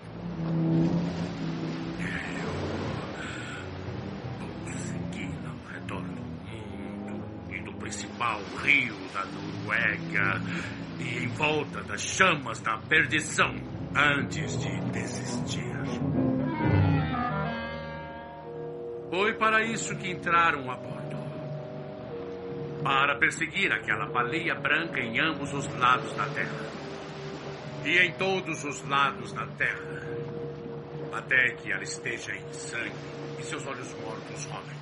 Principal 8.27 8.41
rio 8.63 8.97
da 9.13 9.25
Noruega 9.25 10.43
e 10.99 11.25
em 11.25 11.29
volta 11.29 11.83
das 11.83 12.01
chamas 12.01 12.61
da 12.61 12.77
perdição 12.79 13.55
antes 13.95 14.59
de 14.59 14.81
desistir. 14.91 15.77
Foi 19.11 19.35
para 19.35 19.65
isso 19.65 19.95
que 19.97 20.11
entraram 20.11 20.71
a 20.71 20.77
bordo. 20.77 21.17
Para 22.83 23.17
perseguir 23.17 23.73
aquela 23.73 24.07
baleia 24.07 24.55
branca 24.55 25.01
em 25.01 25.19
ambos 25.21 25.53
os 25.53 25.67
lados 25.79 26.13
da 26.15 26.27
Terra. 26.27 26.71
E 27.85 27.99
em 27.99 28.13
todos 28.13 28.65
os 28.65 28.83
lados 28.89 29.33
da 29.33 29.47
Terra. 29.47 30.03
Até 31.13 31.55
que 31.55 31.73
ela 31.73 31.83
esteja 31.83 32.35
em 32.35 32.53
sangue 32.53 32.93
e 33.39 33.43
seus 33.43 33.65
olhos 33.67 33.95
mortos 34.01 34.45
rolem. 34.47 34.77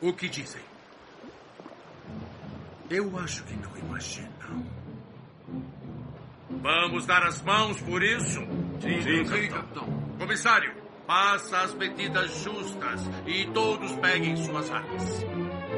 O 0.00 0.12
que 0.12 0.28
dizem? 0.28 0.60
Eu 2.90 3.16
acho 3.20 3.44
que 3.44 3.54
não 3.54 3.76
imaginam. 3.76 4.66
Vamos 6.50 7.06
dar 7.06 7.22
as 7.22 7.40
mãos 7.42 7.80
por 7.82 8.02
isso? 8.02 8.40
Sim, 8.80 9.00
sim, 9.02 9.24
sim 9.26 9.48
capitão. 9.48 9.86
Comissário, 10.18 10.74
faça 11.06 11.58
as 11.58 11.74
medidas 11.74 12.42
justas 12.42 13.08
e 13.26 13.46
todos 13.54 13.92
peguem 13.92 14.36
suas 14.36 14.68
armas. 14.72 15.24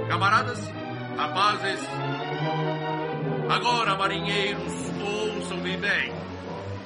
Camaradas, 0.09 0.59
rapazes, 1.15 1.81
agora, 3.51 3.95
marinheiros, 3.95 4.73
ouçam-me 5.37 5.77
bem. 5.77 6.15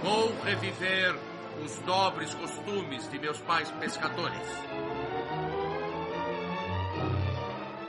Vou 0.02 0.36
reviver 0.42 1.14
os 1.64 1.80
nobres 1.86 2.34
costumes 2.34 3.08
de 3.08 3.18
meus 3.20 3.40
pais 3.42 3.70
pescadores. 3.70 4.64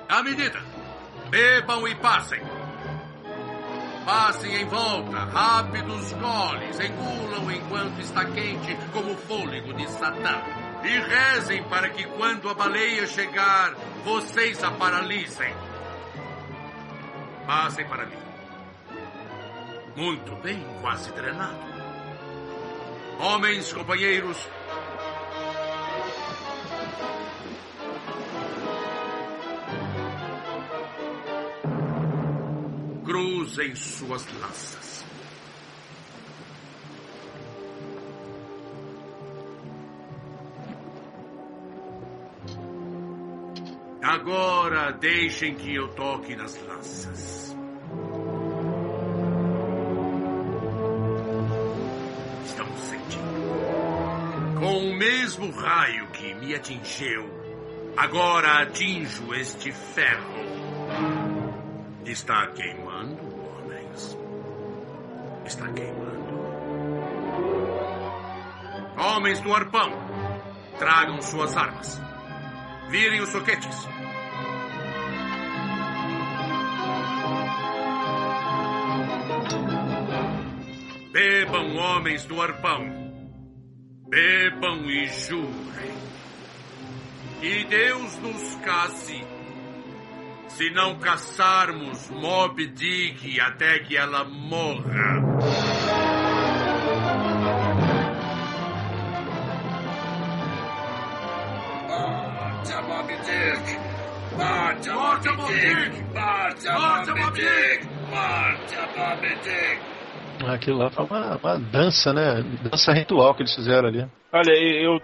À 0.07 0.21
medida 0.21 0.61
Bebam 1.29 1.87
e 1.87 1.95
passem. 1.95 2.41
Passem 4.05 4.61
em 4.61 4.65
volta, 4.65 5.17
rápidos 5.25 6.13
goles, 6.13 6.79
engulam 6.79 7.51
enquanto 7.51 7.99
está 7.99 8.23
quente 8.23 8.77
como 8.93 9.11
o 9.11 9.17
fôlego 9.17 9.73
de 9.73 9.85
Satã. 9.91 10.41
E 10.83 10.99
rezem 10.99 11.63
para 11.63 11.89
que 11.89 12.05
quando 12.05 12.49
a 12.49 12.53
baleia 12.53 13.05
chegar, 13.05 13.73
vocês 14.05 14.63
a 14.63 14.71
paralisem. 14.71 15.53
Passem 17.45 17.85
para 17.85 18.05
mim. 18.05 18.17
Muito 19.97 20.35
bem, 20.37 20.65
quase 20.79 21.11
drenado. 21.11 21.57
Homens, 23.19 23.73
companheiros, 23.73 24.37
cruzem 33.07 33.73
suas 33.73 34.27
lanças. 34.33 35.05
Agora 44.03 44.91
deixem 44.91 45.55
que 45.55 45.73
eu 45.73 45.87
toque 45.95 46.35
nas 46.35 46.61
lanças. 46.67 47.55
Estão 52.43 52.67
sentindo? 52.75 54.59
Com 54.59 54.89
o 54.89 54.97
mesmo 54.97 55.49
raio 55.51 56.07
que 56.07 56.33
me 56.35 56.53
atingiu, 56.53 57.23
agora 57.95 58.63
atinjo 58.63 59.33
este 59.33 59.71
ferro. 59.71 61.37
Está 62.05 62.47
queimando, 62.47 62.86
homens 62.86 62.86
está 65.47 65.65
queimando. 65.71 66.27
Homens 68.97 69.39
do 69.41 69.53
arpão, 69.53 69.91
tragam 70.77 71.21
suas 71.21 71.55
armas. 71.55 71.99
Virem 72.89 73.21
os 73.21 73.29
soquetes. 73.29 73.87
Bebam, 81.11 81.75
homens 81.77 82.25
do 82.25 82.41
arpão. 82.41 83.07
Bebam 84.09 84.89
e 84.89 85.07
jurem. 85.07 85.97
Que 87.39 87.63
Deus 87.65 88.17
nos 88.17 88.55
case 88.57 89.36
se 90.57 90.71
não 90.71 90.97
caçarmos 90.97 92.09
Mob 92.09 92.65
Dick 92.69 93.39
até 93.39 93.77
que 93.77 93.95
ela 93.95 94.23
morra. 94.23 95.21
Morte 101.87 102.73
Moby 102.87 103.13
Dick! 103.17 103.77
Morte 104.35 104.89
Moby 104.89 105.53
Dick! 105.53 106.01
Morte 106.15 106.69
Moby 107.11 107.39
Dick! 107.39 107.87
Morte 108.09 108.77
Moby 108.97 109.35
Dick! 109.43 110.51
Aquilo 110.51 110.77
lá 110.79 110.89
foi 110.89 111.05
uma, 111.05 111.37
uma 111.37 111.59
dança, 111.59 112.11
né? 112.11 112.41
Dança 112.63 112.93
ritual 112.93 113.35
que 113.35 113.43
eles 113.43 113.53
fizeram 113.53 113.89
ali. 113.89 114.07
Olha, 114.33 114.51
eu, 114.51 114.99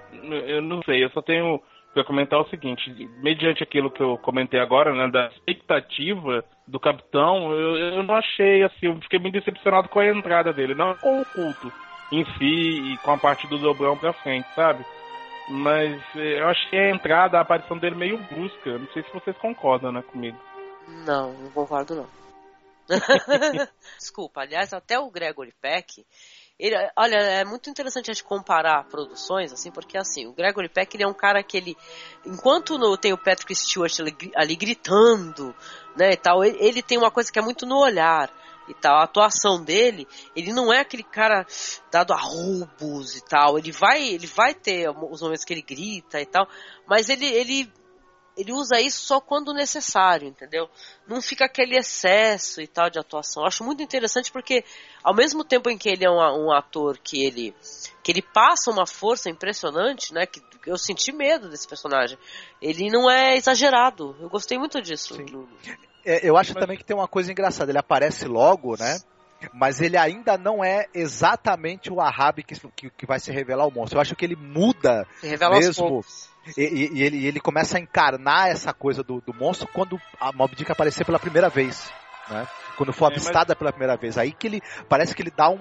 eu 0.47 0.63
não 0.63 0.81
sei, 0.81 1.03
eu 1.03 1.11
só 1.11 1.21
tenho 1.21 1.61
para 1.93 2.03
comentar 2.03 2.39
o 2.39 2.49
seguinte, 2.49 2.89
mediante 3.21 3.61
aquilo 3.61 3.91
que 3.91 4.01
eu 4.01 4.17
comentei 4.17 4.59
agora, 4.59 4.93
né, 4.93 5.09
da 5.11 5.27
expectativa 5.27 6.43
do 6.67 6.79
capitão, 6.79 7.51
eu, 7.51 7.77
eu 7.77 8.03
não 8.03 8.15
achei 8.15 8.63
assim, 8.63 8.87
eu 8.87 8.99
fiquei 9.01 9.19
muito 9.19 9.35
decepcionado 9.35 9.89
com 9.89 9.99
a 9.99 10.07
entrada 10.07 10.51
dele, 10.51 10.73
não 10.73 10.95
com 10.95 11.21
o 11.21 11.25
culto 11.25 11.71
em 12.11 12.25
si 12.37 12.93
e 12.93 12.97
com 12.97 13.11
a 13.11 13.17
parte 13.17 13.47
do 13.47 13.57
dobrão 13.57 13.97
pra 13.97 14.13
frente, 14.13 14.47
sabe? 14.55 14.83
Mas 15.49 16.01
eh, 16.15 16.39
eu 16.39 16.47
achei 16.47 16.79
a 16.79 16.89
entrada, 16.91 17.37
a 17.37 17.41
aparição 17.41 17.77
dele 17.77 17.95
meio 17.95 18.17
brusca. 18.17 18.77
Não 18.77 18.87
sei 18.93 19.03
se 19.03 19.13
vocês 19.13 19.35
concordam, 19.37 19.91
né, 19.91 20.01
comigo. 20.01 20.37
Não, 21.05 21.33
não 21.33 21.51
concordo 21.51 21.95
não. 21.95 22.07
Desculpa, 23.97 24.41
aliás, 24.41 24.73
até 24.73 24.99
o 24.99 25.09
Gregory 25.09 25.53
Peck, 25.61 26.05
ele, 26.63 26.77
olha, 26.95 27.17
é 27.17 27.43
muito 27.43 27.69
interessante 27.69 28.09
a 28.09 28.13
gente 28.13 28.23
comparar 28.23 28.85
produções, 28.85 29.51
assim, 29.51 29.69
porque 29.69 29.97
assim, 29.97 30.25
o 30.27 30.31
Gregory 30.31 30.69
Peck 30.69 30.95
ele 30.95 31.03
é 31.03 31.07
um 31.07 31.13
cara 31.13 31.43
que 31.43 31.57
ele, 31.57 31.75
enquanto 32.25 32.77
no, 32.77 32.95
tem 32.95 33.11
o 33.11 33.17
Patrick 33.17 33.53
Stewart 33.53 33.99
ali, 33.99 34.15
ali 34.33 34.55
gritando, 34.55 35.53
né, 35.93 36.13
e 36.13 36.15
tal, 36.15 36.41
ele, 36.41 36.57
ele, 36.61 36.81
tem 36.81 36.97
uma 36.97 37.11
coisa 37.11 37.29
que 37.29 37.37
é 37.37 37.41
muito 37.41 37.65
no 37.65 37.77
olhar 37.77 38.31
e 38.65 38.73
tal, 38.73 38.95
a 38.95 39.03
atuação 39.03 39.61
dele, 39.61 40.07
ele 40.33 40.53
não 40.53 40.71
é 40.71 40.79
aquele 40.79 41.03
cara 41.03 41.45
dado 41.91 42.13
a 42.13 42.17
roubos 42.17 43.17
e 43.17 43.25
tal, 43.25 43.59
ele 43.59 43.73
vai, 43.73 44.01
ele 44.01 44.25
vai 44.25 44.53
ter 44.53 44.89
os 44.89 45.21
momentos 45.21 45.43
que 45.43 45.53
ele 45.53 45.61
grita 45.61 46.21
e 46.21 46.25
tal, 46.25 46.47
mas 46.87 47.09
ele, 47.09 47.25
ele 47.25 47.69
ele 48.37 48.51
usa 48.51 48.79
isso 48.79 49.03
só 49.05 49.21
quando 49.21 49.53
necessário, 49.53 50.27
entendeu? 50.27 50.69
Não 51.07 51.21
fica 51.21 51.45
aquele 51.45 51.77
excesso 51.77 52.61
e 52.61 52.67
tal 52.67 52.89
de 52.89 52.99
atuação. 52.99 53.43
Eu 53.43 53.47
acho 53.47 53.63
muito 53.63 53.83
interessante 53.83 54.31
porque, 54.31 54.63
ao 55.03 55.15
mesmo 55.15 55.43
tempo 55.43 55.69
em 55.69 55.77
que 55.77 55.89
ele 55.89 56.05
é 56.05 56.09
um, 56.09 56.47
um, 56.47 56.51
ator 56.51 56.97
que 56.97 57.23
ele 57.23 57.55
que 58.03 58.11
ele 58.11 58.21
passa 58.21 58.71
uma 58.71 58.85
força 58.85 59.29
impressionante, 59.29 60.13
né? 60.13 60.25
Que 60.25 60.41
eu 60.65 60.77
senti 60.77 61.11
medo 61.11 61.49
desse 61.49 61.67
personagem. 61.67 62.17
Ele 62.61 62.89
não 62.89 63.09
é 63.09 63.37
exagerado. 63.37 64.15
Eu 64.19 64.29
gostei 64.29 64.57
muito 64.57 64.81
disso. 64.81 65.15
É, 66.05 66.27
eu 66.27 66.35
acho 66.35 66.53
Mas... 66.53 66.61
também 66.61 66.77
que 66.77 66.83
tem 66.83 66.95
uma 66.95 67.07
coisa 67.07 67.31
engraçada. 67.31 67.71
Ele 67.71 67.79
aparece 67.79 68.25
logo, 68.25 68.75
né? 68.77 68.99
mas 69.53 69.81
ele 69.81 69.97
ainda 69.97 70.37
não 70.37 70.63
é 70.63 70.87
exatamente 70.93 71.91
o 71.91 71.99
Ahab 71.99 72.41
que, 72.43 72.55
que, 72.69 72.89
que, 72.89 73.05
vai 73.05 73.19
se 73.19 73.31
revelar 73.31 73.67
o 73.67 73.71
monstro. 73.71 73.97
Eu 73.97 74.01
acho 74.01 74.15
que 74.15 74.23
ele 74.23 74.37
muda 74.37 75.05
se 75.19 75.27
revela 75.27 75.57
mesmo. 75.57 76.01
E, 76.57 76.89
e, 76.93 77.01
ele, 77.01 77.25
ele 77.25 77.39
começa 77.39 77.77
a 77.77 77.79
encarnar 77.79 78.47
essa 78.47 78.73
coisa 78.73 79.03
do, 79.03 79.21
do 79.21 79.33
monstro 79.33 79.67
quando 79.67 79.99
a 80.19 80.31
Mob 80.31 80.55
Dick 80.55 80.71
aparecer 80.71 81.05
pela 81.05 81.19
primeira 81.19 81.49
vez. 81.49 81.91
Né? 82.29 82.47
Quando 82.77 82.91
for 82.91 83.05
é, 83.05 83.15
avistada 83.15 83.47
mas... 83.49 83.57
pela 83.57 83.71
primeira 83.71 83.95
vez. 83.95 84.17
Aí 84.17 84.31
que 84.31 84.47
ele. 84.47 84.61
Parece 84.89 85.15
que 85.15 85.21
ele 85.21 85.31
dá 85.35 85.49
um, 85.49 85.59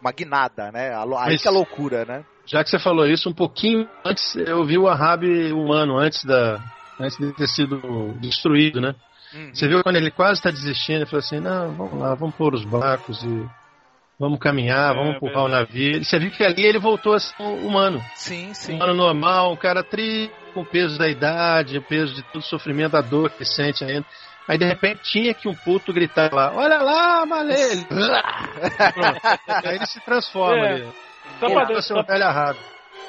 uma 0.00 0.12
guinada, 0.12 0.70
né? 0.70 0.94
Aí 0.94 1.08
mas, 1.08 1.42
que 1.42 1.48
é 1.48 1.50
loucura, 1.50 2.04
né? 2.04 2.24
Já 2.46 2.64
que 2.64 2.70
você 2.70 2.78
falou 2.78 3.06
isso, 3.06 3.28
um 3.28 3.34
pouquinho 3.34 3.88
antes 4.04 4.34
eu 4.34 4.64
vi 4.64 4.78
o 4.78 4.88
Ahab 4.88 5.24
humano, 5.52 5.98
antes, 5.98 6.24
da, 6.24 6.60
antes 6.98 7.16
de 7.18 7.32
ter 7.32 7.46
sido 7.46 8.14
destruído, 8.20 8.80
né? 8.80 8.94
Uhum. 9.32 9.54
Você 9.54 9.68
viu 9.68 9.82
quando 9.82 9.96
ele 9.96 10.10
quase 10.10 10.40
está 10.40 10.50
desistindo, 10.50 10.96
ele 10.96 11.06
falou 11.06 11.20
assim, 11.20 11.38
não, 11.38 11.72
vamos 11.72 12.00
lá, 12.00 12.14
vamos 12.14 12.34
pôr 12.34 12.54
os 12.54 12.64
barcos 12.64 13.22
e 13.22 13.48
vamos 14.20 14.38
caminhar, 14.38 14.92
é, 14.92 14.94
vamos 14.94 15.16
empurrar 15.16 15.44
o 15.44 15.48
navio. 15.48 16.04
Você 16.04 16.18
viu 16.18 16.30
que 16.30 16.44
ali 16.44 16.66
ele 16.66 16.78
voltou 16.78 17.14
a 17.14 17.18
ser 17.18 17.42
humano. 17.42 18.04
Sim, 18.14 18.52
sim. 18.52 18.74
Humano 18.74 18.92
normal, 18.92 19.52
um 19.52 19.56
cara 19.56 19.82
tri 19.82 20.30
com 20.52 20.60
o 20.60 20.66
peso 20.66 20.98
da 20.98 21.08
idade, 21.08 21.78
o 21.78 21.82
peso 21.82 22.14
de 22.14 22.22
todo 22.24 22.42
o 22.42 22.44
sofrimento, 22.44 22.96
a 22.96 23.00
dor 23.00 23.30
que 23.30 23.46
sente 23.46 23.82
ainda. 23.82 24.04
Aí 24.46 24.58
de 24.58 24.64
repente 24.66 25.00
tinha 25.04 25.32
que 25.32 25.48
um 25.48 25.54
puto 25.54 25.92
gritar 25.92 26.32
lá, 26.34 26.52
olha 26.54 26.82
lá, 26.82 27.24
Malele! 27.24 27.86
Aí 29.64 29.76
ele 29.76 29.86
se 29.86 30.00
transforma 30.00 30.66
é. 30.66 30.72
ali. 30.72 30.88
Só 31.38 31.48
pra, 31.48 31.82
ser 31.82 31.94
um 31.94 32.02
velho 32.02 32.24
errado. 32.24 32.58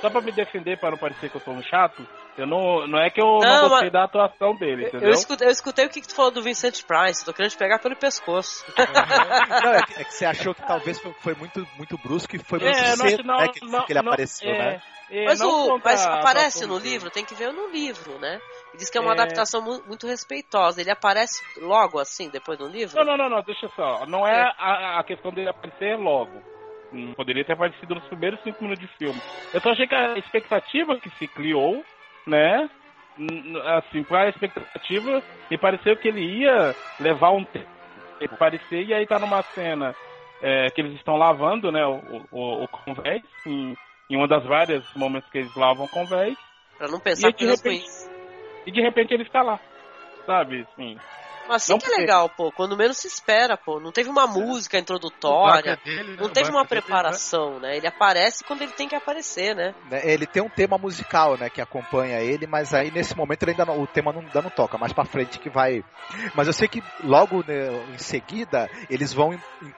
Só 0.01 0.09
pra 0.09 0.21
me 0.21 0.31
defender, 0.31 0.79
para 0.79 0.91
não 0.91 0.97
parecer 0.97 1.29
que 1.29 1.37
eu 1.37 1.41
sou 1.41 1.53
um 1.53 1.61
chato, 1.61 2.05
eu 2.37 2.47
não, 2.47 2.87
não 2.87 2.99
é 2.99 3.09
que 3.09 3.21
eu 3.21 3.25
não, 3.25 3.39
não 3.39 3.69
gostei 3.69 3.89
mas... 3.89 3.91
da 3.91 4.03
atuação 4.03 4.55
dele, 4.55 4.87
entendeu? 4.87 5.09
Eu 5.09 5.13
escutei, 5.13 5.47
eu 5.47 5.51
escutei 5.51 5.85
o 5.85 5.89
que 5.89 6.01
tu 6.01 6.15
falou 6.15 6.31
do 6.31 6.41
Vincent 6.41 6.83
Price, 6.83 7.23
tô 7.23 7.33
querendo 7.33 7.51
te 7.51 7.57
pegar 7.57 7.79
pelo 7.79 7.95
pescoço. 7.95 8.65
não, 9.63 9.73
é 9.73 9.83
que, 9.83 10.01
é 10.01 10.03
que, 10.03 10.13
você 10.13 10.25
achou 10.25 10.55
que 10.55 10.65
talvez 10.65 10.99
foi, 10.99 11.13
foi 11.13 11.35
muito, 11.35 11.67
muito 11.77 11.97
brusco 11.97 12.35
e 12.35 12.39
foi 12.39 12.59
muito 12.59 12.77
é, 12.77 12.95
cedo 12.95 13.23
não, 13.23 13.37
né, 13.37 13.47
que, 13.49 13.65
não, 13.65 13.85
que 13.85 13.91
ele 13.91 13.99
apareceu, 13.99 14.49
é, 14.49 14.57
né? 14.57 14.81
É, 15.11 15.25
mas, 15.25 15.41
o, 15.41 15.77
mas 15.83 16.05
aparece 16.07 16.65
no 16.65 16.79
livro, 16.79 17.11
tem 17.11 17.25
que 17.25 17.35
ver 17.35 17.51
no 17.51 17.67
livro, 17.69 18.17
né? 18.17 18.39
Diz 18.77 18.89
que 18.89 18.97
é 18.97 19.01
uma 19.01 19.11
é. 19.11 19.13
adaptação 19.13 19.61
muito 19.61 20.07
respeitosa. 20.07 20.79
Ele 20.79 20.89
aparece 20.89 21.43
logo 21.59 21.99
assim, 21.99 22.29
depois 22.29 22.57
do 22.57 22.67
livro? 22.67 22.95
Não, 22.95 23.03
não, 23.03 23.17
não, 23.17 23.29
não 23.29 23.43
deixa 23.43 23.67
só. 23.75 24.05
Não 24.05 24.25
é, 24.25 24.39
é. 24.39 24.53
A, 24.57 24.99
a, 24.99 25.03
questão 25.03 25.31
dele 25.33 25.49
aparecer 25.49 25.97
logo. 25.97 26.41
Hum, 26.93 27.13
poderia 27.13 27.43
ter 27.45 27.53
aparecido 27.53 27.95
nos 27.95 28.03
primeiros 28.05 28.41
cinco 28.41 28.63
minutos 28.63 28.87
de 28.87 28.97
filme. 28.97 29.21
Eu 29.53 29.61
só 29.61 29.71
achei 29.71 29.87
que 29.87 29.95
a 29.95 30.17
expectativa 30.17 30.99
que 30.99 31.09
se 31.11 31.27
criou, 31.27 31.83
né? 32.27 32.69
assim, 33.77 34.03
para 34.03 34.23
a 34.23 34.29
expectativa, 34.29 35.21
e 35.49 35.57
pareceu 35.57 35.95
que 35.97 36.07
ele 36.07 36.21
ia 36.21 36.75
levar 36.99 37.31
um 37.31 37.43
tempo. 37.43 37.69
E 38.71 38.93
aí 38.93 39.05
tá 39.05 39.19
numa 39.19 39.41
cena 39.53 39.95
é, 40.41 40.69
que 40.69 40.81
eles 40.81 40.93
estão 40.95 41.17
lavando, 41.17 41.71
né, 41.71 41.85
o, 41.85 41.99
o, 42.31 42.63
o 42.63 42.67
convés, 42.67 43.21
em, 43.45 43.75
em 44.09 44.15
uma 44.15 44.27
das 44.27 44.43
várias 44.45 44.83
momentos 44.95 45.29
que 45.29 45.39
eles 45.39 45.55
lavam 45.55 45.85
o 45.85 45.89
convés. 45.89 46.37
Pra 46.77 46.87
não 46.87 46.99
pensar 46.99 47.29
e, 47.29 47.33
de 47.33 47.45
repente, 47.45 47.85
E 48.65 48.71
de 48.71 48.81
repente 48.81 49.13
ele 49.13 49.23
está 49.23 49.41
lá, 49.41 49.59
sabe, 50.25 50.65
assim... 50.71 50.97
Mas 51.51 51.63
assim 51.63 51.73
não 51.73 51.79
que 51.79 51.93
é 51.93 51.97
legal, 51.97 52.29
pô. 52.29 52.49
Quando 52.49 52.77
menos 52.77 52.97
se 52.97 53.07
espera, 53.07 53.57
pô. 53.57 53.77
Não 53.77 53.91
teve 53.91 54.09
uma 54.09 54.25
música 54.25 54.79
introdutória. 54.79 55.77
Dele, 55.83 56.11
né? 56.11 56.17
Não 56.17 56.29
teve 56.29 56.49
uma 56.49 56.65
preparação, 56.65 57.55
dele, 57.55 57.61
né? 57.61 57.77
Ele 57.77 57.87
aparece 57.87 58.41
quando 58.45 58.61
ele 58.61 58.71
tem 58.71 58.87
que 58.87 58.95
aparecer, 58.95 59.53
né? 59.53 59.75
Ele 60.03 60.25
tem 60.25 60.41
um 60.41 60.47
tema 60.47 60.77
musical, 60.77 61.37
né? 61.37 61.49
Que 61.49 61.59
acompanha 61.59 62.21
ele, 62.21 62.47
mas 62.47 62.73
aí 62.73 62.89
nesse 62.89 63.17
momento 63.17 63.43
ele 63.43 63.51
ainda 63.51 63.65
não, 63.65 63.81
o 63.81 63.85
tema 63.85 64.13
não, 64.13 64.21
ainda 64.21 64.41
não 64.41 64.49
toca. 64.49 64.77
Mais 64.77 64.93
pra 64.93 65.03
frente 65.03 65.39
que 65.39 65.49
vai. 65.49 65.83
Mas 66.33 66.47
eu 66.47 66.53
sei 66.53 66.69
que 66.69 66.81
logo 67.03 67.43
né, 67.45 67.67
em 67.93 67.97
seguida 67.97 68.69
eles 68.89 69.11
vão 69.11 69.37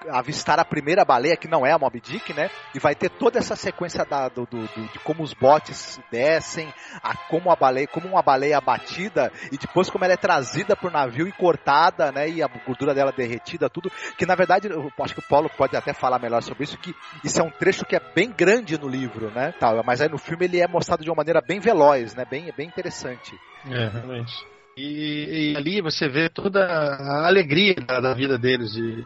avistar 0.10 0.60
a 0.60 0.66
primeira 0.66 1.04
baleia, 1.04 1.36
que 1.36 1.48
não 1.48 1.66
é 1.66 1.72
a 1.72 1.80
Mob 1.80 2.00
Dick, 2.00 2.34
né? 2.34 2.52
E 2.76 2.80
vai 2.80 2.94
ter 2.94 3.10
toda 3.10 3.40
essa 3.40 3.56
sequência 3.56 4.06
da, 4.06 4.30
do, 4.30 4.46
do, 4.46 4.68
do, 4.68 4.88
de 4.92 5.00
como 5.00 5.24
os 5.24 5.34
botes 5.34 6.00
descem, 6.12 6.72
a, 7.02 7.18
como 7.28 7.52
a 7.52 7.56
baleia, 7.56 7.88
como 7.88 8.08
uma 8.08 8.22
baleia 8.22 8.60
abatida 8.60 9.32
e 9.52 9.58
depois 9.58 9.90
como 9.90 10.06
ela 10.06 10.14
é 10.14 10.18
trazida 10.18 10.76
pro 10.76 10.92
navio 10.92 11.28
e 11.28 11.32
cortada 11.32 11.63
cortada, 11.64 12.12
né? 12.12 12.30
E 12.30 12.44
a 12.44 12.48
gordura 12.48 12.94
dela 12.94 13.12
derretida, 13.12 13.70
tudo. 13.70 13.90
Que 14.18 14.26
na 14.26 14.36
verdade, 14.36 14.68
eu 14.68 14.92
acho 15.00 15.14
que 15.14 15.22
o 15.22 15.28
Paulo 15.28 15.50
pode 15.58 15.76
até 15.76 15.94
falar 15.94 16.20
melhor 16.20 16.44
sobre 16.44 16.66
isso, 16.66 16.78
que 16.78 16.94
isso 17.24 17.40
é 17.40 17.44
um 17.44 17.50
trecho 17.50 17.86
que 17.86 17.96
é 17.96 18.02
bem 18.14 18.30
grande 18.30 18.78
no 18.78 18.88
livro, 18.88 19.32
né? 19.32 19.54
Tá, 19.60 19.82
mas 19.84 20.02
aí 20.02 20.10
no 20.10 20.18
filme 20.18 20.46
ele 20.46 20.60
é 20.60 20.68
mostrado 20.68 21.04
de 21.04 21.10
uma 21.10 21.16
maneira 21.16 21.42
bem 21.42 21.60
veloz, 21.60 22.14
né? 22.16 22.26
Bem, 22.30 22.52
bem 22.56 22.68
interessante. 22.68 23.34
É, 23.70 23.88
realmente. 23.88 24.34
E, 24.76 25.54
e 25.54 25.58
ali 25.58 25.82
você 25.82 26.10
vê 26.10 26.30
toda 26.30 26.66
a 26.66 27.28
alegria 27.28 27.76
da, 27.76 28.00
da 28.00 28.14
vida 28.14 28.38
deles, 28.40 28.74
de, 28.74 29.06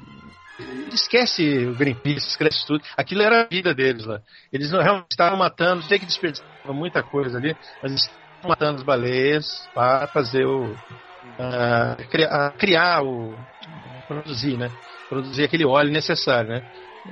esquece 0.93 1.68
o 1.68 1.76
Greenpeace, 1.76 2.30
esquece 2.30 2.66
tudo. 2.66 2.84
Aquilo 2.95 3.22
era 3.22 3.41
a 3.41 3.47
vida 3.47 3.74
deles 3.74 4.05
lá. 4.05 4.21
Eles 4.51 4.71
não 4.71 4.82
realmente 4.82 5.12
estavam 5.12 5.38
matando, 5.38 5.86
tem 5.88 6.00
que 6.00 6.05
desperdiçar 6.05 6.47
muita 6.67 7.04
coisa 7.04 7.38
ali, 7.38 7.55
mas 7.84 7.93
estavam 7.93 8.50
matando 8.50 8.78
as 8.78 8.84
baleias 8.84 9.70
para 9.74 10.08
fazer 10.08 10.46
o, 10.46 10.74
a, 11.39 12.47
a 12.47 12.51
criar 12.51 13.04
o 13.04 13.34
produzir, 14.08 14.58
né? 14.58 14.72
Produzir 15.09 15.43
aquele 15.43 15.66
óleo 15.66 15.92
necessário, 15.92 16.50
né? 16.50 16.64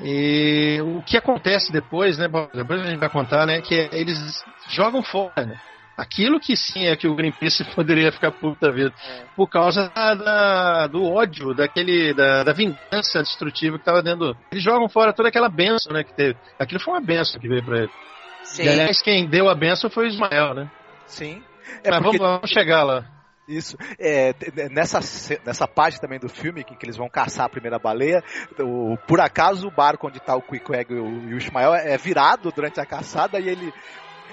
E 0.04 0.80
o 0.82 1.02
que 1.04 1.18
acontece 1.18 1.72
depois, 1.72 2.18
né? 2.18 2.28
Depois 2.54 2.82
a 2.82 2.90
gente 2.90 3.00
vai 3.00 3.10
contar, 3.10 3.46
né? 3.46 3.62
Que 3.62 3.90
eles 3.92 4.44
jogam 4.70 5.02
fora, 5.02 5.46
né? 5.46 5.60
Aquilo 5.98 6.42
que 6.42 6.58
sim 6.58 6.88
é 6.88 6.96
que 6.96 7.08
o 7.08 7.16
Greenpeace 7.16 7.64
poderia 7.74 8.12
ficar 8.12 8.32
puta 8.32 8.70
vida. 8.72 8.94
É. 9.08 9.24
Por 9.36 9.48
causa 9.48 9.90
da, 9.96 10.14
da, 10.14 10.88
do 10.88 11.06
ódio, 11.06 11.54
daquele, 11.54 12.14
da, 12.14 12.44
da 12.44 12.52
vingança 12.52 13.24
destrutiva 13.24 13.78
que 13.78 13.82
estava 13.82 14.02
dentro. 14.02 14.36
Eles 14.52 14.64
jogam 14.64 14.90
fora 14.90 15.14
toda 15.14 15.30
aquela 15.30 15.48
benção, 15.48 15.94
né? 15.94 16.04
Que 16.04 16.14
teve. 16.14 16.38
Aquilo 16.60 16.82
foi 16.82 16.94
uma 16.96 17.02
benção 17.02 17.40
que 17.40 17.48
veio 17.48 17.64
para 17.64 17.84
ele. 17.84 17.92
Sim. 18.44 18.64
E 18.64 18.70
aliás, 18.70 19.02
quem 19.02 19.26
deu 19.26 19.50
a 19.50 19.56
benção 19.56 19.90
foi 19.90 20.06
o 20.06 20.08
Ismael, 20.08 20.54
né? 20.54 20.70
Sim. 21.08 21.42
É 21.84 21.90
Mas 21.90 22.02
porque... 22.02 22.18
vamos, 22.18 22.40
vamos 22.40 22.50
chegar 22.52 22.84
lá. 22.84 23.15
Isso. 23.48 23.78
É, 24.00 24.34
nessa, 24.72 25.00
nessa 25.46 25.68
parte 25.68 26.02
também 26.02 26.20
do 26.20 26.28
filme, 26.28 26.64
que, 26.64 26.76
que 26.76 26.86
eles 26.86 26.98
vão 26.98 27.10
caçar 27.10 27.46
a 27.46 27.50
primeira 27.50 27.78
baleia, 27.78 28.24
o, 28.60 28.98
por 29.08 29.22
acaso 29.22 29.68
o 29.68 29.72
barco 29.72 30.08
onde 30.08 30.18
está 30.18 30.36
o 30.36 30.42
Queequeg 30.42 30.92
e 30.92 31.00
o, 31.00 31.30
e 31.30 31.34
o 31.34 31.38
Ismael 31.38 31.74
é 31.74 31.98
virado 31.98 32.52
durante 32.52 32.80
a 32.80 32.86
caçada 32.86 33.40
e 33.40 33.48
ele 33.48 33.74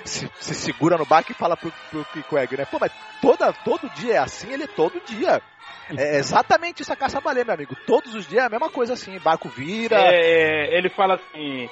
se, 0.05 0.29
se, 0.41 0.55
segura 0.55 0.97
no 0.97 1.07
barco 1.07 1.33
e 1.33 1.35
fala 1.35 1.57
pro, 1.57 1.73
pro 1.91 2.05
Queequeg, 2.07 2.57
né? 2.57 2.65
Pô, 2.65 2.79
mas 2.81 2.93
toda, 3.21 3.53
todo 3.53 3.89
dia 3.91 4.15
é 4.15 4.19
assim? 4.19 4.53
Ele 4.53 4.65
é 4.65 4.69
todo 4.69 5.01
dia. 5.05 5.43
É 5.97 6.17
exatamente 6.17 6.83
isso 6.83 6.93
a 6.93 6.97
caça-baleia, 6.97 7.45
meu 7.45 7.55
amigo. 7.55 7.77
Todos 7.87 8.15
os 8.15 8.27
dias 8.27 8.45
é 8.45 8.47
a 8.47 8.51
mesma 8.51 8.71
coisa 8.71 8.95
assim, 8.95 9.19
barco 9.19 9.49
vira. 9.49 9.97
É, 9.99 10.77
ele 10.77 10.89
fala 10.89 11.15
assim, 11.15 11.69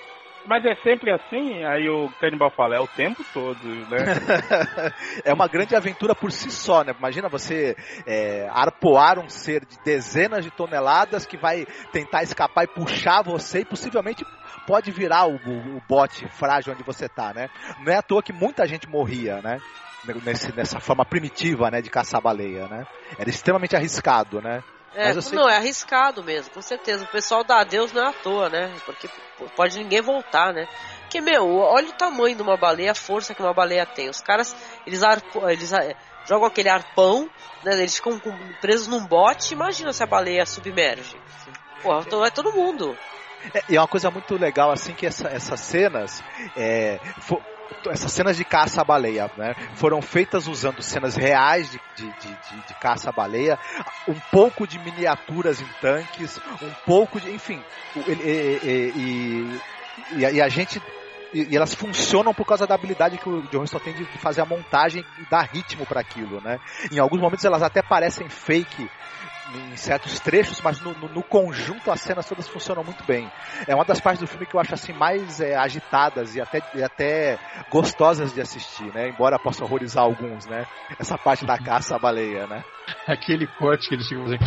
mas 0.47 0.65
é 0.65 0.75
sempre 0.77 1.13
assim? 1.13 1.65
Aí 1.65 1.89
o 1.89 2.09
Canibal 2.21 2.51
fala, 2.51 2.77
é 2.77 2.81
o 2.81 2.87
tempo 2.87 3.25
todo, 3.33 3.69
né? 3.89 3.99
é 5.25 5.33
uma 5.33 5.47
grande 5.47 5.77
aventura 5.77 6.15
por 6.15 6.33
si 6.33 6.51
só, 6.51 6.83
né? 6.83 6.95
Imagina 6.99 7.29
você 7.29 7.77
é, 8.07 8.49
arpoar 8.51 9.19
um 9.19 9.29
ser 9.29 9.65
de 9.65 9.79
dezenas 9.85 10.45
de 10.45 10.51
toneladas 10.51 11.27
que 11.27 11.37
vai 11.37 11.67
tentar 11.93 12.23
escapar 12.23 12.65
e 12.65 12.69
puxar 12.69 13.23
você 13.23 13.61
e 13.61 13.65
possivelmente 13.65 14.25
pode 14.67 14.91
virar 14.91 15.27
o, 15.27 15.37
o, 15.37 15.77
o 15.77 15.83
bote 15.89 16.27
frágil 16.29 16.73
onde 16.73 16.83
você 16.83 17.09
tá, 17.09 17.33
né? 17.35 17.49
Não 17.85 17.93
é 17.93 17.97
à 17.97 18.03
toa 18.03 18.23
que 18.23 18.33
muita 18.33 18.67
gente 18.67 18.89
morria, 18.89 19.41
né? 19.43 19.59
Nesse, 20.25 20.55
nessa 20.57 20.81
forma 20.81 21.05
primitiva, 21.05 21.71
né, 21.71 21.83
de 21.83 21.91
caçar 21.91 22.23
baleia, 22.23 22.67
né? 22.67 22.87
Era 23.19 23.29
extremamente 23.29 23.77
arriscado, 23.77 24.41
né? 24.41 24.63
É, 24.95 25.15
não, 25.33 25.49
é 25.49 25.57
arriscado 25.57 26.23
mesmo, 26.23 26.53
com 26.53 26.63
certeza. 26.63 27.05
O 27.05 27.09
pessoal 27.09 27.45
dá 27.45 27.61
adeus 27.61 27.93
não 27.93 28.03
é 28.03 28.09
à 28.09 28.13
toa, 28.13 28.49
né? 28.49 28.75
Porque 28.85 29.09
pode 29.55 29.79
ninguém 29.79 30.01
voltar, 30.01 30.53
né? 30.53 30.67
Porque, 31.03 31.21
meu, 31.21 31.59
olha 31.59 31.89
o 31.89 31.93
tamanho 31.93 32.35
de 32.35 32.43
uma 32.43 32.57
baleia, 32.57 32.91
a 32.91 32.95
força 32.95 33.35
que 33.35 33.43
uma 33.43 33.55
baleia 33.55 33.87
tem. 33.87 34.09
Os 34.09 34.21
caras, 34.21 34.55
eles, 34.87 35.03
arpo, 35.03 35.49
eles 35.49 35.73
eh, 35.73 35.95
jogam 36.25 36.47
aquele 36.47 36.69
arpão, 36.69 37.31
né? 37.65 37.75
Eles 37.75 37.97
ficam 37.97 38.21
presos 38.61 38.89
num 38.89 39.07
bote. 39.07 39.55
Imagina 39.55 39.93
se 39.93 40.03
a 40.03 40.07
baleia 40.07 40.45
submerge. 40.45 41.17
Porra, 41.83 42.03
então 42.05 42.25
é 42.25 42.31
todo 42.31 42.53
mundo. 42.53 42.97
É, 43.55 43.63
e 43.69 43.77
é 43.77 43.81
uma 43.81 43.89
coisa 43.89 44.11
muito 44.11 44.37
legal, 44.37 44.71
assim, 44.71 44.93
que 44.93 45.07
essa, 45.07 45.29
essas 45.29 45.61
cenas 45.61 46.23
é, 46.57 46.99
for, 47.21 47.41
essas 47.89 48.13
cenas 48.13 48.37
de 48.37 48.45
caça 48.45 48.83
à 48.83 48.85
baleia, 48.85 49.31
né? 49.37 49.55
Foram 49.75 50.03
feitas 50.03 50.47
usando 50.47 50.83
cenas 50.83 51.17
reais 51.17 51.71
de, 51.71 51.79
de, 51.97 52.07
de, 52.07 52.67
de 52.67 52.75
caça 52.81 53.11
à 53.11 53.13
baleia, 53.13 53.59
um 54.09 54.19
pouco 54.31 54.67
de 54.67 54.79
miniaturas 54.79 55.61
em 55.61 55.69
tanques, 55.81 56.39
um 56.63 56.71
pouco 56.85 57.21
de. 57.21 57.31
Enfim. 57.31 57.63
E, 57.97 58.13
e, 58.13 59.51
e, 60.17 60.25
e 60.33 60.41
a 60.41 60.49
gente 60.49 60.81
e, 61.33 61.57
elas 61.57 61.75
funcionam 61.75 62.35
por 62.35 62.45
causa 62.45 62.67
da 62.67 62.75
habilidade 62.75 63.19
que 63.19 63.29
o 63.29 63.43
John 63.49 63.65
tem 63.83 63.95
de, 63.95 64.05
fazer 64.19 64.41
a 64.41 64.45
montagem 64.47 65.05
e 65.19 65.31
dar 65.31 65.43
ritmo 65.43 65.87
para 65.87 66.01
aquilo, 66.01 66.41
né? 66.41 66.59
Em 66.91 66.99
alguns 66.99 67.21
momentos 67.21 67.45
elas 67.45 67.63
até 67.63 67.83
parecem 67.83 68.29
fake 68.29 68.89
em 69.55 69.77
certos 69.77 70.21
trechos, 70.21 70.61
mas 70.61 70.81
no, 70.81 70.93
no, 70.95 71.09
no, 71.09 71.23
conjunto 71.23 71.91
as 71.91 72.01
cenas 72.01 72.27
todas 72.29 72.49
funcionam 72.49 72.85
muito 72.85 73.05
bem. 73.05 73.31
É 73.67 73.75
uma 73.75 73.85
das 73.85 74.01
partes 74.01 74.21
do 74.21 74.27
filme 74.27 74.47
que 74.47 74.55
eu 74.55 74.61
acho 74.61 74.75
assim 74.75 74.93
mais 74.93 75.41
é, 75.41 75.57
agitadas 75.57 76.35
e 76.35 76.41
até, 76.41 76.63
e 76.75 76.83
até 76.83 77.39
gostosas 77.71 78.33
de 78.33 78.41
assistir, 78.41 78.93
né? 78.95 79.09
Embora 79.09 79.39
possa 79.39 79.65
horrorizar 79.65 80.05
alguns, 80.05 80.47
né? 80.47 80.67
Essa 80.99 81.19
parte 81.19 81.45
da 81.45 81.59
caça 81.59 81.97
à 81.97 81.99
baleia, 81.99 82.47
né? 82.47 82.65
Aquele 83.07 83.47
corte 83.47 83.89
que 83.89 83.95
eles 83.95 84.09
ficam 84.09 84.25
fazendo. 84.25 84.45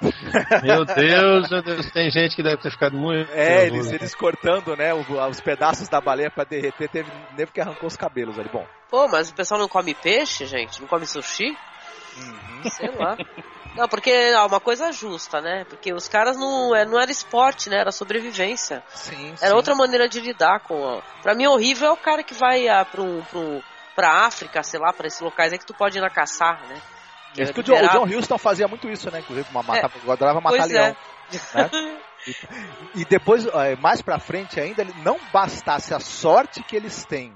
Meu 0.64 0.84
Deus, 0.86 1.50
meu 1.50 1.62
Deus, 1.62 1.90
tem 1.90 2.10
gente 2.10 2.34
que 2.34 2.42
deve 2.42 2.56
ter 2.56 2.70
ficado 2.70 2.96
muito. 2.96 3.30
É, 3.32 3.66
eles, 3.66 3.92
eles 3.92 4.14
cortando, 4.14 4.74
né, 4.74 4.94
os 4.94 5.40
pedaços 5.42 5.88
da 5.88 6.00
baleia 6.00 6.30
pra 6.30 6.42
derreter, 6.42 6.88
teve 6.88 7.12
nem 7.36 7.46
que 7.46 7.60
arrancou 7.60 7.86
os 7.86 7.98
cabelos 7.98 8.38
ali. 8.38 8.48
Bom. 8.50 8.66
Pô, 8.90 9.06
mas 9.08 9.30
o 9.30 9.34
pessoal 9.34 9.60
não 9.60 9.68
come 9.68 9.94
peixe, 9.94 10.46
gente? 10.46 10.80
Não 10.80 10.88
come 10.88 11.06
sushi? 11.06 11.54
Uhum. 12.16 12.70
Sei 12.70 12.90
lá. 12.96 13.16
Não, 13.74 13.88
porque 13.88 14.10
é 14.10 14.38
uma 14.40 14.60
coisa 14.60 14.90
justa, 14.92 15.40
né? 15.40 15.64
Porque 15.68 15.92
os 15.92 16.08
caras 16.08 16.36
não, 16.36 16.74
é, 16.74 16.84
não 16.84 17.00
era 17.00 17.10
esporte, 17.10 17.70
né? 17.70 17.78
Era 17.78 17.92
sobrevivência. 17.92 18.82
Sim, 18.88 19.34
era 19.40 19.50
sim. 19.50 19.54
outra 19.54 19.74
maneira 19.74 20.08
de 20.08 20.20
lidar 20.20 20.60
com. 20.60 20.80
Ó. 20.80 21.00
Pra 21.22 21.34
mim, 21.34 21.46
horrível 21.46 21.88
é 21.88 21.92
o 21.92 21.96
cara 21.96 22.22
que 22.22 22.34
vai 22.34 22.68
ah, 22.68 22.84
pra, 22.84 23.00
um, 23.00 23.22
pra, 23.22 23.38
um, 23.38 23.62
pra 23.94 24.26
África, 24.26 24.62
sei 24.62 24.80
lá, 24.80 24.92
pra 24.92 25.06
esses 25.06 25.20
locais 25.20 25.52
aí 25.52 25.58
que 25.58 25.66
tu 25.66 25.74
pode 25.74 25.98
ir 25.98 26.00
na 26.00 26.10
caçar, 26.10 26.60
né? 26.68 26.80
Que 27.32 27.42
é 27.42 27.52
que 27.52 27.60
o, 27.60 27.62
John, 27.62 27.74
o 27.74 27.88
John 27.88 28.18
Huston 28.18 28.38
fazia 28.38 28.66
muito 28.66 28.88
isso, 28.88 29.08
né? 29.10 29.20
Inclusive, 29.20 29.48
uma 29.50 29.62
matava, 29.62 29.94
é, 29.96 30.10
adorava 30.10 30.40
matar 30.40 30.66
leão. 30.66 30.84
É. 30.84 30.96
Né? 31.54 32.00
E, 32.94 33.00
e 33.00 33.04
depois, 33.06 33.46
mais 33.80 34.02
pra 34.02 34.18
frente 34.18 34.60
ainda, 34.60 34.84
não 35.02 35.18
bastasse 35.32 35.94
a 35.94 35.98
sorte 35.98 36.62
que 36.62 36.76
eles 36.76 37.02
têm 37.06 37.32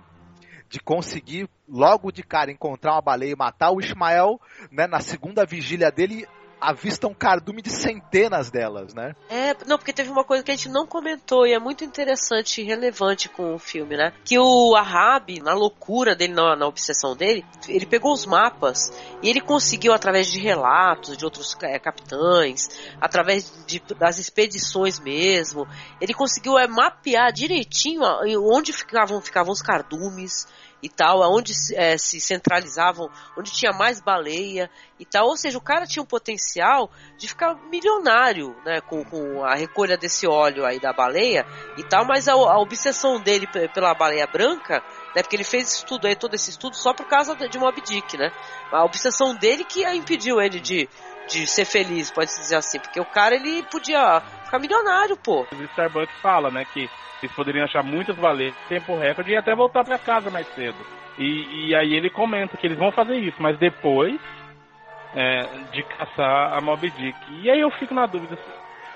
de 0.75 0.81
conseguir 0.81 1.49
logo 1.69 2.11
de 2.11 2.25
cara 2.25 2.51
encontrar 2.51 2.95
uma 2.95 3.01
baleia 3.01 3.31
e 3.31 3.37
matar 3.37 3.71
o 3.71 3.81
Ismael, 3.81 4.41
né, 4.73 4.89
na 4.89 4.99
segunda 4.99 5.47
vigília 5.47 5.89
dele, 5.89 6.27
avista 6.61 7.07
um 7.07 7.15
cardume 7.15 7.63
de 7.63 7.71
centenas 7.71 8.51
delas, 8.51 8.95
né? 8.95 9.15
É, 9.29 9.55
não, 9.67 9.77
porque 9.77 9.93
teve 9.93 10.11
uma 10.11 10.25
coisa 10.25 10.43
que 10.43 10.51
a 10.51 10.57
gente 10.57 10.69
não 10.69 10.87
comentou 10.87 11.47
e 11.47 11.53
é 11.53 11.59
muito 11.59 11.85
interessante 11.85 12.61
e 12.61 12.65
relevante 12.65 13.29
com 13.29 13.55
o 13.55 13.59
filme, 13.59 13.97
né? 13.97 14.13
Que 14.25 14.39
o 14.39 14.75
Ahab, 14.75 15.41
na 15.41 15.55
loucura 15.55 16.15
dele, 16.15 16.35
na, 16.35 16.57
na 16.57 16.67
obsessão 16.67 17.17
dele, 17.17 17.45
ele 17.69 17.87
pegou 17.87 18.13
os 18.13 18.27
mapas 18.27 18.93
e 19.23 19.29
ele 19.29 19.41
conseguiu, 19.41 19.93
através 19.93 20.31
de 20.31 20.39
relatos 20.39 21.17
de 21.17 21.25
outros 21.25 21.57
é, 21.63 21.79
capitães, 21.79 22.69
através 23.01 23.53
de, 23.67 23.81
das 23.99 24.19
expedições 24.19 24.99
mesmo, 24.99 25.67
ele 26.01 26.15
conseguiu 26.15 26.59
é, 26.59 26.67
mapear 26.67 27.33
direitinho 27.33 28.03
onde 28.53 28.73
ficavam, 28.73 29.21
ficavam 29.21 29.53
os 29.53 29.63
cardumes, 29.63 30.47
e 30.85 30.89
tal, 30.91 31.23
aonde 31.23 31.55
é, 31.75 31.97
se 31.97 32.21
centralizavam, 32.21 33.09
onde 33.39 33.51
tinha 33.51 33.73
mais 33.73 34.03
baleia 34.03 34.71
e 35.01 35.07
tal. 35.07 35.29
Ou 35.29 35.37
seja, 35.37 35.57
o 35.57 35.63
cara 35.63 35.87
tinha 35.87 36.03
um 36.03 36.07
potencial 36.07 36.91
de 37.17 37.27
ficar 37.27 37.55
milionário, 37.71 38.55
né, 38.67 38.83
com, 38.83 39.03
com 39.03 39.43
a 39.43 39.55
recolha 39.55 39.97
desse 39.97 40.27
óleo 40.27 40.67
aí 40.67 40.79
da 40.79 40.93
baleia 40.93 41.47
e 41.79 41.83
tal, 41.85 42.05
mas 42.05 42.29
a, 42.29 42.33
a 42.35 42.61
obsessão 42.61 43.19
dele 43.19 43.49
pela 43.73 43.95
baleia 43.95 44.27
branca 44.27 44.83
né? 45.15 45.23
Porque 45.23 45.37
ele 45.37 45.45
fez 45.45 45.73
estudo 45.73 46.07
aí, 46.07 46.17
todo 46.17 46.35
esse 46.35 46.51
estudo 46.51 46.77
só 46.77 46.93
por 46.93 47.07
causa 47.07 47.35
de 47.37 47.59
Mob 47.59 47.81
Dick, 47.81 48.17
né? 48.17 48.33
A 48.73 48.85
obsessão 48.85 49.35
dele 49.35 49.65
que 49.65 49.87
impediu 49.95 50.41
ele 50.41 50.59
de, 50.59 50.89
de 51.29 51.47
ser 51.47 51.65
feliz, 51.65 52.11
pode-se 52.11 52.41
dizer 52.41 52.57
assim. 52.57 52.79
Porque 52.79 53.01
o 53.01 53.05
cara, 53.05 53.35
ele 53.35 53.63
podia 53.65 54.21
ficar 54.45 54.59
milionário, 54.59 55.17
pô. 55.17 55.47
O 55.53 55.63
Starbucks 55.63 56.17
fala, 56.21 56.51
né, 56.51 56.65
que 56.73 56.89
eles 57.23 57.35
poderiam 57.35 57.65
achar 57.65 57.83
muitas 57.83 58.17
baleias 58.17 58.55
tempo 58.69 58.99
recorde 58.99 59.31
e 59.33 59.37
até 59.37 59.55
voltar 59.55 59.85
para 59.85 59.99
casa 59.99 60.31
mais 60.31 60.47
cedo. 60.55 60.77
E, 61.19 61.69
e, 61.69 61.75
aí 61.75 61.95
ele 61.95 62.11
comenta 62.11 62.57
que 62.57 62.67
eles 62.67 62.79
vão 62.79 62.91
fazer 62.91 63.17
isso, 63.17 63.41
mas 63.41 63.59
depois 63.59 64.21
é, 65.15 65.47
de 65.73 65.83
caçar 65.85 66.53
a 66.53 66.61
Mob 66.61 66.91
Dick. 66.91 67.19
E 67.41 67.51
aí 67.51 67.61
eu 67.61 67.71
fico 67.71 67.95
na 67.95 68.07
dúvida, 68.07 68.37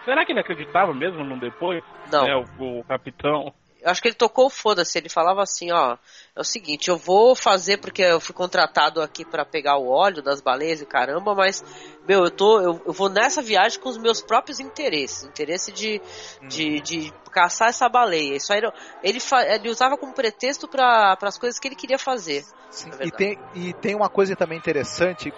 será 0.04 0.24
que 0.24 0.32
ele 0.32 0.40
acreditava 0.40 0.92
mesmo 0.92 1.22
no 1.24 1.38
depois? 1.38 1.82
Não. 2.10 2.24
Né, 2.24 2.44
o, 2.58 2.80
o 2.80 2.84
capitão 2.84 3.52
acho 3.88 4.00
que 4.00 4.08
ele 4.08 4.14
tocou 4.14 4.48
foda-se. 4.48 4.98
Ele 4.98 5.08
falava 5.08 5.42
assim: 5.42 5.70
ó, 5.72 5.96
é 6.36 6.40
o 6.40 6.44
seguinte, 6.44 6.88
eu 6.88 6.96
vou 6.96 7.34
fazer 7.34 7.78
porque 7.78 8.02
eu 8.02 8.20
fui 8.20 8.34
contratado 8.34 9.00
aqui 9.00 9.24
para 9.24 9.44
pegar 9.44 9.76
o 9.78 9.88
óleo 9.88 10.22
das 10.22 10.40
baleias 10.40 10.80
e 10.80 10.86
caramba, 10.86 11.34
mas, 11.34 11.64
meu, 12.06 12.24
eu 12.24 12.30
tô, 12.30 12.60
eu, 12.60 12.82
eu, 12.86 12.92
vou 12.92 13.08
nessa 13.08 13.42
viagem 13.42 13.80
com 13.80 13.88
os 13.88 13.98
meus 13.98 14.20
próprios 14.20 14.60
interesses, 14.60 15.24
interesse 15.24 15.72
de, 15.72 16.00
hum. 16.42 16.48
de, 16.48 16.80
de 16.80 17.12
caçar 17.30 17.68
essa 17.68 17.88
baleia. 17.88 18.36
Isso 18.36 18.52
aí, 18.52 18.60
ele, 19.02 19.18
ele 19.52 19.68
usava 19.68 19.96
como 19.96 20.12
pretexto 20.12 20.68
para 20.68 21.16
as 21.20 21.38
coisas 21.38 21.58
que 21.58 21.68
ele 21.68 21.76
queria 21.76 21.98
fazer. 21.98 22.44
Sim, 22.70 22.90
e, 23.00 23.10
tem, 23.10 23.38
e 23.54 23.72
tem 23.72 23.94
uma 23.94 24.08
coisa 24.08 24.36
também 24.36 24.58
interessante 24.58 25.32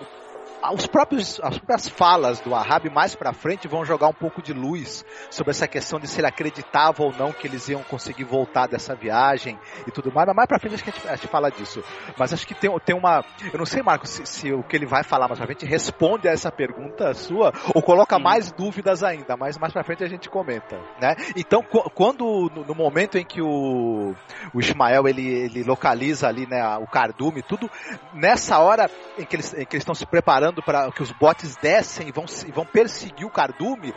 os 0.74 0.86
próprios, 0.86 1.40
as 1.42 1.56
próprias 1.56 1.88
falas 1.88 2.40
do 2.40 2.54
Ahab 2.54 2.88
mais 2.90 3.14
pra 3.14 3.32
frente 3.32 3.66
vão 3.66 3.84
jogar 3.84 4.08
um 4.08 4.12
pouco 4.12 4.42
de 4.42 4.52
luz 4.52 5.04
sobre 5.30 5.50
essa 5.50 5.66
questão 5.66 5.98
de 5.98 6.06
se 6.06 6.20
ele 6.20 6.26
acreditava 6.26 7.02
ou 7.02 7.12
não 7.12 7.32
que 7.32 7.46
eles 7.46 7.68
iam 7.68 7.82
conseguir 7.82 8.24
voltar 8.24 8.66
dessa 8.66 8.94
viagem 8.94 9.58
e 9.86 9.90
tudo 9.90 10.12
mais. 10.12 10.26
Mas 10.26 10.36
mais 10.36 10.48
pra 10.48 10.58
frente 10.58 10.74
acho 10.74 10.84
que 10.84 10.90
a 10.90 10.92
gente, 10.92 11.08
a 11.08 11.16
gente 11.16 11.28
fala 11.28 11.50
disso. 11.50 11.82
Mas 12.18 12.32
acho 12.32 12.46
que 12.46 12.54
tem, 12.54 12.70
tem 12.80 12.96
uma. 12.96 13.24
Eu 13.52 13.58
não 13.58 13.66
sei, 13.66 13.82
Marcos, 13.82 14.10
se, 14.10 14.26
se, 14.26 14.52
o 14.52 14.62
que 14.62 14.76
ele 14.76 14.86
vai 14.86 15.02
falar 15.02 15.28
mais 15.28 15.38
pra 15.38 15.46
frente 15.46 15.64
responde 15.64 16.28
a 16.28 16.32
essa 16.32 16.52
pergunta 16.52 17.14
sua 17.14 17.52
ou 17.74 17.82
coloca 17.82 18.16
Sim. 18.16 18.22
mais 18.22 18.52
dúvidas 18.52 19.02
ainda, 19.02 19.36
mas 19.36 19.56
mais 19.58 19.72
pra 19.72 19.82
frente 19.82 20.04
a 20.04 20.08
gente 20.08 20.28
comenta. 20.28 20.78
Né? 21.00 21.16
Então, 21.36 21.62
quando 21.94 22.50
no, 22.54 22.74
momento 22.74 23.16
em 23.16 23.24
que 23.24 23.40
o, 23.40 24.14
o 24.52 24.60
Ismael 24.60 25.06
ele, 25.08 25.26
ele 25.26 25.62
localiza 25.62 26.28
ali 26.28 26.46
né, 26.46 26.62
o 26.78 26.86
cardume, 26.86 27.42
tudo, 27.42 27.70
nessa 28.12 28.58
hora 28.58 28.90
em 29.18 29.24
que 29.24 29.36
eles, 29.36 29.52
em 29.54 29.64
que 29.64 29.76
eles 29.76 29.82
estão 29.82 29.94
se 29.94 30.06
preparando 30.06 30.49
para 30.54 30.90
que 30.90 31.02
os 31.02 31.12
botes 31.12 31.56
descem 31.56 32.08
e 32.08 32.12
vão, 32.12 32.24
vão 32.52 32.64
perseguir 32.64 33.26
o 33.26 33.30
cardume, 33.30 33.94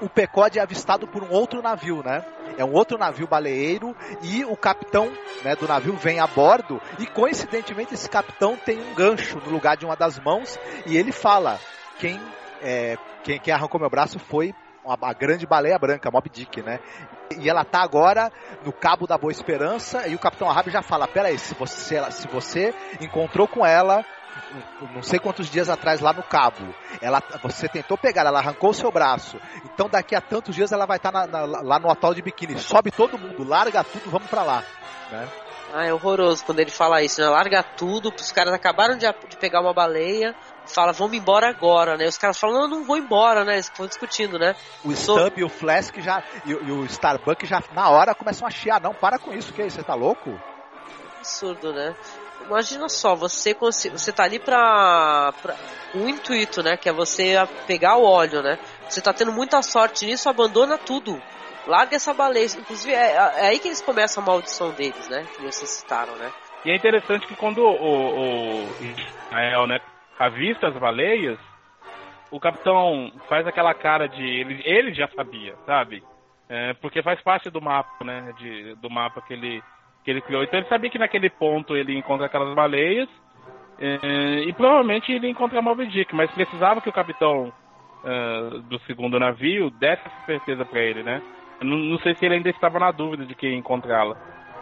o 0.00 0.08
Pecode 0.08 0.58
é 0.58 0.62
avistado 0.62 1.06
por 1.06 1.22
um 1.22 1.30
outro 1.30 1.60
navio, 1.60 2.02
né? 2.02 2.24
É 2.56 2.64
um 2.64 2.72
outro 2.72 2.96
navio 2.96 3.26
baleeiro 3.26 3.94
e 4.22 4.44
o 4.44 4.56
capitão 4.56 5.12
né, 5.44 5.54
do 5.56 5.68
navio 5.68 5.94
vem 5.96 6.20
a 6.20 6.26
bordo 6.26 6.80
e 6.98 7.06
coincidentemente 7.06 7.94
esse 7.94 8.08
capitão 8.08 8.56
tem 8.56 8.80
um 8.80 8.94
gancho 8.94 9.38
no 9.38 9.50
lugar 9.50 9.76
de 9.76 9.84
uma 9.84 9.96
das 9.96 10.18
mãos 10.18 10.58
e 10.86 10.96
ele 10.96 11.12
fala 11.12 11.58
quem 11.98 12.20
é, 12.62 12.96
quem, 13.22 13.38
quem 13.38 13.52
arrancou 13.52 13.80
meu 13.80 13.90
braço 13.90 14.18
foi 14.18 14.54
a, 14.84 15.12
grande 15.12 15.46
baleia 15.46 15.78
branca, 15.78 16.10
Mob 16.10 16.28
Dick, 16.28 16.62
né? 16.62 16.80
E 17.38 17.48
ela 17.48 17.64
tá 17.64 17.80
agora 17.80 18.32
no 18.64 18.72
Cabo 18.72 19.06
da 19.06 19.16
Boa 19.16 19.30
Esperança 19.30 20.08
e 20.08 20.14
o 20.14 20.18
Capitão 20.18 20.50
Ahab 20.50 20.70
já 20.70 20.82
fala, 20.82 21.06
peraí, 21.06 21.38
se 21.38 21.54
você, 21.54 22.02
se 22.10 22.26
você 22.28 22.74
encontrou 23.00 23.46
com 23.46 23.64
ela, 23.64 24.04
não 24.94 25.02
sei 25.02 25.18
quantos 25.18 25.48
dias 25.48 25.68
atrás 25.68 26.00
lá 26.00 26.12
no 26.12 26.22
cabo. 26.22 26.74
Ela, 27.00 27.22
você 27.42 27.68
tentou 27.68 27.96
pegar, 27.96 28.26
ela 28.26 28.38
arrancou 28.38 28.70
o 28.70 28.74
seu 28.74 28.90
braço. 28.90 29.38
Então 29.64 29.88
daqui 29.88 30.14
a 30.14 30.20
tantos 30.20 30.54
dias 30.54 30.72
ela 30.72 30.86
vai 30.86 30.96
estar 30.96 31.12
na, 31.12 31.26
na, 31.26 31.44
lá 31.44 31.78
no 31.78 31.88
hotel 31.88 32.14
de 32.14 32.22
biquíni. 32.22 32.58
Sobe 32.58 32.90
todo 32.90 33.18
mundo, 33.18 33.44
larga 33.44 33.84
tudo, 33.84 34.10
vamos 34.10 34.28
pra 34.28 34.42
lá. 34.42 34.64
Né? 35.10 35.28
Ah, 35.72 35.86
é 35.86 35.94
horroroso 35.94 36.44
quando 36.44 36.58
ele 36.58 36.70
fala 36.70 37.00
isso, 37.02 37.20
né? 37.20 37.28
Larga 37.28 37.62
tudo, 37.62 38.12
os 38.14 38.32
caras 38.32 38.52
acabaram 38.52 38.96
de, 38.96 39.06
de 39.28 39.36
pegar 39.36 39.60
uma 39.60 39.72
baleia, 39.72 40.34
fala, 40.66 40.92
vamos 40.92 41.16
embora 41.16 41.48
agora, 41.48 41.96
né? 41.96 42.06
Os 42.06 42.18
caras 42.18 42.38
falam, 42.38 42.62
não, 42.62 42.68
não 42.68 42.84
vou 42.84 42.96
embora, 42.96 43.44
né? 43.44 43.54
Eles 43.54 43.68
ficam 43.68 43.86
discutindo, 43.86 44.36
né? 44.36 44.56
O 44.84 44.92
Stub 44.92 45.38
e 45.38 45.44
o 45.44 45.48
Flask 45.48 45.96
já, 46.00 46.24
e, 46.44 46.50
e, 46.50 46.72
o 46.72 46.84
Starbuck 46.86 47.46
já, 47.46 47.62
na 47.72 47.88
hora, 47.88 48.16
começam 48.16 48.48
a 48.48 48.50
chiar. 48.50 48.80
Não, 48.80 48.92
para 48.92 49.18
com 49.18 49.32
isso, 49.32 49.52
que 49.52 49.62
aí, 49.62 49.70
você 49.70 49.82
tá 49.82 49.94
louco? 49.94 50.40
Absurdo, 51.18 51.72
né? 51.72 51.94
Imagina 52.46 52.88
só, 52.88 53.14
você, 53.14 53.54
você 53.54 54.12
tá 54.12 54.24
ali 54.24 54.38
pra, 54.38 55.32
pra 55.40 55.54
um 55.94 56.08
intuito, 56.08 56.62
né? 56.62 56.76
Que 56.76 56.88
é 56.88 56.92
você 56.92 57.34
pegar 57.66 57.96
o 57.96 58.04
óleo, 58.04 58.42
né? 58.42 58.58
Você 58.88 59.00
tá 59.00 59.12
tendo 59.12 59.32
muita 59.32 59.62
sorte 59.62 60.06
nisso, 60.06 60.28
abandona 60.28 60.76
tudo. 60.76 61.20
Larga 61.66 61.96
essa 61.96 62.12
baleia. 62.12 62.46
Inclusive, 62.58 62.92
é, 62.92 63.12
é 63.12 63.46
aí 63.48 63.58
que 63.58 63.68
eles 63.68 63.80
começam 63.80 64.22
a 64.22 64.26
maldição 64.26 64.70
deles, 64.72 65.08
né? 65.08 65.26
Que 65.36 65.42
vocês 65.42 65.70
citaram, 65.70 66.16
né? 66.16 66.32
E 66.64 66.70
é 66.70 66.76
interessante 66.76 67.26
que 67.26 67.36
quando 67.36 67.58
o, 67.62 68.64
o, 68.64 68.68
Israel, 69.26 69.66
né, 69.66 69.80
avista 70.18 70.68
as 70.68 70.74
baleias, 70.74 71.38
o 72.30 72.38
capitão 72.38 73.12
faz 73.28 73.46
aquela 73.46 73.74
cara 73.74 74.06
de. 74.08 74.22
Ele, 74.22 74.62
ele 74.64 74.94
já 74.94 75.08
sabia, 75.08 75.54
sabe? 75.66 76.02
É, 76.48 76.74
porque 76.74 77.02
faz 77.02 77.20
parte 77.22 77.48
do 77.48 77.60
mapa, 77.60 78.04
né? 78.04 78.32
De, 78.38 78.74
do 78.76 78.90
mapa 78.90 79.22
que 79.22 79.32
ele, 79.32 79.62
que 80.04 80.10
ele 80.10 80.20
criou. 80.20 80.42
Então 80.42 80.58
ele 80.58 80.68
sabia 80.68 80.90
que 80.90 80.98
naquele 80.98 81.30
ponto 81.30 81.76
ele 81.76 81.96
encontra 81.96 82.26
aquelas 82.26 82.54
baleias. 82.54 83.08
É, 83.78 84.44
e 84.46 84.52
provavelmente 84.52 85.10
ele 85.10 85.28
encontra 85.28 85.58
a 85.58 85.62
Moby 85.62 85.86
Dick, 85.86 86.14
mas 86.14 86.30
precisava 86.32 86.82
que 86.82 86.88
o 86.88 86.92
capitão 86.92 87.50
uh, 88.04 88.58
do 88.60 88.78
segundo 88.80 89.18
navio 89.18 89.70
desse 89.70 90.02
essa 90.06 90.26
certeza 90.26 90.64
para 90.64 90.80
ele, 90.80 91.02
né? 91.02 91.22
Não, 91.62 91.76
não, 91.76 91.98
sei 91.98 92.14
se 92.14 92.24
ele 92.24 92.36
ainda 92.36 92.48
estava 92.50 92.78
na 92.78 92.90
dúvida 92.90 93.24
de 93.24 93.34
que 93.34 93.48
ia 93.48 93.56
encontrá-la. 93.56 94.16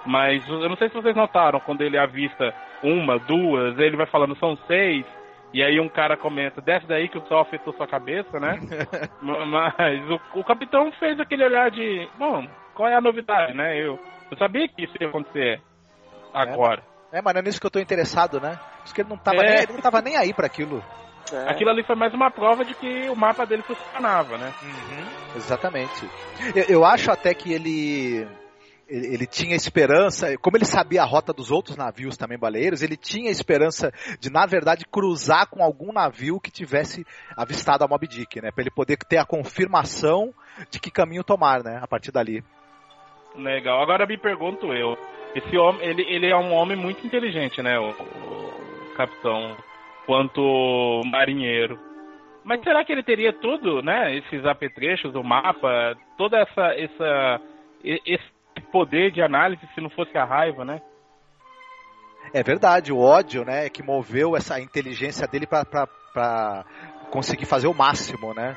Mas 0.06 0.46
eu 0.48 0.68
não 0.68 0.76
sei 0.76 0.88
se 0.88 0.94
vocês 0.94 1.14
notaram, 1.14 1.60
quando 1.60 1.82
ele 1.82 1.98
avista 1.98 2.54
uma, 2.82 3.18
duas, 3.18 3.78
ele 3.78 3.96
vai 3.96 4.06
falando 4.06 4.36
são 4.36 4.56
seis, 4.66 5.04
e 5.52 5.62
aí 5.62 5.80
um 5.80 5.88
cara 5.88 6.16
comenta, 6.16 6.60
desce 6.60 6.86
daí 6.86 7.08
que 7.08 7.18
o 7.18 7.26
sol 7.26 7.40
afetou 7.40 7.72
sua 7.74 7.86
cabeça, 7.86 8.38
né? 8.38 8.58
Mas 9.20 10.10
o, 10.10 10.40
o, 10.40 10.44
capitão 10.44 10.90
fez 10.92 11.18
aquele 11.18 11.44
olhar 11.44 11.70
de, 11.70 12.08
bom, 12.18 12.46
qual 12.74 12.88
é 12.88 12.94
a 12.94 13.00
novidade, 13.00 13.54
né? 13.54 13.76
Eu, 13.76 13.98
eu 14.30 14.36
sabia 14.36 14.68
que 14.68 14.84
isso 14.84 14.94
ia 15.00 15.08
acontecer 15.08 15.60
agora. 16.32 16.82
É, 17.12 17.18
é 17.18 17.22
mas 17.22 17.34
não 17.34 17.40
é 17.40 17.42
nisso 17.42 17.60
que 17.60 17.66
eu 17.66 17.70
tô 17.70 17.80
interessado, 17.80 18.40
né? 18.40 18.58
Porque 18.84 19.00
ele 19.00 19.08
não 19.08 19.18
tava, 19.18 19.42
é. 19.42 19.46
nem, 19.46 19.62
ele 19.62 19.72
não 19.72 19.80
tava 19.80 20.00
nem 20.00 20.16
aí 20.16 20.32
para 20.32 20.46
aquilo. 20.46 20.82
É. 21.32 21.50
Aquilo 21.50 21.70
ali 21.70 21.84
foi 21.84 21.94
mais 21.94 22.14
uma 22.14 22.30
prova 22.30 22.64
de 22.64 22.74
que 22.74 23.08
o 23.10 23.16
mapa 23.16 23.44
dele 23.44 23.62
funcionava, 23.62 24.38
né? 24.38 24.52
Uhum, 24.62 25.36
exatamente. 25.36 26.08
Eu, 26.54 26.64
eu, 26.68 26.84
acho 26.84 27.10
até 27.10 27.34
que 27.34 27.52
ele, 27.52 28.26
ele, 28.88 29.14
ele. 29.14 29.26
tinha 29.26 29.54
esperança, 29.54 30.36
como 30.38 30.56
ele 30.56 30.64
sabia 30.64 31.02
a 31.02 31.04
rota 31.04 31.32
dos 31.32 31.50
outros 31.50 31.76
navios 31.76 32.16
também 32.16 32.38
baleeiros, 32.38 32.82
ele 32.82 32.96
tinha 32.96 33.30
esperança 33.30 33.92
de, 34.18 34.30
na 34.30 34.46
verdade, 34.46 34.86
cruzar 34.90 35.48
com 35.48 35.62
algum 35.62 35.92
navio 35.92 36.40
que 36.40 36.50
tivesse 36.50 37.04
avistado 37.36 37.84
a 37.84 37.88
Moby 37.88 38.08
Dick, 38.08 38.40
né? 38.40 38.50
Pra 38.50 38.62
ele 38.62 38.70
poder 38.70 38.96
ter 38.96 39.18
a 39.18 39.26
confirmação 39.26 40.32
de 40.70 40.80
que 40.80 40.90
caminho 40.90 41.24
tomar, 41.24 41.62
né? 41.62 41.78
A 41.82 41.86
partir 41.86 42.10
dali. 42.10 42.42
Legal. 43.38 43.80
Agora 43.80 44.06
me 44.06 44.18
pergunto 44.18 44.72
eu. 44.72 44.98
Esse 45.34 45.56
homem, 45.56 45.86
ele, 45.86 46.02
ele 46.02 46.26
é 46.26 46.36
um 46.36 46.52
homem 46.52 46.76
muito 46.76 47.06
inteligente, 47.06 47.62
né? 47.62 47.78
O, 47.78 47.90
o 47.90 48.94
capitão 48.96 49.56
quanto 50.06 51.02
marinheiro. 51.06 51.78
Mas 52.42 52.62
será 52.62 52.84
que 52.84 52.92
ele 52.92 53.02
teria 53.02 53.32
tudo, 53.32 53.82
né? 53.82 54.16
Esses 54.16 54.44
apetrechos, 54.44 55.14
o 55.14 55.22
mapa, 55.22 55.94
toda 56.16 56.38
essa, 56.38 56.74
essa 56.74 57.40
esse 57.84 58.24
poder 58.72 59.12
de 59.12 59.22
análise 59.22 59.62
se 59.74 59.80
não 59.80 59.90
fosse 59.90 60.16
a 60.16 60.24
raiva, 60.24 60.64
né? 60.64 60.80
É 62.32 62.42
verdade, 62.42 62.92
o 62.92 62.98
ódio, 62.98 63.44
né, 63.44 63.66
é 63.66 63.70
que 63.70 63.82
moveu 63.82 64.36
essa 64.36 64.60
inteligência 64.60 65.26
dele 65.26 65.46
para 65.46 66.64
conseguir 67.10 67.46
fazer 67.46 67.68
o 67.68 67.74
máximo, 67.74 68.34
né? 68.34 68.56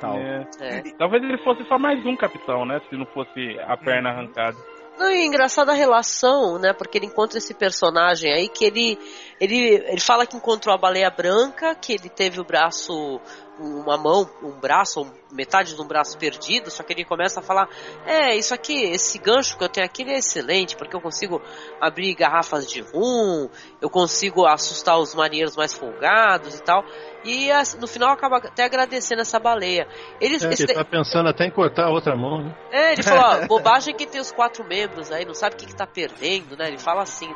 Tal. 0.00 0.16
É. 0.16 0.46
É. 0.60 0.82
Talvez 0.98 1.22
ele 1.22 1.38
fosse 1.38 1.64
só 1.64 1.78
mais 1.78 2.04
um 2.04 2.16
capitão, 2.16 2.64
né? 2.64 2.80
Se 2.88 2.96
não 2.96 3.06
fosse 3.06 3.58
a 3.66 3.76
perna 3.76 4.10
arrancada. 4.10 4.56
Não, 4.98 5.10
e 5.10 5.24
engraçada 5.24 5.72
a 5.72 5.74
relação, 5.74 6.58
né? 6.58 6.74
Porque 6.74 6.98
ele 6.98 7.06
encontra 7.06 7.38
esse 7.38 7.54
personagem 7.54 8.30
aí 8.32 8.48
que 8.48 8.66
ele, 8.66 8.98
ele, 9.40 9.82
ele 9.86 10.00
fala 10.00 10.26
que 10.26 10.36
encontrou 10.36 10.74
a 10.74 10.78
baleia 10.78 11.10
branca, 11.10 11.74
que 11.74 11.94
ele 11.94 12.10
teve 12.10 12.38
o 12.38 12.44
braço, 12.44 13.18
uma 13.58 13.96
mão, 13.96 14.28
um 14.42 14.52
braço, 14.60 15.10
metade 15.32 15.74
de 15.74 15.80
um 15.80 15.86
braço 15.86 16.18
perdido, 16.18 16.70
só 16.70 16.82
que 16.82 16.92
ele 16.92 17.06
começa 17.06 17.40
a 17.40 17.42
falar, 17.42 17.66
é, 18.04 18.36
isso 18.36 18.52
aqui, 18.52 18.82
esse 18.84 19.18
gancho 19.18 19.56
que 19.56 19.64
eu 19.64 19.68
tenho 19.68 19.86
aqui 19.86 20.02
é 20.02 20.18
excelente, 20.18 20.76
porque 20.76 20.94
eu 20.94 21.00
consigo 21.00 21.40
abrir 21.80 22.14
garrafas 22.14 22.70
de 22.70 22.82
rum, 22.82 23.48
eu 23.80 23.88
consigo 23.88 24.44
assustar 24.44 24.98
os 24.98 25.14
marinheiros 25.14 25.56
mais 25.56 25.72
folgados 25.72 26.58
e 26.58 26.62
tal. 26.62 26.84
E 27.24 27.48
no 27.78 27.86
final 27.86 28.10
acaba 28.10 28.38
até 28.38 28.64
agradecendo 28.64 29.22
essa 29.22 29.38
baleia. 29.38 29.86
Ele, 30.20 30.36
é, 30.36 30.46
ele 30.46 30.74
tá 30.74 30.84
pensando 30.84 31.28
até 31.28 31.46
em 31.46 31.50
cortar 31.50 31.86
a 31.86 31.90
outra 31.90 32.16
mão, 32.16 32.42
né? 32.42 32.56
É, 32.70 32.92
ele 32.92 33.02
falou, 33.02 33.24
ó, 33.44 33.46
bobagem 33.46 33.94
que 33.94 34.06
tem 34.06 34.20
os 34.20 34.32
quatro 34.32 34.64
membros 34.64 35.10
aí, 35.10 35.24
não 35.24 35.34
sabe 35.34 35.54
o 35.54 35.58
que, 35.58 35.66
que 35.66 35.76
tá 35.76 35.86
perdendo, 35.86 36.56
né? 36.56 36.68
Ele 36.68 36.78
fala 36.78 37.02
assim. 37.02 37.30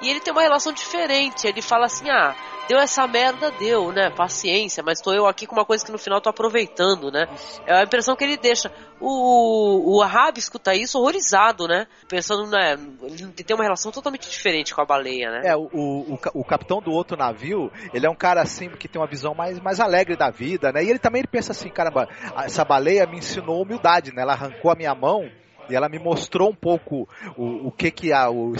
E 0.00 0.08
ele 0.08 0.20
tem 0.20 0.32
uma 0.32 0.42
relação 0.42 0.72
diferente. 0.72 1.46
Ele 1.46 1.62
fala 1.62 1.86
assim: 1.86 2.08
ah, 2.10 2.34
deu 2.70 2.78
essa 2.78 3.04
merda, 3.06 3.50
deu, 3.50 3.90
né? 3.90 4.10
Paciência, 4.10 4.80
mas 4.80 5.00
tô 5.00 5.12
eu 5.12 5.26
aqui 5.26 5.44
com 5.44 5.56
uma 5.56 5.64
coisa 5.64 5.84
que 5.84 5.90
no 5.90 5.98
final 5.98 6.20
tô 6.20 6.30
aproveitando, 6.30 7.10
né? 7.10 7.26
É 7.66 7.74
a 7.74 7.82
impressão 7.82 8.14
que 8.14 8.22
ele 8.22 8.36
deixa. 8.36 8.70
O, 9.00 9.96
o 9.96 10.02
Ahab 10.02 10.38
escuta 10.38 10.74
isso 10.74 10.98
horrorizado, 10.98 11.66
né? 11.66 11.86
Pensando, 12.08 12.46
né? 12.46 12.78
Ele 13.02 13.32
tem 13.32 13.56
uma 13.56 13.64
relação 13.64 13.90
totalmente 13.90 14.30
diferente 14.30 14.74
com 14.74 14.80
a 14.80 14.84
baleia, 14.84 15.30
né? 15.30 15.40
É, 15.44 15.56
o, 15.56 15.62
o, 15.72 16.18
o 16.34 16.44
capitão 16.44 16.80
do 16.80 16.92
outro 16.92 17.16
navio, 17.16 17.72
ele 17.92 18.06
é 18.06 18.10
um 18.10 18.14
cara 18.14 18.40
assim 18.40 18.70
que 18.70 18.86
tem 18.86 19.00
uma 19.00 19.08
visão 19.08 19.34
mais, 19.34 19.58
mais 19.58 19.80
alegre 19.80 20.16
da 20.16 20.30
vida, 20.30 20.70
né? 20.70 20.84
E 20.84 20.90
ele 20.90 20.98
também 20.98 21.20
ele 21.20 21.28
pensa 21.28 21.50
assim: 21.50 21.68
caramba, 21.68 22.08
essa 22.44 22.64
baleia 22.64 23.04
me 23.04 23.18
ensinou 23.18 23.62
humildade, 23.62 24.14
né? 24.14 24.22
Ela 24.22 24.34
arrancou 24.34 24.70
a 24.70 24.76
minha 24.76 24.94
mão 24.94 25.28
e 25.70 25.76
ela 25.76 25.88
me 25.88 25.98
mostrou 25.98 26.50
um 26.50 26.54
pouco 26.54 27.08
o, 27.36 27.68
o 27.68 27.72
que 27.72 27.90
que 27.90 28.12
a, 28.12 28.30
o, 28.30 28.52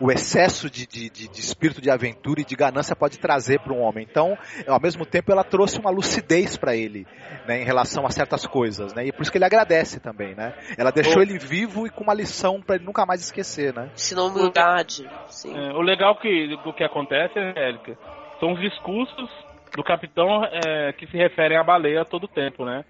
o, 0.00 0.10
excesso 0.10 0.70
de, 0.70 0.86
de, 0.86 1.08
de, 1.10 1.40
espírito 1.40 1.80
de 1.80 1.90
aventura 1.90 2.40
e 2.40 2.44
de 2.44 2.54
ganância 2.54 2.96
pode 2.96 3.18
trazer 3.18 3.60
para 3.60 3.72
um 3.72 3.80
homem. 3.80 4.06
Então, 4.08 4.36
ao 4.66 4.80
mesmo 4.80 5.04
tempo, 5.04 5.32
ela 5.32 5.44
trouxe 5.44 5.78
uma 5.78 5.90
lucidez 5.90 6.56
para 6.56 6.76
ele, 6.76 7.06
né, 7.46 7.62
em 7.62 7.64
relação 7.64 8.06
a 8.06 8.10
certas 8.10 8.46
coisas, 8.46 8.94
né? 8.94 9.06
E 9.06 9.12
por 9.12 9.22
isso 9.22 9.32
que 9.32 9.38
ele 9.38 9.44
agradece 9.44 10.00
também, 10.00 10.34
né? 10.34 10.54
Ela 10.76 10.90
deixou 10.90 11.18
o... 11.18 11.22
ele 11.22 11.38
vivo 11.38 11.86
e 11.86 11.90
com 11.90 12.04
uma 12.04 12.14
lição 12.14 12.60
para 12.60 12.76
ele 12.76 12.84
nunca 12.84 13.06
mais 13.06 13.20
esquecer, 13.20 13.74
né? 13.74 13.90
Ensinou 13.94 14.28
humildade. 14.28 15.08
Sim. 15.28 15.56
É, 15.56 15.72
o 15.72 15.80
legal 15.80 16.16
que, 16.18 16.56
do 16.64 16.72
que 16.72 16.84
acontece, 16.84 17.38
Érica, 17.38 17.96
são 18.40 18.52
os 18.52 18.60
discursos 18.60 19.30
do 19.74 19.84
capitão 19.84 20.44
é, 20.44 20.92
que 20.92 21.06
se 21.06 21.16
referem 21.16 21.56
à 21.56 21.62
baleia 21.62 22.04
todo 22.04 22.24
o 22.24 22.28
tempo, 22.28 22.64
né? 22.64 22.84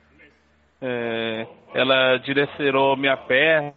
É, 0.81 1.47
ela 1.75 2.19
direcionou 2.19 2.97
minha 2.97 3.17
perna, 3.17 3.75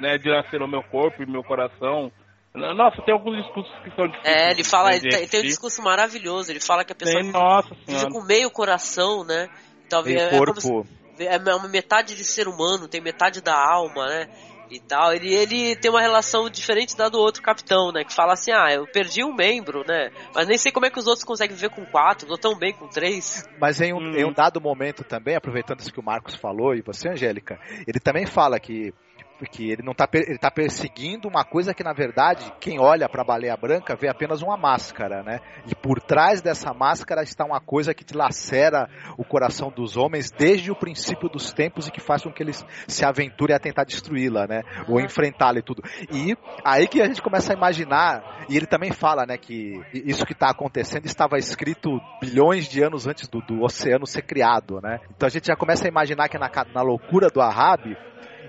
né, 0.00 0.18
direcionou 0.18 0.68
meu 0.68 0.82
corpo 0.82 1.22
e 1.22 1.26
meu 1.26 1.42
coração. 1.42 2.10
Nossa, 2.52 3.00
tem 3.02 3.14
alguns 3.14 3.36
discursos 3.44 3.72
que 3.84 3.94
são 3.94 4.08
difíceis. 4.08 4.36
É, 4.36 4.50
ele 4.50 4.64
fala, 4.64 4.94
ele 4.96 5.08
tem, 5.08 5.28
tem, 5.28 5.40
um 5.40 5.44
discurso 5.44 5.80
maravilhoso. 5.82 6.50
Ele 6.50 6.58
fala 6.58 6.84
que 6.84 6.92
a 6.92 6.96
pessoa 6.96 7.22
tem, 7.22 7.30
nossa 7.30 7.72
vive 7.86 8.10
com 8.10 8.22
meio 8.22 8.50
coração, 8.50 9.24
né? 9.24 9.48
Talvez 9.88 10.20
é, 10.20 10.30
corpo. 10.30 10.86
é, 11.18 11.36
é 11.36 11.54
uma 11.54 11.68
metade 11.68 12.16
de 12.16 12.24
ser 12.24 12.48
humano, 12.48 12.88
tem 12.88 13.00
metade 13.00 13.40
da 13.40 13.54
alma, 13.54 14.06
né? 14.06 14.28
E 14.70 14.80
tal. 14.80 15.12
Ele, 15.12 15.32
ele 15.34 15.76
tem 15.76 15.90
uma 15.90 16.00
relação 16.00 16.48
diferente 16.48 16.96
da 16.96 17.08
do 17.08 17.18
outro 17.18 17.42
capitão, 17.42 17.90
né? 17.92 18.04
Que 18.04 18.14
fala 18.14 18.34
assim, 18.34 18.52
ah, 18.52 18.72
eu 18.72 18.86
perdi 18.86 19.24
um 19.24 19.34
membro, 19.34 19.84
né? 19.86 20.10
Mas 20.34 20.46
nem 20.46 20.56
sei 20.56 20.70
como 20.70 20.86
é 20.86 20.90
que 20.90 20.98
os 20.98 21.06
outros 21.06 21.24
conseguem 21.24 21.54
viver 21.54 21.70
com 21.70 21.84
quatro, 21.86 22.30
ou 22.30 22.38
tão 22.38 22.56
bem 22.56 22.72
com 22.72 22.88
três. 22.88 23.48
Mas 23.60 23.80
em 23.80 23.92
um, 23.92 23.98
hum. 23.98 24.16
em 24.16 24.24
um 24.24 24.32
dado 24.32 24.60
momento 24.60 25.02
também, 25.02 25.34
aproveitando 25.34 25.80
isso 25.80 25.92
que 25.92 26.00
o 26.00 26.04
Marcos 26.04 26.34
falou, 26.34 26.74
e 26.74 26.82
você, 26.82 27.08
Angélica, 27.08 27.58
ele 27.86 27.98
também 27.98 28.26
fala 28.26 28.58
que 28.60 28.94
porque 29.40 29.64
ele 29.64 29.82
não 29.82 29.94
tá, 29.94 30.06
ele 30.12 30.36
tá 30.36 30.50
perseguindo 30.50 31.26
uma 31.26 31.46
coisa 31.46 31.72
que 31.72 31.82
na 31.82 31.94
verdade 31.94 32.52
quem 32.60 32.78
olha 32.78 33.08
para 33.08 33.22
a 33.22 33.24
baleia 33.24 33.56
branca 33.56 33.96
vê 33.96 34.06
apenas 34.06 34.42
uma 34.42 34.54
máscara, 34.54 35.22
né? 35.22 35.40
E 35.66 35.74
por 35.74 35.98
trás 35.98 36.42
dessa 36.42 36.74
máscara 36.74 37.22
está 37.22 37.42
uma 37.42 37.58
coisa 37.58 37.94
que 37.94 38.04
dilacera 38.04 38.86
o 39.16 39.24
coração 39.24 39.70
dos 39.70 39.96
homens 39.96 40.30
desde 40.30 40.70
o 40.70 40.76
princípio 40.76 41.26
dos 41.26 41.54
tempos 41.54 41.88
e 41.88 41.90
que 41.90 42.02
faz 42.02 42.22
com 42.22 42.30
que 42.30 42.42
eles 42.42 42.62
se 42.86 43.02
aventurem 43.02 43.56
a 43.56 43.58
tentar 43.58 43.84
destruí-la, 43.84 44.46
né? 44.46 44.62
Ou 44.86 45.00
enfrentá-la 45.00 45.60
e 45.60 45.62
tudo. 45.62 45.82
E 46.12 46.36
aí 46.62 46.86
que 46.86 47.00
a 47.00 47.06
gente 47.06 47.22
começa 47.22 47.54
a 47.54 47.56
imaginar, 47.56 48.44
e 48.46 48.58
ele 48.58 48.66
também 48.66 48.92
fala, 48.92 49.24
né, 49.24 49.38
que 49.38 49.80
isso 49.94 50.26
que 50.26 50.34
está 50.34 50.50
acontecendo 50.50 51.06
estava 51.06 51.38
escrito 51.38 51.98
bilhões 52.20 52.68
de 52.68 52.82
anos 52.82 53.06
antes 53.06 53.26
do, 53.26 53.40
do 53.40 53.62
oceano 53.62 54.06
ser 54.06 54.20
criado, 54.20 54.82
né? 54.82 55.00
Então 55.16 55.26
a 55.26 55.30
gente 55.30 55.46
já 55.46 55.56
começa 55.56 55.86
a 55.86 55.88
imaginar 55.88 56.28
que 56.28 56.36
na, 56.36 56.50
na 56.74 56.82
loucura 56.82 57.30
do 57.30 57.40
Ahab 57.40 57.96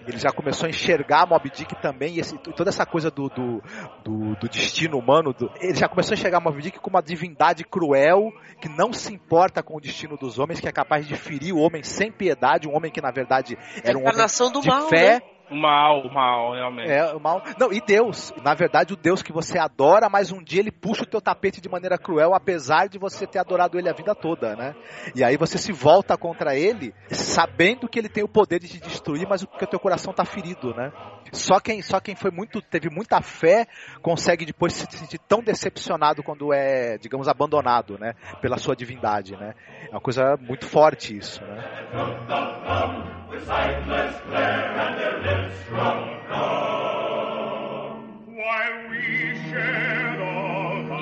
Ele 0.08 0.18
já 0.18 0.32
começou 0.32 0.68
a 0.68 0.70
enxergar 0.70 1.28
Mob 1.28 1.50
Dick 1.50 1.76
também, 1.82 2.16
e 2.16 2.20
esse, 2.20 2.38
toda 2.38 2.70
essa 2.70 2.86
coisa 2.86 3.12
do, 3.12 3.30
do, 3.30 3.62
do, 4.04 4.36
do 4.36 4.50
destino 4.50 4.98
humano. 4.98 5.34
Do, 5.34 5.52
ele 5.60 5.76
já 5.76 5.88
começou 5.88 6.14
a 6.14 6.18
enxergar 6.18 6.40
Mob 6.40 6.62
Dick 6.62 6.80
como 6.80 6.96
uma 6.96 7.04
divindade 7.04 7.64
cruel, 7.64 8.32
que 8.60 8.70
não 8.70 8.92
se 8.92 9.14
importa 9.14 9.62
com 9.62 9.76
o 9.78 9.82
destino 9.82 10.18
dos 10.18 10.40
homens, 10.40 10.60
que 10.60 10.68
é 10.68 10.72
capaz 10.72 11.08
de 11.08 11.16
ferir 11.16 11.54
o 11.54 11.60
homem 11.60 11.84
sem 11.84 12.12
piedade, 12.12 12.68
um 12.68 12.76
homem 12.76 12.92
que 12.92 13.02
na 13.02 13.12
verdade 13.12 13.58
era 13.84 13.98
um 13.98 14.02
homem 14.02 14.28
do 14.52 14.62
de 14.62 14.68
mal, 14.68 14.90
fé. 14.90 15.16
Né? 15.16 15.22
O 15.52 15.56
mal, 15.56 16.02
o 16.02 16.14
mal, 16.14 16.54
realmente. 16.54 16.90
É, 16.90 17.14
o 17.14 17.20
mal. 17.20 17.44
Não, 17.60 17.74
e 17.74 17.82
Deus. 17.82 18.34
Na 18.42 18.54
verdade, 18.54 18.94
o 18.94 18.96
Deus 18.96 19.22
que 19.22 19.34
você 19.34 19.60
adora, 19.60 20.08
mas 20.10 20.32
um 20.32 20.42
dia 20.42 20.62
ele 20.62 20.72
puxa 20.72 21.04
o 21.04 21.06
teu 21.06 21.20
tapete 21.20 21.60
de 21.60 21.68
maneira 21.68 21.98
cruel, 21.98 22.34
apesar 22.34 22.88
de 22.88 22.98
você 22.98 23.28
ter 23.28 23.40
adorado 23.40 23.78
ele 23.78 23.90
a 23.90 23.94
vida 23.94 24.16
toda, 24.16 24.56
né? 24.56 24.74
E 25.14 25.22
aí 25.22 25.36
você 25.36 25.58
se 25.58 25.74
volta 25.74 26.16
contra 26.16 26.56
ele, 26.56 26.96
sabendo 27.10 27.90
que 27.90 28.00
ele 28.00 28.08
tem 28.08 28.24
o 28.24 28.30
poder 28.30 28.60
de 28.60 28.70
te 28.70 28.80
destruir, 28.80 29.28
mas 29.28 29.44
porque 29.44 29.66
o 29.66 29.68
teu 29.68 29.80
coração 29.80 30.14
tá 30.14 30.24
ferido, 30.24 30.74
né? 30.74 30.90
Só 31.34 31.60
quem, 31.60 31.82
só 31.82 32.00
quem 32.00 32.16
foi 32.16 32.32
muito, 32.32 32.62
teve 32.62 32.90
muita 32.90 33.22
fé, 33.22 33.68
consegue 34.02 34.46
depois 34.46 34.72
se 34.72 34.86
sentir 34.90 35.20
tão 35.20 35.44
decepcionado 35.44 36.24
quando 36.24 36.54
é, 36.54 36.98
digamos, 36.98 37.28
abandonado, 37.28 37.98
né? 38.00 38.14
Pela 38.42 38.58
sua 38.58 38.74
divindade, 38.74 39.36
né? 39.36 39.54
É 39.90 39.92
uma 39.92 40.02
coisa 40.02 40.38
muito 40.40 40.66
forte 40.66 41.18
isso, 41.18 41.44
né? 41.44 41.62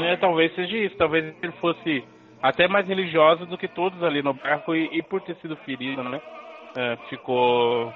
É, 0.09 0.17
talvez 0.17 0.53
seja 0.55 0.77
isso, 0.77 0.97
talvez 0.97 1.35
ele 1.41 1.51
fosse 1.53 2.03
até 2.41 2.67
mais 2.67 2.87
religioso 2.87 3.45
do 3.45 3.57
que 3.57 3.67
todos 3.67 4.01
ali 4.01 4.23
no 4.23 4.33
barco 4.33 4.73
e, 4.73 4.97
e 4.97 5.03
por 5.03 5.21
ter 5.21 5.35
sido 5.37 5.55
ferido, 5.57 6.03
né? 6.03 6.21
É, 6.75 6.97
ficou 7.09 7.93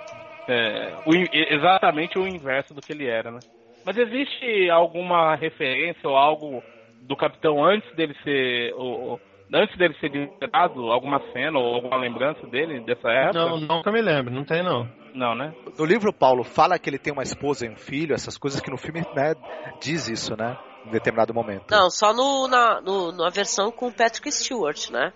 é, 0.47 0.93
o, 1.05 1.13
exatamente 1.53 2.19
o 2.19 2.27
inverso 2.27 2.73
do 2.73 2.81
que 2.81 2.91
ele 2.91 3.07
era, 3.07 3.31
né? 3.31 3.39
Mas 3.85 3.97
existe 3.97 4.69
alguma 4.69 5.35
referência 5.35 6.07
ou 6.07 6.15
algo 6.15 6.63
do 7.01 7.15
capitão 7.15 7.63
antes 7.63 7.89
dele 7.95 8.15
ser 8.23 8.73
ou, 8.75 9.19
antes 9.53 9.75
dele 9.77 9.93
ser 9.99 10.09
liberado, 10.09 10.91
alguma 10.91 11.19
cena 11.31 11.59
ou 11.59 11.75
alguma 11.75 11.97
lembrança 11.97 12.45
dele 12.47 12.79
dessa 12.81 13.09
época? 13.09 13.39
Não, 13.39 13.57
nunca 13.59 13.91
me 13.91 14.01
lembro, 14.01 14.33
não 14.33 14.43
tem 14.43 14.63
não. 14.63 14.87
Não, 15.13 15.35
né? 15.35 15.53
No 15.77 15.85
livro, 15.85 16.11
Paulo, 16.11 16.43
fala 16.43 16.79
que 16.79 16.89
ele 16.89 16.97
tem 16.97 17.13
uma 17.13 17.23
esposa 17.23 17.65
e 17.65 17.69
um 17.69 17.75
filho, 17.75 18.15
essas 18.15 18.37
coisas 18.37 18.59
que 18.59 18.71
no 18.71 18.77
filme 18.77 19.01
né, 19.15 19.35
diz 19.79 20.07
isso, 20.07 20.35
né? 20.35 20.57
Em 20.85 20.91
determinado 20.91 21.33
momento. 21.33 21.71
Não, 21.71 21.89
só 21.89 22.13
no, 22.13 22.47
na, 22.47 22.81
no, 22.81 23.11
na 23.11 23.29
versão 23.29 23.71
com 23.71 23.91
Patrick 23.91 24.29
Stewart, 24.31 24.89
né? 24.89 25.13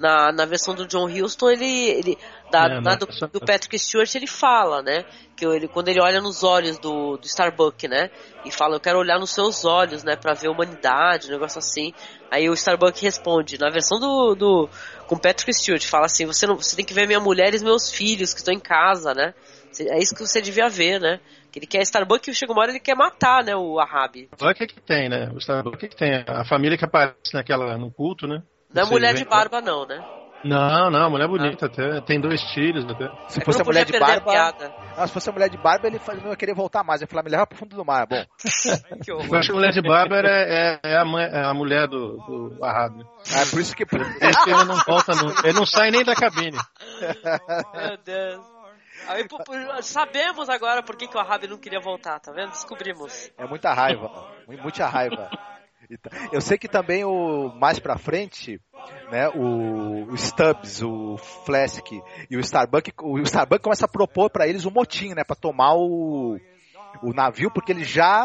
Na, 0.00 0.32
na 0.32 0.46
versão 0.46 0.74
do 0.74 0.86
John 0.86 1.04
Huston, 1.04 1.50
ele. 1.50 1.88
ele 1.90 2.18
da, 2.50 2.66
É, 2.66 2.80
na 2.80 2.94
do, 2.94 3.06
do 3.06 3.40
Patrick 3.40 3.78
Stewart, 3.78 4.12
ele 4.14 4.26
fala, 4.26 4.80
né? 4.80 5.04
Que 5.36 5.44
ele, 5.44 5.68
quando 5.68 5.88
ele 5.88 6.00
olha 6.00 6.22
nos 6.22 6.42
olhos 6.42 6.78
do, 6.78 7.18
do 7.18 7.26
Starbuck, 7.26 7.86
né? 7.86 8.10
E 8.42 8.50
fala, 8.50 8.76
eu 8.76 8.80
quero 8.80 8.98
olhar 8.98 9.18
nos 9.18 9.30
seus 9.30 9.62
olhos, 9.66 10.02
né? 10.02 10.16
Pra 10.16 10.32
ver 10.32 10.48
a 10.48 10.50
humanidade, 10.50 11.28
um 11.28 11.30
negócio 11.30 11.58
assim. 11.58 11.92
Aí 12.30 12.48
o 12.48 12.54
Starbuck 12.54 12.98
responde, 13.02 13.58
na 13.58 13.68
versão 13.68 14.00
do. 14.00 14.34
do 14.34 14.70
com 15.06 15.18
Patrick 15.18 15.52
Stewart, 15.52 15.84
fala 15.84 16.06
assim: 16.06 16.24
você, 16.24 16.46
não, 16.46 16.56
você 16.56 16.74
tem 16.74 16.84
que 16.84 16.94
ver 16.94 17.06
minha 17.06 17.20
mulher 17.20 17.52
e 17.54 17.62
meus 17.62 17.90
filhos 17.90 18.32
que 18.32 18.40
estão 18.40 18.54
em 18.54 18.60
casa, 18.60 19.12
né? 19.12 19.34
É 19.78 19.98
isso 19.98 20.14
que 20.14 20.26
você 20.26 20.40
devia 20.40 20.68
ver, 20.68 20.98
né? 21.00 21.20
Que 21.52 21.58
ele 21.58 21.66
quer 21.66 21.82
Starbuck 21.82 22.28
e 22.28 22.34
chega 22.34 22.52
uma 22.52 22.62
hora 22.62 22.70
ele 22.70 22.80
quer 22.80 22.94
matar, 22.94 23.44
né? 23.44 23.54
O 23.54 23.78
Ahab. 23.78 24.28
Olha 24.40 24.52
o 24.52 24.54
que 24.54 24.66
que 24.66 24.80
tem, 24.80 25.08
né? 25.08 25.30
O 25.34 25.38
Starbuck, 25.38 25.76
que 25.76 25.88
que 25.88 25.96
tem? 25.96 26.24
A 26.26 26.44
família 26.44 26.78
que 26.78 26.84
aparece 26.84 27.34
naquela, 27.34 27.76
no 27.76 27.90
culto, 27.90 28.26
né? 28.26 28.42
Não 28.72 28.82
é 28.82 28.86
mulher 28.86 29.14
de 29.14 29.24
barba, 29.24 29.60
não, 29.60 29.86
né? 29.86 30.04
Não, 30.42 30.90
não, 30.90 31.10
mulher 31.10 31.28
bonita 31.28 31.66
até. 31.66 32.00
Tem 32.00 32.18
dois 32.18 32.40
filhos 32.54 32.86
até. 32.88 33.10
Se 33.28 33.40
É 33.42 33.44
fosse 33.44 33.60
a 33.60 33.64
mulher 33.64 33.84
de 33.84 33.98
barba. 33.98 34.32
Ah, 34.96 35.06
se 35.06 35.12
fosse 35.12 35.28
a 35.28 35.32
mulher 35.32 35.50
de 35.50 35.58
barba, 35.58 35.86
ele 35.86 36.00
não 36.22 36.30
ia 36.30 36.36
querer 36.36 36.54
voltar 36.54 36.82
mais. 36.82 37.02
Ele 37.02 37.06
ia 37.08 37.10
falar, 37.10 37.22
me 37.24 37.30
leva 37.30 37.46
pro 37.46 37.58
fundo 37.58 37.76
do 37.76 37.84
mar. 37.84 38.06
Bom, 38.06 38.16
Que 39.04 39.10
Eu 39.12 39.20
acho 39.34 39.48
que 39.48 39.52
a 39.52 39.54
mulher 39.54 39.72
de 39.72 39.82
barba 39.82 40.16
é, 40.24 40.80
é 40.82 40.96
a, 40.96 41.04
mãe- 41.04 41.28
é 41.30 41.44
a 41.44 41.52
mulher 41.52 41.86
do, 41.88 42.16
do 42.56 42.64
Ahab. 42.64 43.02
é 43.36 43.44
por 43.50 43.60
isso 43.60 43.76
que. 43.76 43.84
Por 43.84 44.00
isso 44.00 44.44
que 44.44 44.50
ele 44.50 44.64
não 44.64 44.76
volta 44.86 45.12
nunca. 45.14 45.46
Ele 45.46 45.58
não 45.58 45.66
sai 45.66 45.90
nem 45.90 46.02
da 46.04 46.14
cabine. 46.14 46.56
Meu 47.74 47.96
Deus. 48.02 48.40
Aí, 49.08 49.26
sabemos 49.82 50.48
agora 50.48 50.82
por 50.82 50.96
que, 50.96 51.06
que 51.08 51.16
o 51.16 51.20
Ahab 51.20 51.46
não 51.48 51.58
queria 51.58 51.80
voltar, 51.80 52.18
tá 52.20 52.32
vendo? 52.32 52.50
Descobrimos. 52.50 53.30
É 53.36 53.46
muita 53.46 53.74
raiva. 53.74 54.08
mu- 54.46 54.58
Muita 54.62 54.86
raiva. 54.86 55.30
E 55.90 55.96
tá- 55.98 56.10
Eu 56.32 56.40
sei 56.40 56.56
que 56.56 56.68
também 56.68 57.04
o 57.04 57.52
mais 57.58 57.78
pra 57.80 57.98
frente, 57.98 58.60
né, 59.10 59.28
o, 59.30 60.04
o 60.12 60.16
Stubbs, 60.16 60.82
o 60.82 61.16
Flask 61.44 61.84
e 62.30 62.36
o 62.36 62.40
Starbuck, 62.40 62.92
o 63.02 63.18
Starbuck 63.20 63.60
começa 63.62 63.86
a 63.86 63.88
propor 63.88 64.30
pra 64.30 64.46
eles 64.46 64.64
um 64.64 64.70
motim, 64.70 65.08
né, 65.14 65.24
para 65.24 65.34
tomar 65.34 65.74
o, 65.74 66.38
o 67.02 67.12
navio, 67.12 67.50
porque 67.50 67.72
ele 67.72 67.82
já 67.84 68.24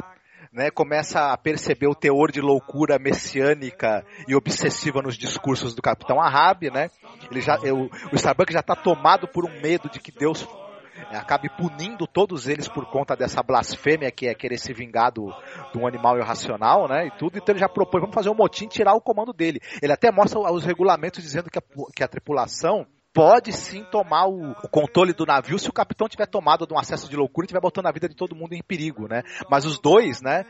né, 0.54 0.70
começa 0.70 1.34
a 1.34 1.38
perceber 1.38 1.88
o 1.88 1.96
teor 1.96 2.32
de 2.32 2.40
loucura 2.40 2.98
messiânica 3.00 4.06
e 4.28 4.36
obsessiva 4.36 5.02
nos 5.02 5.18
discursos 5.18 5.74
do 5.76 5.82
Capitão 5.82 6.22
Ahab, 6.22 6.70
né? 6.70 6.90
Ele 7.30 7.42
já, 7.42 7.58
eu- 7.64 7.90
o 8.12 8.16
Starbuck 8.16 8.54
já 8.54 8.62
está 8.62 8.74
tomado 8.76 9.28
por 9.28 9.44
um 9.44 9.62
medo 9.62 9.90
de 9.90 10.00
que 10.00 10.12
Deus 10.14 10.48
acabe 11.12 11.50
punindo 11.50 12.08
todos 12.08 12.48
eles 12.48 12.68
por 12.68 12.86
conta 12.86 13.16
dessa 13.16 13.42
blasfêmia 13.44 14.12
que 14.12 14.28
é 14.28 14.34
querer 14.34 14.58
se 14.58 14.74
vingar 14.74 15.12
do, 15.12 15.34
de 15.72 15.80
um 15.80 15.88
animal 15.88 16.18
irracional, 16.18 16.88
né? 16.88 17.08
E 17.08 17.12
tudo, 17.12 17.38
então 17.38 17.54
ele 17.54 17.60
já 17.60 17.70
propõe, 17.70 18.02
vamos 18.02 18.16
fazer 18.16 18.30
um 18.30 18.36
motim, 18.36 18.68
tirar 18.68 18.94
o 18.94 19.02
comando 19.02 19.34
dele. 19.34 19.60
Ele 19.82 19.92
até 19.92 20.12
mostra 20.12 20.40
os 20.40 20.66
regulamentos 20.66 21.22
dizendo 21.22 21.50
que 21.50 21.60
a, 21.60 21.64
que 21.96 22.04
a 22.04 22.08
tripulação 22.08 22.88
pode 23.16 23.54
sim 23.54 23.82
tomar 23.86 24.28
o, 24.28 24.52
o 24.52 24.68
controle 24.68 25.14
do 25.14 25.26
navio 25.26 25.58
se 25.58 25.70
o 25.70 25.74
capitão 25.74 26.10
tiver 26.10 26.26
tomado 26.28 26.68
de 26.68 26.74
um 26.74 26.78
acesso 26.78 27.10
de 27.10 27.16
loucura 27.16 27.46
e 27.46 27.48
tiver 27.48 27.62
botando 27.62 27.86
a 27.86 27.92
vida 27.92 28.10
de 28.10 28.16
todo 28.16 28.36
mundo 28.36 28.54
em 28.54 28.62
perigo, 28.62 29.08
né? 29.08 29.24
Mas 29.50 29.66
os 29.66 29.80
dois, 29.80 30.22
né? 30.22 30.44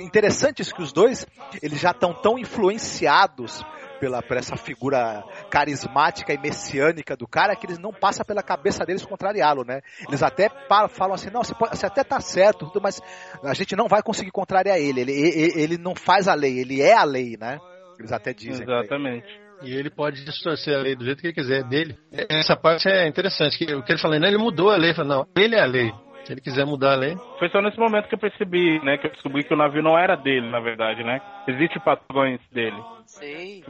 Interessante 0.00 0.62
isso 0.62 0.74
que 0.74 0.82
os 0.82 0.92
dois, 0.92 1.26
eles 1.62 1.78
já 1.78 1.90
estão 1.90 2.14
tão 2.14 2.38
influenciados 2.38 3.62
pela, 4.00 4.22
por 4.22 4.38
essa 4.38 4.56
figura 4.56 5.22
carismática 5.50 6.32
e 6.32 6.38
messiânica 6.38 7.14
do 7.14 7.28
cara 7.28 7.54
que 7.54 7.66
eles 7.66 7.78
não 7.78 7.92
passa 7.92 8.24
pela 8.24 8.42
cabeça 8.42 8.84
deles 8.86 9.04
contrariá-lo, 9.04 9.62
né? 9.62 9.82
Eles 10.08 10.22
até 10.22 10.48
falam 10.68 11.14
assim, 11.14 11.28
não, 11.30 11.44
você, 11.44 11.54
pode- 11.54 11.76
você 11.76 11.84
até 11.84 12.02
tá 12.02 12.18
certo, 12.20 12.70
mas 12.80 12.98
a 13.42 13.52
gente 13.52 13.76
não 13.76 13.88
vai 13.88 14.02
conseguir 14.02 14.30
contrariar 14.30 14.78
ele. 14.78 15.02
Ele, 15.02 15.12
ele, 15.12 15.60
ele 15.60 15.78
não 15.78 15.94
faz 15.94 16.28
a 16.28 16.34
lei, 16.34 16.58
ele 16.58 16.80
é 16.80 16.94
a 16.94 17.04
lei, 17.04 17.36
né? 17.38 17.58
Eles 17.98 18.12
até 18.12 18.32
dizem. 18.32 18.62
Exatamente. 18.62 19.45
E 19.62 19.74
ele 19.74 19.90
pode 19.90 20.24
distorcer 20.24 20.76
a 20.76 20.82
lei 20.82 20.94
do 20.94 21.04
jeito 21.04 21.20
que 21.20 21.28
ele 21.28 21.34
quiser, 21.34 21.60
é 21.60 21.64
dele. 21.64 21.96
Essa 22.28 22.54
parte 22.56 22.88
é 22.88 23.06
interessante, 23.06 23.56
que 23.58 23.74
o 23.74 23.82
que 23.82 23.92
ele 23.92 23.98
falou, 24.00 24.18
não, 24.18 24.28
ele 24.28 24.38
mudou 24.38 24.70
a 24.70 24.76
lei, 24.76 24.90
ele 24.90 24.94
falou, 24.96 25.16
não, 25.34 25.42
ele 25.42 25.54
é 25.56 25.60
a 25.60 25.66
lei. 25.66 25.92
Se 26.24 26.32
ele 26.32 26.40
quiser 26.40 26.66
mudar 26.66 26.92
a 26.94 26.96
lei. 26.96 27.16
Foi 27.38 27.48
só 27.50 27.62
nesse 27.62 27.78
momento 27.78 28.08
que 28.08 28.14
eu 28.16 28.18
percebi, 28.18 28.84
né, 28.84 28.98
que 28.98 29.06
eu 29.06 29.12
descobri 29.12 29.44
que 29.44 29.54
o 29.54 29.56
navio 29.56 29.80
não 29.82 29.96
era 29.96 30.16
dele, 30.16 30.50
na 30.50 30.58
verdade, 30.58 31.04
né? 31.04 31.20
Existe 31.46 31.78
patrões 31.78 32.40
dele. 32.52 32.76
Sim. 33.06 33.62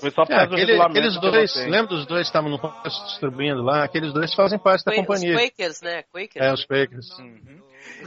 Foi 0.00 0.10
só 0.12 0.24
por 0.24 0.32
É, 0.32 0.36
causa 0.36 0.48
do 0.50 0.54
aquele- 0.54 0.72
regulamento 0.72 0.98
aqueles 0.98 1.20
dois, 1.20 1.66
lembra 1.66 1.86
dos 1.88 2.06
dois 2.06 2.20
que 2.22 2.26
estavam 2.28 2.50
no 2.50 2.60
distribuindo 3.08 3.62
lá? 3.62 3.82
Aqueles 3.84 4.12
dois 4.12 4.32
fazem 4.34 4.58
parte 4.60 4.84
da 4.84 4.92
Qua- 4.92 5.00
Os 5.00 5.06
companhia. 5.06 5.36
Quakers, 5.38 5.82
né? 5.82 6.02
Quakers. 6.12 6.46
É, 6.46 6.52
os 6.52 6.64
Quakers. 6.64 7.08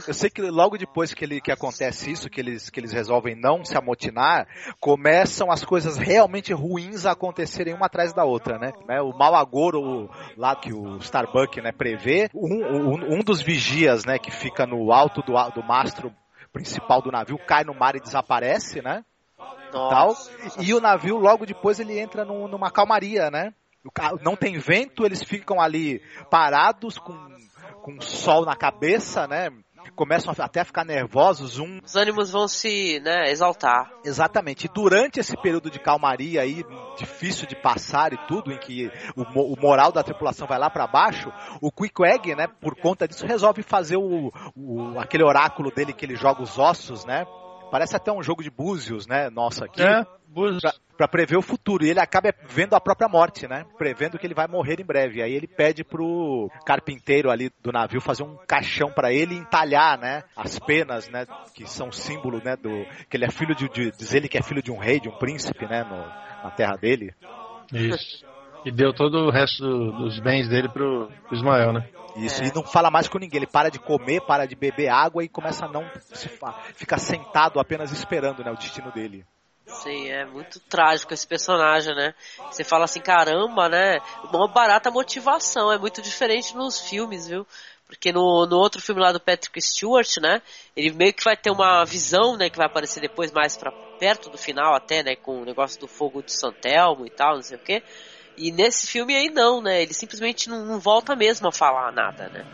Eu 0.06 0.14
sei 0.14 0.30
que 0.30 0.42
logo 0.42 0.76
depois 0.76 1.12
que, 1.14 1.24
ele, 1.24 1.40
que 1.40 1.50
acontece 1.52 2.10
isso, 2.10 2.28
que 2.30 2.40
eles, 2.40 2.70
que 2.70 2.80
eles 2.80 2.92
resolvem 2.92 3.34
não 3.34 3.64
se 3.64 3.76
amotinar, 3.76 4.46
começam 4.80 5.50
as 5.50 5.64
coisas 5.64 5.96
realmente 5.96 6.52
ruins 6.52 7.06
a 7.06 7.12
acontecerem 7.12 7.74
uma 7.74 7.86
atrás 7.86 8.12
da 8.12 8.24
outra, 8.24 8.58
né? 8.58 8.72
Né, 8.86 9.00
O 9.00 9.12
mau 9.16 9.34
agouro 9.34 10.10
lá 10.36 10.54
que 10.56 10.72
o 10.72 10.96
Starbuck 10.98 11.60
né, 11.60 11.72
prevê, 11.72 12.30
um, 12.34 12.64
um, 12.64 13.18
um 13.18 13.20
dos 13.20 13.40
vigias 13.42 14.04
né, 14.04 14.18
que 14.18 14.30
fica 14.30 14.66
no 14.66 14.92
alto 14.92 15.22
do, 15.22 15.32
do 15.50 15.62
mastro 15.62 16.12
principal 16.52 17.02
do 17.02 17.10
navio 17.12 17.38
cai 17.46 17.64
no 17.64 17.74
mar 17.74 17.94
e 17.96 18.00
desaparece, 18.00 18.80
né? 18.82 19.04
Tal. 19.70 20.14
E 20.58 20.72
o 20.74 20.80
navio 20.80 21.16
logo 21.18 21.44
depois 21.46 21.78
ele 21.78 21.98
entra 21.98 22.24
num- 22.24 22.48
numa 22.48 22.70
calmaria, 22.70 23.30
né? 23.30 23.52
Não 24.22 24.34
tem 24.34 24.58
vento, 24.58 25.04
eles 25.04 25.22
ficam 25.22 25.60
ali 25.60 26.02
parados 26.30 26.98
com, 26.98 27.14
com 27.82 28.00
sol 28.00 28.44
na 28.44 28.56
cabeça, 28.56 29.26
né? 29.26 29.50
Começam 29.94 30.32
até 30.38 30.60
a 30.60 30.64
ficar 30.64 30.84
nervosos, 30.84 31.58
um 31.58 31.80
Os 31.84 31.96
ânimos 31.96 32.30
vão 32.30 32.46
se, 32.46 33.00
né, 33.00 33.30
exaltar. 33.30 33.90
Exatamente. 34.04 34.66
E 34.66 34.68
durante 34.68 35.18
esse 35.18 35.36
período 35.36 35.70
de 35.70 35.78
calmaria 35.78 36.40
aí, 36.42 36.64
difícil 36.96 37.46
de 37.46 37.56
passar 37.56 38.12
e 38.12 38.18
tudo, 38.28 38.52
em 38.52 38.58
que 38.58 38.90
o, 39.16 39.22
o 39.54 39.60
moral 39.60 39.90
da 39.90 40.02
tripulação 40.02 40.46
vai 40.46 40.58
lá 40.58 40.70
para 40.70 40.86
baixo, 40.86 41.32
o 41.60 41.70
Quickweg, 41.72 42.34
né, 42.34 42.46
por 42.60 42.76
conta 42.76 43.08
disso, 43.08 43.26
resolve 43.26 43.62
fazer 43.62 43.96
o, 43.96 44.30
o- 44.56 44.98
aquele 44.98 45.24
oráculo 45.24 45.70
dele 45.70 45.92
que 45.92 46.04
ele 46.04 46.14
joga 46.16 46.42
os 46.42 46.58
ossos, 46.58 47.04
né? 47.04 47.24
Parece 47.70 47.94
até 47.96 48.10
um 48.10 48.22
jogo 48.22 48.42
de 48.42 48.50
búzios, 48.50 49.06
né? 49.06 49.28
Nossa, 49.30 49.66
aqui. 49.66 49.82
É, 49.82 50.02
Búzios. 50.26 50.60
Pra, 50.62 50.72
pra 50.98 51.08
prever 51.08 51.36
o 51.36 51.42
futuro. 51.42 51.84
E 51.86 51.90
ele 51.90 52.00
acaba 52.00 52.34
vendo 52.48 52.74
a 52.74 52.80
própria 52.80 53.08
morte, 53.08 53.46
né? 53.48 53.64
Prevendo 53.78 54.18
que 54.18 54.26
ele 54.26 54.34
vai 54.34 54.46
morrer 54.48 54.80
em 54.80 54.84
breve. 54.84 55.22
Aí 55.22 55.32
ele 55.32 55.46
pede 55.46 55.84
pro 55.84 56.50
carpinteiro 56.66 57.30
ali 57.30 57.50
do 57.62 57.72
navio 57.72 58.00
fazer 58.00 58.24
um 58.24 58.36
caixão 58.46 58.90
pra 58.90 59.12
ele 59.12 59.34
e 59.34 59.38
entalhar, 59.38 59.98
né? 59.98 60.24
As 60.36 60.58
penas, 60.58 61.08
né? 61.08 61.24
Que 61.54 61.66
são 61.66 61.90
símbolo, 61.92 62.42
né? 62.44 62.56
Do, 62.56 62.84
que 63.08 63.16
ele 63.16 63.24
é 63.24 63.30
filho 63.30 63.54
de, 63.54 63.68
de. 63.70 63.92
Diz 63.92 64.12
ele 64.12 64.28
que 64.28 64.36
é 64.36 64.42
filho 64.42 64.62
de 64.62 64.72
um 64.72 64.76
rei, 64.78 64.98
de 65.00 65.08
um 65.08 65.16
príncipe, 65.16 65.64
né? 65.66 65.84
No, 65.84 65.96
na 66.44 66.50
terra 66.50 66.74
dele. 66.76 67.14
Isso. 67.72 68.26
E 68.64 68.72
deu 68.72 68.92
todo 68.92 69.28
o 69.28 69.30
resto 69.30 69.62
do- 69.62 69.92
dos 69.92 70.18
bens 70.18 70.48
dele 70.48 70.68
pro, 70.68 71.08
pro 71.26 71.36
Ismael, 71.36 71.72
né? 71.72 71.88
Isso, 72.16 72.42
É. 72.42 72.48
e 72.48 72.52
não 72.52 72.64
fala 72.64 72.90
mais 72.90 73.06
com 73.08 73.18
ninguém. 73.18 73.38
Ele 73.38 73.46
para 73.46 73.70
de 73.70 73.78
comer, 73.78 74.20
para 74.22 74.46
de 74.46 74.56
beber 74.56 74.88
água 74.88 75.22
e 75.22 75.28
começa 75.28 75.64
a 75.66 75.68
não 75.68 75.88
se 76.00 76.28
ficar 76.74 76.98
sentado 76.98 77.60
apenas 77.60 77.92
esperando 77.92 78.42
né, 78.42 78.50
o 78.50 78.56
destino 78.56 78.90
dele. 78.90 79.24
Sim, 79.68 80.08
é 80.08 80.24
muito 80.26 80.58
trágico 80.60 81.12
esse 81.14 81.26
personagem, 81.26 81.94
né? 81.94 82.14
Você 82.50 82.64
fala 82.64 82.84
assim, 82.84 83.00
caramba, 83.00 83.68
né? 83.68 84.00
Uma 84.32 84.48
barata 84.48 84.90
motivação, 84.90 85.70
é 85.70 85.78
muito 85.78 86.00
diferente 86.02 86.56
nos 86.56 86.80
filmes, 86.80 87.28
viu? 87.28 87.46
Porque 87.86 88.10
no, 88.12 88.46
no 88.46 88.56
outro 88.56 88.80
filme 88.82 89.00
lá 89.00 89.12
do 89.12 89.20
Patrick 89.20 89.60
Stewart, 89.60 90.16
né? 90.18 90.42
Ele 90.74 90.90
meio 90.92 91.12
que 91.12 91.22
vai 91.24 91.36
ter 91.36 91.50
uma 91.50 91.84
visão, 91.84 92.36
né? 92.36 92.50
Que 92.50 92.56
vai 92.56 92.66
aparecer 92.66 93.00
depois 93.00 93.30
mais 93.30 93.56
pra 93.56 93.72
perto 93.98 94.30
do 94.30 94.38
final 94.38 94.74
até, 94.74 95.02
né? 95.02 95.14
Com 95.16 95.42
o 95.42 95.44
negócio 95.44 95.78
do 95.78 95.86
fogo 95.86 96.22
de 96.22 96.32
Santelmo 96.32 97.06
e 97.06 97.10
tal, 97.10 97.36
não 97.36 97.42
sei 97.42 97.56
o 97.56 97.60
quê. 97.60 97.82
E 98.36 98.50
nesse 98.50 98.86
filme 98.86 99.14
aí 99.14 99.28
não, 99.30 99.60
né? 99.62 99.82
Ele 99.82 99.94
simplesmente 99.94 100.48
não, 100.48 100.64
não 100.64 100.80
volta 100.80 101.14
mesmo 101.14 101.48
a 101.48 101.52
falar 101.52 101.92
nada, 101.92 102.28
né? 102.30 102.44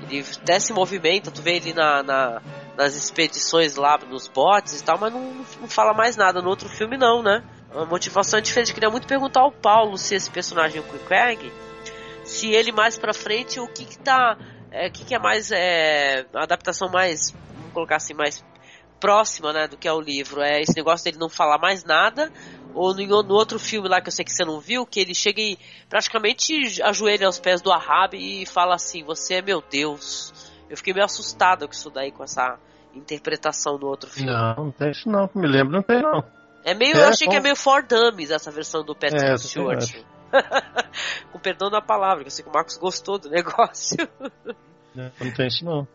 Ele 0.00 0.24
até 0.42 0.58
se 0.60 0.72
movimenta, 0.72 1.30
tu 1.30 1.42
vê 1.42 1.56
ele 1.56 1.72
na, 1.72 2.02
na- 2.02 2.42
nas 2.76 2.94
expedições 2.94 3.76
lá 3.76 3.98
nos 3.98 4.28
botes 4.28 4.80
e 4.80 4.84
tal, 4.84 4.98
mas 4.98 5.12
não, 5.12 5.20
não 5.60 5.68
fala 5.68 5.92
mais 5.92 6.16
nada. 6.16 6.40
No 6.40 6.48
outro 6.48 6.68
filme 6.68 6.96
não, 6.96 7.22
né? 7.22 7.42
A 7.74 7.84
motivação 7.84 8.38
é 8.38 8.42
diferente. 8.42 8.74
Queria 8.74 8.90
muito 8.90 9.06
perguntar 9.06 9.40
ao 9.40 9.52
Paulo 9.52 9.96
se 9.98 10.14
esse 10.14 10.30
personagem, 10.30 10.80
o 10.80 10.84
Queequeg, 10.84 11.52
se 12.24 12.50
ele 12.50 12.72
mais 12.72 12.98
pra 12.98 13.12
frente, 13.12 13.60
o 13.60 13.66
que 13.66 13.84
que 13.84 13.98
tá... 13.98 14.36
é, 14.70 14.88
O 14.88 14.92
que 14.92 15.04
que 15.04 15.14
é 15.14 15.18
mais... 15.18 15.50
É, 15.50 16.26
a 16.34 16.42
adaptação 16.42 16.88
mais, 16.88 17.30
vamos 17.54 17.72
colocar 17.72 17.96
assim, 17.96 18.14
mais 18.14 18.44
próxima, 19.00 19.52
né, 19.52 19.66
do 19.66 19.76
que 19.76 19.88
é 19.88 19.92
o 19.92 20.00
livro. 20.00 20.40
É 20.40 20.60
esse 20.60 20.76
negócio 20.76 21.04
dele 21.04 21.18
não 21.18 21.28
falar 21.28 21.58
mais 21.58 21.84
nada, 21.84 22.32
ou 22.72 22.94
no, 22.94 23.22
no 23.22 23.34
outro 23.34 23.58
filme 23.58 23.88
lá 23.88 24.00
que 24.00 24.08
eu 24.08 24.12
sei 24.12 24.24
que 24.24 24.32
você 24.32 24.44
não 24.44 24.60
viu, 24.60 24.86
que 24.86 25.00
ele 25.00 25.14
chega 25.14 25.42
e 25.42 25.58
praticamente 25.88 26.80
ajoelha 26.82 27.26
aos 27.26 27.40
pés 27.40 27.60
do 27.60 27.72
Ahab 27.72 28.16
e 28.16 28.46
fala 28.46 28.76
assim, 28.76 29.02
você 29.02 29.34
é 29.34 29.42
meu 29.42 29.60
Deus. 29.60 30.31
Eu 30.72 30.76
fiquei 30.78 30.94
meio 30.94 31.04
assustado 31.04 31.66
com 31.68 31.74
isso 31.74 31.90
daí, 31.90 32.10
com 32.10 32.24
essa 32.24 32.58
interpretação 32.94 33.78
do 33.78 33.86
outro 33.86 34.08
filme. 34.08 34.32
Não, 34.32 34.54
não 34.56 34.70
tem 34.70 34.90
isso 34.90 35.06
não, 35.06 35.28
me 35.34 35.46
lembro, 35.46 35.70
não 35.70 35.82
tem 35.82 36.00
não. 36.00 36.24
É 36.64 36.72
meio, 36.72 36.96
É, 36.96 37.02
eu 37.02 37.08
achei 37.08 37.28
que 37.28 37.36
é 37.36 37.40
meio 37.40 37.54
for 37.54 37.82
dummies 37.82 38.30
essa 38.30 38.50
versão 38.50 38.82
do 38.82 38.94
Patrick 38.94 39.22
É, 39.22 39.36
Stewart. 39.36 39.86
também 39.86 40.06
com 41.30 41.38
perdão 41.38 41.68
da 41.68 41.82
palavra, 41.82 42.22
que 42.22 42.28
eu 42.28 42.30
sei 42.30 42.42
que 42.42 42.48
o 42.48 42.54
Marcos 42.54 42.78
gostou 42.78 43.18
do 43.18 43.28
negócio. 43.28 43.98
Não 44.94 45.30
tem 45.36 45.46
isso 45.46 45.62
não. 45.62 45.86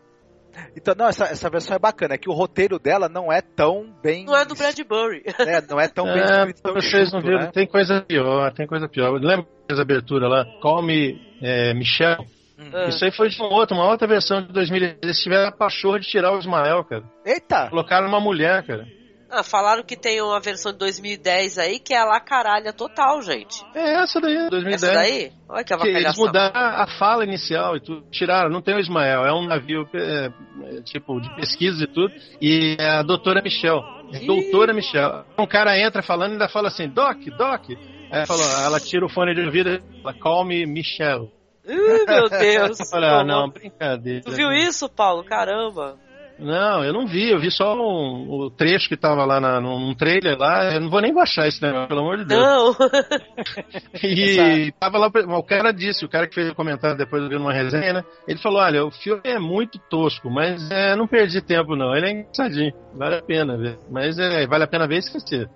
Então, 0.76 0.94
não, 0.96 1.08
essa, 1.08 1.24
essa 1.24 1.50
versão 1.50 1.74
é 1.74 1.78
bacana, 1.80 2.14
é 2.14 2.18
que 2.18 2.30
o 2.30 2.32
roteiro 2.32 2.78
dela 2.78 3.08
não 3.08 3.32
é 3.32 3.40
tão 3.40 3.92
bem. 4.00 4.26
Não 4.26 4.36
é 4.36 4.44
do 4.44 4.54
Bradbury. 4.54 5.24
É, 5.40 5.60
não 5.62 5.80
é 5.80 5.88
tão 5.88 6.04
bem 6.04 6.22
É, 6.22 6.36
escrito, 6.36 6.62
tão 6.62 6.74
vocês 6.74 7.10
não 7.12 7.18
enxuto, 7.18 7.22
viram, 7.22 7.40
né? 7.46 7.50
tem 7.52 7.66
coisa 7.66 8.00
pior, 8.00 8.52
tem 8.52 8.66
coisa 8.68 8.88
pior. 8.88 9.10
Lembra 9.20 9.44
da 9.68 9.82
abertura 9.82 10.28
lá? 10.28 10.44
Call 10.62 10.82
Me 10.84 11.20
é, 11.42 11.74
Michel? 11.74 12.24
Ah. 12.72 12.88
Isso 12.88 13.04
aí 13.04 13.12
foi 13.12 13.28
de 13.28 13.40
um 13.40 13.46
outro, 13.46 13.76
uma 13.76 13.88
outra 13.88 14.06
versão 14.06 14.42
de 14.42 14.52
2010. 14.52 14.98
Eles 15.02 15.18
tiveram 15.22 15.48
a 15.48 15.52
pachorra 15.52 16.00
de 16.00 16.08
tirar 16.08 16.32
o 16.32 16.38
Ismael, 16.38 16.84
cara. 16.84 17.04
Eita! 17.24 17.68
Colocaram 17.70 18.08
uma 18.08 18.20
mulher, 18.20 18.66
cara. 18.66 18.86
Ah, 19.30 19.42
falaram 19.42 19.82
que 19.82 19.94
tem 19.94 20.22
uma 20.22 20.40
versão 20.40 20.72
de 20.72 20.78
2010 20.78 21.58
aí 21.58 21.78
que 21.78 21.92
é 21.92 21.98
a 21.98 22.04
lá 22.04 22.18
caralha 22.18 22.72
total, 22.72 23.20
gente. 23.20 23.62
É 23.74 24.02
essa 24.02 24.18
daí, 24.20 24.48
2010. 24.48 24.82
Essa 24.82 24.94
daí? 24.94 25.32
Olha 25.46 25.64
que 25.64 25.76
Que 25.76 25.88
eles 25.88 26.06
avacalhação. 26.06 26.26
mudaram 26.26 26.82
a 26.82 26.86
fala 26.98 27.24
inicial 27.24 27.76
e 27.76 27.80
tudo. 27.80 28.06
Tiraram, 28.10 28.48
não 28.48 28.62
tem 28.62 28.74
o 28.74 28.80
Ismael, 28.80 29.26
é 29.26 29.32
um 29.32 29.46
navio 29.46 29.86
é, 29.92 30.30
é, 30.64 30.82
tipo 30.82 31.20
de 31.20 31.28
pesquisa 31.36 31.84
e 31.84 31.86
tudo. 31.86 32.12
E 32.40 32.76
é 32.78 32.88
a 32.88 33.02
doutora 33.02 33.42
Michel. 33.42 33.82
É 34.14 34.20
doutora 34.20 34.72
Michel. 34.72 35.26
Um 35.38 35.46
cara 35.46 35.78
entra 35.78 36.02
falando 36.02 36.30
e 36.30 36.32
ainda 36.32 36.48
fala 36.48 36.68
assim, 36.68 36.88
Doc, 36.88 37.18
Doc. 37.36 37.68
Aí 37.68 37.76
ela, 38.10 38.26
falou, 38.26 38.46
ela 38.64 38.80
tira 38.80 39.04
o 39.04 39.10
fone 39.10 39.34
de 39.34 39.42
ouvido 39.42 39.68
e 39.68 40.02
fala, 40.02 40.18
call 40.18 40.44
me 40.46 40.64
Michel. 40.64 41.30
Uh, 41.68 42.06
meu 42.06 42.28
Deus. 42.40 42.78
Olha, 42.92 43.18
Pô, 43.18 43.24
não, 43.24 43.48
brincadeira. 43.50 44.22
Tu 44.22 44.32
viu 44.32 44.50
isso, 44.52 44.88
Paulo? 44.88 45.22
Caramba. 45.24 45.96
Não, 46.40 46.84
eu 46.84 46.92
não 46.92 47.04
vi, 47.04 47.30
eu 47.32 47.40
vi 47.40 47.50
só 47.50 47.74
um- 47.74 48.30
o 48.30 48.48
trecho 48.48 48.88
que 48.88 48.96
tava 48.96 49.24
lá 49.24 49.40
na, 49.40 49.60
num 49.60 49.92
trailer 49.92 50.38
lá. 50.38 50.72
Eu 50.72 50.80
não 50.82 50.88
vou 50.88 51.00
nem 51.00 51.12
baixar 51.12 51.48
esse 51.48 51.60
negócio, 51.60 51.88
pelo 51.88 51.98
amor 52.00 52.18
de 52.18 52.26
Deus. 52.26 52.40
Não. 52.40 52.76
E 54.02 54.72
tava 54.78 54.98
lá, 54.98 55.08
o 55.08 55.42
cara 55.42 55.72
disse, 55.72 56.04
o 56.04 56.08
cara 56.08 56.28
que 56.28 56.34
fez 56.36 56.48
o 56.50 56.54
comentário 56.54 56.96
depois 56.96 57.22
eu 57.22 57.28
vi 57.28 57.34
numa 57.36 57.52
resenha, 57.52 57.92
né? 57.92 58.04
Ele 58.26 58.38
falou: 58.38 58.60
olha, 58.60 58.84
o 58.84 58.90
filme 58.90 59.20
é 59.24 59.38
muito 59.38 59.78
tosco, 59.90 60.30
mas 60.30 60.70
é, 60.70 60.94
não 60.94 61.08
perdi 61.08 61.40
tempo 61.40 61.74
não. 61.74 61.94
Ele 61.96 62.06
é 62.06 62.10
engraçadinho, 62.12 62.72
vale 62.94 63.16
a 63.16 63.22
pena 63.22 63.56
ver. 63.56 63.78
Mas 63.90 64.16
é, 64.18 64.46
vale 64.46 64.64
a 64.64 64.68
pena 64.68 64.86
ver 64.86 64.96
e 64.96 64.98
esquecer. 64.98 65.48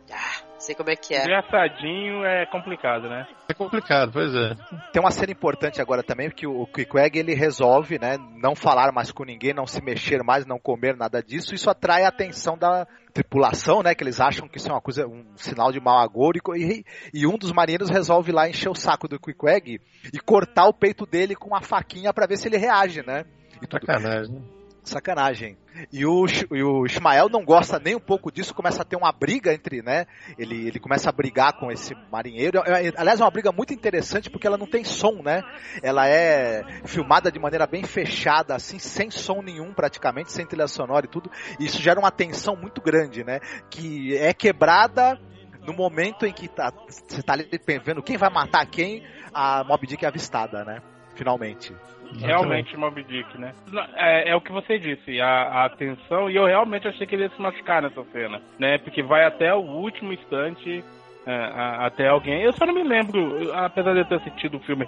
Sei 0.63 0.77
como 0.77 0.91
é 0.91 0.95
que 0.95 1.13
é. 1.13 1.23
Engraçadinho 1.25 2.25
é 2.25 2.47
complicado, 2.47 3.09
né? 3.09 3.27
É 3.49 3.53
complicado, 3.53 4.13
pois 4.13 4.33
é. 4.33 4.55
Tem 4.93 5.03
uma 5.03 5.11
cena 5.11 5.33
importante 5.33 5.81
agora 5.83 6.05
também, 6.05 6.31
que 6.31 6.47
o 6.47 6.65
Queequeg 6.67 7.19
ele 7.19 7.35
resolve, 7.35 7.99
né, 7.99 8.17
não 8.41 8.55
falar 8.55 8.93
mais 8.93 9.11
com 9.11 9.25
ninguém, 9.25 9.53
não 9.53 9.67
se 9.67 9.83
mexer 9.83 10.23
mais, 10.23 10.47
não 10.47 10.61
comer 10.61 10.97
nada 10.97 11.21
disso. 11.21 11.53
Isso 11.53 11.69
atrai 11.69 12.05
a 12.05 12.09
atenção 12.09 12.57
da 12.57 12.87
tripulação, 13.13 13.83
né, 13.83 13.93
que 13.93 14.05
eles 14.05 14.21
acham 14.21 14.47
que 14.47 14.59
isso 14.59 14.69
é 14.69 14.73
uma 14.73 14.81
coisa, 14.81 15.05
um 15.05 15.25
sinal 15.37 15.73
de 15.73 15.81
mau 15.81 15.99
agouro. 15.99 16.39
E, 16.57 16.85
e 17.13 17.27
um 17.27 17.37
dos 17.37 17.51
marinheiros 17.53 17.91
resolve 17.91 18.31
lá 18.31 18.49
encher 18.49 18.69
o 18.71 18.75
saco 18.75 19.09
do 19.09 19.19
Queequeg 19.19 19.81
e 20.15 20.19
cortar 20.21 20.67
o 20.69 20.73
peito 20.73 21.05
dele 21.05 21.35
com 21.35 21.49
uma 21.49 21.61
faquinha 21.61 22.13
para 22.15 22.27
ver 22.29 22.37
se 22.37 22.47
ele 22.47 22.57
reage, 22.57 23.05
né? 23.05 23.25
E 23.61 23.67
tudo- 23.67 23.85
Sacanagem, 23.85 24.33
né? 24.33 24.41
Sacanagem. 24.85 25.57
E 25.93 26.05
o, 26.05 26.27
e 26.51 26.63
o 26.63 26.87
Ismael 26.87 27.29
não 27.29 27.45
gosta 27.45 27.79
nem 27.79 27.95
um 27.95 28.01
pouco 28.01 28.31
disso, 28.31 28.55
começa 28.55 28.83
a 28.83 28.85
ter 28.85 28.97
uma 28.97 29.13
briga 29.13 29.53
entre, 29.53 29.83
né? 29.83 30.07
Ele, 30.39 30.69
ele 30.69 30.79
começa 30.79 31.09
a 31.09 31.13
brigar 31.13 31.55
com 31.55 31.71
esse 31.71 31.95
marinheiro. 32.11 32.63
É- 32.65 32.89
é- 32.89 32.93
Aliás, 32.97 33.21
é 33.21 33.25
uma 33.25 33.31
briga 33.31 33.53
muito 33.53 33.73
interessante 33.73 34.31
porque 34.31 34.47
ela 34.47 34.59
não 34.59 34.67
tem 34.67 34.85
som, 34.85 35.23
né? 35.23 35.43
Ela 35.83 36.09
é 36.09 36.63
filmada 36.85 37.31
de 37.31 37.39
maneira 37.39 37.67
bem 37.67 37.83
fechada, 37.85 38.55
assim, 38.55 38.79
sem 38.79 39.11
som 39.11 39.43
nenhum 39.43 39.73
praticamente, 39.73 40.33
sem 40.33 40.47
trilha 40.47 40.69
sonora 40.69 41.07
e 41.07 41.09
tudo. 41.09 41.31
E 41.59 41.65
isso 41.65 41.81
gera 41.81 41.99
uma 41.99 42.11
tensão 42.11 42.57
muito 42.57 42.81
grande, 42.81 43.25
né? 43.25 43.41
Que 43.71 44.17
é 44.17 44.33
quebrada 44.33 45.19
no 45.67 45.73
momento 45.73 46.27
em 46.27 46.33
que 46.33 46.49
tá, 46.49 46.73
você 46.89 47.23
tá 47.23 47.35
ali 47.35 47.49
vendo 47.85 48.03
quem 48.03 48.17
vai 48.17 48.31
matar 48.31 48.67
quem, 48.67 49.05
a 49.33 49.65
Mob 49.65 49.87
Dick 49.87 50.05
é 50.05 50.09
avistada, 50.09 50.65
né? 50.65 50.83
Finalmente. 51.15 51.75
Realmente 52.21 52.77
Mob 52.77 53.03
Dick, 53.05 53.39
né? 53.39 53.55
É, 53.97 54.31
é 54.31 54.37
o 54.37 54.41
que 54.41 54.53
você 54.53 54.79
disse, 54.79 55.19
a, 55.21 55.27
a 55.27 55.65
atenção, 55.65 56.29
e 56.31 56.37
eu 56.37 56.45
realmente 56.45 56.87
achei 56.87 57.07
que 57.07 57.15
ele 57.15 57.23
ia 57.25 57.31
se 57.31 57.41
machucar 57.41 57.81
nessa 57.81 58.05
cena, 58.13 58.41
né? 58.59 58.77
Porque 58.79 59.03
vai 59.03 59.25
até 59.25 59.55
o 59.55 59.61
último 59.61 60.13
instante, 60.13 60.85
é, 61.27 61.33
a- 61.33 61.87
até 61.87 62.09
alguém. 62.09 62.43
Eu 62.43 62.53
só 62.53 62.67
não 62.67 62.75
me 62.75 62.83
lembro, 62.83 63.51
apesar 63.55 63.95
de 63.95 64.01
eu 64.01 64.05
ter 64.05 64.17
assistido 64.17 64.59
o 64.59 64.61
filme. 64.61 64.87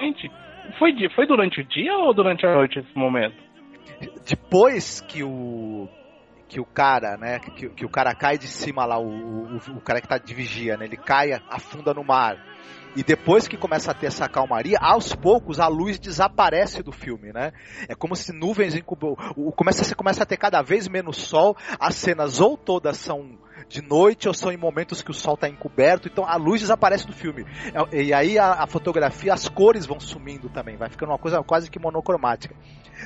Gente, 0.00 0.28
foi, 0.78 0.92
foi 1.14 1.26
durante 1.26 1.60
o 1.60 1.64
dia 1.64 1.96
ou 1.96 2.12
durante 2.12 2.44
a 2.44 2.54
noite 2.54 2.80
esse 2.80 2.98
momento? 2.98 3.44
depois 4.26 5.00
que 5.02 5.22
o 5.22 5.88
que 6.48 6.60
o 6.60 6.64
cara, 6.64 7.16
né, 7.16 7.38
que, 7.38 7.68
que 7.70 7.84
o 7.84 7.88
cara 7.88 8.14
cai 8.14 8.38
de 8.38 8.46
cima 8.46 8.84
lá, 8.84 8.98
o, 8.98 9.06
o, 9.08 9.56
o 9.76 9.80
cara 9.80 10.00
que 10.00 10.06
tá 10.06 10.18
de 10.18 10.32
vigia, 10.34 10.76
né, 10.76 10.84
ele 10.84 10.96
cai, 10.96 11.32
afunda 11.48 11.92
no 11.92 12.04
mar. 12.04 12.36
E 12.96 13.02
depois 13.02 13.48
que 13.48 13.56
começa 13.56 13.90
a 13.90 13.94
ter 13.94 14.06
essa 14.06 14.28
calmaria, 14.28 14.78
aos 14.80 15.14
poucos 15.14 15.58
a 15.58 15.66
luz 15.66 15.98
desaparece 15.98 16.82
do 16.82 16.92
filme, 16.92 17.32
né? 17.32 17.52
É 17.88 17.94
como 17.94 18.14
se 18.14 18.32
nuvens 18.32 18.76
incubou. 18.76 19.16
Começa, 19.56 19.94
começa 19.94 20.22
a 20.22 20.26
ter 20.26 20.36
cada 20.36 20.62
vez 20.62 20.86
menos 20.86 21.16
sol, 21.16 21.56
as 21.78 21.96
cenas 21.96 22.40
ou 22.40 22.56
todas 22.56 22.96
são 22.96 23.36
de 23.68 23.82
noite 23.82 24.28
ou 24.28 24.34
são 24.34 24.52
em 24.52 24.56
momentos 24.56 25.02
que 25.02 25.10
o 25.10 25.14
sol 25.14 25.34
está 25.34 25.48
encoberto, 25.48 26.08
então 26.08 26.24
a 26.26 26.36
luz 26.36 26.60
desaparece 26.60 27.06
do 27.06 27.12
filme. 27.12 27.44
É, 27.92 28.02
E 28.02 28.12
aí 28.12 28.38
a, 28.38 28.62
a 28.62 28.66
fotografia, 28.66 29.32
as 29.32 29.48
cores 29.48 29.86
vão 29.86 29.98
sumindo 30.00 30.48
também, 30.48 30.76
vai 30.76 30.88
ficando 30.90 31.10
uma 31.12 31.18
coisa 31.18 31.42
quase 31.42 31.70
que 31.70 31.78
monocromática. 31.78 32.54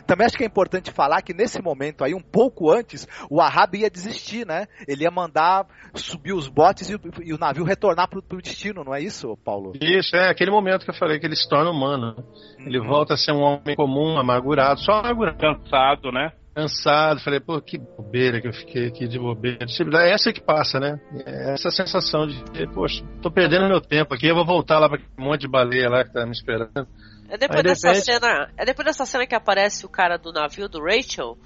Também 0.07 0.27
acho 0.27 0.37
que 0.37 0.45
é 0.45 0.47
importante 0.47 0.91
falar 0.93 1.23
que 1.23 1.33
nesse 1.33 1.61
momento 1.63 2.05
aí, 2.05 2.15
um 2.15 2.21
pouco 2.21 2.71
antes, 2.71 3.09
o 3.31 3.41
Ahab 3.41 3.75
ia 3.77 3.91
desistir, 3.91 4.47
né? 4.47 4.67
Ele 4.87 5.03
ia 5.05 5.11
mandar 5.11 5.67
subir 5.95 6.33
os 6.35 6.47
botes 6.49 6.89
e, 6.91 6.95
o- 6.95 7.01
e 7.23 7.33
o 7.33 7.39
navio 7.39 7.65
retornar 7.65 8.09
pro, 8.09 8.23
pro 8.23 8.41
destino, 8.43 8.85
não 8.85 8.95
é 8.95 9.01
isso, 9.01 9.37
Paulo? 9.45 9.73
Isso, 9.81 10.15
é 10.15 10.29
aquele 10.29 10.51
momento 10.51 10.85
que 10.85 10.91
eu 10.91 10.95
falei 10.95 11.19
que 11.19 11.27
ele 11.27 11.35
se 11.35 11.49
torna 11.49 11.71
humano. 11.71 12.15
Ele 12.59 12.79
volta 12.81 13.15
a 13.15 13.17
ser 13.17 13.33
um 13.33 13.41
homem 13.41 13.75
comum, 13.75 14.19
amargurado, 14.19 14.79
só 14.81 14.93
amargurado. 15.01 15.39
Cansado, 15.39 16.13
né? 16.13 16.33
Cansado, 16.63 17.21
falei, 17.21 17.39
pô, 17.39 17.61
que 17.61 17.79
bobeira 17.79 18.41
que 18.41 18.49
eu 18.49 18.53
fiquei 18.53 18.89
aqui 18.89 19.07
de 19.07 19.17
bobeira. 19.17 19.65
É 20.03 20.11
essa 20.13 20.33
que 20.33 20.41
passa, 20.41 20.81
né? 20.81 20.99
É 21.25 21.55
essa 21.55 21.71
sensação 21.71 22.27
de, 22.27 22.43
poxa, 22.75 23.05
tô 23.23 23.31
perdendo 23.31 23.69
meu 23.69 23.81
tempo 23.81 24.13
aqui, 24.13 24.27
eu 24.27 24.35
vou 24.35 24.45
voltar 24.45 24.81
lá 24.81 24.89
pra 24.89 24.99
aquele 24.99 25.13
monte 25.25 25.43
de 25.43 25.49
baleia 25.49 25.89
lá 25.89 26.05
que 26.05 26.13
tá 26.13 26.27
me 26.27 26.33
esperando. 26.33 26.89
É 27.29 27.39
depois 27.39 27.59
Aí, 27.59 27.63
de 27.63 27.69
dessa 27.69 27.89
repente- 27.93 28.05
cena. 28.07 28.51
É 28.57 28.65
depois 28.65 28.87
dessa 28.87 29.07
cena 29.07 29.25
que 29.25 29.37
aparece 29.37 29.87
o 29.87 29.89
cara 29.89 30.17
do 30.17 30.33
navio 30.33 30.69
do 30.69 30.83
Rachel. 30.83 31.39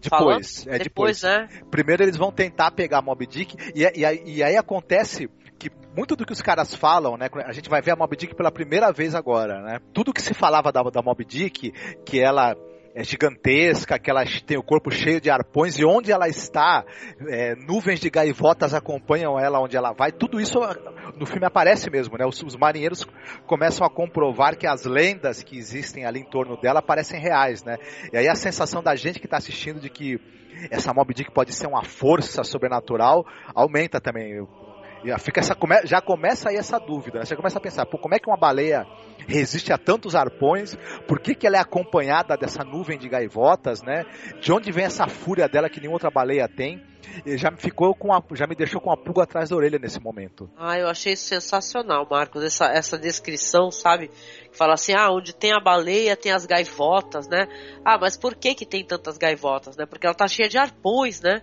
Depois, 0.00 0.62
falando? 0.62 0.74
é 0.76 0.78
depois. 0.78 1.22
né? 1.24 1.48
Primeiro 1.68 2.04
eles 2.04 2.16
vão 2.16 2.30
tentar 2.30 2.70
pegar 2.70 3.02
Mob 3.02 3.26
Dick 3.26 3.56
e, 3.74 3.80
e, 4.00 4.04
aí- 4.04 4.22
e 4.24 4.40
aí 4.42 4.56
acontece 4.56 5.28
que 5.58 5.68
muito 5.96 6.14
do 6.14 6.24
que 6.24 6.32
os 6.32 6.40
caras 6.40 6.74
falam, 6.76 7.16
né? 7.18 7.28
A 7.44 7.52
gente 7.52 7.68
vai 7.68 7.82
ver 7.82 7.90
a 7.90 7.96
Mob 7.96 8.16
Dick 8.16 8.36
pela 8.36 8.52
primeira 8.52 8.92
vez 8.92 9.16
agora, 9.16 9.60
né? 9.62 9.78
Tudo 9.92 10.12
que 10.12 10.22
se 10.22 10.32
falava 10.32 10.70
da, 10.70 10.80
da 10.84 11.02
Mob 11.02 11.24
Dick, 11.24 11.72
que 12.06 12.20
ela 12.20 12.54
é 12.94 13.04
gigantesca, 13.04 13.98
que 13.98 14.10
ela 14.10 14.24
tem 14.46 14.58
o 14.58 14.62
corpo 14.62 14.90
cheio 14.90 15.20
de 15.20 15.30
arpões 15.30 15.78
e 15.78 15.84
onde 15.84 16.10
ela 16.10 16.28
está, 16.28 16.84
é, 17.28 17.54
nuvens 17.54 18.00
de 18.00 18.10
gaivotas 18.10 18.74
acompanham 18.74 19.38
ela 19.38 19.60
onde 19.60 19.76
ela 19.76 19.92
vai. 19.92 20.10
Tudo 20.10 20.40
isso 20.40 20.58
no 21.16 21.26
filme 21.26 21.46
aparece 21.46 21.90
mesmo, 21.90 22.16
né? 22.18 22.26
Os, 22.26 22.42
os 22.42 22.56
marinheiros 22.56 23.06
começam 23.46 23.86
a 23.86 23.90
comprovar 23.90 24.56
que 24.56 24.66
as 24.66 24.84
lendas 24.84 25.42
que 25.42 25.56
existem 25.56 26.04
ali 26.04 26.20
em 26.20 26.28
torno 26.28 26.56
dela 26.56 26.82
parecem 26.82 27.20
reais, 27.20 27.62
né? 27.62 27.76
E 28.12 28.16
aí 28.16 28.28
a 28.28 28.34
sensação 28.34 28.82
da 28.82 28.94
gente 28.94 29.20
que 29.20 29.26
está 29.26 29.36
assistindo 29.36 29.80
de 29.80 29.88
que 29.88 30.20
essa 30.70 30.92
Mob 30.92 31.14
Dick 31.14 31.30
pode 31.32 31.54
ser 31.54 31.66
uma 31.66 31.84
força 31.84 32.42
sobrenatural 32.44 33.24
aumenta 33.54 34.00
também. 34.00 34.46
Fica 35.18 35.40
essa, 35.40 35.56
já 35.84 36.00
começa 36.00 36.50
aí 36.50 36.56
essa 36.56 36.78
dúvida, 36.78 37.20
né? 37.20 37.24
Você 37.24 37.36
começa 37.36 37.58
a 37.58 37.60
pensar, 37.60 37.86
pô, 37.86 37.98
como 37.98 38.14
é 38.14 38.18
que 38.18 38.28
uma 38.28 38.36
baleia 38.36 38.86
resiste 39.26 39.72
a 39.72 39.78
tantos 39.78 40.14
arpões? 40.14 40.76
Por 41.06 41.20
que, 41.20 41.34
que 41.34 41.46
ela 41.46 41.56
é 41.56 41.60
acompanhada 41.60 42.36
dessa 42.36 42.64
nuvem 42.64 42.98
de 42.98 43.08
gaivotas, 43.08 43.82
né? 43.82 44.04
De 44.40 44.52
onde 44.52 44.70
vem 44.70 44.84
essa 44.84 45.06
fúria 45.06 45.48
dela 45.48 45.68
que 45.68 45.80
nenhuma 45.80 45.96
outra 45.96 46.10
baleia 46.10 46.48
tem? 46.48 46.82
E 47.24 47.36
já 47.36 47.50
me 47.50 47.56
ficou 47.56 47.94
com 47.94 48.12
a, 48.12 48.22
já 48.34 48.46
me 48.46 48.54
deixou 48.54 48.80
com 48.80 48.92
a 48.92 48.96
pulga 48.96 49.22
atrás 49.22 49.48
da 49.48 49.56
orelha 49.56 49.78
nesse 49.78 50.00
momento. 50.00 50.48
Ah, 50.56 50.78
eu 50.78 50.88
achei 50.88 51.16
sensacional, 51.16 52.06
Marcos, 52.08 52.44
essa, 52.44 52.66
essa 52.66 52.98
descrição, 52.98 53.70
sabe? 53.70 54.10
Fala 54.52 54.74
assim, 54.74 54.92
ah, 54.92 55.10
onde 55.10 55.34
tem 55.34 55.52
a 55.52 55.60
baleia 55.60 56.16
tem 56.16 56.32
as 56.32 56.46
gaivotas, 56.46 57.26
né? 57.26 57.48
Ah, 57.84 57.98
mas 57.98 58.16
por 58.16 58.34
que 58.34 58.54
que 58.54 58.66
tem 58.66 58.84
tantas 58.84 59.16
gaivotas, 59.16 59.76
né? 59.76 59.86
Porque 59.86 60.06
ela 60.06 60.14
tá 60.14 60.28
cheia 60.28 60.48
de 60.48 60.58
arpões, 60.58 61.20
né? 61.20 61.42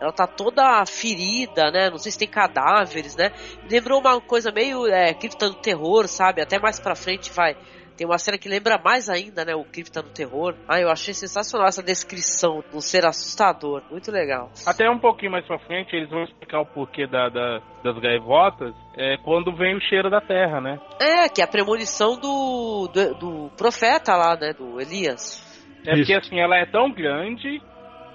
Ela 0.00 0.12
tá 0.12 0.26
toda 0.26 0.84
ferida, 0.86 1.70
né? 1.70 1.90
Não 1.90 1.98
sei 1.98 2.12
se 2.12 2.18
tem 2.18 2.28
cadáveres, 2.28 3.16
né? 3.16 3.32
lembrou 3.70 4.00
uma 4.00 4.20
coisa 4.20 4.52
meio 4.52 4.86
é, 4.86 5.14
cripta 5.14 5.48
do 5.48 5.56
terror, 5.56 6.06
sabe? 6.06 6.42
Até 6.42 6.58
mais 6.58 6.78
pra 6.78 6.94
frente 6.94 7.32
vai. 7.32 7.56
Tem 7.96 8.06
uma 8.06 8.18
cena 8.18 8.36
que 8.36 8.46
lembra 8.46 8.78
mais 8.78 9.08
ainda, 9.08 9.42
né? 9.42 9.54
O 9.54 9.64
cripta 9.64 10.02
do 10.02 10.10
terror. 10.10 10.54
Ah, 10.68 10.78
eu 10.78 10.90
achei 10.90 11.14
sensacional 11.14 11.66
essa 11.66 11.82
descrição 11.82 12.62
do 12.70 12.82
ser 12.82 13.06
assustador. 13.06 13.82
Muito 13.90 14.12
legal. 14.12 14.50
Até 14.66 14.88
um 14.90 14.98
pouquinho 14.98 15.32
mais 15.32 15.46
pra 15.46 15.58
frente, 15.60 15.96
eles 15.96 16.10
vão 16.10 16.24
explicar 16.24 16.60
o 16.60 16.66
porquê 16.66 17.06
da, 17.06 17.30
da 17.30 17.62
das 17.82 17.98
gaivotas 17.98 18.74
é 18.96 19.16
quando 19.18 19.54
vem 19.54 19.76
o 19.76 19.80
cheiro 19.80 20.10
da 20.10 20.20
terra, 20.20 20.60
né? 20.60 20.78
É, 21.00 21.28
que 21.28 21.40
é 21.40 21.44
a 21.44 21.48
premonição 21.48 22.18
do, 22.18 22.88
do, 22.88 23.14
do 23.14 23.50
profeta 23.56 24.14
lá, 24.16 24.36
né? 24.36 24.52
Do 24.52 24.80
Elias. 24.80 25.44
É 25.86 25.94
porque 25.94 26.14
assim, 26.14 26.40
ela 26.40 26.56
é 26.56 26.66
tão 26.66 26.90
grande 26.90 27.62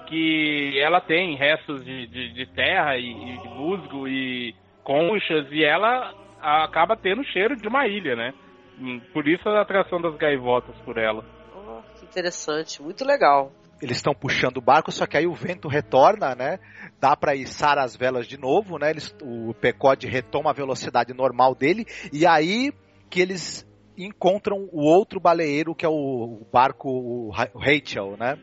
que 0.06 0.78
ela 0.80 1.00
tem 1.00 1.36
restos 1.36 1.84
de, 1.84 2.06
de, 2.06 2.32
de 2.32 2.46
terra 2.46 2.96
e, 2.96 3.10
e 3.10 3.48
musgo 3.48 4.06
e 4.08 4.54
conchas 4.82 5.46
e 5.50 5.64
ela 5.64 6.12
acaba 6.40 6.96
tendo 6.96 7.24
cheiro 7.24 7.56
de 7.56 7.68
uma 7.68 7.86
ilha, 7.86 8.16
né? 8.16 8.34
Por 9.12 9.28
isso 9.28 9.48
a 9.48 9.62
atração 9.62 10.00
das 10.00 10.16
gaivotas 10.16 10.74
por 10.84 10.98
ela. 10.98 11.24
Oh, 11.54 11.82
que 11.98 12.04
interessante, 12.04 12.82
muito 12.82 13.04
legal. 13.04 13.52
Eles 13.80 13.96
estão 13.96 14.14
puxando 14.14 14.58
o 14.58 14.62
barco, 14.62 14.92
só 14.92 15.06
que 15.06 15.16
aí 15.16 15.26
o 15.26 15.34
vento 15.34 15.66
retorna, 15.68 16.34
né? 16.34 16.58
Dá 17.00 17.16
para 17.16 17.34
içar 17.34 17.78
as 17.78 17.96
velas 17.96 18.26
de 18.26 18.38
novo, 18.38 18.78
né? 18.78 18.90
Eles, 18.90 19.14
o 19.22 19.52
Pecode 19.54 20.06
retoma 20.06 20.50
a 20.50 20.54
velocidade 20.54 21.12
normal 21.12 21.54
dele 21.54 21.84
e 22.12 22.26
aí 22.26 22.72
que 23.10 23.20
eles 23.20 23.68
encontram 23.96 24.68
o 24.72 24.82
outro 24.84 25.20
baleeiro 25.20 25.74
que 25.74 25.84
é 25.84 25.88
o 25.88 26.46
barco 26.52 26.88
o 26.88 27.30
Rachel, 27.30 28.16
né? 28.16 28.38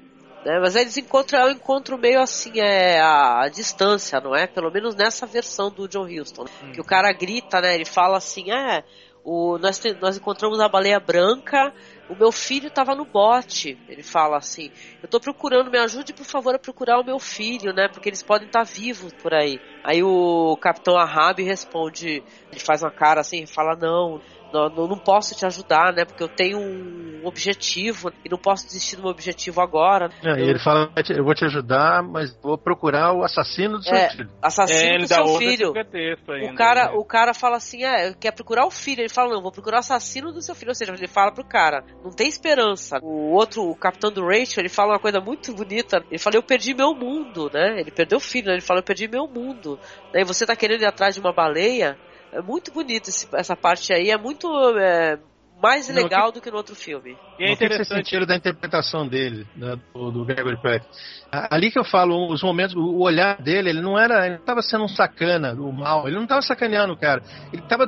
Né? 0.46 0.60
Mas 0.60 0.76
eles 0.76 0.98
encontram, 0.98 1.40
é 1.40 1.46
um 1.46 1.52
encontro 1.52 1.98
meio 1.98 2.22
assim, 2.22 2.60
é 2.60 3.00
a, 3.00 3.44
a, 3.44 3.50
distância, 3.50 4.20
não 4.22 4.36
é? 4.36 4.48
Pelo 4.48 4.72
menos 4.72 4.96
nessa 4.96 5.26
versão 5.26 5.70
do 5.70 5.88
John 5.88 6.06
Huston. 6.06 6.46
Hum. 6.64 6.72
Que 6.72 6.82
o 6.82 6.86
cara 6.86 7.12
grita, 7.12 7.60
né? 7.62 7.76
Ele 7.76 7.86
fala 7.86 8.18
assim, 8.18 8.52
é, 8.52 8.84
o, 9.24 9.58
nós, 9.58 9.82
nós 10.02 10.18
encontramos 10.18 10.60
a 10.60 10.70
baleia 10.70 11.00
branca, 11.00 11.74
o 12.10 12.16
meu 12.16 12.32
filho 12.32 12.68
estava 12.68 12.96
no 12.96 13.06
bote. 13.06 13.78
Ele 13.88 14.02
fala 14.02 14.38
assim, 14.38 14.72
eu 15.02 15.06
estou 15.06 15.20
procurando, 15.20 15.70
me 15.70 15.78
ajude 15.78 16.14
por 16.14 16.26
favor 16.26 16.56
a 16.56 16.60
procurar 16.60 17.00
o 17.00 17.06
meu 17.06 17.20
filho, 17.20 17.74
né? 17.74 17.88
Porque 17.88 18.10
eles 18.10 18.24
podem 18.24 18.48
estar 18.48 18.66
tá 18.66 18.72
vivos 18.72 19.14
por 19.14 19.34
aí. 19.34 19.60
Aí 19.84 20.02
o 20.02 20.58
capitão 20.58 20.98
Ahab 20.98 21.44
responde, 21.44 22.24
ele 22.50 22.60
faz 22.60 22.82
uma 22.82 22.92
cara 22.92 23.22
assim, 23.22 23.46
fala, 23.46 23.76
não, 23.76 24.22
não, 24.52 24.88
não, 24.88 24.98
posso 24.98 25.36
te 25.36 25.46
ajudar, 25.46 25.94
né? 25.94 26.06
Porque 26.06 26.24
eu 26.24 26.28
tenho 26.28 26.58
um 26.60 27.22
objetivo 27.26 28.12
e 28.24 28.30
não 28.30 28.38
posso 28.38 28.66
desistir 28.66 28.96
do 28.96 29.04
meu 29.04 29.12
objetivo 29.12 29.62
agora. 29.62 30.10
É, 30.24 30.32
eu... 30.32 30.38
E 30.38 30.50
ele 30.50 30.60
fala, 30.60 30.92
eu 31.10 31.24
vou 31.24 31.36
te 31.36 31.46
ajudar, 31.46 32.02
mas 32.04 32.36
vou 32.42 32.58
procurar 32.58 33.14
o 33.14 33.24
assassino 33.24 33.78
do 33.78 33.84
seu 33.84 33.96
é, 33.96 34.10
filho. 34.10 34.30
Assassino 34.42 34.96
é, 34.96 34.98
do 34.98 35.08
seu 35.08 35.28
filho. 35.38 35.74
Ainda, 35.76 36.52
o, 36.52 36.56
cara, 36.56 36.86
né? 36.86 36.92
o 36.96 37.06
cara 37.06 37.34
fala 37.34 37.58
assim, 37.58 37.84
é, 37.84 38.14
quer 38.14 38.32
procurar 38.32 38.66
o 38.66 38.72
filho. 38.72 39.02
Ele 39.02 39.10
fala, 39.10 39.34
não, 39.34 39.42
vou 39.42 39.52
procurar 39.52 39.78
o 39.78 39.80
assassino 39.80 40.32
do 40.32 40.42
seu 40.42 40.56
filho. 40.56 40.70
Ou 40.70 40.76
seja, 40.76 40.94
ele 40.94 41.08
fala 41.08 41.32
pro 41.32 41.44
cara, 41.44 41.84
não 42.04 42.12
tem 42.12 42.28
esperança. 42.28 43.00
O 43.02 43.32
outro, 43.32 43.64
o 43.64 43.76
capitão 43.76 44.12
do 44.12 44.26
Rachel, 44.26 44.62
ele 44.62 44.70
fala 44.70 44.94
uma 44.94 45.00
coisa 45.00 45.20
muito 45.20 45.54
bonita. 45.54 46.04
Ele 46.10 46.20
fala, 46.20 46.36
eu 46.36 46.44
perdi 46.44 46.74
meu 46.74 46.94
mundo, 46.94 47.50
né? 47.54 47.80
Ele 47.80 47.92
perdeu 47.92 48.18
o 48.18 48.22
filho, 48.22 48.48
né? 48.48 48.54
ele 48.54 48.62
fala, 48.62 48.80
eu 48.80 48.84
perdi 48.84 49.08
meu 49.08 49.28
mundo. 49.28 49.80
E 50.14 50.24
você 50.24 50.46
tá 50.46 50.56
querendo 50.56 50.82
ir 50.82 50.88
atrás 50.88 51.16
de 51.16 51.22
uma 51.22 51.34
baleia? 51.34 51.98
É 52.32 52.42
muito 52.42 52.72
bonito 52.72 53.10
esse, 53.10 53.28
essa 53.34 53.56
parte 53.56 53.92
aí, 53.94 54.12
é 54.12 54.18
muito 54.18 54.48
é, 54.78 55.18
mais 55.62 55.90
legal 55.90 56.28
não, 56.28 56.34
do 56.34 56.42
que 56.42 56.50
no 56.50 56.58
outro 56.58 56.76
filme. 56.76 57.18
E 57.38 57.44
é 57.44 57.52
interessante. 57.52 57.90
que 57.90 57.96
sentiram 57.96 58.26
da 58.26 58.36
interpretação 58.36 59.08
dele, 59.08 59.46
né, 59.56 59.78
do, 59.94 60.12
do, 60.12 60.26
Gregory 60.26 60.62
Peck. 60.62 60.86
Ali 61.32 61.70
que 61.70 61.78
eu 61.78 61.84
falo, 61.84 62.32
os 62.32 62.42
momentos, 62.42 62.76
o 62.76 63.00
olhar 63.00 63.42
dele, 63.42 63.70
ele 63.70 63.82
não 63.82 63.98
era, 64.00 64.26
ele 64.26 64.36
estava 64.36 64.62
sendo 64.62 64.86
um 64.86 64.88
sacana, 64.88 65.54
o 65.54 65.72
mal, 65.72 66.08
ele 66.08 66.16
não 66.16 66.24
estava 66.24 66.42
sacaneando 66.42 66.94
o 66.94 66.98
cara, 66.98 67.22
ele 67.52 67.62
estava 67.62 67.86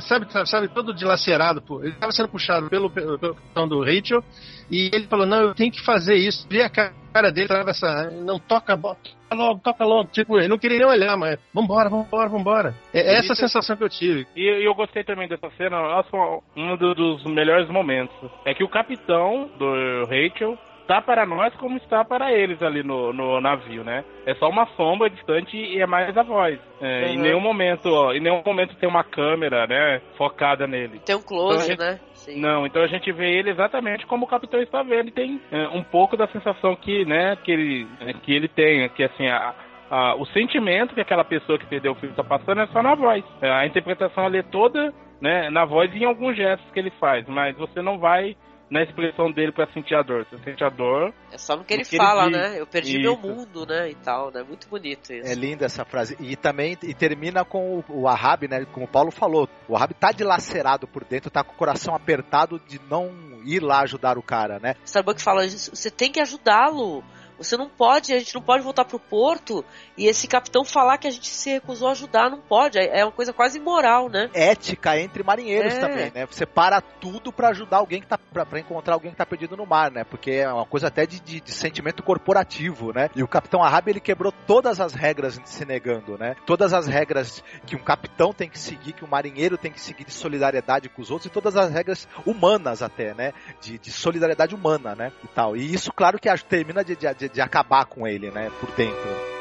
sabe, 0.00 0.26
sabe, 0.46 0.68
todo 0.68 0.94
dilacerado, 0.94 1.60
pô. 1.60 1.80
ele 1.82 1.92
estava 1.92 2.12
sendo 2.12 2.28
puxado 2.28 2.68
pelo, 2.70 2.90
pelo, 2.90 3.18
pelo 3.18 3.66
do 3.66 3.84
Rachel, 3.84 4.24
e 4.70 4.90
ele 4.92 5.06
falou, 5.06 5.26
não, 5.26 5.40
eu 5.40 5.54
tenho 5.54 5.70
que 5.70 5.84
fazer 5.84 6.14
isso, 6.14 6.46
vi 6.48 6.62
a 6.62 6.70
cara 6.70 7.01
dele, 7.32 7.48
essa, 7.68 8.10
não 8.10 8.38
toca, 8.38 8.76
toca 8.76 9.34
logo, 9.34 9.60
toca 9.60 9.84
logo. 9.84 10.10
Tipo, 10.10 10.38
ele 10.38 10.48
não 10.48 10.58
queria 10.58 10.78
nem 10.78 10.86
olhar, 10.86 11.16
mas 11.16 11.38
vambora, 11.52 11.88
vambora, 11.88 12.28
vambora. 12.28 12.74
É 12.92 13.18
essa 13.18 13.32
a 13.32 13.36
sensação 13.36 13.76
que 13.76 13.84
eu 13.84 13.88
tive. 13.88 14.26
E, 14.36 14.64
eu 14.64 14.74
gostei 14.74 15.04
também 15.04 15.28
dessa 15.28 15.50
cena, 15.56 15.76
acho 15.98 16.42
um 16.56 16.76
dos 16.76 17.24
melhores 17.24 17.68
momentos. 17.68 18.14
É 18.44 18.54
que 18.54 18.64
o 18.64 18.68
capitão 18.68 19.50
do 19.58 20.04
Rachel 20.04 20.58
está 20.82 21.00
para 21.00 21.24
nós 21.24 21.54
como 21.56 21.76
está 21.78 22.04
para 22.04 22.32
eles 22.32 22.60
ali 22.62 22.82
no, 22.82 23.12
no 23.12 23.40
navio, 23.40 23.82
né? 23.82 24.04
É 24.26 24.34
só 24.34 24.48
uma 24.48 24.66
sombra 24.76 25.08
distante 25.08 25.56
e 25.56 25.80
é 25.80 25.86
mais 25.86 26.16
a 26.16 26.22
voz. 26.22 26.58
É, 26.80 27.06
uhum. 27.06 27.12
Em 27.12 27.18
nenhum 27.18 27.40
momento, 27.40 27.86
ó, 27.86 28.12
em 28.12 28.20
nenhum 28.20 28.42
momento 28.44 28.76
tem 28.76 28.88
uma 28.88 29.04
câmera, 29.04 29.66
né, 29.66 30.00
focada 30.18 30.66
nele. 30.66 31.00
Tem 31.04 31.16
um 31.16 31.22
close, 31.22 31.72
então 31.72 31.86
gente, 31.86 32.00
né? 32.00 32.00
Sim. 32.24 32.40
Não, 32.40 32.64
então 32.64 32.82
a 32.82 32.86
gente 32.86 33.10
vê 33.10 33.32
ele 33.32 33.50
exatamente 33.50 34.06
como 34.06 34.24
o 34.24 34.28
capitão 34.28 34.60
está 34.60 34.82
vendo. 34.82 35.08
E 35.08 35.12
tem 35.12 35.40
é, 35.50 35.68
um 35.68 35.82
pouco 35.82 36.16
da 36.16 36.28
sensação 36.28 36.76
que, 36.76 37.04
né, 37.04 37.36
que 37.36 37.50
ele, 37.50 37.86
é, 38.00 38.12
que 38.12 38.32
ele 38.32 38.48
tem, 38.48 38.88
que 38.90 39.02
assim 39.02 39.26
a, 39.26 39.54
a, 39.90 40.14
o 40.14 40.24
sentimento 40.26 40.94
que 40.94 41.00
aquela 41.00 41.24
pessoa 41.24 41.58
que 41.58 41.66
perdeu 41.66 41.92
o 41.92 41.94
filho 41.96 42.10
está 42.10 42.22
passando 42.22 42.60
é 42.60 42.66
só 42.68 42.82
na 42.82 42.94
voz. 42.94 43.24
É, 43.40 43.50
a 43.50 43.66
interpretação 43.66 44.24
ali 44.24 44.38
é 44.38 44.42
toda, 44.42 44.94
né, 45.20 45.50
na 45.50 45.64
voz 45.64 45.92
e 45.92 45.98
em 45.98 46.04
alguns 46.04 46.36
gestos 46.36 46.70
que 46.70 46.78
ele 46.78 46.90
faz, 47.00 47.26
mas 47.26 47.56
você 47.56 47.82
não 47.82 47.98
vai 47.98 48.36
na 48.72 48.82
expressão 48.82 49.30
dele 49.30 49.52
para 49.52 49.70
sentir 49.72 49.94
a 49.94 50.02
dor. 50.02 50.24
Você 50.24 50.42
sente 50.42 50.64
a 50.64 50.70
dor. 50.70 51.12
É 51.30 51.36
só 51.36 51.54
no 51.54 51.62
que 51.62 51.74
ele 51.74 51.84
fala, 51.84 52.24
ele 52.24 52.36
né? 52.38 52.58
Eu 52.58 52.66
perdi 52.66 52.92
isso. 52.92 53.00
meu 53.00 53.18
mundo, 53.18 53.66
né? 53.66 53.90
E 53.90 53.94
tal, 53.96 54.32
né? 54.32 54.42
Muito 54.42 54.66
bonito 54.66 55.12
isso. 55.12 55.30
É 55.30 55.34
linda 55.34 55.66
essa 55.66 55.84
frase. 55.84 56.16
E 56.18 56.34
também 56.36 56.76
e 56.82 56.94
termina 56.94 57.44
com 57.44 57.80
o, 57.80 58.02
o 58.02 58.08
Ahab, 58.08 58.48
né? 58.48 58.64
Como 58.72 58.86
o 58.86 58.88
Paulo 58.88 59.10
falou. 59.10 59.46
O 59.68 59.76
Ahab 59.76 59.92
tá 59.92 60.10
dilacerado 60.10 60.88
por 60.88 61.04
dentro, 61.04 61.30
tá 61.30 61.44
com 61.44 61.52
o 61.52 61.56
coração 61.56 61.94
apertado 61.94 62.58
de 62.66 62.80
não 62.88 63.12
ir 63.44 63.60
lá 63.60 63.82
ajudar 63.82 64.16
o 64.16 64.22
cara, 64.22 64.58
né? 64.58 64.74
Starbuck 64.86 65.20
fala: 65.20 65.46
você 65.46 65.90
tem 65.90 66.10
que 66.10 66.20
ajudá-lo. 66.20 67.04
Você 67.42 67.56
não 67.56 67.68
pode, 67.68 68.12
a 68.12 68.18
gente 68.18 68.34
não 68.34 68.42
pode 68.42 68.62
voltar 68.62 68.84
pro 68.84 68.98
porto 68.98 69.64
e 69.96 70.06
esse 70.06 70.26
capitão 70.26 70.64
falar 70.64 70.98
que 70.98 71.06
a 71.06 71.10
gente 71.10 71.28
se 71.28 71.50
recusou 71.50 71.88
a 71.88 71.92
ajudar, 71.92 72.30
não 72.30 72.40
pode. 72.40 72.78
É, 72.78 73.00
é 73.00 73.04
uma 73.04 73.12
coisa 73.12 73.32
quase 73.32 73.58
imoral, 73.58 74.08
né? 74.08 74.30
Ética 74.32 74.98
entre 74.98 75.22
marinheiros 75.22 75.74
é. 75.74 75.80
também, 75.80 76.12
né? 76.14 76.26
Você 76.26 76.46
para 76.46 76.80
tudo 76.80 77.32
para 77.32 77.48
ajudar 77.48 77.78
alguém 77.78 78.00
que 78.00 78.06
tá 78.06 78.18
para 78.18 78.60
encontrar 78.60 78.94
alguém 78.94 79.10
que 79.10 79.16
tá 79.16 79.26
perdido 79.26 79.56
no 79.56 79.66
mar, 79.66 79.90
né? 79.90 80.04
Porque 80.04 80.30
é 80.30 80.52
uma 80.52 80.66
coisa 80.66 80.88
até 80.88 81.06
de, 81.06 81.20
de, 81.20 81.40
de, 81.40 81.52
sentimento 81.52 82.02
corporativo, 82.02 82.92
né? 82.92 83.10
E 83.14 83.22
o 83.22 83.28
capitão 83.28 83.62
Ahab 83.62 83.88
ele 83.88 84.00
quebrou 84.00 84.32
todas 84.46 84.80
as 84.80 84.94
regras 84.94 85.40
se 85.44 85.64
negando, 85.64 86.16
né? 86.16 86.36
Todas 86.46 86.72
as 86.72 86.86
regras 86.86 87.42
que 87.66 87.76
um 87.76 87.82
capitão 87.82 88.32
tem 88.32 88.48
que 88.48 88.58
seguir, 88.58 88.92
que 88.92 89.04
um 89.04 89.08
marinheiro 89.08 89.58
tem 89.58 89.70
que 89.70 89.80
seguir 89.80 90.04
de 90.04 90.12
solidariedade 90.12 90.88
com 90.88 91.02
os 91.02 91.10
outros 91.10 91.26
e 91.26 91.32
todas 91.32 91.56
as 91.56 91.70
regras 91.70 92.08
humanas 92.24 92.82
até, 92.82 93.14
né? 93.14 93.32
De, 93.60 93.78
de 93.78 93.90
solidariedade 93.90 94.54
humana, 94.54 94.94
né? 94.94 95.12
E 95.22 95.28
tal. 95.28 95.56
E 95.56 95.74
isso, 95.74 95.92
claro, 95.92 96.18
que 96.18 96.28
termina 96.42 96.84
de, 96.84 96.96
de, 96.96 97.28
de 97.28 97.31
acabar 97.40 97.84
com 97.86 98.06
ele, 98.06 98.30
né? 98.30 98.50
Por 98.60 98.70
dentro. 98.72 99.32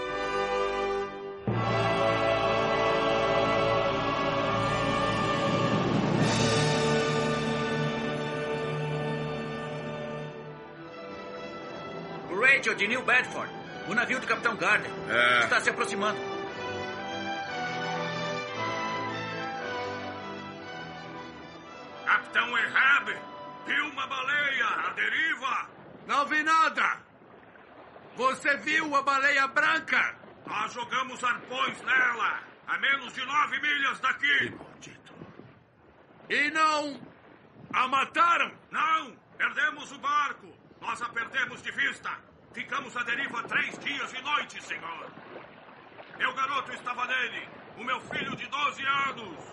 Rachel 12.62 12.76
de 12.76 12.88
New 12.88 13.04
Bedford. 13.04 13.52
O 13.88 13.94
navio 13.94 14.20
do 14.20 14.28
Capitão 14.28 14.56
Gardner. 14.56 14.92
É. 15.10 15.40
Está 15.44 15.60
se 15.60 15.70
aproximando. 15.70 16.20
Capitão 22.06 22.58
Ehab! 22.58 23.18
Viu 23.66 23.86
uma 23.88 24.08
baleia! 24.08 24.66
A 24.66 24.94
deriva! 24.94 25.70
Não 26.08 26.26
vi 26.26 26.44
nada! 26.44 27.11
Você 28.16 28.58
viu 28.58 28.96
a 28.96 29.02
baleia 29.02 29.48
branca? 29.48 30.16
Nós 30.46 30.74
jogamos 30.74 31.24
arpões 31.24 31.82
nela, 31.82 32.40
a 32.68 32.78
menos 32.78 33.14
de 33.14 33.26
nove 33.26 33.60
milhas 33.60 34.00
daqui. 34.00 34.54
E 36.30 36.50
não 36.52 37.00
a 37.74 37.88
mataram? 37.88 38.52
Não! 38.70 39.16
Perdemos 39.38 39.92
o 39.92 39.98
barco! 40.00 40.48
Nós 40.80 41.02
a 41.02 41.10
perdemos 41.10 41.62
de 41.62 41.72
vista! 41.72 42.12
Ficamos 42.54 42.96
à 42.98 43.04
deriva 43.04 43.44
três 43.44 43.78
dias 43.80 44.14
e 44.14 44.22
noites, 44.22 44.64
senhor! 44.66 45.12
Meu 46.18 46.34
garoto 46.34 46.74
estava 46.74 47.06
nele! 47.06 47.48
O 47.78 47.84
meu 47.84 48.00
filho 48.02 48.36
de 48.36 48.46
12 48.48 48.86
anos! 48.86 49.52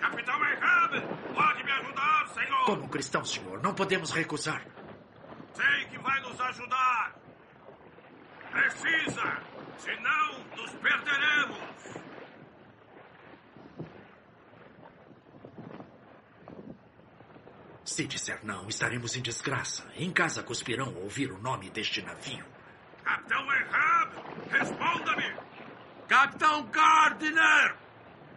Capitão 0.00 0.34
Ahab, 0.34 1.00
pode 1.34 1.64
me 1.64 1.72
ajudar, 1.72 2.28
senhor? 2.28 2.64
Como 2.64 2.88
cristão, 2.88 3.24
senhor, 3.24 3.62
não 3.62 3.74
podemos 3.74 4.10
recusar. 4.10 4.62
Sei 5.54 5.84
que 5.86 5.98
vai 5.98 6.20
nos 6.20 6.40
ajudar. 6.40 7.14
Precisa, 8.50 9.42
senão 9.78 10.44
nos 10.56 10.70
perderemos. 10.74 11.70
Se 17.84 18.06
disser 18.06 18.38
não, 18.44 18.68
estaremos 18.68 19.16
em 19.16 19.22
desgraça. 19.22 19.84
Em 19.96 20.12
casa 20.12 20.42
cuspirão 20.42 20.94
ouvir 20.96 21.30
o 21.32 21.38
nome 21.38 21.70
deste 21.70 22.00
navio. 22.02 22.44
Capitão 23.04 23.50
Ahab, 23.50 24.14
responda-me. 24.50 25.34
Capitão 26.08 26.66
Gardner, 26.70 27.76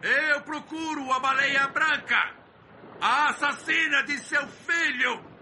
eu 0.02 0.42
procuro 0.42 1.12
a 1.12 1.20
baleia 1.20 1.68
branca, 1.68 2.34
a 3.00 3.30
assassina 3.30 4.02
de 4.02 4.18
seu 4.18 4.46
filho. 4.46 5.33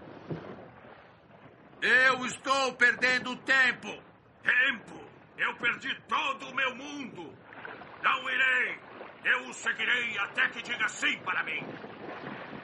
Eu 1.83 2.25
estou 2.25 2.73
perdendo 2.75 3.35
tempo. 3.39 4.01
Tempo? 4.41 5.05
Eu 5.37 5.53
perdi 5.57 5.93
todo 6.07 6.47
o 6.47 6.55
meu 6.55 6.73
mundo. 6.77 7.37
Não 8.01 8.29
irei. 8.29 8.79
Eu 9.25 9.49
o 9.49 9.53
seguirei 9.53 10.17
até 10.19 10.47
que 10.47 10.61
diga 10.61 10.87
sim 10.87 11.17
para 11.25 11.43
mim. 11.43 11.61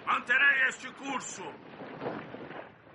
Manterei 0.06 0.70
este 0.70 0.90
curso. 0.94 1.44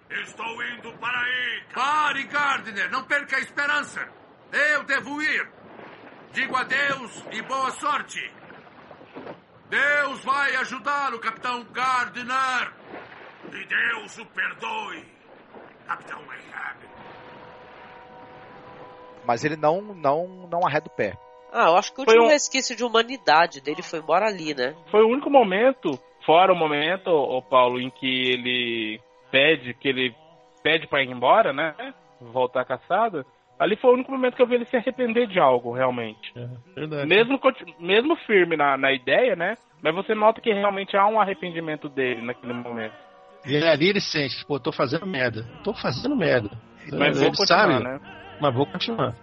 Estou 0.09 0.62
indo 0.62 0.96
para 0.96 1.20
aí. 1.20 1.62
Pare, 1.74 2.22
Gardner. 2.24 2.90
Não 2.90 3.05
perca 3.05 3.36
a 3.36 3.40
esperança. 3.40 4.09
Eu 4.51 4.82
devo 4.84 5.20
ir. 5.20 5.46
Digo 6.32 6.56
adeus 6.56 7.22
e 7.32 7.42
boa 7.42 7.70
sorte. 7.72 8.32
Deus 9.68 10.24
vai 10.24 10.56
ajudá-lo, 10.56 11.18
Capitão 11.18 11.64
Gardner. 11.64 12.72
E 13.52 13.66
Deus 13.66 14.16
o 14.16 14.24
perdoe. 14.24 15.14
Mas 19.27 19.44
ele 19.44 19.56
não, 19.56 19.81
não, 19.81 20.27
não 20.51 20.66
arreda 20.66 20.86
o 20.86 20.90
pé. 20.90 21.16
Ah, 21.52 21.69
eu 21.69 21.77
acho 21.77 21.94
que 21.94 22.02
o 22.02 22.05
Foi 22.05 22.15
último 22.15 22.27
um- 22.27 22.32
resquício 22.32 22.77
de 22.77 22.85
humanidade 22.85 23.61
dele 23.61 23.82
foi 23.82 24.01
embora 24.01 24.27
ali, 24.27 24.55
né? 24.55 24.74
Foi 24.90 25.02
o 25.02 25.09
único 25.09 25.31
momento, 25.31 25.98
fora 26.27 26.52
o 26.52 26.56
momento, 26.56 27.09
o 27.09 27.40
Paulo, 27.40 27.81
em 27.81 27.90
que 27.90 28.06
ele 28.31 29.01
pede, 29.31 29.73
que 29.74 29.89
ele 29.89 30.15
pede 30.62 30.86
pra 30.86 31.02
ir 31.02 31.11
embora, 31.11 31.52
né? 31.52 31.74
Voltar 32.20 32.62
à 32.62 32.65
caçada. 32.65 33.24
Ali 33.59 33.77
foi 33.77 33.90
o 33.90 33.94
único 33.94 34.11
momento 34.11 34.35
que 34.35 34.43
eu 34.43 34.47
vi 34.47 34.56
ele 34.56 34.65
se 34.66 34.77
arrepender 34.77 35.28
de 35.28 35.39
algo, 35.39 35.73
realmente. 35.73 36.32
Verdade. 36.74 37.06
Mesmo, 37.06 37.40
mesmo 37.78 38.16
firme 38.27 38.56
na, 38.56 38.77
na 38.77 38.93
ideia, 38.93 39.36
né? 39.36 39.56
Mas 39.81 39.94
você 39.94 40.15
nota 40.15 40.40
que 40.40 40.52
realmente 40.52 40.97
há 40.97 41.06
um 41.06 41.20
arrependimento 41.20 41.89
dele 41.89 42.20
naquele 42.23 42.52
momento. 42.52 42.94
E 43.46 43.54
ele 43.54 43.68
ali 43.68 43.88
ele 43.88 44.00
sente, 44.00 44.44
pô, 44.46 44.58
tô 44.58 44.72
fazendo 44.72 45.06
merda. 45.06 45.46
Tô 45.62 45.74
fazendo 45.74 46.16
merda. 46.16 46.50
Mas 46.92 47.16
ele 47.16 47.26
vou 47.26 47.36
continuar, 47.36 47.46
sabe, 47.46 47.84
né? 47.84 48.00
mas 48.40 48.54
vou 48.54 48.66
continuar. 48.66 49.14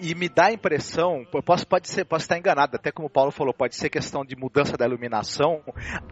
E 0.00 0.14
me 0.14 0.28
dá 0.28 0.46
a 0.46 0.52
impressão, 0.52 1.24
posso, 1.44 1.66
pode, 1.66 1.88
ser, 1.88 2.04
posso 2.04 2.24
estar 2.24 2.36
enganado, 2.36 2.74
até 2.74 2.90
como 2.90 3.06
o 3.06 3.10
Paulo 3.10 3.30
falou, 3.30 3.54
pode 3.54 3.76
ser 3.76 3.88
questão 3.88 4.24
de 4.24 4.34
mudança 4.34 4.76
da 4.76 4.84
iluminação. 4.84 5.62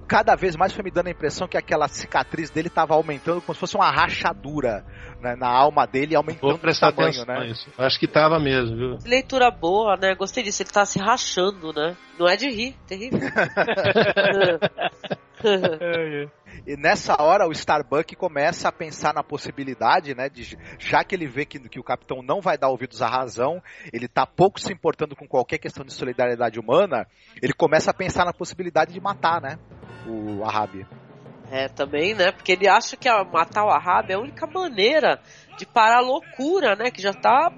Cada 0.06 0.36
vez 0.36 0.54
mais 0.54 0.72
foi 0.72 0.84
me 0.84 0.92
dando 0.92 1.08
a 1.08 1.10
impressão 1.10 1.48
que 1.48 1.56
aquela 1.56 1.88
cicatriz 1.88 2.50
dele 2.50 2.68
estava 2.68 2.94
aumentando 2.94 3.40
como 3.40 3.54
se 3.54 3.60
fosse 3.60 3.74
uma 3.74 3.90
rachadura 3.90 4.84
né, 5.20 5.34
na 5.34 5.48
alma 5.48 5.86
dele, 5.86 6.14
aumentando 6.14 6.42
Vou 6.42 6.54
o 6.54 6.58
prestar 6.58 6.92
tamanho, 6.92 7.22
atenção 7.22 7.34
né? 7.34 7.48
nisso. 7.48 7.68
Acho 7.76 7.98
que 7.98 8.06
tava 8.06 8.38
mesmo, 8.38 8.76
viu? 8.76 8.98
Leitura 9.04 9.50
boa, 9.50 9.96
né? 9.96 10.14
Gostei 10.14 10.44
disso. 10.44 10.62
Ele 10.62 10.70
tá 10.70 10.84
se 10.84 11.00
rachando, 11.00 11.72
né? 11.72 11.96
Não 12.18 12.28
é 12.28 12.36
de 12.36 12.48
rir, 12.48 12.76
terrível. 12.86 13.18
E 16.66 16.76
nessa 16.76 17.20
hora 17.20 17.46
o 17.46 17.52
Starbuck 17.52 18.14
começa 18.16 18.68
a 18.68 18.72
pensar 18.72 19.12
na 19.12 19.22
possibilidade, 19.22 20.14
né, 20.14 20.28
de 20.28 20.56
já 20.78 21.02
que 21.04 21.14
ele 21.14 21.26
vê 21.26 21.44
que, 21.44 21.58
que 21.68 21.80
o 21.80 21.84
capitão 21.84 22.22
não 22.22 22.40
vai 22.40 22.56
dar 22.56 22.68
ouvidos 22.68 23.02
à 23.02 23.08
razão, 23.08 23.62
ele 23.92 24.08
tá 24.08 24.24
pouco 24.24 24.60
se 24.60 24.72
importando 24.72 25.16
com 25.16 25.26
qualquer 25.26 25.58
questão 25.58 25.84
de 25.84 25.92
solidariedade 25.92 26.58
humana, 26.58 27.06
ele 27.42 27.52
começa 27.52 27.90
a 27.90 27.94
pensar 27.94 28.24
na 28.24 28.32
possibilidade 28.32 28.92
de 28.92 29.00
matar, 29.00 29.40
né, 29.40 29.58
o 30.06 30.44
Ahab. 30.44 30.86
É, 31.50 31.68
também, 31.68 32.14
né? 32.14 32.32
Porque 32.32 32.52
ele 32.52 32.68
acha 32.68 32.96
que 32.96 33.08
a 33.08 33.22
matar 33.22 33.64
o 33.64 33.70
Ahab 33.70 34.10
é 34.10 34.14
a 34.14 34.18
única 34.20 34.46
maneira 34.46 35.20
de 35.58 35.66
parar 35.66 35.98
a 35.98 36.00
loucura, 36.00 36.74
né? 36.74 36.90
Que 36.90 37.02
já 37.02 37.12
tá. 37.12 37.52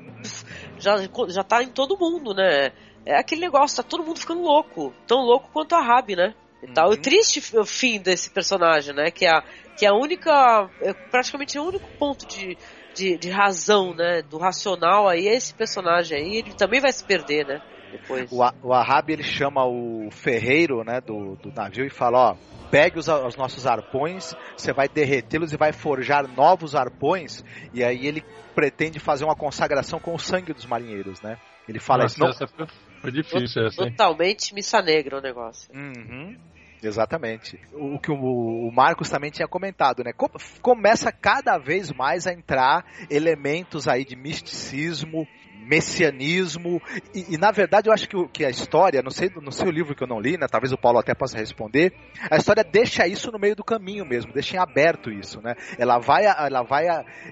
Já, 0.78 0.96
já 1.28 1.42
tá 1.44 1.62
em 1.62 1.68
todo 1.68 1.96
mundo, 1.96 2.34
né? 2.34 2.72
É 3.04 3.16
aquele 3.18 3.40
negócio, 3.40 3.82
tá 3.82 3.88
todo 3.88 4.04
mundo 4.04 4.18
ficando 4.18 4.42
louco. 4.42 4.92
Tão 5.06 5.18
louco 5.18 5.48
quanto 5.52 5.72
o 5.72 5.76
Ahab, 5.76 6.14
né? 6.16 6.34
E 6.66 6.72
tal. 6.72 6.90
O 6.90 6.96
triste 6.96 7.40
f- 7.40 7.64
fim 7.64 8.00
desse 8.00 8.30
personagem, 8.30 8.94
né? 8.94 9.10
Que 9.10 9.24
é 9.26 9.30
a, 9.30 9.42
que 9.76 9.86
é 9.86 9.88
a 9.88 9.94
única. 9.94 10.68
É 10.80 10.92
praticamente 10.92 11.58
o 11.58 11.64
único 11.64 11.88
ponto 11.98 12.26
de, 12.26 12.56
de, 12.94 13.16
de 13.18 13.30
razão, 13.30 13.94
né? 13.94 14.22
Do 14.22 14.38
racional 14.38 15.08
aí, 15.08 15.28
é 15.28 15.34
esse 15.34 15.54
personagem 15.54 16.18
aí, 16.18 16.36
ele 16.36 16.54
também 16.54 16.80
vai 16.80 16.92
se 16.92 17.04
perder, 17.04 17.46
né? 17.46 17.62
Depois. 17.90 18.30
O, 18.32 18.68
o 18.68 18.72
Ahab 18.72 19.12
ele 19.12 19.22
chama 19.22 19.64
o 19.64 20.10
ferreiro, 20.10 20.82
né, 20.84 21.00
do, 21.00 21.36
do 21.36 21.52
navio 21.52 21.84
e 21.86 21.90
fala, 21.90 22.30
ó, 22.30 22.36
pegue 22.70 22.98
os, 22.98 23.08
os 23.08 23.36
nossos 23.36 23.66
arpões, 23.66 24.34
você 24.56 24.72
vai 24.72 24.88
derretê-los 24.88 25.52
e 25.52 25.56
vai 25.56 25.72
forjar 25.72 26.26
novos 26.26 26.74
arpões, 26.74 27.44
e 27.72 27.84
aí 27.84 28.06
ele 28.06 28.24
pretende 28.54 28.98
fazer 28.98 29.24
uma 29.24 29.36
consagração 29.36 30.00
com 30.00 30.14
o 30.14 30.18
sangue 30.18 30.52
dos 30.52 30.66
marinheiros, 30.66 31.20
né? 31.20 31.38
Ele 31.68 31.78
fala 31.78 32.02
Nossa, 32.02 32.14
isso, 32.14 32.22
não, 32.22 32.30
essa 32.30 32.46
foi, 32.48 32.66
foi 33.00 33.12
difícil 33.12 33.66
essa? 33.66 33.76
Totalmente 33.76 34.54
missa 34.54 34.80
negra 34.82 35.18
o 35.18 35.20
negócio. 35.20 35.68
Uhum, 35.74 36.36
exatamente. 36.82 37.60
O, 37.72 37.98
que 37.98 38.10
o, 38.10 38.70
Marcos 38.72 39.08
também 39.08 39.30
tinha 39.30 39.48
comentado, 39.48 40.02
né? 40.02 40.12
Com- 40.12 40.30
começa 40.60 41.10
cada 41.12 41.58
vez 41.58 41.92
mais 41.92 42.26
a 42.26 42.32
entrar 42.32 42.84
elementos 43.10 43.88
aí 43.88 44.04
de 44.04 44.16
misticismo, 44.16 45.26
messianismo, 45.66 46.80
e, 47.12 47.34
e, 47.34 47.38
na 47.38 47.50
verdade 47.50 47.88
eu 47.88 47.92
acho 47.92 48.08
que, 48.08 48.28
que 48.28 48.44
a 48.44 48.50
história, 48.50 49.02
não 49.02 49.10
sei, 49.10 49.30
não 49.42 49.50
sei 49.50 49.66
o 49.66 49.70
livro 49.70 49.94
que 49.94 50.02
eu 50.02 50.06
não 50.06 50.20
li, 50.20 50.38
né? 50.38 50.46
Talvez 50.48 50.72
o 50.72 50.78
Paulo 50.78 50.98
até 50.98 51.12
possa 51.14 51.36
responder. 51.36 51.92
A 52.30 52.36
história 52.36 52.62
deixa 52.62 53.06
isso 53.06 53.32
no 53.32 53.38
meio 53.38 53.56
do 53.56 53.64
caminho 53.64 54.06
mesmo, 54.06 54.32
deixa 54.32 54.56
em 54.56 54.60
aberto 54.60 55.10
isso, 55.10 55.40
né? 55.42 55.54
Ela 55.76 55.98
vai, 55.98 56.24
ela 56.24 56.62
vai 56.62 56.86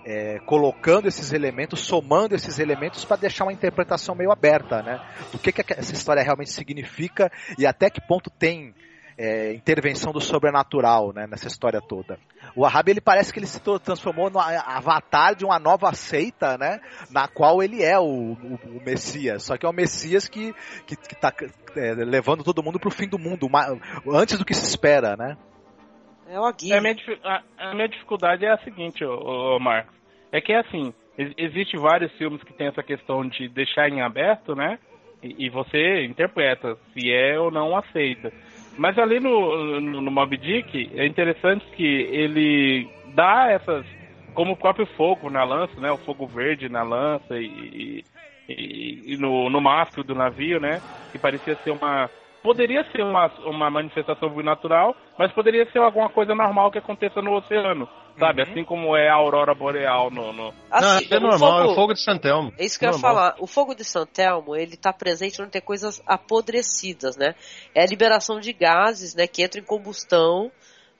é, 0.04 0.40
colocando 0.40 1.06
esses 1.06 1.32
elementos, 1.32 1.80
somando 1.80 2.34
esses 2.34 2.58
elementos 2.58 3.04
para 3.04 3.18
deixar 3.18 3.44
uma 3.44 3.52
interpretação 3.52 4.14
meio 4.14 4.32
aberta, 4.32 4.82
né? 4.82 5.00
Do 5.30 5.38
que, 5.38 5.52
que 5.52 5.72
essa 5.72 5.92
história 5.92 6.22
realmente 6.22 6.50
significa 6.50 7.30
e 7.56 7.66
até 7.66 7.88
que 7.88 8.00
ponto 8.00 8.30
tem 8.30 8.74
é, 9.16 9.52
intervenção 9.54 10.12
do 10.12 10.20
sobrenatural 10.20 11.12
né, 11.12 11.26
nessa 11.26 11.46
história 11.46 11.80
toda. 11.80 12.18
O 12.56 12.64
Ahab 12.64 12.88
ele 12.90 13.00
parece 13.00 13.32
que 13.32 13.38
ele 13.38 13.46
se 13.46 13.60
transformou 13.82 14.30
no 14.30 14.38
a- 14.38 14.76
avatar 14.76 15.34
de 15.34 15.44
uma 15.44 15.58
nova 15.58 15.92
seita, 15.92 16.58
né, 16.58 16.80
na 17.10 17.28
qual 17.28 17.62
ele 17.62 17.82
é 17.82 17.98
o, 17.98 18.02
o- 18.04 18.58
o 18.78 18.82
Messias. 18.84 19.44
Só 19.44 19.56
que 19.56 19.64
é 19.64 19.68
o 19.68 19.72
Messias 19.72 20.28
que 20.28 20.52
que, 20.86 20.96
que 20.96 21.14
tá 21.14 21.32
é, 21.76 21.92
levando 21.94 22.42
todo 22.44 22.62
mundo 22.62 22.78
pro 22.80 22.90
fim 22.90 23.08
do 23.08 23.18
mundo, 23.18 23.48
ma- 23.48 23.76
antes 24.12 24.38
do 24.38 24.44
que 24.44 24.54
se 24.54 24.64
espera, 24.66 25.16
né? 25.16 25.36
É 26.28 26.38
o 26.40 26.44
Agui. 26.44 26.72
A 26.72 26.80
minha, 26.80 26.94
a- 27.22 27.42
a 27.58 27.74
minha 27.74 27.88
dificuldade 27.88 28.44
é 28.44 28.50
a 28.52 28.58
seguinte, 28.58 29.04
ô, 29.04 29.10
ô, 29.12 29.56
ô, 29.56 29.60
Marcos. 29.60 29.94
É 30.32 30.40
que 30.40 30.52
assim, 30.52 30.92
ex- 31.18 31.34
existe 31.36 31.76
vários 31.76 32.10
filmes 32.12 32.42
que 32.42 32.52
tem 32.52 32.66
essa 32.68 32.82
questão 32.82 33.26
de 33.28 33.48
deixar 33.48 33.88
em 33.88 34.00
aberto, 34.00 34.54
né? 34.54 34.78
E, 35.22 35.46
e 35.46 35.50
você 35.50 36.04
interpreta 36.04 36.76
se 36.92 37.10
é 37.12 37.38
ou 37.38 37.50
não 37.50 37.76
aceita. 37.76 38.32
Mas 38.76 38.98
ali 38.98 39.20
no, 39.20 39.80
no, 39.80 40.00
no 40.00 40.10
Mob 40.10 40.36
Dick 40.36 40.90
é 40.94 41.06
interessante 41.06 41.64
que 41.76 41.84
ele 41.84 42.88
dá 43.14 43.48
essas. 43.50 43.84
Como 44.34 44.52
o 44.52 44.56
próprio 44.56 44.86
fogo 44.96 45.30
na 45.30 45.44
lança, 45.44 45.80
né? 45.80 45.90
O 45.92 45.98
fogo 45.98 46.26
verde 46.26 46.68
na 46.68 46.82
lança 46.82 47.38
e, 47.38 48.04
e, 48.48 49.14
e 49.14 49.16
no, 49.16 49.48
no 49.48 49.60
mastro 49.60 50.02
do 50.02 50.14
navio, 50.14 50.58
né? 50.58 50.80
Que 51.12 51.18
parecia 51.18 51.56
ser 51.62 51.70
uma. 51.70 52.10
Poderia 52.42 52.84
ser 52.90 53.02
uma, 53.02 53.30
uma 53.46 53.70
manifestação 53.70 54.28
natural, 54.42 54.94
mas 55.18 55.32
poderia 55.32 55.64
ser 55.70 55.78
alguma 55.78 56.10
coisa 56.10 56.34
normal 56.34 56.70
que 56.70 56.78
aconteça 56.78 57.22
no 57.22 57.32
oceano, 57.32 57.88
sabe? 58.18 58.42
Assim 58.42 58.64
como 58.64 58.96
é 58.96 59.08
a 59.08 59.14
aurora 59.14 59.54
boreal 59.54 60.10
no. 60.10 60.32
no... 60.32 60.54
Assim, 60.70 61.06
é 61.10 61.16
o 61.16 61.20
normal, 61.20 61.58
é 61.58 61.62
o 61.62 61.64
fogo- 61.66 61.74
fogo 61.74 61.94
de 61.94 62.02
Santelmo. 62.02 62.52
É 62.58 62.64
isso 62.64 62.78
que 62.78 62.84
eu 62.84 62.88
ia 62.88 62.92
Normal. 62.92 63.14
falar. 63.14 63.36
O 63.38 63.46
fogo 63.46 63.74
de 63.74 63.84
Santelmo, 63.84 64.56
ele 64.56 64.76
tá 64.76 64.92
presente 64.92 65.40
onde 65.40 65.50
tem 65.50 65.62
coisas 65.62 66.02
apodrecidas, 66.06 67.16
né? 67.16 67.34
É 67.74 67.82
a 67.82 67.86
liberação 67.86 68.40
de 68.40 68.52
gases, 68.52 69.14
né, 69.14 69.26
que 69.26 69.44
entram 69.44 69.62
em 69.62 69.66
combustão 69.66 70.50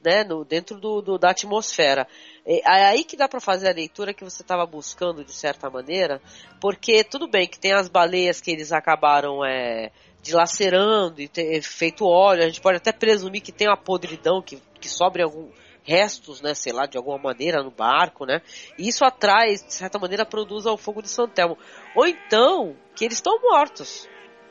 né, 0.04 0.22
no, 0.22 0.44
dentro 0.44 0.78
do, 0.78 1.00
do, 1.00 1.18
da 1.18 1.30
atmosfera. 1.30 2.06
É 2.46 2.60
aí 2.68 3.04
que 3.04 3.16
dá 3.16 3.26
para 3.26 3.40
fazer 3.40 3.70
a 3.70 3.72
leitura 3.72 4.12
que 4.12 4.22
você 4.22 4.42
estava 4.42 4.66
buscando 4.66 5.24
de 5.24 5.32
certa 5.32 5.70
maneira, 5.70 6.20
porque 6.60 7.02
tudo 7.02 7.26
bem 7.26 7.48
que 7.48 7.58
tem 7.58 7.72
as 7.72 7.88
baleias 7.88 8.38
que 8.38 8.50
eles 8.50 8.70
acabaram 8.70 9.42
é, 9.42 9.90
dilacerando 10.22 11.22
e 11.22 11.26
ter 11.28 11.62
feito 11.62 12.06
óleo, 12.06 12.42
a 12.42 12.46
gente 12.46 12.60
pode 12.60 12.76
até 12.76 12.92
presumir 12.92 13.40
que 13.40 13.50
tem 13.50 13.66
uma 13.66 13.78
podridão 13.78 14.42
que, 14.42 14.58
que 14.78 14.90
sobre 14.90 15.22
algum 15.22 15.48
restos, 15.84 16.40
né, 16.40 16.54
sei 16.54 16.72
lá, 16.72 16.86
de 16.86 16.96
alguma 16.96 17.18
maneira 17.18 17.62
no 17.62 17.70
barco, 17.70 18.24
né? 18.24 18.40
E 18.78 18.88
isso 18.88 19.04
atrai, 19.04 19.54
de 19.54 19.72
certa 19.72 19.98
maneira, 19.98 20.24
produz 20.24 20.66
ao 20.66 20.78
fogo 20.78 21.02
de 21.02 21.08
Santelmo. 21.08 21.58
Ou 21.94 22.06
então, 22.06 22.74
que 22.96 23.04
eles 23.04 23.18
estão 23.18 23.38
mortos. 23.40 24.08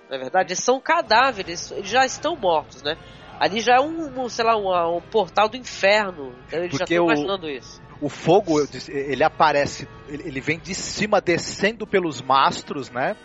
Na 0.10 0.16
é 0.16 0.20
verdade, 0.20 0.54
eles 0.54 0.64
são 0.64 0.80
cadáveres, 0.80 1.72
eles 1.72 1.90
já 1.90 2.06
estão 2.06 2.36
mortos, 2.36 2.84
né? 2.84 2.96
Ali 3.40 3.60
já 3.60 3.78
é 3.78 3.80
um, 3.80 4.22
um 4.22 4.30
sei 4.30 4.46
lá, 4.46 4.56
um, 4.56 4.98
um, 4.98 5.02
portal 5.02 5.50
do 5.50 5.58
inferno. 5.58 6.36
Então 6.48 6.60
eles 6.60 6.78
já 6.78 6.84
estão 6.84 7.06
imaginando 7.06 7.50
isso. 7.50 7.82
O 8.00 8.10
fogo, 8.10 8.58
ele 8.88 9.24
aparece, 9.24 9.88
ele 10.08 10.40
vem 10.40 10.60
de 10.60 10.76
cima 10.76 11.20
descendo 11.20 11.88
pelos 11.88 12.22
mastros, 12.22 12.92
né? 12.92 13.16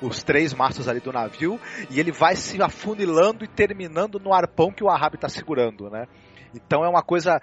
Os 0.00 0.22
três 0.22 0.54
mastros 0.54 0.88
ali 0.88 1.00
do 1.00 1.12
navio, 1.12 1.60
e 1.90 1.98
ele 1.98 2.12
vai 2.12 2.36
se 2.36 2.62
afunilando 2.62 3.44
e 3.44 3.48
terminando 3.48 4.20
no 4.20 4.32
arpão 4.32 4.72
que 4.72 4.84
o 4.84 4.88
Ahab 4.88 5.16
está 5.16 5.28
segurando, 5.28 5.90
né? 5.90 6.06
Então 6.54 6.84
é 6.84 6.88
uma 6.88 7.02
coisa 7.02 7.40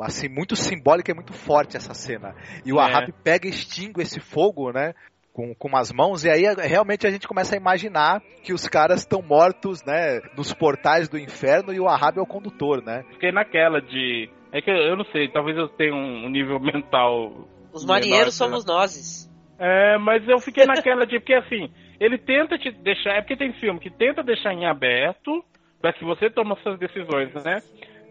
assim 0.00 0.28
muito 0.28 0.56
simbólica 0.56 1.12
e 1.12 1.14
muito 1.14 1.32
forte 1.32 1.76
essa 1.76 1.94
cena. 1.94 2.34
E 2.64 2.72
o 2.72 2.80
é. 2.80 2.82
Ahab 2.82 3.12
pega 3.22 3.46
e 3.46 3.50
extingue 3.50 4.02
esse 4.02 4.20
fogo, 4.20 4.72
né? 4.72 4.94
com, 5.32 5.54
com 5.54 5.76
as 5.76 5.90
mãos, 5.90 6.24
e 6.24 6.30
aí 6.30 6.42
realmente 6.58 7.06
a 7.06 7.10
gente 7.10 7.26
começa 7.26 7.54
a 7.54 7.58
imaginar 7.58 8.20
que 8.42 8.52
os 8.52 8.68
caras 8.68 9.00
estão 9.00 9.22
mortos, 9.22 9.82
né, 9.84 10.20
nos 10.36 10.52
portais 10.52 11.08
do 11.08 11.18
inferno 11.18 11.72
e 11.72 11.80
o 11.80 11.88
Ahab 11.88 12.18
é 12.18 12.22
o 12.22 12.26
condutor, 12.26 12.82
né? 12.84 13.04
Fiquei 13.12 13.32
naquela 13.32 13.80
de. 13.80 14.28
É 14.52 14.60
que 14.60 14.70
eu 14.70 14.96
não 14.96 15.04
sei, 15.06 15.28
talvez 15.28 15.56
eu 15.56 15.68
tenha 15.68 15.94
um 15.94 16.28
nível 16.28 16.60
mental. 16.60 17.48
Os 17.72 17.86
marinheiros 17.86 18.38
menor, 18.38 18.50
somos 18.50 18.66
nós. 18.66 19.30
É, 19.58 19.96
mas 19.98 20.28
eu 20.28 20.38
fiquei 20.38 20.66
naquela 20.66 21.06
de. 21.06 21.18
Porque 21.18 21.34
assim, 21.34 21.70
ele 21.98 22.18
tenta 22.18 22.58
te 22.58 22.70
deixar. 22.70 23.16
É 23.16 23.22
porque 23.22 23.36
tem 23.36 23.52
filme 23.54 23.80
que 23.80 23.90
tenta 23.90 24.22
deixar 24.22 24.52
em 24.52 24.66
aberto 24.66 25.42
para 25.80 25.92
que 25.92 26.04
você 26.04 26.28
tome 26.28 26.54
suas 26.62 26.78
decisões, 26.78 27.32
né? 27.42 27.62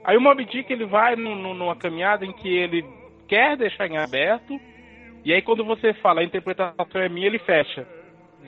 Aí 0.04 0.18
o 0.18 0.22
Mob 0.22 0.44
Dick 0.46 0.72
ele 0.72 0.86
vai 0.86 1.16
numa 1.16 1.76
caminhada 1.76 2.26
em 2.26 2.34
que 2.34 2.50
ele 2.50 2.84
quer 3.28 3.56
deixar 3.56 3.88
em 3.88 3.98
aberto 3.98 4.60
e 5.24 5.34
aí 5.34 5.42
quando 5.42 5.64
você 5.64 5.94
fala 5.96 6.22
a 6.22 6.24
interpretação 6.24 7.02
é 7.02 7.10
minha, 7.10 7.28
ele 7.28 7.40
fecha. 7.40 7.88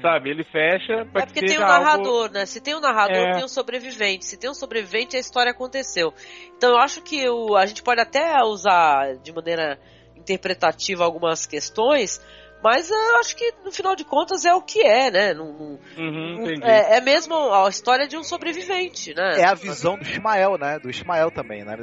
Sabe? 0.02 0.32
Ele 0.32 0.44
fecha 0.44 1.06
pra 1.06 1.22
É 1.22 1.26
porque 1.26 1.42
que 1.42 1.46
tem 1.46 1.58
um 1.58 1.62
narrador, 1.62 2.24
algo... 2.24 2.34
né? 2.34 2.46
Se 2.48 2.60
tem 2.60 2.76
um 2.76 2.80
narrador, 2.80 3.28
é... 3.28 3.32
tem 3.34 3.44
um 3.44 3.48
sobrevivente. 3.48 4.26
Se 4.26 4.40
tem 4.40 4.50
um 4.50 4.54
sobrevivente, 4.56 5.16
a 5.16 5.20
história 5.20 5.52
aconteceu. 5.52 6.12
Então 6.58 6.72
eu 6.72 6.78
acho 6.80 7.04
que 7.04 7.30
o, 7.30 7.56
a 7.56 7.66
gente 7.68 7.84
pode 7.84 8.02
até 8.02 8.44
usar 8.44 9.18
de 9.18 9.32
maneira 9.32 9.80
interpretativa 10.18 11.04
algumas 11.04 11.46
questões, 11.46 12.20
mas 12.64 12.90
eu 12.90 13.20
acho 13.20 13.36
que 13.36 13.54
no 13.66 13.72
final 13.72 13.94
de 13.96 14.06
contas 14.06 14.46
é 14.46 14.54
o 14.54 14.62
que 14.62 14.82
é, 14.82 15.12
né? 15.12 15.34
Não, 15.34 15.78
uhum, 15.98 16.46
é, 16.64 16.98
é, 16.98 17.02
mesmo 17.02 17.36
a 17.36 17.68
história 17.68 18.08
de 18.08 18.16
um 18.16 18.24
sobrevivente, 18.24 19.14
né? 19.14 19.42
É 19.42 19.46
a 19.46 19.54
visão 19.54 19.98
do 19.98 20.04
Ismael, 20.04 20.58
né? 20.58 20.80
Do 20.80 20.90
Ismael 20.90 21.30
também, 21.30 21.66
né? 21.66 21.76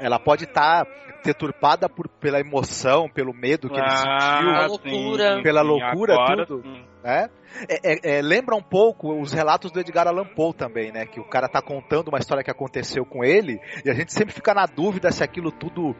Ela 0.00 0.18
pode 0.18 0.44
estar 0.44 0.86
tá 0.86 0.90
deturpada 1.22 1.88
por, 1.88 2.08
pela 2.08 2.40
emoção, 2.40 3.08
pelo 3.08 3.34
medo 3.34 3.68
que 3.68 3.78
ah, 3.78 3.84
ele 3.84 3.90
sentiu, 3.90 4.48
pela 4.48 4.66
loucura, 4.66 5.42
pela 5.42 5.62
loucura, 5.62 6.14
Agora, 6.14 6.46
tudo. 6.46 6.68
Né? 7.02 7.28
É, 7.68 7.92
é, 7.92 8.18
é, 8.18 8.22
lembra 8.22 8.56
um 8.56 8.62
pouco 8.62 9.20
os 9.20 9.32
relatos 9.32 9.70
do 9.70 9.80
Edgar 9.80 10.08
Allan 10.08 10.24
Poe 10.24 10.54
também, 10.54 10.90
né? 10.90 11.04
Que 11.04 11.20
o 11.20 11.24
cara 11.24 11.48
tá 11.48 11.60
contando 11.60 12.08
uma 12.08 12.18
história 12.18 12.42
que 12.42 12.50
aconteceu 12.50 13.04
com 13.04 13.22
ele 13.22 13.60
e 13.84 13.90
a 13.90 13.94
gente 13.94 14.12
sempre 14.12 14.34
fica 14.34 14.54
na 14.54 14.64
dúvida 14.64 15.10
se 15.12 15.22
aquilo 15.22 15.52
tudo 15.52 15.94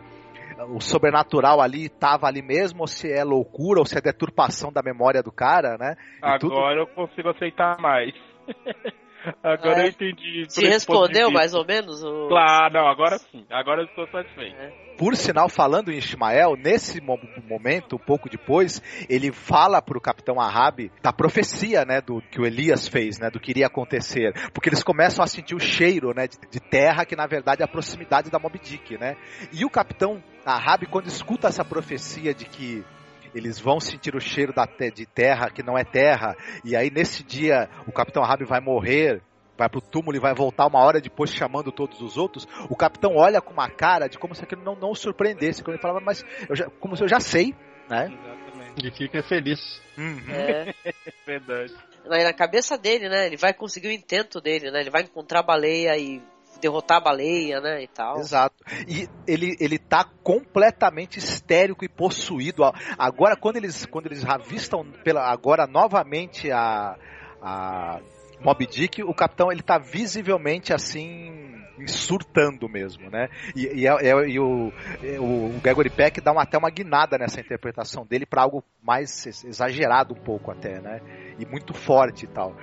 o 0.69 0.81
sobrenatural 0.81 1.61
ali 1.61 1.87
estava 1.87 2.27
ali 2.27 2.43
mesmo, 2.43 2.81
ou 2.81 2.87
se 2.87 3.11
é 3.11 3.25
loucura, 3.25 3.81
ou 3.81 3.87
se 3.87 3.97
é 3.97 4.01
deturpação 4.01 4.73
da 4.73 4.83
memória 4.83 5.23
do 5.23 5.33
cara, 5.33 5.77
né? 5.79 5.97
E 6.23 6.25
Agora 6.25 6.39
tudo... 6.39 6.55
eu 6.55 6.87
consigo 6.87 7.29
aceitar 7.29 7.79
mais. 7.81 8.15
Agora 9.43 9.83
é. 9.83 9.87
eu 9.87 9.89
entendi. 9.91 10.47
Te 10.47 10.67
respondeu 10.67 11.31
mais 11.31 11.55
ou 11.55 11.65
menos? 11.65 12.03
O... 12.03 12.29
Claro, 12.29 12.75
não, 12.75 12.87
agora 12.87 13.19
sim. 13.19 13.45
Agora 13.51 13.83
eu 13.83 13.87
estou 13.87 14.07
satisfeito. 14.09 14.57
É. 14.57 14.83
Por 14.97 15.17
sinal, 15.17 15.49
falando 15.49 15.91
em 15.91 15.97
Ismael, 15.97 16.55
nesse 16.57 17.01
momento, 17.01 17.97
um 17.97 17.99
pouco 17.99 18.29
depois, 18.29 18.83
ele 19.09 19.33
fala 19.33 19.81
para 19.81 19.97
o 19.97 20.01
capitão 20.01 20.41
Ahab 20.41 20.91
da 21.03 21.13
profecia, 21.13 21.85
né, 21.85 22.01
do 22.01 22.21
que 22.31 22.41
o 22.41 22.47
Elias 22.47 22.87
fez, 22.87 23.19
né, 23.19 23.31
do 23.31 23.41
que 23.41 23.51
iria 23.51 23.67
acontecer, 23.67 24.33
porque 24.53 24.69
eles 24.69 24.83
começam 24.83 25.25
a 25.25 25.27
sentir 25.27 25.55
o 25.55 25.61
cheiro, 25.61 26.13
né, 26.15 26.29
de, 26.29 26.39
de 26.51 26.61
terra 26.61 27.05
que 27.05 27.17
na 27.17 27.27
verdade 27.27 27.63
é 27.63 27.65
a 27.65 27.69
proximidade 27.69 28.31
da 28.31 28.39
Moby 28.39 28.59
Dick, 28.59 28.99
né? 28.99 29.17
E 29.53 29.65
o 29.65 29.71
capitão 29.71 30.23
Ahab, 30.45 30.87
quando 30.87 31.07
escuta 31.07 31.49
essa 31.49 31.65
profecia 31.65 32.35
de 32.35 32.45
que 32.45 32.85
eles 33.35 33.59
vão 33.59 33.81
sentir 33.81 34.15
o 34.15 34.21
cheiro 34.21 34.53
da 34.53 34.67
te 34.67 34.91
de 34.91 35.07
terra 35.07 35.51
que 35.51 35.63
não 35.63 35.79
é 35.79 35.85
terra, 35.85 36.37
e 36.65 36.77
aí 36.77 36.91
nesse 36.91 37.23
dia 37.23 37.69
o 37.87 37.93
Capitão 37.93 38.23
Ahab 38.23 38.45
vai 38.45 38.61
morrer, 38.61 39.23
vai 39.57 39.69
pro 39.69 39.81
túmulo 39.81 40.17
e 40.17 40.21
vai 40.21 40.35
voltar 40.35 40.67
uma 40.67 40.81
hora 40.81 41.01
depois 41.01 41.33
chamando 41.33 41.71
todos 41.71 42.01
os 42.01 42.17
outros, 42.17 42.47
o 42.69 42.77
capitão 42.77 43.17
olha 43.17 43.41
com 43.41 43.53
uma 43.53 43.69
cara 43.69 44.09
de 44.09 44.19
como 44.19 44.35
se 44.35 44.43
aquilo 44.43 44.63
não, 44.63 44.75
não 44.75 44.91
o 44.91 44.97
surpreendesse, 44.97 45.63
quando 45.63 45.75
ele 45.75 45.83
falava, 45.83 46.01
mas 46.01 46.25
eu 46.49 46.57
já, 46.57 46.69
como 46.81 46.97
se 46.97 47.03
eu 47.05 47.09
já 47.09 47.21
sei, 47.21 47.55
né? 47.89 48.07
Exatamente. 48.07 48.75
Ele 48.79 48.91
fica 48.91 49.23
feliz. 49.23 49.81
Uhum. 49.97 50.31
É. 50.31 50.75
Verdade. 51.27 51.75
Na 52.05 52.33
cabeça 52.33 52.77
dele, 52.77 53.09
né? 53.09 53.27
Ele 53.27 53.37
vai 53.37 53.55
conseguir 53.55 53.89
o 53.89 53.93
intento 53.93 54.41
dele, 54.41 54.71
né? 54.71 54.81
Ele 54.81 54.91
vai 54.91 55.03
encontrar 55.03 55.41
a 55.41 55.45
baleia 55.45 55.97
e 55.97 56.21
derrotar 56.63 56.99
a 56.99 57.01
baleia, 57.01 57.61
né, 57.61 57.83
e 57.83 57.89
tal. 57.89 58.19
Exato. 58.19 58.55
E 58.89 59.09
ele, 59.27 59.57
ele 59.59 59.79
tá 59.79 60.05
completamente 60.23 61.19
histérico 61.19 61.85
e 61.85 61.89
possuído. 61.89 62.63
Agora, 62.97 63.37
quando 63.37 63.57
eles, 63.57 63.85
quando 63.85 64.07
eles 64.07 64.25
avistam 64.25 64.85
pela, 65.05 65.31
agora 65.31 65.67
novamente 65.67 66.51
a, 66.53 66.97
a 67.43 68.01
Mob 68.41 68.67
Dick, 68.67 69.03
o 69.03 69.13
capitão 69.13 69.51
ele 69.51 69.63
tá 69.63 69.79
visivelmente 69.79 70.73
assim 70.73 71.53
surtando 71.87 72.69
mesmo, 72.69 73.11
né? 73.11 73.29
E, 73.57 73.81
e, 73.81 73.87
é, 73.87 73.91
é, 73.91 74.29
e 74.29 74.39
o, 74.39 74.73
o, 75.19 75.61
Gregory 75.61 75.91
Peck 75.91 76.21
dá 76.21 76.33
uma, 76.33 76.43
até 76.43 76.59
uma 76.59 76.71
guinada 76.71 77.19
nessa 77.19 77.41
interpretação 77.41 78.07
dele 78.07 78.27
para 78.27 78.43
algo 78.43 78.63
mais 78.83 79.27
exagerado 79.45 80.15
um 80.15 80.23
pouco 80.23 80.51
até, 80.51 80.81
né? 80.81 81.01
E 81.39 81.47
muito 81.47 81.75
forte 81.75 82.25
e 82.25 82.29
tal. 82.29 82.55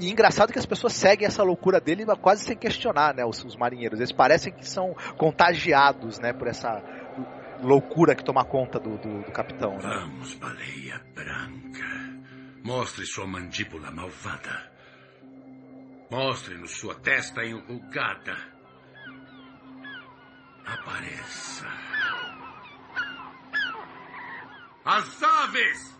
E 0.00 0.10
engraçado 0.10 0.52
que 0.52 0.58
as 0.58 0.66
pessoas 0.66 0.92
seguem 0.92 1.26
essa 1.26 1.42
loucura 1.42 1.80
dele 1.80 2.04
quase 2.20 2.44
sem 2.44 2.56
questionar, 2.56 3.14
né? 3.14 3.24
Os, 3.24 3.44
os 3.44 3.56
marinheiros. 3.56 3.98
Eles 3.98 4.12
parecem 4.12 4.52
que 4.52 4.68
são 4.68 4.94
contagiados, 5.16 6.18
né? 6.18 6.32
Por 6.32 6.46
essa 6.46 6.82
loucura 7.62 8.14
que 8.14 8.24
toma 8.24 8.44
conta 8.44 8.78
do, 8.78 8.96
do, 8.98 9.22
do 9.22 9.32
capitão. 9.32 9.76
Né? 9.76 9.80
Vamos, 9.82 10.34
baleia 10.34 11.00
branca. 11.14 11.86
Mostre 12.64 13.04
sua 13.06 13.26
mandíbula 13.26 13.90
malvada. 13.90 14.70
Mostre-nos 16.10 16.70
sua 16.78 16.94
testa 16.94 17.44
enrugada. 17.44 18.36
Apareça. 20.64 21.66
As 24.84 25.22
aves! 25.22 25.96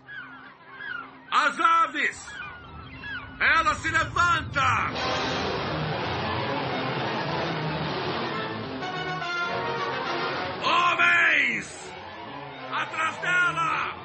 As 1.31 1.59
aves! 1.59 2.48
Ela 3.39 3.73
se 3.75 3.89
levanta! 3.89 4.91
Homens! 10.61 11.93
Atrás 12.73 13.21
dela! 13.21 13.95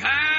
Ahab! 0.00 0.37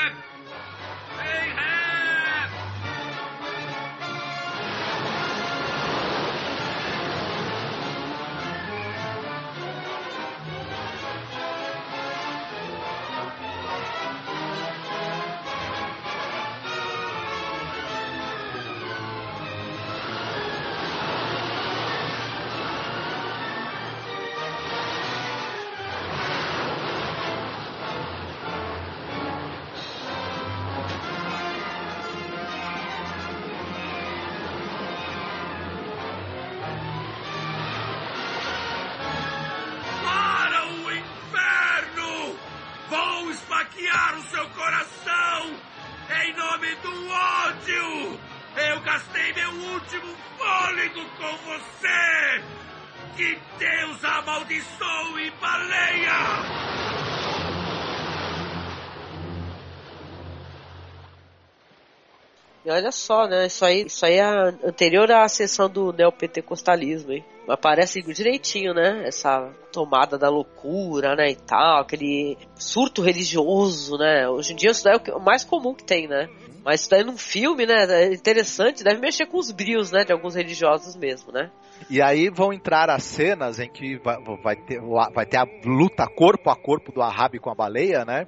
Só, 63.09 63.27
né? 63.27 63.47
Isso 63.47 63.65
aí, 63.65 63.85
isso 63.87 64.05
aí 64.05 64.17
é 64.17 64.23
anterior 64.63 65.11
à 65.11 65.23
ascensão 65.23 65.67
do 65.67 65.91
neopentecostalismo, 65.91 67.11
hein? 67.11 67.25
Aparece 67.47 68.03
direitinho, 68.03 68.71
né? 68.71 69.01
Essa 69.07 69.49
tomada 69.73 70.15
da 70.15 70.29
loucura, 70.29 71.15
né? 71.15 71.31
E 71.31 71.35
tal, 71.35 71.81
aquele 71.81 72.37
surto 72.55 73.01
religioso, 73.01 73.97
né? 73.97 74.29
Hoje 74.29 74.53
em 74.53 74.55
dia 74.55 74.69
isso 74.69 74.83
daí 74.83 74.99
é 75.07 75.15
o 75.15 75.19
mais 75.19 75.43
comum 75.43 75.73
que 75.73 75.83
tem, 75.83 76.07
né? 76.07 76.29
Mas 76.63 76.81
isso 76.81 76.91
daí 76.91 77.03
num 77.03 77.17
filme, 77.17 77.65
né? 77.65 77.87
É 77.89 78.13
interessante, 78.13 78.83
deve 78.83 79.01
mexer 79.01 79.25
com 79.25 79.39
os 79.39 79.49
brios, 79.49 79.91
né? 79.91 80.03
De 80.05 80.11
alguns 80.11 80.35
religiosos 80.35 80.95
mesmo, 80.95 81.31
né? 81.31 81.49
E 81.89 82.03
aí 82.03 82.29
vão 82.29 82.53
entrar 82.53 82.91
as 82.91 83.01
cenas 83.01 83.59
em 83.59 83.71
que 83.71 83.97
vai, 83.97 84.17
vai 84.43 84.55
ter, 84.55 84.79
vai 85.11 85.25
ter 85.25 85.37
a 85.37 85.47
luta 85.65 86.05
corpo 86.05 86.51
a 86.51 86.55
corpo 86.55 86.91
do 86.91 87.01
Ahab 87.01 87.39
com 87.39 87.49
a 87.49 87.55
baleia, 87.55 88.05
né? 88.05 88.27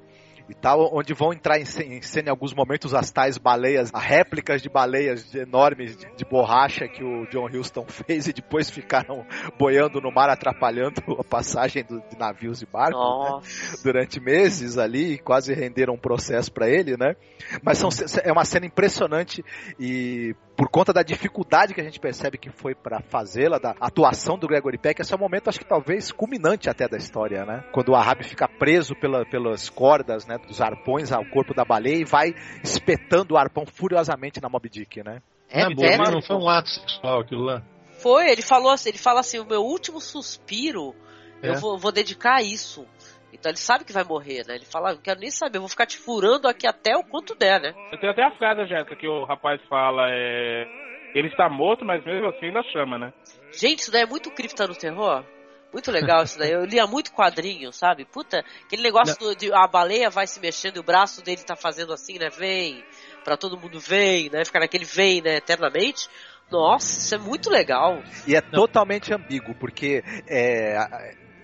E 0.51 0.53
tal, 0.53 0.93
onde 0.93 1.13
vão 1.13 1.31
entrar 1.31 1.59
em 1.61 1.63
ce- 1.65 1.81
em 1.81 2.01
cena 2.01 2.27
em 2.27 2.29
alguns 2.29 2.53
momentos 2.53 2.93
as 2.93 3.09
tais 3.09 3.37
baleias, 3.37 3.89
as 3.93 4.03
réplicas 4.03 4.61
de 4.61 4.67
baleias 4.69 5.33
enormes 5.33 5.95
de, 5.95 6.05
de 6.13 6.25
borracha 6.25 6.89
que 6.89 7.01
o 7.01 7.25
John 7.29 7.45
Huston 7.47 7.85
fez 7.87 8.27
e 8.27 8.33
depois 8.33 8.69
ficaram 8.69 9.25
boiando 9.57 10.01
no 10.01 10.11
mar, 10.11 10.29
atrapalhando 10.29 11.01
a 11.17 11.23
passagem 11.23 11.85
do- 11.85 12.01
de 12.09 12.17
navios 12.19 12.61
e 12.61 12.65
barcos 12.65 12.99
né? 12.99 13.81
durante 13.81 14.19
meses 14.19 14.77
ali, 14.77 15.13
e 15.13 15.17
quase 15.17 15.53
renderam 15.53 15.93
um 15.93 15.97
processo 15.97 16.51
para 16.51 16.69
ele, 16.69 16.97
né? 16.97 17.15
Mas 17.63 17.77
são, 17.77 17.87
é 18.21 18.31
uma 18.31 18.43
cena 18.43 18.65
impressionante 18.65 19.43
e 19.79 20.35
por 20.61 20.69
conta 20.69 20.93
da 20.93 21.01
dificuldade 21.01 21.73
que 21.73 21.81
a 21.81 21.83
gente 21.83 21.99
percebe 21.99 22.37
que 22.37 22.51
foi 22.51 22.75
para 22.75 23.01
fazê-la, 23.01 23.57
da 23.57 23.71
atuação 23.81 24.37
do 24.37 24.47
Gregory 24.47 24.77
Peck, 24.77 25.01
esse 25.01 25.11
é 25.11 25.15
o 25.15 25.19
momento, 25.19 25.49
acho 25.49 25.57
que 25.57 25.65
talvez 25.65 26.11
culminante 26.11 26.69
até 26.69 26.87
da 26.87 26.97
história, 26.97 27.43
né? 27.43 27.63
Quando 27.71 27.89
o 27.89 27.95
Ahab 27.95 28.23
fica 28.23 28.47
preso 28.47 28.93
pela, 28.93 29.25
pelas 29.25 29.71
cordas, 29.71 30.27
né, 30.27 30.37
dos 30.37 30.61
arpões 30.61 31.11
ao 31.11 31.25
corpo 31.25 31.55
da 31.55 31.65
baleia 31.65 32.01
e 32.01 32.05
vai 32.05 32.35
espetando 32.63 33.33
o 33.33 33.37
arpão 33.39 33.65
furiosamente 33.65 34.39
na 34.39 34.49
Moby 34.49 34.69
Dick, 34.69 35.03
né? 35.03 35.23
É, 35.49 35.63
Na 35.63 35.73
boa, 35.73 35.87
é, 35.87 35.97
mas 35.97 36.11
não 36.11 36.21
foi 36.21 36.35
um 36.35 36.47
ato 36.47 36.69
sexual 36.69 37.21
aquilo 37.21 37.41
lá. 37.41 37.63
Foi, 37.93 38.29
ele 38.29 38.43
falou 38.43 38.69
assim, 38.69 38.89
ele 38.89 38.99
fala 38.99 39.21
assim, 39.21 39.39
o 39.39 39.45
meu 39.47 39.63
último 39.63 39.99
suspiro 39.99 40.93
É. 41.41 41.49
eu 41.49 41.55
vou, 41.55 41.75
vou 41.79 41.91
dedicar 41.91 42.35
a 42.35 42.43
isso. 42.43 42.85
Então 43.33 43.49
ele 43.49 43.57
sabe 43.57 43.85
que 43.85 43.93
vai 43.93 44.03
morrer, 44.03 44.45
né? 44.47 44.55
Ele 44.55 44.65
fala, 44.65 44.93
não 44.93 45.01
quero 45.01 45.19
nem 45.19 45.31
saber, 45.31 45.57
eu 45.57 45.61
vou 45.61 45.69
ficar 45.69 45.85
te 45.85 45.97
furando 45.97 46.47
aqui 46.47 46.67
até 46.67 46.95
o 46.95 47.03
quanto 47.03 47.35
der, 47.35 47.59
né? 47.61 47.73
Eu 47.91 47.99
tenho 47.99 48.11
até 48.11 48.23
a 48.23 48.31
frase, 48.31 48.65
Jéssica, 48.67 48.95
que 48.95 49.07
o 49.07 49.23
rapaz 49.25 49.61
fala, 49.69 50.07
é... 50.09 50.65
Ele 51.13 51.27
está 51.27 51.49
morto, 51.49 51.83
mas 51.83 52.03
mesmo 52.05 52.27
assim 52.29 52.47
ainda 52.47 52.63
chama, 52.71 52.97
né? 52.97 53.13
Gente, 53.51 53.79
isso 53.79 53.91
daí 53.91 54.03
é 54.03 54.05
muito 54.05 54.31
cripta 54.31 54.65
no 54.65 54.75
terror. 54.75 55.25
Muito 55.73 55.89
legal 55.91 56.23
isso 56.23 56.37
daí. 56.37 56.51
Eu 56.51 56.65
lia 56.65 56.85
muito 56.85 57.13
quadrinho, 57.13 57.71
sabe? 57.71 58.05
Puta, 58.05 58.43
aquele 58.65 58.81
negócio 58.81 59.17
do- 59.19 59.35
de 59.35 59.53
a 59.53 59.65
baleia 59.67 60.09
vai 60.09 60.27
se 60.27 60.39
mexendo 60.39 60.77
e 60.77 60.79
o 60.79 60.83
braço 60.83 61.23
dele 61.23 61.43
tá 61.43 61.55
fazendo 61.55 61.93
assim, 61.93 62.17
né? 62.19 62.29
Vem, 62.29 62.83
pra 63.23 63.37
todo 63.37 63.57
mundo 63.57 63.79
vem, 63.79 64.29
né? 64.29 64.43
Ficar 64.43 64.59
naquele 64.59 64.83
vem, 64.85 65.21
né? 65.21 65.37
Eternamente. 65.37 66.07
Nossa, 66.49 66.99
isso 66.99 67.15
é 67.15 67.17
muito 67.17 67.49
legal. 67.49 68.01
E 68.27 68.35
é 68.35 68.41
totalmente 68.41 69.13
ambíguo, 69.13 69.55
porque 69.55 70.03
é, 70.27 70.75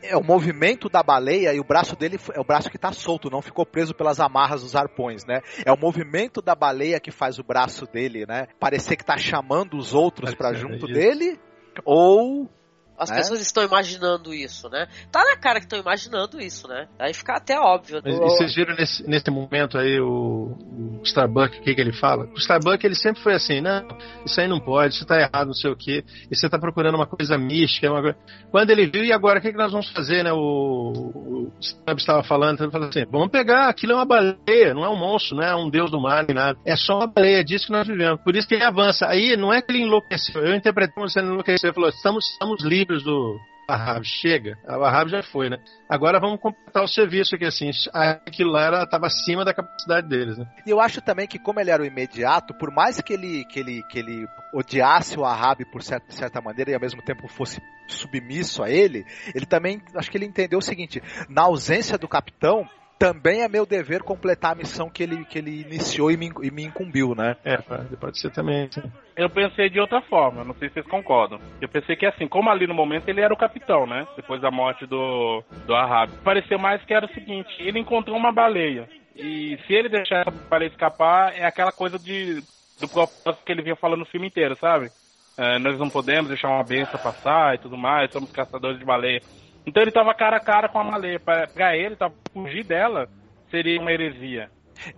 é 0.07 0.17
o 0.17 0.23
movimento 0.23 0.89
da 0.89 1.03
baleia 1.03 1.53
e 1.53 1.59
o 1.59 1.63
braço 1.63 1.95
dele 1.95 2.17
é 2.33 2.39
o 2.39 2.43
braço 2.43 2.69
que 2.69 2.77
está 2.77 2.91
solto, 2.91 3.29
não 3.29 3.41
ficou 3.41 3.65
preso 3.65 3.93
pelas 3.93 4.19
amarras 4.19 4.61
dos 4.61 4.75
arpões, 4.75 5.25
né? 5.25 5.41
É 5.65 5.71
o 5.71 5.77
movimento 5.77 6.41
da 6.41 6.55
baleia 6.55 6.99
que 6.99 7.11
faz 7.11 7.39
o 7.39 7.43
braço 7.43 7.85
dele, 7.85 8.25
né? 8.25 8.47
Parecer 8.59 8.95
que 8.95 9.05
tá 9.05 9.17
chamando 9.17 9.77
os 9.77 9.93
outros 9.93 10.33
para 10.33 10.53
junto 10.53 10.85
isso. 10.85 10.87
dele, 10.87 11.39
ou 11.85 12.49
As 12.97 13.09
né? 13.09 13.17
pessoas 13.17 13.41
estão 13.41 13.63
imaginando 13.63 14.33
isso, 14.33 14.67
né? 14.69 14.87
Tá 15.11 15.23
na 15.23 15.37
cara 15.37 15.59
que 15.59 15.65
estão 15.65 15.79
imaginando 15.79 16.41
isso, 16.41 16.67
né? 16.67 16.87
Aí 16.97 17.13
fica 17.13 17.33
até 17.33 17.59
óbvio. 17.59 18.01
Mas, 18.03 18.17
O- 18.17 18.17
e 18.17 18.29
vocês 18.29 18.55
viram 18.55 18.75
nesse, 18.75 19.07
nesse 19.07 19.29
momento 19.29 19.77
aí 19.77 19.99
o, 19.99 20.57
o 20.99 21.01
Starbuck, 21.03 21.59
o 21.59 21.61
que, 21.61 21.75
que 21.75 21.81
ele 21.81 21.93
fala? 21.93 22.25
O 22.33 22.37
Starbuck 22.37 22.83
ele 22.83 22.95
sempre 22.95 23.21
foi 23.21 23.33
assim, 23.33 23.61
não, 23.61 23.87
isso 24.25 24.41
aí 24.41 24.47
não 24.47 24.59
pode, 24.59 24.95
isso 24.95 25.05
tá 25.05 25.15
errado, 25.19 25.47
não 25.47 25.53
sei 25.53 25.69
o 25.71 25.75
que, 25.75 26.03
e 26.29 26.35
você 26.35 26.49
tá 26.49 26.57
procurando 26.57 26.95
uma 26.95 27.05
coisa 27.05 27.37
mística, 27.37 27.91
uma 27.91 28.01
coisa... 28.01 28.17
Quando 28.49 28.71
ele 28.71 28.87
viu, 28.87 29.05
e 29.05 29.13
agora, 29.13 29.37
o 29.37 29.41
que, 29.41 29.51
que 29.51 29.57
nós 29.57 29.71
vamos 29.71 29.89
fazer, 29.91 30.23
né? 30.23 30.33
O, 30.33 30.91
o 30.91 31.51
Stubbs 31.61 32.01
estava 32.01 32.23
falando, 32.23 32.61
ele 32.63 32.71
falou 32.71 32.89
assim, 32.89 33.05
vamos 33.11 33.29
pegar, 33.29 33.69
aquilo 33.69 33.91
é 33.91 33.95
uma 33.95 34.05
baleia, 34.05 34.73
não 34.73 34.83
é 34.83 34.89
um 34.89 34.97
monstro, 34.97 35.37
não 35.37 35.43
é 35.43 35.55
um 35.55 35.69
deus 35.69 35.91
do 35.91 36.01
mar, 36.01 36.25
nem 36.25 36.35
nada, 36.35 36.57
é 36.65 36.75
só 36.75 36.97
uma 36.97 37.07
baleia, 37.07 37.41
é 37.41 37.43
disso 37.43 37.67
que 37.67 37.71
nós 37.71 37.85
vivemos, 37.87 38.19
por 38.23 38.35
isso 38.35 38.47
que 38.47 38.55
ele 38.55 38.63
avança. 38.63 39.05
Aí, 39.07 39.37
não 39.37 39.53
é 39.53 39.61
que 39.61 39.71
ele 39.71 39.83
enlouqueceu, 39.83 40.41
eu 40.43 40.55
interpretei 40.55 40.95
como 40.95 41.07
se 41.07 41.19
ele 41.19 41.27
enlouqueceu, 41.27 41.67
ele 41.69 41.75
falou, 41.75 41.89
estamos, 41.89 42.25
estamos 42.31 42.63
livres 42.63 42.86
do... 42.87 43.39
Ahab, 43.67 44.01
chega. 44.05 44.57
A 44.65 44.75
Ahab 44.75 45.09
já 45.09 45.21
foi, 45.21 45.49
né? 45.49 45.57
Agora 45.89 46.21
vamos 46.21 46.39
completar 46.39 46.83
o 46.83 46.87
serviço 46.87 47.35
aqui, 47.35 47.43
assim. 47.43 47.69
Aquilo 47.93 48.51
lá 48.51 48.63
era, 48.63 48.87
tava 48.87 49.07
acima 49.07 49.43
da 49.43 49.53
capacidade 49.53 50.07
deles, 50.07 50.37
né? 50.37 50.45
E 50.65 50.69
eu 50.69 50.79
acho 50.79 51.01
também 51.01 51.27
que, 51.27 51.37
como 51.37 51.59
ele 51.59 51.69
era 51.69 51.83
o 51.83 51.85
imediato, 51.85 52.53
por 52.53 52.71
mais 52.71 53.01
que 53.01 53.13
ele, 53.13 53.43
que 53.45 53.59
ele, 53.59 53.83
que 53.89 53.99
ele 53.99 54.25
odiasse 54.53 55.19
o 55.19 55.25
Ahab 55.25 55.65
por 55.65 55.83
certa, 55.83 56.09
certa 56.13 56.39
maneira 56.39 56.71
e 56.71 56.73
ao 56.75 56.79
mesmo 56.79 57.01
tempo 57.01 57.27
fosse 57.27 57.61
submisso 57.89 58.63
a 58.63 58.69
ele, 58.69 59.05
ele 59.35 59.45
também, 59.45 59.81
acho 59.95 60.09
que 60.09 60.17
ele 60.17 60.25
entendeu 60.25 60.59
o 60.59 60.61
seguinte: 60.61 61.01
na 61.27 61.41
ausência 61.41 61.97
do 61.97 62.07
capitão, 62.07 62.65
também 62.97 63.41
é 63.41 63.47
meu 63.47 63.65
dever 63.65 64.03
completar 64.03 64.51
a 64.53 64.55
missão 64.55 64.89
que 64.89 65.03
ele, 65.03 65.23
que 65.25 65.37
ele 65.37 65.61
iniciou 65.61 66.11
e 66.11 66.17
me, 66.17 66.31
e 66.41 66.51
me 66.51 66.63
incumbiu, 66.63 67.13
né? 67.15 67.35
É, 67.43 67.57
pode, 67.99 68.19
ser 68.19 68.31
também. 68.31 68.69
Sim. 68.71 68.83
Eu 69.15 69.29
pensei 69.29 69.69
de 69.69 69.79
outra 69.79 70.01
forma, 70.01 70.43
não 70.43 70.53
sei 70.55 70.67
se 70.69 70.75
vocês 70.75 70.87
concordam. 70.87 71.39
Eu 71.61 71.69
pensei 71.69 71.95
que 71.95 72.05
assim, 72.05 72.27
como 72.27 72.49
ali 72.49 72.67
no 72.67 72.73
momento 72.73 73.07
ele 73.09 73.21
era 73.21 73.33
o 73.33 73.37
capitão, 73.37 73.85
né? 73.85 74.07
Depois 74.15 74.41
da 74.41 74.51
morte 74.51 74.85
do, 74.85 75.43
do 75.65 75.75
Ahab. 75.75 76.11
Pareceu 76.23 76.59
mais 76.59 76.83
que 76.83 76.93
era 76.93 77.05
o 77.05 77.13
seguinte, 77.13 77.49
ele 77.59 77.79
encontrou 77.79 78.17
uma 78.17 78.31
baleia. 78.31 78.89
E 79.15 79.57
se 79.65 79.73
ele 79.73 79.89
deixar 79.89 80.21
essa 80.21 80.31
baleia 80.31 80.69
escapar, 80.69 81.33
é 81.35 81.45
aquela 81.45 81.71
coisa 81.71 81.97
de 81.97 82.41
do 82.79 82.87
propósito 82.87 83.43
que 83.43 83.51
ele 83.51 83.63
vinha 83.63 83.75
falando 83.75 84.01
no 84.01 84.05
filme 84.05 84.27
inteiro, 84.27 84.55
sabe? 84.55 84.91
é, 85.37 85.59
nós 85.59 85.77
não 85.77 85.89
podemos 85.89 86.29
deixar 86.29 86.49
uma 86.49 86.63
benção 86.63 86.99
passar 86.99 87.53
e 87.53 87.59
tudo 87.59 87.77
mais, 87.77 88.11
somos 88.11 88.31
caçadores 88.31 88.79
de 88.79 88.85
baleia. 88.85 89.21
Então 89.67 89.83
ele 89.83 89.91
tava 89.91 90.15
cara 90.15 90.37
a 90.37 90.39
cara 90.39 90.69
com 90.69 90.79
a 90.79 90.83
baleia. 90.83 91.19
Pra, 91.19 91.75
ele, 91.75 91.97
tá, 91.97 92.09
fugir 92.31 92.63
dela 92.63 93.09
seria 93.51 93.79
uma 93.81 93.91
heresia. 93.91 94.49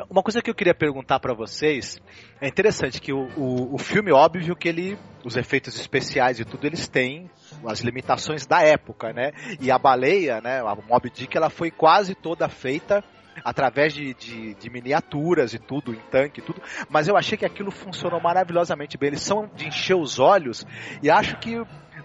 Uma 0.10 0.22
coisa 0.22 0.42
que 0.42 0.50
eu 0.50 0.54
queria 0.54 0.76
perguntar 0.76 1.20
para 1.20 1.34
vocês 1.34 2.00
é 2.40 2.48
interessante 2.48 3.02
que 3.02 3.12
o, 3.12 3.28
o, 3.36 3.76
o, 3.76 3.78
filme, 3.78 4.12
óbvio 4.12 4.56
que 4.56 4.68
ele, 4.68 4.98
os 5.24 5.38
efeitos 5.38 5.80
especiais 5.80 6.40
e 6.40 6.46
tudo, 6.46 6.68
eles 6.68 6.88
têm 6.88 7.32
as 7.66 7.80
limitações 7.80 8.46
da 8.46 8.62
época, 8.62 9.12
né? 9.14 9.32
E 9.60 9.72
a 9.72 9.80
baleia, 9.80 10.42
né, 10.42 10.60
a 10.60 10.76
Moby 10.76 11.10
Dick, 11.10 11.36
ela 11.36 11.50
foi 11.50 11.72
quase 11.72 12.14
toda 12.14 12.50
feita 12.50 13.04
através 13.44 13.94
de, 13.94 14.14
de, 14.14 14.54
de, 14.54 14.70
miniaturas 14.70 15.54
e 15.54 15.60
tudo, 15.60 15.94
em 15.94 16.00
tanque 16.12 16.42
e 16.42 16.44
tudo, 16.44 16.62
mas 16.90 17.08
eu 17.08 17.16
achei 17.16 17.38
que 17.38 17.46
aquilo 17.46 17.72
funcionou 17.72 18.20
maravilhosamente 18.20 18.98
bem. 18.98 19.08
Eles 19.08 19.22
são 19.22 19.50
de 19.56 19.66
encher 19.66 19.96
os 19.96 20.20
olhos 20.20 20.68
e 21.02 21.10
acho 21.10 21.38
que 21.38 21.56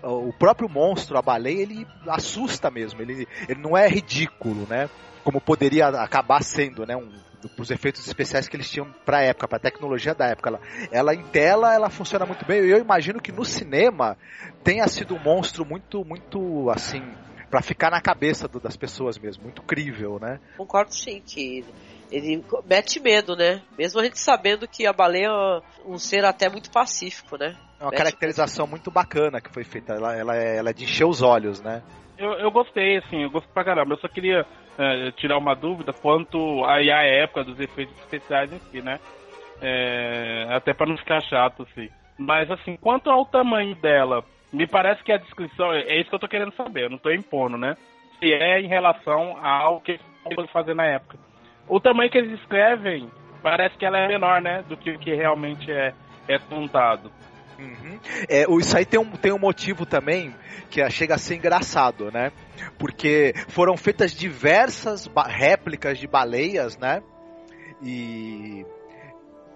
o 0.05 0.33
próprio 0.33 0.69
monstro, 0.69 1.19
a 1.19 1.23
baleia, 1.23 1.63
ele 1.63 1.87
assusta 2.07 2.71
mesmo. 2.71 3.01
Ele, 3.01 3.27
ele 3.49 3.61
não 3.61 3.77
é 3.77 3.89
ridículo, 3.89 4.67
né? 4.69 4.89
Como 5.23 5.41
poderia 5.41 5.89
acabar 5.89 6.43
sendo, 6.43 6.87
né? 6.87 6.97
Um, 6.97 7.11
os 7.59 7.71
efeitos 7.71 8.07
especiais 8.07 8.49
que 8.49 8.57
eles 8.57 8.71
tinham 8.71 8.87
para 9.05 9.19
a 9.19 9.23
época, 9.23 9.49
para 9.49 9.59
a 9.59 9.61
tecnologia 9.61 10.15
da 10.15 10.27
época. 10.27 10.51
Ela, 10.51 10.61
ela 10.91 11.15
em 11.15 11.23
tela, 11.25 11.75
ela 11.75 11.91
funciona 11.91 12.25
muito 12.25 12.45
bem. 12.47 12.59
Eu 12.61 12.79
imagino 12.79 13.21
que 13.21 13.33
no 13.33 13.45
cinema 13.45 14.17
tenha 14.63 14.87
sido 14.89 15.15
um 15.15 15.19
monstro 15.19 15.65
muito, 15.65 16.05
muito 16.05 16.71
assim 16.71 17.03
para 17.51 17.63
ficar 17.63 17.91
na 17.91 18.01
cabeça 18.01 18.49
do, 18.49 18.59
das 18.59 18.77
pessoas 18.77 19.17
mesmo, 19.17 19.45
muito 19.45 19.63
crível, 19.63 20.19
né? 20.21 20.41
Concordo 20.57 20.93
sim 20.93 21.23
que 21.25 21.65
ele 22.11 22.45
mete 22.67 22.99
medo, 22.99 23.37
né? 23.37 23.63
Mesmo 23.79 24.01
a 24.01 24.05
gente 24.05 24.19
sabendo 24.19 24.67
que 24.67 24.87
a 24.87 24.93
baleia 24.93 25.29
é 25.29 25.63
um 25.87 25.97
ser 25.97 26.25
até 26.25 26.49
muito 26.49 26.71
pacífico, 26.71 27.37
né? 27.37 27.57
É 27.85 27.87
uma 27.87 27.93
caracterização 27.93 28.67
muito 28.67 28.91
bacana 28.91 29.41
que 29.41 29.53
foi 29.53 29.63
feita. 29.63 29.93
Ela, 29.93 30.17
ela, 30.17 30.37
é, 30.37 30.57
ela 30.57 30.71
é 30.71 30.73
de 30.73 30.85
encher 30.85 31.05
os 31.05 31.21
olhos, 31.21 31.61
né? 31.61 31.83
Eu, 32.17 32.33
eu 32.35 32.51
gostei, 32.51 32.97
assim, 32.97 33.23
eu 33.23 33.31
gostei 33.31 33.53
pra 33.53 33.65
caramba. 33.65 33.95
Eu 33.95 33.99
só 33.99 34.09
queria 34.09 34.47
é, 34.79 35.11
tirar 35.13 35.37
uma 35.37 35.55
dúvida 35.55 35.93
quanto 35.93 36.65
a 36.65 36.81
época 36.81 37.45
dos 37.45 37.61
efeitos 37.61 37.95
especiais 37.99 38.53
em 38.53 38.59
si, 38.71 38.81
né? 38.81 38.99
É, 39.61 40.47
até 40.51 40.73
para 40.73 40.87
não 40.87 40.97
ficar 40.97 41.21
chato, 41.23 41.63
assim. 41.65 41.89
Mas, 42.17 42.51
assim, 42.51 42.77
quanto 42.77 43.11
ao 43.11 43.27
tamanho 43.27 43.75
dela, 43.75 44.25
me 44.53 44.67
parece 44.67 45.03
que 45.03 45.13
a 45.13 45.19
descrição, 45.19 45.73
é 45.73 46.01
isso 46.01 46.09
que 46.09 46.15
eu 46.15 46.21
tô 46.21 46.29
querendo 46.29 46.55
saber, 46.55 46.85
eu 46.85 46.91
não 46.91 46.99
tô 46.99 47.11
impondo, 47.11 47.59
né? 47.59 47.77
Se 48.19 48.33
é 48.33 48.61
em 48.61 48.69
relação 48.69 49.37
ao 49.45 49.81
que 49.81 49.99
eles 50.31 50.51
fazer 50.51 50.75
na 50.75 50.87
época. 50.87 51.19
O 51.69 51.81
tamanho 51.81 52.11
que 52.11 52.19
eles 52.19 52.39
escrevem, 52.41 53.11
parece 53.43 53.77
que 53.77 53.85
ela 53.85 53.99
é 53.99 54.09
menor, 54.09 54.41
né? 54.41 54.65
Do 54.69 54.77
que 54.77 54.91
o 54.91 54.99
que 54.99 55.13
realmente 55.15 55.71
é, 55.71 55.93
é 56.29 56.39
contado. 56.39 57.11
Uhum. 57.65 57.99
É, 58.29 58.45
isso 58.61 58.77
aí 58.77 58.85
tem 58.85 59.01
um, 59.01 59.11
tem 59.11 59.33
um 59.33 59.39
motivo 59.39 59.87
também 59.87 60.35
que 60.71 60.89
chega 60.91 61.15
a 61.15 61.19
ser 61.19 61.37
engraçado, 61.37 62.11
né? 62.11 62.31
Porque 62.79 63.33
foram 63.49 63.77
feitas 63.77 64.13
diversas 64.13 65.09
réplicas 65.27 65.99
de 65.99 66.07
baleias, 66.07 66.77
né? 66.77 67.03
E 67.83 68.65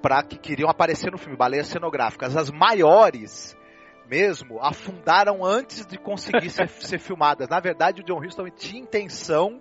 para 0.02 0.22
que 0.22 0.38
queriam 0.38 0.70
aparecer 0.70 1.10
no 1.10 1.18
filme, 1.18 1.36
baleias 1.36 1.66
cenográficas. 1.66 2.36
As 2.36 2.50
maiores 2.50 3.56
mesmo 4.08 4.58
afundaram 4.62 5.44
antes 5.44 5.86
de 5.86 5.98
conseguir 5.98 6.50
ser, 6.50 6.68
ser 6.80 6.98
filmadas. 6.98 7.48
Na 7.48 7.60
verdade, 7.60 8.00
o 8.00 8.04
John 8.04 8.24
Huston 8.24 8.48
tinha 8.48 8.80
intenção 8.80 9.60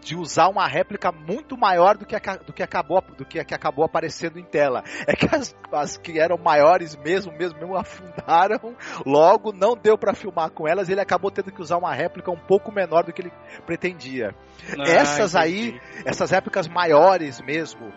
de 0.00 0.16
usar 0.16 0.48
uma 0.48 0.66
réplica 0.66 1.10
muito 1.12 1.56
maior 1.56 1.96
do 1.96 2.06
que, 2.06 2.16
a, 2.16 2.36
do 2.36 2.52
que 2.52 2.62
acabou 2.62 3.02
do 3.16 3.24
que, 3.24 3.44
que 3.44 3.54
acabou 3.54 3.84
aparecendo 3.84 4.38
em 4.38 4.44
tela. 4.44 4.82
É 5.06 5.14
que 5.14 5.26
as, 5.34 5.54
as 5.72 5.96
que 5.96 6.18
eram 6.18 6.36
maiores 6.38 6.96
mesmo, 6.96 7.32
mesmo, 7.32 7.58
mesmo 7.58 7.76
afundaram, 7.76 8.76
logo 9.04 9.52
não 9.52 9.76
deu 9.76 9.96
para 9.96 10.14
filmar 10.14 10.50
com 10.50 10.66
elas, 10.66 10.88
ele 10.88 11.00
acabou 11.00 11.30
tendo 11.30 11.52
que 11.52 11.60
usar 11.60 11.76
uma 11.76 11.92
réplica 11.92 12.30
um 12.30 12.38
pouco 12.38 12.72
menor 12.72 13.04
do 13.04 13.12
que 13.12 13.22
ele 13.22 13.32
pretendia. 13.64 14.34
Ah, 14.78 14.82
essas 14.86 15.34
entendi. 15.34 15.72
aí, 15.72 15.80
essas 16.04 16.30
réplicas 16.30 16.68
maiores 16.68 17.40
mesmo, 17.40 17.92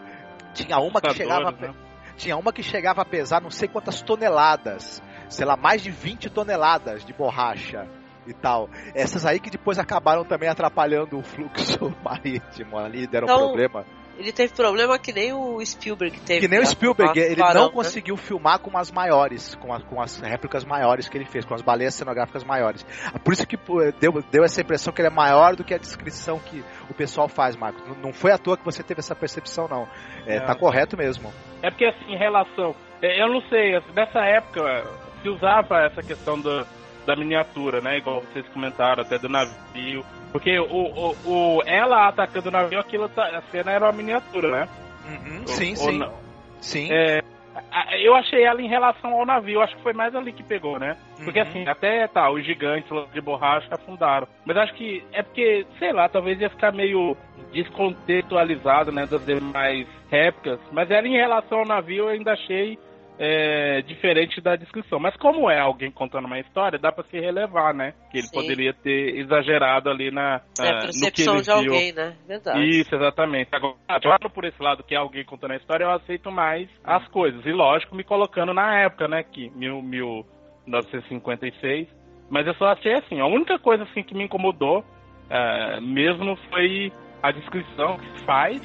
tinha 0.54 0.78
uma 0.80 1.02
que 1.02 1.14
chegava 1.14 1.52
né? 1.52 1.74
tinha 2.18 2.36
uma 2.36 2.52
que 2.52 2.62
chegava 2.62 3.02
a 3.02 3.06
pesar 3.06 3.40
não 3.42 3.50
sei 3.50 3.70
quantas 3.70 4.02
toneladas 4.02 5.02
sei 5.30 5.46
lá, 5.46 5.56
mais 5.56 5.82
de 5.82 5.92
20 5.92 6.30
toneladas 6.32 7.06
de 7.06 7.14
borracha 7.14 7.88
e 8.30 8.34
tal. 8.34 8.70
Essas 8.94 9.26
aí 9.26 9.40
que 9.40 9.50
depois 9.50 9.80
acabaram 9.80 10.24
também 10.24 10.50
atrapalhando 10.50 11.18
o 11.18 11.24
fluxo 11.24 11.96
marítimo 12.04 12.78
ali, 12.78 13.08
deram 13.08 13.26
então, 13.26 13.38
problema. 13.38 13.86
Ele 14.20 14.34
teve 14.34 14.54
problema 14.54 15.00
que 15.00 15.14
nem 15.14 15.32
o 15.32 15.66
Spielberg 15.66 16.20
teve. 16.20 16.42
Que 16.42 16.48
nem 16.50 16.60
o 16.60 16.66
Spielberg, 16.66 17.18
ele 17.18 17.42
não 17.54 17.68
né? 17.68 17.72
conseguiu 17.74 18.18
filmar 18.18 18.60
com 18.60 18.78
as 18.78 18.92
maiores, 18.92 19.56
com, 19.56 19.74
a, 19.74 19.80
com 19.80 20.02
as 20.02 20.20
réplicas 20.20 20.66
maiores 20.66 21.08
que 21.08 21.18
ele 21.18 21.24
fez, 21.24 21.46
com 21.46 21.54
as 21.54 21.62
baleias 21.62 21.96
cenográficas 21.96 22.44
maiores. 22.44 22.86
Por 23.24 23.32
isso 23.32 23.48
que 23.48 23.58
deu, 23.98 24.22
deu 24.30 24.44
essa 24.44 24.60
impressão 24.60 24.92
que 24.92 25.00
ele 25.00 25.08
é 25.08 25.12
maior 25.12 25.56
do 25.56 25.64
que 25.64 25.74
a 25.74 25.78
descrição 25.78 26.38
que 26.38 26.62
o 26.90 26.94
pessoal 26.94 27.30
faz, 27.30 27.56
Marcos. 27.56 27.82
Não 28.04 28.12
foi 28.12 28.34
à 28.34 28.38
toa 28.38 28.58
que 28.58 28.66
você 28.66 28.84
teve 28.84 29.00
essa 29.00 29.16
percepção, 29.16 29.70
não. 29.70 29.88
É, 30.28 30.36
é. 30.36 30.40
Tá 30.42 30.54
correto 30.54 30.98
mesmo. 30.98 31.32
É 31.64 31.70
porque 31.70 31.86
assim, 31.86 32.12
em 32.12 32.18
relação. 32.18 32.76
É, 33.02 33.24
eu 33.24 33.30
não 33.30 33.42
sei, 33.44 33.80
nessa 33.96 34.20
época 34.20 34.84
se 35.22 35.30
usava 35.30 35.86
essa 35.86 36.02
questão 36.02 36.38
do, 36.38 36.68
da 37.06 37.16
miniatura, 37.16 37.82
né? 37.82 37.98
Igual 37.98 38.22
vocês 38.22 38.48
comentaram, 38.50 39.04
até 39.04 39.18
do 39.18 39.30
navio. 39.30 40.06
Porque 40.32 40.60
o, 40.60 40.66
o, 40.66 41.16
o 41.26 41.64
ela 41.66 42.08
atacando 42.08 42.50
o 42.50 42.52
navio, 42.52 42.80
aquilo 42.80 43.10
tá, 43.10 43.26
a 43.26 43.42
cena 43.52 43.72
era 43.72 43.86
uma 43.86 43.92
miniatura, 43.92 44.52
né? 44.52 44.70
Uhum, 45.06 45.48
sim, 45.48 45.76
sim. 45.76 46.04
Sim. 46.62 46.90
É, 46.92 47.24
eu 48.02 48.16
achei 48.16 48.44
ela 48.44 48.62
em 48.62 48.68
relação 48.68 49.12
ao 49.14 49.26
navio, 49.26 49.62
acho 49.62 49.76
que 49.76 49.84
foi 49.84 49.94
mais 49.94 50.16
ali 50.16 50.32
que 50.32 50.44
pegou, 50.44 50.80
né? 50.80 50.98
Porque 51.24 51.40
uhum. 51.40 51.48
assim, 51.48 51.68
até 51.68 52.08
tá, 52.08 52.30
os 52.30 52.46
gigantes 52.46 52.90
de 53.12 53.22
borracha 53.22 53.68
afundaram. 53.72 54.28
Mas 54.46 54.58
acho 54.58 54.74
que 54.74 55.04
é 55.12 55.24
porque, 55.24 55.66
sei 55.78 55.92
lá, 55.92 56.08
talvez 56.08 56.40
ia 56.40 56.50
ficar 56.50 56.72
meio 56.72 57.18
descontextualizado, 57.52 58.92
né, 58.92 59.06
das 59.06 59.26
demais 59.26 59.88
réplicas. 60.10 60.60
Mas 60.72 60.92
ela 60.92 61.08
em 61.08 61.16
relação 61.16 61.60
ao 61.60 61.66
navio 61.66 62.06
eu 62.06 62.10
ainda 62.10 62.34
achei 62.34 62.78
é, 63.20 63.82
diferente 63.82 64.40
da 64.40 64.56
descrição. 64.56 64.98
Mas 64.98 65.14
como 65.18 65.52
é 65.52 65.60
alguém 65.60 65.92
contando 65.92 66.24
uma 66.26 66.40
história, 66.40 66.80
dá 66.80 66.90
para 66.90 67.04
se 67.04 67.20
relevar, 67.20 67.74
né? 67.74 67.94
Que 68.10 68.20
ele 68.20 68.28
Sim. 68.28 68.34
poderia 68.34 68.74
ter 68.74 69.18
exagerado 69.18 69.90
ali 69.90 70.10
na, 70.10 70.40
é 70.58 70.70
a 70.70 70.80
percepção 70.80 70.96
no 71.04 71.04
que 71.12 71.22
ele 71.22 71.42
de 71.42 71.64
viu. 71.64 71.74
alguém, 71.74 71.92
né? 71.92 72.16
Verdade. 72.26 72.80
Isso, 72.80 72.96
exatamente. 72.96 73.50
Agora, 73.88 74.30
por 74.30 74.46
esse 74.46 74.64
lado 74.64 74.84
que 74.84 74.96
é 74.96 74.98
alguém 74.98 75.26
contando 75.26 75.52
a 75.52 75.58
história, 75.58 75.84
eu 75.84 75.92
aceito 75.92 76.32
mais 76.32 76.70
as 76.82 77.06
coisas. 77.10 77.46
E 77.46 77.52
lógico, 77.52 77.94
me 77.94 78.06
colocando 78.06 78.54
na 78.54 78.80
época, 78.80 79.10
né? 79.10 79.22
Que 79.22 79.50
mil, 79.50 79.82
1956. 79.82 81.90
Mas 82.30 82.48
eu 82.48 82.54
só 82.54 82.68
achei 82.68 82.94
assim, 82.94 83.20
a 83.20 83.26
única 83.26 83.60
coisa 83.60 83.84
assim 83.84 84.02
que 84.02 84.16
me 84.16 84.24
incomodou 84.24 84.80
uh, 84.80 85.82
mesmo 85.82 86.38
foi 86.50 86.90
a 87.22 87.32
descrição 87.32 87.98
que 87.98 88.18
se 88.18 88.26
faz 88.26 88.62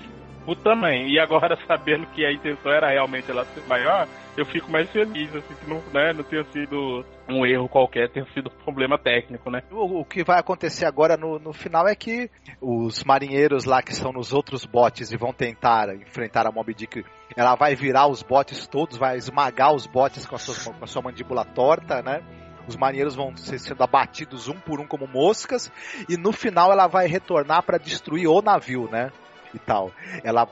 o 0.46 0.54
tamanho. 0.54 1.08
E 1.08 1.18
agora, 1.18 1.58
sabendo 1.66 2.06
que 2.08 2.24
a 2.24 2.30
intenção 2.30 2.70
era 2.70 2.90
realmente 2.90 3.28
ela 3.30 3.44
ser 3.46 3.66
maior, 3.66 4.06
eu 4.36 4.44
fico 4.46 4.70
mais 4.70 4.90
feliz, 4.90 5.34
assim, 5.34 5.54
que 5.54 5.68
não, 5.68 5.82
né, 5.92 6.12
não 6.12 6.24
tenha 6.24 6.44
sido 6.44 7.04
um 7.28 7.46
erro 7.46 7.68
qualquer, 7.68 8.10
tenha 8.10 8.26
sido 8.32 8.50
um 8.50 8.64
problema 8.64 8.98
técnico, 8.98 9.50
né? 9.50 9.62
O, 9.70 10.00
o, 10.00 10.04
que 10.04 10.24
vai 10.24 10.38
acontecer 10.38 10.84
agora 10.86 11.16
no, 11.16 11.38
no 11.38 11.52
final 11.52 11.86
é 11.86 11.94
que 11.94 12.30
os 12.60 13.04
marinheiros 13.04 13.64
lá 13.64 13.82
que 13.82 13.92
estão 13.92 14.12
nos 14.12 14.32
outros 14.32 14.64
botes 14.64 15.12
e 15.12 15.16
vão 15.16 15.32
tentar 15.32 15.94
enfrentar 15.94 16.46
a 16.46 16.52
Moby 16.52 16.74
Dick, 16.74 17.04
ela 17.36 17.54
vai 17.54 17.74
virar 17.74 18.06
os 18.06 18.22
botes 18.22 18.66
todos, 18.66 18.96
vai 18.96 19.16
esmagar 19.16 19.74
os 19.74 19.86
botes 19.86 20.26
com 20.26 20.36
a 20.36 20.38
sua, 20.38 20.74
com 20.74 20.84
a 20.84 20.86
sua 20.86 21.02
mandíbula 21.02 21.44
torta, 21.44 22.02
né? 22.02 22.22
Os 22.66 22.76
marinheiros 22.76 23.14
vão 23.14 23.36
ser 23.36 23.58
sendo 23.58 23.82
abatidos 23.82 24.48
um 24.48 24.58
por 24.58 24.80
um 24.80 24.86
como 24.86 25.06
moscas 25.06 25.70
e 26.08 26.16
no 26.16 26.32
final 26.32 26.72
ela 26.72 26.86
vai 26.86 27.06
retornar 27.06 27.62
para 27.62 27.76
destruir 27.76 28.26
o 28.26 28.40
navio, 28.40 28.88
né? 28.90 29.10
e 29.54 29.58
tal. 29.58 29.92
Ela 30.22 30.48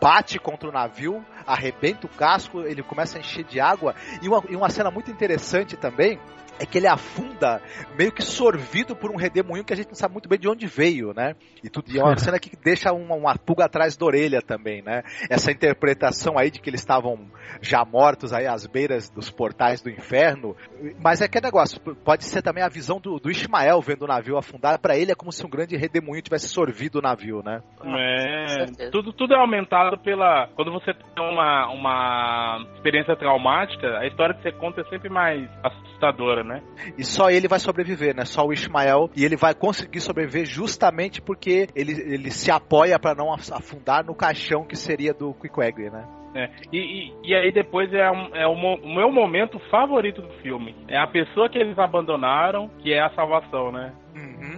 bate 0.00 0.38
contra 0.38 0.68
o 0.68 0.72
navio, 0.72 1.24
arrebenta 1.46 2.06
o 2.06 2.08
casco, 2.08 2.60
ele 2.60 2.82
começa 2.82 3.18
a 3.18 3.20
encher 3.20 3.44
de 3.44 3.60
água. 3.60 3.94
E 4.22 4.28
uma, 4.28 4.42
e 4.48 4.56
uma 4.56 4.70
cena 4.70 4.90
muito 4.90 5.10
interessante 5.10 5.76
também 5.76 6.18
é 6.58 6.66
que 6.66 6.78
ele 6.78 6.86
afunda 6.86 7.60
meio 7.96 8.12
que 8.12 8.22
sorvido 8.22 8.96
por 8.96 9.10
um 9.10 9.16
redemoinho 9.16 9.64
que 9.64 9.72
a 9.72 9.76
gente 9.76 9.88
não 9.88 9.94
sabe 9.94 10.12
muito 10.12 10.28
bem 10.28 10.38
de 10.38 10.48
onde 10.48 10.66
veio, 10.66 11.12
né? 11.12 11.34
E, 11.62 11.68
tudo, 11.68 11.90
e 11.90 11.98
é 11.98 12.02
uma 12.02 12.16
cena 12.18 12.38
que 12.38 12.56
deixa 12.56 12.92
uma, 12.92 13.14
uma 13.14 13.36
pulga 13.36 13.64
atrás 13.64 13.96
da 13.96 14.06
orelha 14.06 14.42
também, 14.42 14.82
né? 14.82 15.02
Essa 15.30 15.50
interpretação 15.50 16.38
aí 16.38 16.50
de 16.50 16.60
que 16.60 16.70
eles 16.70 16.80
estavam 16.80 17.28
já 17.60 17.84
mortos 17.84 18.32
aí 18.32 18.46
às 18.46 18.66
beiras 18.66 19.08
dos 19.10 19.30
portais 19.30 19.80
do 19.80 19.90
inferno. 19.90 20.56
Mas 21.00 21.20
é 21.20 21.28
que 21.28 21.40
negócio, 21.40 21.80
pode 21.80 22.24
ser 22.24 22.42
também 22.42 22.62
a 22.62 22.68
visão 22.68 23.00
do, 23.00 23.18
do 23.18 23.30
Ismael 23.30 23.80
vendo 23.80 24.02
o 24.02 24.08
navio 24.08 24.36
afundar. 24.36 24.78
Para 24.78 24.96
ele 24.96 25.12
é 25.12 25.14
como 25.14 25.32
se 25.32 25.44
um 25.44 25.50
grande 25.50 25.76
redemoinho 25.76 26.22
tivesse 26.22 26.48
sorvido 26.48 26.98
o 26.98 27.02
navio, 27.02 27.42
né? 27.42 27.62
É, 27.84 28.90
tudo, 28.90 29.12
tudo 29.12 29.34
é 29.34 29.36
aumentado 29.36 29.98
pela. 29.98 30.48
Quando 30.54 30.72
você 30.72 30.94
tem 30.94 31.24
uma, 31.24 31.68
uma 31.70 32.66
experiência 32.74 33.16
traumática, 33.16 33.98
a 33.98 34.06
história 34.06 34.34
que 34.34 34.42
você 34.42 34.52
conta 34.52 34.80
é 34.80 34.84
sempre 34.84 35.08
mais 35.08 35.48
assustadora, 35.62 36.43
né? 36.44 36.62
E 36.96 37.04
só 37.04 37.30
ele 37.30 37.48
vai 37.48 37.58
sobreviver, 37.58 38.14
né? 38.14 38.24
Só 38.24 38.46
o 38.46 38.52
Ismael. 38.52 39.10
E 39.16 39.24
ele 39.24 39.36
vai 39.36 39.54
conseguir 39.54 40.00
sobreviver 40.00 40.46
justamente 40.46 41.20
porque 41.20 41.68
ele, 41.74 41.92
ele 41.92 42.30
se 42.30 42.50
apoia 42.50 42.98
para 42.98 43.14
não 43.14 43.32
afundar 43.32 44.04
no 44.04 44.14
caixão 44.14 44.64
que 44.64 44.76
seria 44.76 45.12
do 45.12 45.34
Quickwag, 45.34 45.90
né? 45.90 46.06
É, 46.34 46.50
e, 46.72 46.78
e, 46.78 47.12
e, 47.30 47.34
aí 47.34 47.52
depois 47.52 47.92
é, 47.94 48.10
um, 48.10 48.34
é 48.34 48.44
o, 48.44 48.54
o, 48.54 48.94
meu 48.94 49.10
momento 49.12 49.58
favorito 49.70 50.20
do 50.20 50.30
filme. 50.42 50.74
É 50.88 50.98
a 50.98 51.06
pessoa 51.06 51.48
que 51.48 51.56
eles 51.56 51.78
abandonaram, 51.78 52.68
que 52.80 52.92
é 52.92 53.00
a 53.00 53.10
salvação, 53.10 53.70
né? 53.70 53.92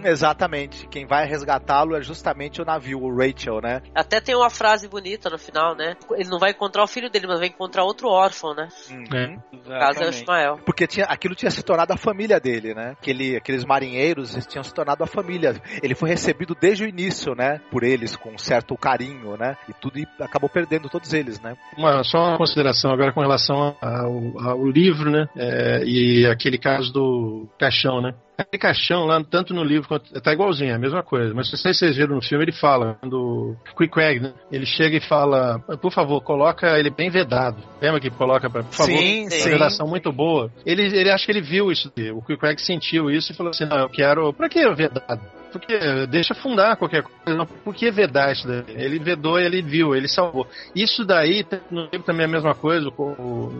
Exatamente. 0.07 0.87
Quem 0.87 1.05
vai 1.05 1.25
resgatá-lo 1.25 1.95
é 1.95 2.01
justamente 2.01 2.61
o 2.61 2.65
navio, 2.65 3.01
o 3.01 3.15
Rachel, 3.15 3.59
né? 3.61 3.81
Até 3.93 4.21
tem 4.21 4.35
uma 4.35 4.49
frase 4.49 4.87
bonita 4.87 5.29
no 5.29 5.37
final, 5.37 5.75
né? 5.75 5.95
Ele 6.15 6.29
não 6.29 6.39
vai 6.39 6.51
encontrar 6.51 6.83
o 6.83 6.87
filho 6.87 7.09
dele, 7.09 7.27
mas 7.27 7.39
vai 7.39 7.49
encontrar 7.49 7.83
outro 7.83 8.07
órfão, 8.07 8.55
né? 8.55 8.69
Uhum. 8.89 9.03
É. 9.13 9.27
No 9.51 9.79
caso 9.79 10.03
é 10.03 10.07
o 10.07 10.09
Ismael. 10.09 10.59
Porque 10.65 10.87
tinha, 10.87 11.05
aquilo 11.05 11.35
tinha 11.35 11.51
se 11.51 11.61
tornado 11.61 11.91
a 11.91 11.97
família 11.97 12.39
dele, 12.39 12.73
né? 12.73 12.91
Aquele, 12.91 13.35
aqueles 13.35 13.65
marinheiros 13.65 14.33
tinham 14.47 14.63
se 14.63 14.73
tornado 14.73 15.03
a 15.03 15.07
família. 15.07 15.61
Ele 15.83 15.95
foi 15.95 16.09
recebido 16.09 16.55
desde 16.59 16.85
o 16.85 16.87
início, 16.87 17.35
né? 17.35 17.59
Por 17.69 17.83
eles, 17.83 18.15
com 18.15 18.31
um 18.31 18.37
certo 18.37 18.77
carinho, 18.77 19.35
né? 19.35 19.57
E 19.67 19.73
tudo 19.73 19.99
e 19.99 20.07
acabou 20.19 20.49
perdendo 20.49 20.89
todos 20.89 21.13
eles, 21.13 21.41
né? 21.41 21.57
Uma, 21.77 22.03
só 22.03 22.19
uma 22.29 22.37
consideração 22.37 22.91
agora 22.91 23.11
com 23.11 23.21
relação 23.21 23.75
ao, 23.81 24.49
ao 24.49 24.65
livro, 24.65 25.11
né? 25.11 25.27
É, 25.35 25.83
e 25.83 26.25
aquele 26.25 26.57
caso 26.57 26.93
do 26.93 27.49
caixão, 27.59 28.01
né? 28.01 28.13
Aquele 28.37 28.61
caixão 28.61 29.05
lá, 29.05 29.23
tanto 29.23 29.53
no 29.53 29.63
livro 29.63 29.87
quanto. 29.87 30.13
Tá 30.21 30.31
igualzinho, 30.31 30.71
é 30.71 30.75
a 30.75 30.79
mesma 30.79 31.01
coisa. 31.01 31.33
Mas 31.33 31.49
se 31.49 31.57
vocês 31.57 31.95
viram 31.95 32.15
no 32.15 32.21
filme, 32.21 32.43
ele 32.43 32.51
fala, 32.51 32.95
quando 32.99 33.57
o 33.71 33.75
Quick 33.75 34.19
né? 34.19 34.33
Ele 34.51 34.65
chega 34.65 34.97
e 34.97 35.01
fala, 35.01 35.59
por 35.81 35.91
favor, 35.91 36.21
coloca 36.21 36.77
ele 36.77 36.89
bem 36.89 37.09
vedado. 37.09 37.57
Lembra 37.81 37.99
que 37.99 38.09
coloca, 38.11 38.49
pra, 38.49 38.63
por 38.63 38.73
favor, 38.73 38.91
sim, 38.91 39.29
sim. 39.29 39.41
uma 39.41 39.49
vedação 39.49 39.87
muito 39.87 40.11
boa. 40.11 40.51
Ele, 40.65 40.83
ele 40.83 41.09
acha 41.09 41.25
que 41.25 41.31
ele 41.31 41.41
viu 41.41 41.71
isso. 41.71 41.91
O 42.13 42.21
Quick 42.21 42.61
sentiu 42.61 43.09
isso 43.09 43.31
e 43.31 43.35
falou 43.35 43.49
assim: 43.49 43.65
não, 43.65 43.79
eu 43.79 43.89
quero. 43.89 44.31
Pra 44.33 44.47
que 44.47 44.67
vedado? 44.69 45.36
Porque 45.59 46.07
deixa 46.07 46.33
afundar 46.33 46.77
qualquer 46.77 47.03
coisa. 47.03 47.45
Por 47.63 47.73
que 47.73 47.91
vedar 47.91 48.31
isso 48.31 48.47
daí? 48.47 48.63
Ele 48.67 48.99
vedou 48.99 49.39
ele 49.39 49.61
viu, 49.61 49.95
ele 49.95 50.07
salvou. 50.07 50.47
Isso 50.75 51.05
daí, 51.05 51.45
no 51.69 51.83
livro 51.83 52.03
também 52.03 52.23
é 52.23 52.25
a 52.25 52.31
mesma 52.31 52.55
coisa. 52.55 52.89
O, 52.89 53.03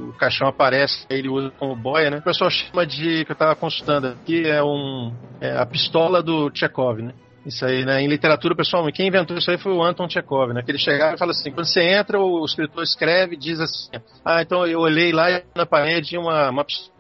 o 0.10 0.14
caixão 0.18 0.48
aparece, 0.48 1.06
ele 1.10 1.30
usa 1.30 1.52
como 1.58 1.76
boia, 1.76 2.10
né? 2.10 2.18
O 2.18 2.24
pessoal 2.24 2.50
chama 2.50 2.86
de, 2.86 3.26
que 3.26 3.32
eu 3.32 3.36
tava 3.36 3.56
consultando 3.56 4.08
aqui, 4.08 4.48
é 4.48 4.64
um. 4.64 5.14
É 5.40 5.58
a 5.58 5.66
pistola 5.66 6.22
do 6.22 6.52
Chekhov, 6.54 7.02
né? 7.02 7.14
Isso 7.46 7.66
aí, 7.66 7.86
né? 7.86 8.02
Em 8.02 8.08
literatura, 8.08 8.54
pessoal, 8.54 8.86
quem 8.92 9.08
inventou 9.08 9.38
isso 9.38 9.50
aí 9.50 9.58
foi 9.58 9.72
o 9.72 9.82
Anton 9.82 10.10
Chekhov, 10.10 10.54
né? 10.54 10.62
Que 10.62 10.72
ele 10.72 10.78
chegava 10.78 11.16
e 11.16 11.18
fala 11.18 11.32
assim: 11.32 11.50
quando 11.50 11.66
você 11.66 11.82
entra, 11.82 12.20
o 12.20 12.44
escritor 12.44 12.84
escreve 12.84 13.38
diz 13.38 13.62
assim: 13.62 13.90
Ah, 14.26 14.42
então 14.42 14.68
eu 14.68 14.82
olhei 14.82 15.14
lá 15.14 15.32
e 15.32 15.44
na 15.56 15.66
parede 15.66 16.18
uma, 16.18 16.50
uma 16.50 16.66
pistola 16.66 16.97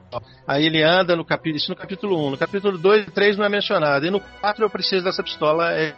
Aí 0.47 0.65
ele 0.65 0.83
anda 0.83 1.15
no 1.15 1.25
capítulo, 1.25 1.57
isso 1.57 1.69
no 1.69 1.75
capítulo 1.75 2.27
1. 2.27 2.31
No 2.31 2.37
capítulo 2.37 2.77
2 2.77 3.07
e 3.07 3.11
3 3.11 3.37
não 3.37 3.45
é 3.45 3.49
mencionado. 3.49 4.05
E 4.05 4.09
no 4.09 4.19
4 4.19 4.63
eu 4.63 4.69
preciso 4.69 5.03
dessa 5.03 5.23
pistola. 5.23 5.71
É... 5.71 5.93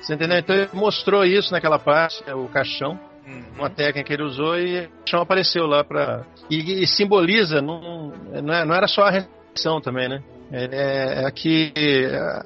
Você 0.00 0.14
entendeu? 0.14 0.38
Então 0.38 0.56
ele 0.56 0.68
mostrou 0.72 1.24
isso 1.24 1.52
naquela 1.52 1.78
parte, 1.78 2.22
é 2.26 2.34
o 2.34 2.48
caixão. 2.48 2.98
Uhum. 3.26 3.44
Uma 3.56 3.70
técnica 3.70 4.04
que 4.06 4.12
ele 4.12 4.22
usou 4.22 4.58
e 4.58 4.84
o 4.84 4.88
caixão 4.98 5.22
apareceu 5.22 5.66
lá 5.66 5.82
para 5.82 6.26
e, 6.50 6.82
e, 6.82 6.86
simboliza, 6.86 7.62
não, 7.62 8.12
não, 8.42 8.54
é, 8.54 8.64
não 8.66 8.74
era 8.74 8.86
só 8.86 9.04
a 9.04 9.10
reação 9.10 9.80
também, 9.80 10.08
né? 10.08 10.22
É, 10.52 11.24
é 11.24 11.30
que 11.30 11.72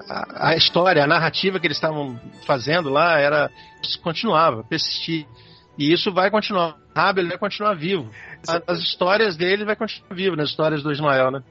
a, 0.08 0.50
a, 0.50 0.56
história, 0.56 1.02
a 1.02 1.06
narrativa 1.06 1.58
que 1.58 1.66
eles 1.66 1.76
estavam 1.76 2.18
fazendo 2.46 2.88
lá 2.88 3.18
era 3.18 3.50
continuava, 4.02 4.62
persistia. 4.64 5.26
E 5.76 5.92
isso 5.92 6.12
vai 6.12 6.30
continuar. 6.30 6.76
Abel 6.94 7.28
vai 7.28 7.38
continuar 7.38 7.74
vivo. 7.74 8.10
As 8.46 8.78
histórias 8.78 9.36
dele 9.36 9.64
vai 9.64 9.74
continuar 9.74 10.14
vivo, 10.14 10.36
nas 10.36 10.50
histórias 10.50 10.82
do 10.82 10.92
Ismael, 10.92 11.30
né? 11.30 11.42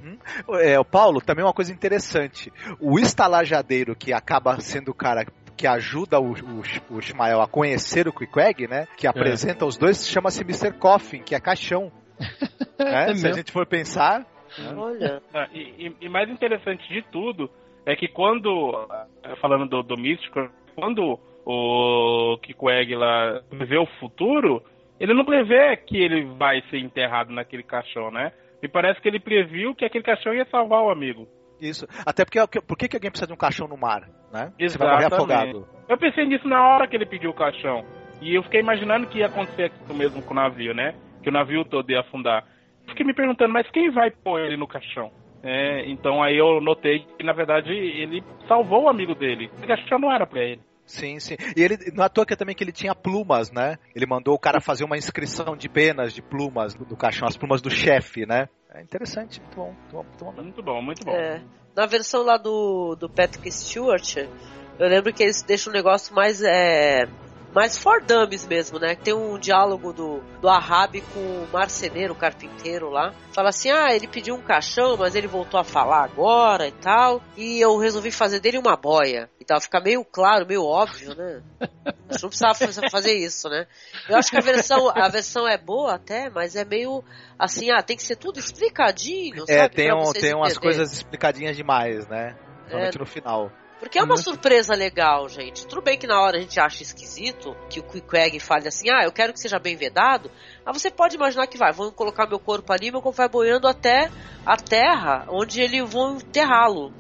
É, 0.61 0.79
o 0.79 0.85
Paulo, 0.85 1.21
também 1.21 1.43
uma 1.43 1.53
coisa 1.53 1.73
interessante. 1.73 2.51
O 2.79 2.99
estalajadeiro 2.99 3.95
que 3.95 4.13
acaba 4.13 4.59
sendo 4.59 4.91
o 4.91 4.93
cara 4.93 5.25
que 5.57 5.65
ajuda 5.65 6.19
o, 6.19 6.33
o, 6.33 6.61
o 6.91 6.99
Ismael 6.99 7.41
a 7.41 7.47
conhecer 7.47 8.07
o 8.07 8.13
Queequeg, 8.13 8.67
né? 8.67 8.87
Que 8.95 9.07
apresenta 9.07 9.65
é. 9.65 9.67
os 9.67 9.77
dois, 9.77 10.07
chama-se 10.07 10.43
Mr. 10.43 10.71
Coffin, 10.73 11.23
que 11.23 11.33
é 11.33 11.39
caixão. 11.39 11.91
né? 12.79 13.11
é 13.11 13.15
Se 13.15 13.27
a 13.27 13.33
gente 13.33 13.51
for 13.51 13.65
pensar. 13.65 14.25
Olha. 14.75 15.21
Ah, 15.33 15.47
e, 15.53 15.93
e, 15.99 16.09
mais 16.09 16.29
interessante 16.29 16.87
de 16.87 17.01
tudo 17.11 17.49
é 17.85 17.95
que 17.95 18.07
quando, 18.07 18.87
falando 19.41 19.67
do, 19.67 19.83
do 19.83 19.97
místico, 19.97 20.49
quando 20.75 21.19
o 21.45 22.37
Kikweg 22.41 22.95
lá 22.95 23.41
vê 23.51 23.77
o 23.77 23.87
futuro, 23.99 24.61
ele 24.99 25.13
não 25.13 25.25
prevê 25.25 25.75
que 25.77 25.97
ele 25.97 26.25
vai 26.37 26.61
ser 26.69 26.79
enterrado 26.79 27.31
naquele 27.31 27.63
caixão, 27.63 28.11
né? 28.11 28.31
Me 28.61 28.67
parece 28.67 28.99
que 29.01 29.07
ele 29.07 29.19
previu 29.19 29.75
que 29.75 29.85
aquele 29.85 30.03
caixão 30.03 30.33
ia 30.33 30.45
salvar 30.45 30.81
o 30.81 30.89
amigo. 30.89 31.27
Isso. 31.61 31.87
Até 32.05 32.23
porque 32.23 32.61
por 32.61 32.77
que, 32.77 32.87
que 32.87 32.95
alguém 32.95 33.09
precisa 33.09 33.27
de 33.27 33.33
um 33.33 33.37
caixão 33.37 33.67
no 33.67 33.77
mar, 33.77 34.01
né? 34.31 34.51
Exatamente. 34.59 34.71
Você 34.71 34.77
vai 34.77 34.93
morrer 34.93 35.05
afogado. 35.05 35.67
Eu 35.87 35.97
pensei 35.97 36.25
nisso 36.25 36.47
na 36.47 36.67
hora 36.67 36.87
que 36.87 36.95
ele 36.95 37.05
pediu 37.05 37.31
o 37.31 37.35
caixão. 37.35 37.85
E 38.21 38.35
eu 38.35 38.43
fiquei 38.43 38.59
imaginando 38.59 39.07
que 39.07 39.19
ia 39.19 39.27
acontecer 39.27 39.71
o 39.89 39.93
mesmo 39.93 40.21
com 40.21 40.33
o 40.33 40.35
navio, 40.35 40.73
né? 40.73 40.95
Que 41.21 41.29
o 41.29 41.31
navio 41.31 41.63
todo 41.65 41.89
ia 41.91 42.01
afundar. 42.01 42.45
Fiquei 42.87 43.05
me 43.05 43.13
perguntando, 43.13 43.53
mas 43.53 43.69
quem 43.69 43.91
vai 43.91 44.09
pôr 44.11 44.39
ele 44.39 44.57
no 44.57 44.67
caixão? 44.67 45.11
É, 45.43 45.87
então 45.89 46.23
aí 46.23 46.37
eu 46.37 46.59
notei 46.59 47.05
que, 47.17 47.23
na 47.23 47.33
verdade, 47.33 47.71
ele 47.71 48.23
salvou 48.47 48.83
o 48.83 48.89
amigo 48.89 49.13
dele. 49.13 49.51
O 49.61 49.67
caixão 49.67 49.99
não 49.99 50.11
era 50.11 50.25
pra 50.25 50.43
ele. 50.43 50.61
Sim, 50.87 51.19
sim. 51.19 51.35
E 51.55 51.61
ele, 51.61 51.77
não 51.93 52.03
é 52.03 52.07
à 52.07 52.09
toa 52.09 52.25
que 52.25 52.35
também 52.35 52.55
que 52.55 52.63
ele 52.63 52.71
tinha 52.71 52.95
plumas, 52.95 53.51
né? 53.51 53.77
Ele 53.93 54.05
mandou 54.05 54.33
o 54.33 54.39
cara 54.39 54.61
fazer 54.61 54.85
uma 54.85 54.97
inscrição 54.97 55.55
de 55.55 55.67
penas 55.67 56.13
de 56.13 56.21
plumas 56.21 56.73
do, 56.73 56.85
do 56.85 56.95
caixão, 56.95 57.27
as 57.27 57.35
plumas 57.35 57.61
do 57.61 57.69
chefe, 57.69 58.25
né? 58.25 58.47
É 58.73 58.81
interessante, 58.81 59.41
muito 59.41 59.55
bom, 59.55 59.73
muito 59.73 59.91
bom, 59.91 60.03
muito 60.03 60.23
bom. 60.23 60.41
Muito 60.41 60.63
bom, 60.63 60.81
muito 60.81 61.05
bom. 61.05 61.11
É. 61.11 61.43
Na 61.75 61.85
versão 61.85 62.23
lá 62.23 62.37
do, 62.37 62.95
do 62.95 63.09
Patrick 63.09 63.51
Stewart, 63.51 64.17
eu 64.17 64.87
lembro 64.87 65.13
que 65.13 65.23
eles 65.23 65.43
deixam 65.43 65.71
um 65.71 65.75
negócio 65.75 66.15
mais 66.15 66.41
é, 66.41 67.05
mais 67.57 67.75
for 67.75 68.03
dummies 68.03 68.45
mesmo, 68.45 68.77
né? 68.77 68.93
Tem 68.93 69.15
um 69.15 69.39
diálogo 69.39 69.91
do, 69.91 70.21
do 70.39 70.47
Ahab 70.47 71.01
com 71.11 71.19
o 71.19 71.47
marceneiro, 71.51 72.13
o 72.13 72.15
carpinteiro 72.15 72.87
lá. 72.87 73.15
Fala 73.33 73.49
assim: 73.49 73.71
ah, 73.71 73.95
ele 73.95 74.07
pediu 74.07 74.35
um 74.35 74.41
caixão, 74.43 74.95
mas 74.95 75.15
ele 75.15 75.25
voltou 75.25 75.59
a 75.59 75.63
falar 75.63 76.03
agora 76.03 76.67
e 76.67 76.71
tal. 76.71 77.19
E 77.35 77.59
eu 77.59 77.75
resolvi 77.79 78.11
fazer 78.11 78.39
dele 78.39 78.59
uma 78.59 78.77
boia. 78.77 79.27
E 79.41 79.43
tal. 79.43 79.59
Fica 79.59 79.79
meio 79.79 80.05
claro, 80.05 80.45
meio 80.45 80.63
óbvio, 80.63 81.15
né? 81.15 81.41
A 81.59 82.13
gente 82.13 82.21
não 82.21 82.29
precisava 82.29 82.89
fazer 82.91 83.13
isso, 83.13 83.49
né? 83.49 83.65
Eu 84.07 84.17
acho 84.17 84.29
que 84.29 84.37
a 84.37 84.41
versão, 84.41 84.91
a 84.95 85.09
versão 85.09 85.47
é 85.47 85.57
boa 85.57 85.95
até, 85.95 86.29
mas 86.29 86.55
é 86.55 86.63
meio 86.63 87.03
assim: 87.39 87.71
ah, 87.71 87.81
tem 87.81 87.97
que 87.97 88.03
ser 88.03 88.17
tudo 88.17 88.37
explicadinho, 88.37 89.45
é, 89.49 89.61
sabe? 89.61 89.75
Tem, 89.75 89.91
um, 89.91 90.11
tem 90.11 90.35
umas 90.35 90.59
coisas 90.59 90.93
explicadinhas 90.93 91.57
demais, 91.57 92.07
né? 92.07 92.37
Principalmente 92.59 92.97
é, 92.97 92.99
no 92.99 93.05
final. 93.07 93.51
Porque 93.79 93.99
é 93.99 94.03
uma 94.03 94.17
surpresa 94.17 94.73
legal, 94.73 95.29
gente. 95.29 95.67
Tudo 95.67 95.81
bem 95.81 95.97
que 95.97 96.07
na 96.07 96.19
hora 96.19 96.37
a 96.37 96.41
gente 96.41 96.59
acha 96.59 96.81
esquisito 96.81 97.55
que 97.69 97.79
o 97.79 97.83
Quick 97.83 98.39
fale 98.39 98.67
assim, 98.67 98.89
ah, 98.89 99.03
eu 99.03 99.11
quero 99.11 99.33
que 99.33 99.39
seja 99.39 99.59
bem 99.59 99.75
vedado, 99.75 100.31
mas 100.65 100.81
você 100.81 100.89
pode 100.89 101.15
imaginar 101.15 101.45
que 101.45 101.57
vai, 101.57 101.71
vão 101.71 101.91
colocar 101.91 102.27
meu 102.27 102.39
corpo 102.39 102.73
ali, 102.73 102.89
meu 102.91 103.01
corpo 103.01 103.17
vai 103.17 103.29
boiando 103.29 103.67
até 103.67 104.09
a 104.45 104.57
terra, 104.57 105.25
onde 105.29 105.61
eles 105.61 105.87
vão 105.87 106.17
enterrá-lo. 106.17 106.91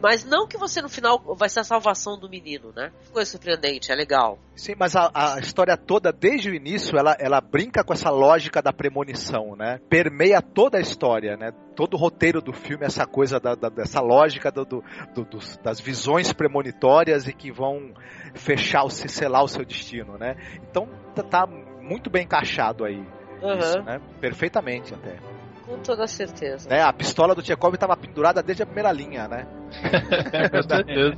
Mas 0.00 0.24
não 0.24 0.46
que 0.46 0.58
você 0.58 0.82
no 0.82 0.88
final 0.88 1.22
vai 1.36 1.48
ser 1.48 1.60
a 1.60 1.64
salvação 1.64 2.18
do 2.18 2.28
menino, 2.28 2.72
né? 2.74 2.92
Coisa 3.12 3.30
surpreendente, 3.30 3.90
é 3.90 3.94
legal. 3.94 4.38
Sim, 4.54 4.74
mas 4.78 4.94
a, 4.96 5.10
a, 5.14 5.38
história 5.38 5.76
toda, 5.76 6.12
desde 6.12 6.50
o 6.50 6.54
início, 6.54 6.98
ela, 6.98 7.16
ela 7.18 7.40
brinca 7.40 7.84
com 7.84 7.92
essa 7.92 8.10
lógica 8.10 8.60
da 8.60 8.72
premonição, 8.72 9.54
né? 9.56 9.80
Permeia 9.88 10.42
toda 10.42 10.78
a 10.78 10.80
história, 10.80 11.36
né? 11.36 11.52
Todo 11.76 11.94
o 11.94 11.96
roteiro 11.96 12.42
do 12.42 12.52
filme, 12.52 12.84
essa 12.84 13.06
coisa 13.06 13.38
da, 13.38 13.54
da 13.54 13.68
dessa 13.68 14.00
lógica 14.00 14.50
do, 14.50 14.64
do, 14.64 14.82
do, 15.14 15.38
das 15.62 15.80
visões 15.80 16.32
premonitórias 16.32 17.28
e 17.28 17.32
que 17.32 17.52
vão 17.52 17.94
fechar, 18.34 18.84
o, 18.84 18.90
selar 18.90 19.44
o 19.44 19.48
seu 19.48 19.64
destino, 19.64 20.18
né? 20.18 20.36
Então 20.68 20.88
tá, 21.14 21.22
tá 21.22 21.46
muito 21.46 22.10
bem 22.10 22.24
encaixado 22.24 22.84
aí. 22.84 22.98
Uhum. 23.40 23.58
Isso, 23.58 23.82
né? 23.82 24.00
Perfeitamente 24.20 24.92
até. 24.92 25.37
Com 25.68 25.80
toda 25.80 26.06
certeza. 26.06 26.66
Né? 26.70 26.80
A 26.80 26.90
pistola 26.94 27.34
do 27.34 27.42
Tchekov 27.42 27.74
estava 27.74 27.94
pendurada 27.94 28.42
desde 28.42 28.62
a 28.62 28.66
primeira 28.66 28.90
linha, 28.90 29.28
né? 29.28 29.46
Com 30.50 30.62
certeza. 30.62 31.14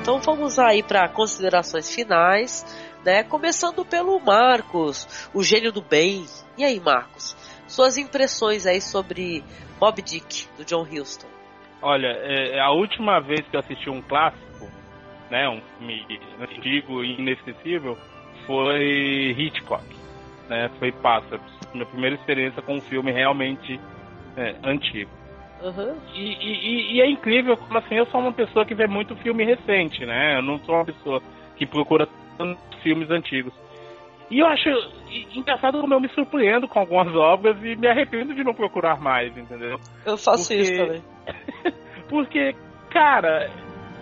Então 0.00 0.20
vamos 0.20 0.58
aí 0.58 0.82
para 0.82 1.08
considerações 1.08 1.88
finais, 1.88 2.66
né? 3.04 3.22
Começando 3.22 3.84
pelo 3.84 4.18
Marcos, 4.18 5.06
o 5.32 5.40
gênio 5.40 5.70
do 5.70 5.82
bem. 5.82 6.26
E 6.58 6.64
aí, 6.64 6.80
Marcos? 6.80 7.36
Suas 7.66 7.96
impressões 7.96 8.66
aí 8.66 8.80
sobre 8.80 9.42
Bob 9.78 10.00
Dick, 10.00 10.48
do 10.56 10.64
John 10.64 10.82
Huston. 10.82 11.26
Olha, 11.82 12.06
é, 12.06 12.56
é, 12.56 12.60
a 12.60 12.70
última 12.70 13.20
vez 13.20 13.46
que 13.48 13.56
eu 13.56 13.60
assisti 13.60 13.90
um 13.90 14.00
clássico, 14.00 14.70
né, 15.30 15.48
um 15.48 15.60
filme 15.78 16.06
antigo 16.40 17.04
e 17.04 17.18
inesquecível, 17.18 17.98
foi 18.46 19.34
Hitchcock, 19.38 19.84
né, 20.48 20.70
foi 20.78 20.92
Pássaros. 20.92 21.44
Minha 21.74 21.86
primeira 21.86 22.16
experiência 22.16 22.62
com 22.62 22.76
um 22.76 22.80
filme 22.80 23.12
realmente 23.12 23.78
é, 24.36 24.54
antigo. 24.64 25.10
Uhum. 25.62 25.96
E, 26.14 26.20
e, 26.20 26.96
e, 26.96 27.00
é 27.00 27.08
incrível 27.08 27.56
como 27.56 27.78
assim, 27.78 27.94
eu 27.94 28.06
sou 28.06 28.20
uma 28.20 28.32
pessoa 28.32 28.64
que 28.64 28.74
vê 28.74 28.86
muito 28.86 29.16
filme 29.16 29.44
recente, 29.44 30.04
né? 30.04 30.36
Eu 30.38 30.42
não 30.42 30.58
sou 30.60 30.74
uma 30.74 30.84
pessoa 30.84 31.22
que 31.56 31.66
procura 31.66 32.06
tantos 32.36 32.82
filmes 32.82 33.10
antigos. 33.10 33.52
E 34.30 34.40
eu 34.40 34.46
acho 34.46 34.68
engraçado 35.34 35.80
como 35.80 35.94
eu 35.94 36.00
me 36.00 36.08
surpreendo 36.08 36.66
com 36.66 36.80
algumas 36.80 37.14
obras 37.14 37.56
e 37.62 37.76
me 37.76 37.86
arrependo 37.86 38.34
de 38.34 38.42
não 38.42 38.54
procurar 38.54 39.00
mais, 39.00 39.36
entendeu? 39.36 39.78
Eu 40.04 40.16
faço 40.16 40.48
Porque... 40.48 40.62
isso 40.62 40.76
também. 40.76 41.02
Porque, 42.08 42.54
cara, 42.90 43.50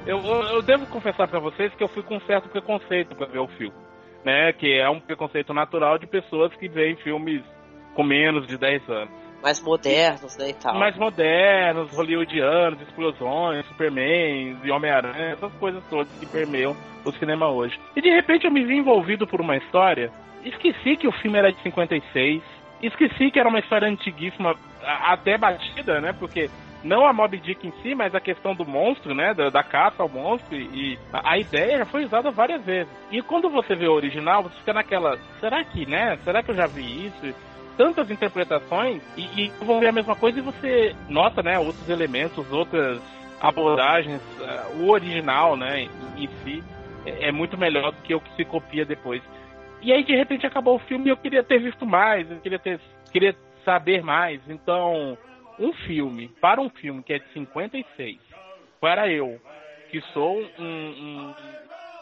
eu, 0.06 0.18
eu 0.18 0.62
devo 0.62 0.86
confessar 0.86 1.28
para 1.28 1.38
vocês 1.38 1.74
que 1.74 1.82
eu 1.82 1.88
fui 1.88 2.02
com 2.02 2.16
um 2.16 2.20
certo 2.20 2.48
preconceito 2.48 3.14
para 3.14 3.26
ver 3.26 3.38
o 3.38 3.48
filme. 3.48 3.76
Né, 4.24 4.54
que 4.54 4.72
é 4.72 4.88
um 4.88 4.98
preconceito 4.98 5.52
natural 5.52 5.98
de 5.98 6.06
pessoas 6.06 6.50
que 6.54 6.66
veem 6.66 6.96
filmes 6.96 7.42
com 7.94 8.02
menos 8.02 8.46
de 8.46 8.56
10 8.56 8.88
anos. 8.88 9.23
Mais 9.44 9.60
modernos, 9.60 10.38
né, 10.38 10.48
e 10.48 10.54
tal. 10.54 10.74
Mais 10.74 10.96
modernos, 10.96 11.94
hollywoodianos, 11.94 12.80
explosões, 12.80 13.66
Superman 13.66 14.56
e 14.64 14.70
Homem-Aranha, 14.70 15.32
essas 15.32 15.52
coisas 15.56 15.84
todas 15.90 16.10
que 16.18 16.24
permeiam 16.24 16.74
o 17.04 17.12
cinema 17.12 17.50
hoje. 17.50 17.78
E 17.94 18.00
de 18.00 18.08
repente 18.08 18.46
eu 18.46 18.50
me 18.50 18.64
vi 18.64 18.78
envolvido 18.78 19.26
por 19.26 19.42
uma 19.42 19.54
história, 19.58 20.10
esqueci 20.42 20.96
que 20.96 21.06
o 21.06 21.12
filme 21.12 21.36
era 21.36 21.52
de 21.52 21.60
56, 21.62 22.42
esqueci 22.82 23.30
que 23.30 23.38
era 23.38 23.46
uma 23.46 23.58
história 23.58 23.86
antiguíssima, 23.86 24.56
até 24.82 25.36
batida, 25.36 26.00
né, 26.00 26.14
porque 26.18 26.48
não 26.82 27.06
a 27.06 27.12
Mob 27.12 27.36
Dick 27.36 27.66
em 27.66 27.72
si, 27.82 27.94
mas 27.94 28.14
a 28.14 28.20
questão 28.20 28.54
do 28.54 28.64
monstro, 28.64 29.14
né? 29.14 29.32
Da, 29.32 29.48
da 29.48 29.62
caça 29.62 30.02
ao 30.02 30.08
monstro. 30.08 30.54
E, 30.54 30.98
a, 31.10 31.32
a, 31.32 31.38
ideia 31.38 31.78
já 31.78 31.86
foi 31.86 32.04
usada 32.04 32.30
várias 32.30 32.62
vezes. 32.62 32.92
E 33.10 33.22
quando 33.22 33.48
você 33.48 33.74
vê 33.74 33.88
o 33.88 33.94
original, 33.94 34.42
você 34.42 34.54
fica 34.58 34.74
naquela. 34.74 35.18
Será 35.40 35.64
que, 35.64 35.86
né? 35.86 36.18
Será 36.22 36.42
que 36.42 36.50
eu 36.50 36.54
já 36.54 36.66
vi 36.66 37.06
isso? 37.06 37.34
Tantas 37.76 38.10
interpretações 38.10 39.02
e, 39.16 39.22
e 39.22 39.48
vão 39.64 39.80
ver 39.80 39.88
a 39.88 39.92
mesma 39.92 40.14
coisa 40.14 40.38
e 40.38 40.42
você 40.42 40.94
nota, 41.08 41.42
né? 41.42 41.58
Outros 41.58 41.88
elementos, 41.88 42.50
outras 42.52 43.00
abordagens. 43.40 44.20
Uh, 44.38 44.82
o 44.82 44.90
original, 44.90 45.56
né? 45.56 45.82
Em, 45.82 46.24
em 46.24 46.28
si 46.42 46.62
é, 47.04 47.28
é 47.28 47.32
muito 47.32 47.58
melhor 47.58 47.92
do 47.92 48.02
que 48.02 48.14
o 48.14 48.20
que 48.20 48.34
se 48.36 48.44
copia 48.44 48.84
depois. 48.84 49.22
E 49.82 49.92
aí 49.92 50.02
de 50.02 50.14
repente 50.14 50.46
acabou 50.46 50.76
o 50.76 50.80
filme 50.80 51.06
e 51.06 51.10
eu 51.10 51.16
queria 51.16 51.42
ter 51.42 51.58
visto 51.58 51.84
mais, 51.84 52.30
eu 52.30 52.38
queria 52.38 52.58
ter 52.58 52.80
queria 53.12 53.36
saber 53.64 54.02
mais. 54.02 54.40
Então, 54.48 55.16
um 55.58 55.72
filme, 55.72 56.28
para 56.40 56.60
um 56.60 56.68
filme 56.68 57.02
que 57.02 57.12
é 57.12 57.18
de 57.18 57.28
56, 57.32 58.18
para 58.80 59.08
eu, 59.08 59.40
que 59.90 60.00
sou 60.12 60.40
um, 60.58 60.64
um, 60.64 61.34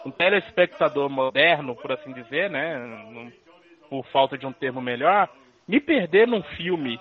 um 0.07 0.11
telespectador 0.11 1.11
moderno, 1.11 1.77
por 1.77 1.93
assim 1.93 2.12
dizer, 2.12 2.49
né? 2.51 3.31
Por 3.90 4.07
falta 4.07 4.39
de 4.39 4.47
um 4.47 4.53
termo 4.53 4.81
melhor, 4.81 5.28
me 5.66 5.80
perder 5.80 6.26
num 6.26 6.43
filme. 6.43 6.98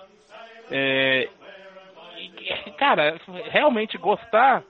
É, 0.70 1.28
cara, 2.78 3.20
realmente 3.50 3.98
gostar. 3.98 4.62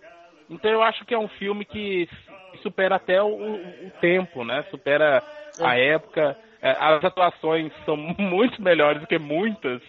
Então 0.51 0.71
eu 0.71 0.83
acho 0.83 1.05
que 1.05 1.15
é 1.15 1.19
um 1.19 1.29
filme 1.29 1.65
que 1.65 2.09
supera 2.63 2.97
até 2.97 3.23
o, 3.23 3.55
o 3.55 3.91
tempo, 4.01 4.45
né? 4.45 4.65
Supera 4.71 5.23
a 5.61 5.79
é. 5.79 5.89
época. 5.95 6.37
É, 6.61 6.71
as 6.71 7.05
atuações 7.05 7.73
são 7.85 7.97
muito 8.19 8.63
melhores 8.63 9.01
do 9.01 9.07
que 9.07 9.19
muitas 9.19 9.83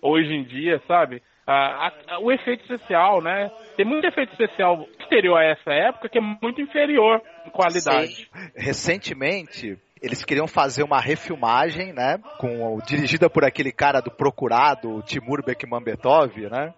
hoje 0.00 0.32
em 0.32 0.44
dia, 0.44 0.80
sabe? 0.86 1.22
a, 1.46 1.92
a, 2.08 2.18
o 2.20 2.30
efeito 2.30 2.62
especial, 2.62 3.20
né? 3.20 3.50
Tem 3.76 3.84
muito 3.84 4.06
efeito 4.06 4.30
especial 4.32 4.86
exterior 4.98 5.36
a 5.36 5.44
essa 5.44 5.72
época 5.72 6.08
que 6.08 6.18
é 6.18 6.20
muito 6.20 6.60
inferior 6.60 7.20
em 7.46 7.50
qualidade. 7.50 8.14
Sim. 8.14 8.26
Recentemente, 8.56 9.78
eles 10.02 10.24
queriam 10.24 10.48
fazer 10.48 10.82
uma 10.82 11.00
refilmagem, 11.00 11.92
né? 11.92 12.18
Com, 12.38 12.78
dirigida 12.84 13.30
por 13.30 13.44
aquele 13.44 13.70
cara 13.70 14.00
do 14.00 14.10
Procurado, 14.10 15.02
Timur 15.02 15.44
Bekmambetov, 15.44 16.36
né? 16.50 16.74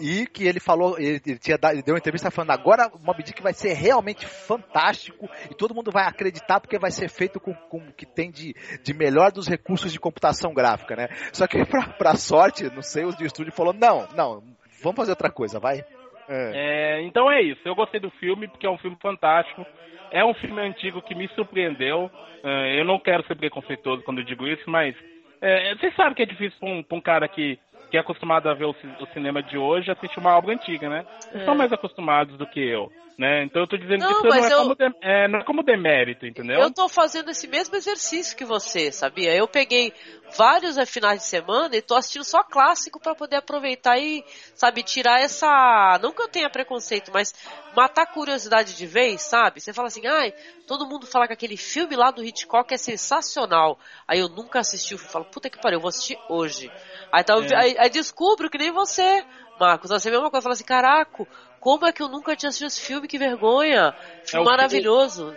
E 0.00 0.26
que 0.26 0.44
ele 0.44 0.58
falou, 0.58 0.98
ele, 0.98 1.20
tinha 1.38 1.56
ele 1.70 1.82
deu 1.82 1.94
uma 1.94 1.98
entrevista 1.98 2.30
falando 2.30 2.50
agora 2.50 2.90
o 2.92 2.98
Mob 2.98 3.22
Dick 3.22 3.40
vai 3.40 3.54
ser 3.54 3.72
realmente 3.72 4.26
fantástico 4.26 5.28
e 5.48 5.54
todo 5.54 5.74
mundo 5.74 5.92
vai 5.92 6.04
acreditar 6.04 6.60
porque 6.60 6.78
vai 6.78 6.90
ser 6.90 7.08
feito 7.08 7.38
com, 7.38 7.54
com 7.54 7.78
o 7.78 7.92
que 7.92 8.04
tem 8.04 8.30
de, 8.30 8.54
de 8.82 8.92
melhor 8.92 9.30
dos 9.30 9.46
recursos 9.46 9.92
de 9.92 10.00
computação 10.00 10.52
gráfica, 10.52 10.96
né? 10.96 11.08
Só 11.32 11.46
que 11.46 11.64
pra, 11.66 11.88
pra 11.90 12.16
sorte, 12.16 12.64
não 12.74 12.82
sei, 12.82 13.06
de 13.12 13.24
estúdio 13.24 13.52
falou, 13.52 13.72
não, 13.72 14.08
não, 14.16 14.42
vamos 14.82 14.96
fazer 14.96 15.12
outra 15.12 15.30
coisa, 15.30 15.60
vai. 15.60 15.84
É. 16.28 16.52
É, 16.54 17.02
então 17.02 17.30
é 17.30 17.40
isso, 17.40 17.60
eu 17.64 17.74
gostei 17.74 18.00
do 18.00 18.10
filme 18.10 18.48
porque 18.48 18.66
é 18.66 18.70
um 18.70 18.78
filme 18.78 18.96
fantástico. 19.00 19.64
É 20.10 20.24
um 20.24 20.34
filme 20.34 20.60
antigo 20.60 21.02
que 21.02 21.14
me 21.14 21.28
surpreendeu. 21.28 22.10
É, 22.42 22.80
eu 22.80 22.84
não 22.84 22.98
quero 22.98 23.26
ser 23.26 23.34
preconceituoso 23.34 24.02
quando 24.04 24.18
eu 24.18 24.24
digo 24.24 24.46
isso, 24.46 24.68
mas 24.70 24.94
é, 25.40 25.74
vocês 25.74 25.94
sabem 25.94 26.14
que 26.14 26.22
é 26.22 26.26
difícil 26.26 26.58
para 26.58 26.68
um, 26.68 26.84
um, 26.92 27.00
cara 27.00 27.28
que 27.28 27.58
que 27.90 27.96
é 27.96 28.00
acostumado 28.00 28.48
a 28.48 28.54
ver 28.54 28.64
o, 28.64 28.74
o 29.00 29.06
cinema 29.12 29.40
de 29.42 29.56
hoje 29.56 29.90
assistir 29.90 30.18
uma 30.18 30.36
obra 30.36 30.52
antiga, 30.52 30.88
né? 30.88 31.06
É. 31.32 31.44
são 31.44 31.54
mais 31.54 31.72
acostumados 31.72 32.36
do 32.36 32.46
que 32.46 32.60
eu. 32.60 32.90
Né? 33.18 33.44
Então 33.44 33.62
eu 33.62 33.66
tô 33.66 33.78
dizendo 33.78 34.00
não, 34.00 34.20
que 34.20 34.28
isso 34.28 34.38
não 34.38 34.44
é, 34.44 34.52
eu... 34.52 34.58
como 34.58 34.74
de, 34.74 34.84
é, 35.00 35.28
não 35.28 35.38
é 35.38 35.44
como 35.44 35.62
demérito, 35.62 36.26
entendeu? 36.26 36.60
Eu 36.60 36.70
tô 36.70 36.86
fazendo 36.86 37.30
esse 37.30 37.48
mesmo 37.48 37.74
exercício 37.74 38.36
que 38.36 38.44
você, 38.44 38.92
sabia? 38.92 39.34
Eu 39.34 39.48
peguei 39.48 39.90
vários 40.36 40.76
finais 40.90 41.20
de 41.20 41.26
semana 41.26 41.74
e 41.74 41.80
tô 41.80 41.94
assistindo 41.94 42.24
só 42.24 42.42
clássico 42.42 43.00
para 43.00 43.14
poder 43.14 43.36
aproveitar 43.36 43.98
e, 43.98 44.22
sabe, 44.54 44.82
tirar 44.82 45.18
essa. 45.18 45.98
Não 46.02 46.12
que 46.12 46.20
eu 46.20 46.28
tenha 46.28 46.50
preconceito, 46.50 47.10
mas 47.10 47.34
matar 47.74 48.02
a 48.02 48.06
curiosidade 48.06 48.76
de 48.76 48.86
vez, 48.86 49.22
sabe? 49.22 49.62
Você 49.62 49.72
fala 49.72 49.88
assim, 49.88 50.06
ai, 50.06 50.34
todo 50.66 50.86
mundo 50.86 51.06
fala 51.06 51.26
que 51.26 51.32
aquele 51.32 51.56
filme 51.56 51.96
lá 51.96 52.10
do 52.10 52.22
Hitchcock 52.22 52.74
é 52.74 52.76
sensacional. 52.76 53.78
Aí 54.06 54.18
eu 54.18 54.28
nunca 54.28 54.58
assisti 54.58 54.94
o 54.94 54.98
filme, 54.98 55.12
falo, 55.12 55.24
puta 55.24 55.48
que 55.48 55.58
pariu, 55.58 55.78
eu 55.78 55.80
vou 55.80 55.88
assistir 55.88 56.18
hoje. 56.28 56.70
Aí, 57.10 57.24
tá, 57.24 57.34
é. 57.34 57.56
aí, 57.56 57.76
aí 57.78 57.88
descubro 57.88 58.50
que 58.50 58.58
nem 58.58 58.70
você. 58.70 59.24
Marcos, 59.58 59.88
você 59.88 60.10
vê 60.10 60.18
uma 60.18 60.30
coisa, 60.30 60.42
fala 60.42 60.52
assim, 60.52 60.64
caraca, 60.64 61.26
como 61.60 61.86
é 61.86 61.92
que 61.92 62.02
eu 62.02 62.08
nunca 62.08 62.36
tinha 62.36 62.48
assistido 62.48 62.68
esse 62.68 62.86
filme? 62.86 63.08
Que 63.08 63.18
vergonha! 63.18 63.94
Filme 64.24 64.46
é 64.46 64.50
maravilhoso. 64.50 65.34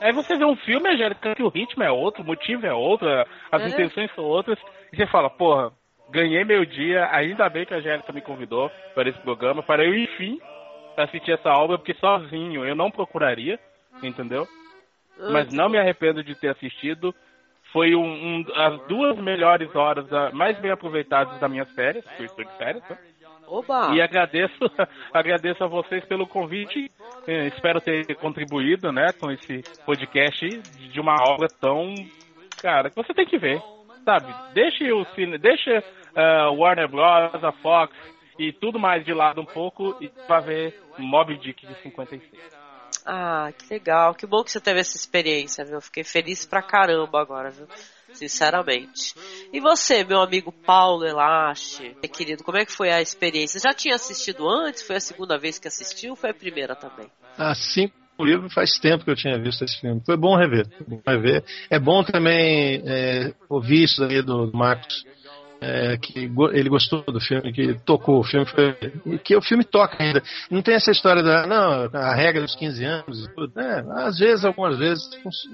Aí 0.00 0.12
você 0.12 0.36
vê 0.36 0.44
um 0.44 0.56
filme, 0.56 0.88
Angélica, 0.88 1.34
que 1.34 1.42
o 1.42 1.48
ritmo 1.48 1.82
é 1.82 1.90
outro, 1.90 2.22
o 2.22 2.26
motivo 2.26 2.66
é 2.66 2.72
outro, 2.72 3.08
as 3.52 3.62
é. 3.62 3.68
intenções 3.68 4.12
são 4.14 4.24
outras, 4.24 4.58
e 4.92 4.96
você 4.96 5.06
fala, 5.06 5.30
porra, 5.30 5.72
ganhei 6.10 6.44
meu 6.44 6.64
dia, 6.64 7.08
ainda 7.12 7.48
bem 7.48 7.64
que 7.64 7.72
a 7.72 7.76
Angélica 7.76 8.12
me 8.12 8.20
convidou 8.20 8.68
para 8.94 9.08
esse 9.08 9.18
programa, 9.20 9.62
para 9.62 9.84
eu, 9.84 9.94
enfim, 9.94 10.40
assistir 10.96 11.32
essa 11.32 11.50
obra, 11.50 11.78
porque 11.78 11.94
sozinho 11.94 12.66
eu 12.66 12.74
não 12.74 12.90
procuraria, 12.90 13.60
entendeu? 14.02 14.46
Mas 15.30 15.52
não 15.52 15.68
me 15.68 15.78
arrependo 15.78 16.24
de 16.24 16.34
ter 16.34 16.48
assistido. 16.48 17.14
Foi 17.72 17.94
um, 17.94 18.02
um, 18.02 18.44
as 18.56 18.86
duas 18.88 19.16
melhores 19.18 19.74
horas 19.74 20.06
mais 20.32 20.58
bem 20.58 20.70
aproveitadas 20.70 21.38
das 21.38 21.50
minhas 21.50 21.70
férias, 21.72 22.04
porque 22.04 22.22
eu 22.22 22.26
estou 22.26 22.44
de 22.44 22.58
férias, 22.58 22.82
né? 22.88 22.98
Oba. 23.52 23.94
E 23.94 24.00
agradeço, 24.00 24.64
agradeço 25.12 25.62
a 25.62 25.66
vocês 25.66 26.02
pelo 26.06 26.26
convite. 26.26 26.90
É, 27.26 27.48
espero 27.48 27.82
ter 27.82 28.16
contribuído, 28.16 28.90
né, 28.90 29.12
com 29.12 29.30
esse 29.30 29.62
podcast 29.84 30.48
de 30.48 30.98
uma 30.98 31.14
obra 31.28 31.48
tão, 31.60 31.92
cara, 32.62 32.88
que 32.88 32.96
você 32.96 33.12
tem 33.12 33.26
que 33.26 33.36
ver, 33.36 33.60
sabe? 34.06 34.32
Deixe 34.54 34.90
o 34.90 35.04
cine, 35.14 35.36
deixa 35.36 35.80
uh, 35.80 36.54
Warner 36.54 36.88
Bros, 36.88 37.44
a 37.44 37.52
Fox 37.52 37.94
e 38.38 38.54
tudo 38.54 38.78
mais 38.78 39.04
de 39.04 39.12
lado 39.12 39.42
um 39.42 39.46
pouco 39.46 39.98
e 40.00 40.10
vai 40.26 40.40
ver 40.40 40.80
Mob 40.96 41.36
Dick 41.36 41.66
de 41.66 41.74
56. 41.82 42.22
Ah, 43.04 43.52
que 43.52 43.74
legal. 43.74 44.14
Que 44.14 44.26
bom 44.26 44.42
que 44.42 44.50
você 44.50 44.60
teve 44.60 44.80
essa 44.80 44.96
experiência, 44.96 45.64
viu? 45.64 45.80
Fiquei 45.80 46.04
feliz 46.04 46.46
pra 46.46 46.62
caramba 46.62 47.20
agora, 47.20 47.50
viu? 47.50 47.66
Sinceramente. 48.14 49.14
E 49.52 49.60
você, 49.60 50.04
meu 50.04 50.20
amigo 50.20 50.52
Paulo 50.52 51.04
Elache, 51.04 51.96
querido, 52.12 52.44
como 52.44 52.58
é 52.58 52.64
que 52.64 52.72
foi 52.72 52.90
a 52.90 53.00
experiência? 53.00 53.60
Já 53.60 53.74
tinha 53.74 53.94
assistido 53.94 54.48
antes? 54.48 54.82
Foi 54.82 54.96
a 54.96 55.00
segunda 55.00 55.38
vez 55.38 55.58
que 55.58 55.68
assistiu 55.68 56.16
foi 56.16 56.30
a 56.30 56.34
primeira 56.34 56.74
também? 56.74 57.10
Assim 57.36 57.90
o 58.18 58.24
livro 58.24 58.48
faz 58.50 58.78
tempo 58.78 59.04
que 59.04 59.10
eu 59.10 59.16
tinha 59.16 59.38
visto 59.38 59.64
esse 59.64 59.80
filme. 59.80 60.00
Foi 60.04 60.16
bom 60.16 60.36
rever. 60.36 60.66
rever. 61.06 61.42
É 61.68 61.78
bom 61.78 62.04
também 62.04 62.82
é, 62.86 63.34
ouvir 63.48 63.84
isso 63.84 64.04
aí 64.04 64.22
do 64.22 64.50
Marcos 64.52 65.04
é, 65.62 65.96
que 65.96 66.28
ele 66.52 66.68
gostou 66.68 67.04
do 67.04 67.20
filme, 67.20 67.52
que 67.52 67.74
tocou 67.84 68.18
o 68.18 68.24
filme, 68.24 68.44
foi, 68.46 68.74
que 69.22 69.36
o 69.36 69.40
filme 69.40 69.62
toca 69.62 70.02
ainda. 70.02 70.20
Não 70.50 70.60
tem 70.60 70.74
essa 70.74 70.90
história 70.90 71.22
da 71.22 71.46
não, 71.46 71.88
a 71.92 72.14
regra 72.14 72.42
dos 72.42 72.56
15 72.56 72.84
anos 72.84 73.24
e 73.24 73.32
tudo. 73.32 73.60
É, 73.60 73.84
às 74.04 74.18
vezes, 74.18 74.44
algumas 74.44 74.76
vezes, 74.76 75.08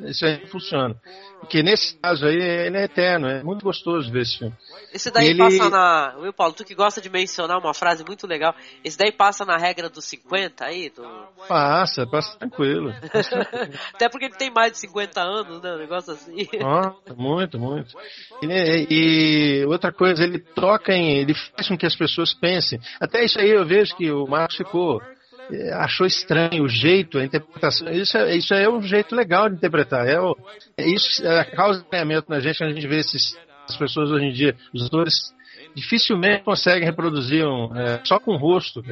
isso 0.06 0.24
aí 0.24 0.47
funciona. 0.47 0.97
Porque 1.40 1.62
nesse 1.62 1.97
caso 1.98 2.26
aí, 2.26 2.36
ele 2.36 2.78
é 2.78 2.85
eterno, 2.85 3.28
é 3.28 3.43
muito 3.43 3.62
gostoso 3.62 4.10
ver 4.10 4.22
esse 4.22 4.39
filme. 4.39 4.55
Esse 4.93 5.10
daí 5.10 5.28
ele... 5.28 5.39
passa 5.39 5.68
na. 5.68 6.16
Will 6.18 6.32
Paulo, 6.32 6.55
tu 6.55 6.64
que 6.64 6.74
gosta 6.74 7.01
de 7.01 7.10
mencionar 7.10 7.59
uma 7.59 7.74
frase 7.74 8.02
muito 8.05 8.26
legal, 8.26 8.55
esse 8.82 8.97
daí 8.97 9.12
passa 9.12 9.44
na 9.44 9.56
regra 9.59 9.90
dos 9.90 10.05
50 10.06 10.64
aí? 10.64 10.90
Do... 10.90 11.06
Passa, 11.47 12.06
passa 12.06 12.39
tranquilo. 12.39 12.93
Até 13.94 14.09
porque 14.09 14.24
ele 14.26 14.36
tem 14.36 14.51
mais 14.51 14.72
de 14.72 14.78
50 14.78 15.20
anos, 15.20 15.62
né? 15.62 15.74
Um 15.74 15.78
negócio 15.78 16.14
assim. 16.14 16.48
Ah, 16.64 16.94
muito, 17.14 17.59
muito. 17.59 17.94
E, 18.43 18.86
e 18.90 19.66
outra 19.66 19.93
coisa, 19.99 20.23
ele 20.23 20.39
toca 20.39 20.95
em. 20.95 21.19
ele 21.19 21.35
faz 21.35 21.69
com 21.69 21.77
que 21.77 21.85
as 21.85 21.97
pessoas 21.97 22.33
pensem. 22.33 22.79
Até 23.01 23.25
isso 23.25 23.39
aí 23.39 23.51
eu 23.51 23.66
vejo 23.66 23.97
que 23.97 24.11
o 24.11 24.27
Marcos 24.27 24.57
ficou 24.57 25.03
é, 25.51 25.73
achou 25.73 26.07
estranho 26.07 26.62
o 26.62 26.69
jeito, 26.69 27.19
a 27.19 27.25
interpretação. 27.25 27.91
Isso 27.91 28.16
é, 28.16 28.37
isso 28.37 28.55
é 28.55 28.69
um 28.69 28.83
jeito 28.83 29.15
legal 29.15 29.49
de 29.49 29.57
interpretar. 29.57 30.07
É, 30.07 30.20
o, 30.20 30.37
é 30.77 30.87
isso 30.87 31.27
é, 31.27 31.45
causa 31.45 31.81
estranhamento 31.81 32.31
na 32.31 32.39
gente 32.39 32.62
a 32.62 32.70
gente 32.70 32.87
vê 32.87 32.99
esses, 32.99 33.37
as 33.69 33.77
pessoas 33.77 34.11
hoje 34.11 34.27
em 34.27 34.33
dia, 34.33 34.55
os 34.73 34.87
atores 34.87 35.35
dificilmente 35.75 36.45
conseguem 36.45 36.85
reproduzir 36.85 37.47
um, 37.47 37.75
é, 37.77 38.01
só 38.05 38.19
com 38.19 38.33
o 38.33 38.37
rosto, 38.37 38.83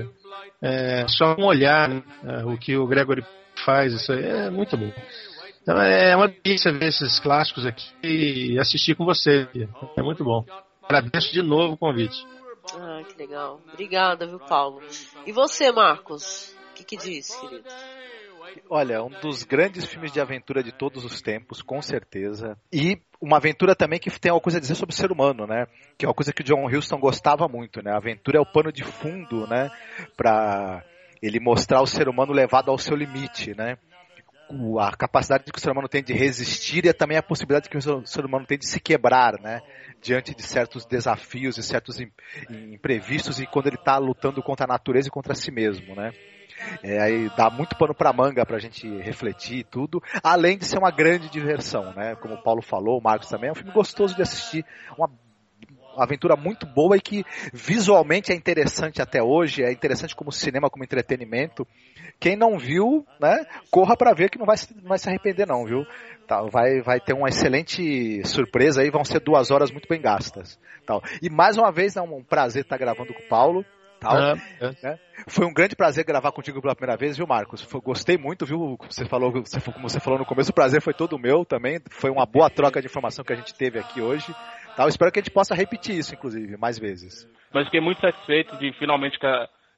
é, 0.63 1.07
só 1.09 1.35
com 1.35 1.43
o 1.43 1.47
olhar, 1.47 1.89
né, 1.89 2.03
é, 2.25 2.45
o 2.45 2.57
que 2.57 2.77
o 2.77 2.87
Gregory 2.87 3.25
faz. 3.65 3.93
Isso 3.93 4.13
é 4.13 4.51
muito 4.51 4.77
bom. 4.77 4.93
Então 5.63 5.81
é 5.83 6.15
uma 6.17 6.29
delícia 6.29 6.73
ver 6.73 6.87
esses 6.87 7.19
clássicos 7.19 7.67
aqui 7.67 7.87
e 8.03 8.59
assistir 8.59 8.95
com 8.95 9.05
você. 9.05 9.49
É 9.97 10.03
muito 10.03 10.23
bom. 10.25 10.45
Agradeço 10.89 11.33
de 11.33 11.43
novo 11.43 11.75
o 11.75 11.77
convite. 11.77 12.17
Ah, 12.75 13.03
que 13.09 13.19
legal. 13.19 13.61
Obrigada, 13.73 14.27
viu, 14.27 14.39
Paulo? 14.39 14.81
E 15.27 15.33
você, 15.33 15.71
Marcos? 15.73 16.55
O 16.71 16.75
que, 16.75 16.85
que 16.85 16.97
diz, 16.97 17.35
querido? 17.37 17.69
Olha, 18.71 19.03
um 19.03 19.11
dos 19.21 19.43
grandes 19.43 19.85
filmes 19.85 20.13
de 20.13 20.21
aventura 20.21 20.63
de 20.63 20.73
todos 20.73 21.05
os 21.05 21.21
tempos, 21.21 21.63
com 21.63 21.83
certeza. 21.83 22.57
E 22.73 23.01
uma 23.21 23.37
aventura 23.37 23.75
também 23.75 23.99
que 23.99 24.11
tem 24.19 24.31
alguma 24.31 24.43
coisa 24.43 24.59
a 24.59 24.61
dizer 24.61 24.75
sobre 24.75 24.95
o 24.95 24.97
ser 24.97 25.11
humano, 25.11 25.47
né? 25.47 25.67
Que 25.99 26.05
é 26.05 26.09
uma 26.09 26.15
coisa 26.15 26.33
que 26.33 26.43
o 26.43 26.45
John 26.45 26.67
Huston 26.67 26.99
gostava 26.99 27.49
muito, 27.49 27.83
né? 27.83 27.93
A 27.93 27.97
aventura 27.97 28.39
é 28.39 28.41
o 28.41 28.47
pano 28.47 28.73
de 28.73 28.85
fundo, 28.85 29.47
né? 29.47 29.71
Pra 30.17 30.85
ele 31.21 31.41
mostrar 31.41 31.83
o 31.83 31.87
ser 31.87 32.09
humano 32.09 32.33
levado 32.33 32.71
ao 32.71 32.79
seu 32.79 32.97
limite, 32.97 33.55
né? 33.57 33.77
a 34.81 34.97
capacidade 34.97 35.45
que 35.45 35.59
o 35.59 35.61
ser 35.61 35.71
humano 35.71 35.89
tem 35.89 36.03
de 36.03 36.13
resistir 36.13 36.87
e 36.87 36.93
também 36.93 37.17
a 37.19 37.23
possibilidade 37.23 37.69
que 37.69 37.77
o 37.77 38.07
ser 38.07 38.25
humano 38.25 38.47
tem 38.47 38.57
de 38.57 38.67
se 38.67 38.79
quebrar, 38.79 39.41
né? 39.41 39.61
Diante 40.01 40.35
de 40.35 40.43
certos 40.43 40.85
desafios 40.85 41.59
e 41.59 41.63
certos 41.63 41.99
imprevistos 42.49 43.41
e 43.41 43.47
quando 43.47 43.67
ele 43.67 43.77
está 43.77 43.99
lutando 43.99 44.43
contra 44.43 44.65
a 44.65 44.69
natureza 44.69 45.09
e 45.09 45.11
contra 45.11 45.35
si 45.35 45.51
mesmo, 45.51 45.95
né? 45.95 46.13
É, 46.83 47.01
aí 47.01 47.31
dá 47.37 47.51
muito 47.51 47.77
pano 47.77 47.95
para 47.95 48.13
manga 48.13 48.45
para 48.47 48.57
a 48.57 48.61
gente 48.61 48.89
refletir 48.99 49.59
e 49.59 49.65
tudo, 49.65 50.03
além 50.23 50.57
de 50.57 50.65
ser 50.65 50.79
uma 50.79 50.91
grande 50.91 51.29
diversão, 51.29 51.93
né? 51.93 52.15
Como 52.17 52.35
o 52.35 52.43
Paulo 52.43 52.63
falou, 52.63 52.99
o 52.99 53.03
Marcos 53.03 53.29
também, 53.29 53.49
é 53.49 53.53
um 53.53 53.57
filme 53.57 53.73
gostoso 53.73 54.15
de 54.15 54.23
assistir, 54.23 54.65
uma 54.97 55.11
aventura 55.99 56.37
muito 56.37 56.67
boa 56.67 56.97
e 56.97 57.01
que 57.01 57.25
visualmente 57.53 58.33
é 58.33 58.35
interessante 58.35 59.01
até 59.01 59.23
hoje, 59.23 59.63
é 59.63 59.73
interessante 59.73 60.15
como 60.15 60.31
cinema, 60.31 60.71
como 60.71 60.85
entretenimento. 60.85 61.67
Quem 62.21 62.37
não 62.37 62.59
viu, 62.59 63.07
né, 63.21 63.47
corra 63.71 63.97
para 63.97 64.15
ver 64.15 64.31
que 64.31 64.39
não 64.39 64.47
vai, 64.47 64.57
não 64.77 64.89
vai 64.89 64.99
se 64.99 65.09
arrepender 65.09 65.47
não, 65.47 65.65
viu? 65.65 65.85
Tá, 66.27 66.43
vai, 66.43 66.81
vai 66.83 66.99
ter 66.99 67.15
uma 67.15 67.29
excelente 67.29 68.25
surpresa 68.27 68.83
aí, 68.83 68.91
vão 68.91 69.05
ser 69.05 69.21
duas 69.21 69.51
horas 69.51 69.71
muito 69.71 69.89
bem 69.89 70.01
gastas. 70.01 70.59
Tal. 70.85 71.01
E 71.23 71.31
mais 71.31 71.57
uma 71.57 71.71
vez 71.71 71.97
é 71.97 72.03
um 72.03 72.23
prazer 72.23 72.63
estar 72.63 72.77
gravando 72.77 73.15
com 73.15 73.23
o 73.23 73.29
Paulo. 73.29 73.65
Tal, 74.01 74.17
é, 74.19 74.35
é. 74.61 74.71
Né? 74.83 74.99
Foi 75.29 75.47
um 75.47 75.55
grande 75.55 75.75
prazer 75.75 76.05
gravar 76.05 76.33
contigo 76.33 76.61
pela 76.61 76.75
primeira 76.75 76.99
vez, 76.99 77.17
viu, 77.17 77.27
Marcos? 77.27 77.63
Foi, 77.63 77.81
gostei 77.81 78.19
muito, 78.19 78.45
viu? 78.45 78.77
Você 78.89 79.07
falou, 79.07 79.33
você, 79.33 79.61
como 79.61 79.89
você 79.89 80.01
falou 80.01 80.19
no 80.19 80.27
começo, 80.27 80.51
o 80.51 80.55
prazer 80.55 80.83
foi 80.83 80.93
todo 80.93 81.19
meu 81.19 81.45
também. 81.45 81.81
Foi 81.91 82.11
uma 82.11 82.27
boa 82.27 82.51
troca 82.51 82.81
de 82.81 82.87
informação 82.87 83.25
que 83.25 83.33
a 83.33 83.37
gente 83.37 83.55
teve 83.55 83.79
aqui 83.79 84.01
hoje. 84.01 84.35
Tal. 84.77 84.89
Espero 84.89 85.11
que 85.11 85.21
a 85.21 85.23
gente 85.23 85.33
possa 85.33 85.55
repetir 85.55 85.97
isso, 85.97 86.15
inclusive, 86.15 86.57
mais 86.57 86.79
vezes. 86.79 87.27
Mas 87.53 87.65
fiquei 87.67 87.81
muito 87.81 88.01
satisfeito 88.01 88.57
de 88.59 88.73
finalmente 88.79 89.19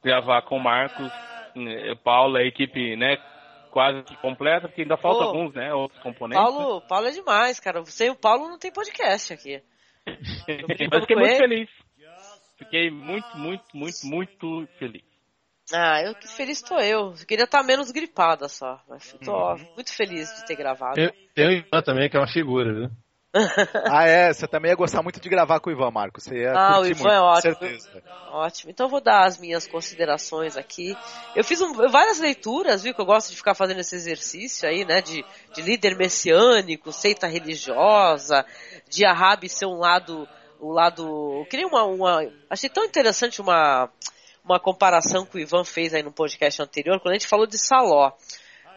gravar 0.03 0.43
com 0.43 0.57
o 0.57 0.62
Marcos, 0.62 1.12
né, 1.55 1.95
Paulo, 2.03 2.37
a 2.37 2.43
equipe, 2.43 2.97
né? 2.97 3.16
Quase 3.70 4.03
completa, 4.20 4.69
porque 4.69 4.82
ainda 4.82 4.97
falta 4.97 5.24
Pô, 5.24 5.28
alguns, 5.28 5.55
né? 5.55 5.73
Outros 5.73 6.01
componentes. 6.03 6.43
Paulo, 6.43 6.81
Paulo 6.89 7.07
é 7.07 7.11
demais, 7.11 7.61
cara. 7.61 7.82
E 8.01 8.11
o 8.11 8.16
Paulo 8.16 8.49
não 8.49 8.59
tem 8.59 8.73
podcast 8.73 9.32
aqui. 9.32 9.62
Mas 10.07 11.01
fiquei 11.03 11.16
muito 11.16 11.36
feliz. 11.36 11.70
Fiquei 12.59 12.90
muito, 12.90 13.36
muito, 13.36 13.65
muito, 13.74 14.07
muito 14.07 14.69
feliz. 14.78 15.05
Ah, 15.73 16.03
eu 16.03 16.15
que 16.15 16.27
feliz 16.27 16.62
tô 16.62 16.78
eu. 16.78 17.12
queria 17.27 17.45
estar 17.45 17.62
menos 17.62 17.90
gripada 17.90 18.49
só. 18.49 18.81
Mas 18.89 19.12
tô 19.24 19.32
uhum. 19.32 19.74
muito 19.74 19.95
feliz 19.95 20.35
de 20.35 20.47
ter 20.47 20.57
gravado. 20.57 20.99
Eu, 20.99 21.12
eu 21.36 21.51
e 21.51 21.59
Ivan 21.59 21.82
também, 21.82 22.09
que 22.09 22.16
é 22.16 22.20
uma 22.20 22.32
figura, 22.32 22.73
viu? 22.73 22.90
ah, 23.90 24.05
é? 24.05 24.32
Você 24.32 24.47
também 24.47 24.70
ia 24.70 24.77
gostar 24.77 25.02
muito 25.02 25.20
de 25.20 25.28
gravar 25.28 25.60
com 25.60 25.70
o 25.70 25.73
Ivan, 25.73 25.90
Marcos. 25.90 26.24
Você 26.24 26.43
ia 26.43 26.52
ah, 26.52 26.81
o 26.81 26.86
Ivan 26.86 27.02
muito, 27.02 27.09
é 27.09 27.20
ótimo. 27.20 27.56
Certeza. 27.59 28.02
Ótimo. 28.31 28.70
Então 28.70 28.86
eu 28.86 28.90
vou 28.90 29.01
dar 29.01 29.24
as 29.24 29.39
minhas 29.39 29.66
considerações 29.66 30.56
aqui. 30.56 30.97
Eu 31.35 31.44
fiz 31.44 31.60
um, 31.60 31.73
várias 31.89 32.19
leituras, 32.19 32.82
viu? 32.82 32.94
Que 32.94 33.01
eu 33.01 33.06
gosto 33.06 33.31
de 33.31 33.36
ficar 33.36 33.55
fazendo 33.55 33.81
esse 33.81 33.94
exercício 33.94 34.69
aí, 34.69 34.85
né? 34.85 35.01
De, 35.01 35.24
de 35.55 35.62
líder 35.62 35.97
messiânico, 35.97 36.93
seita 36.93 37.27
religiosa, 37.27 38.44
de 38.89 39.05
Ahab 39.05 39.48
ser 39.48 39.66
um 39.66 39.78
lado. 39.78 40.28
Um 40.60 40.70
lado. 40.70 41.40
Eu 41.40 41.47
queria 41.48 41.66
uma, 41.66 41.85
uma. 41.85 42.32
Achei 42.51 42.69
tão 42.69 42.85
interessante 42.85 43.40
uma, 43.40 43.89
uma 44.44 44.59
comparação 44.59 45.24
que 45.24 45.36
o 45.36 45.40
Ivan 45.40 45.65
fez 45.65 45.94
aí 45.94 46.02
no 46.02 46.12
podcast 46.12 46.60
anterior, 46.60 47.01
quando 47.01 47.12
a 47.12 47.19
gente 47.19 47.28
falou 47.28 47.47
de 47.47 47.59
Saló. 47.59 48.12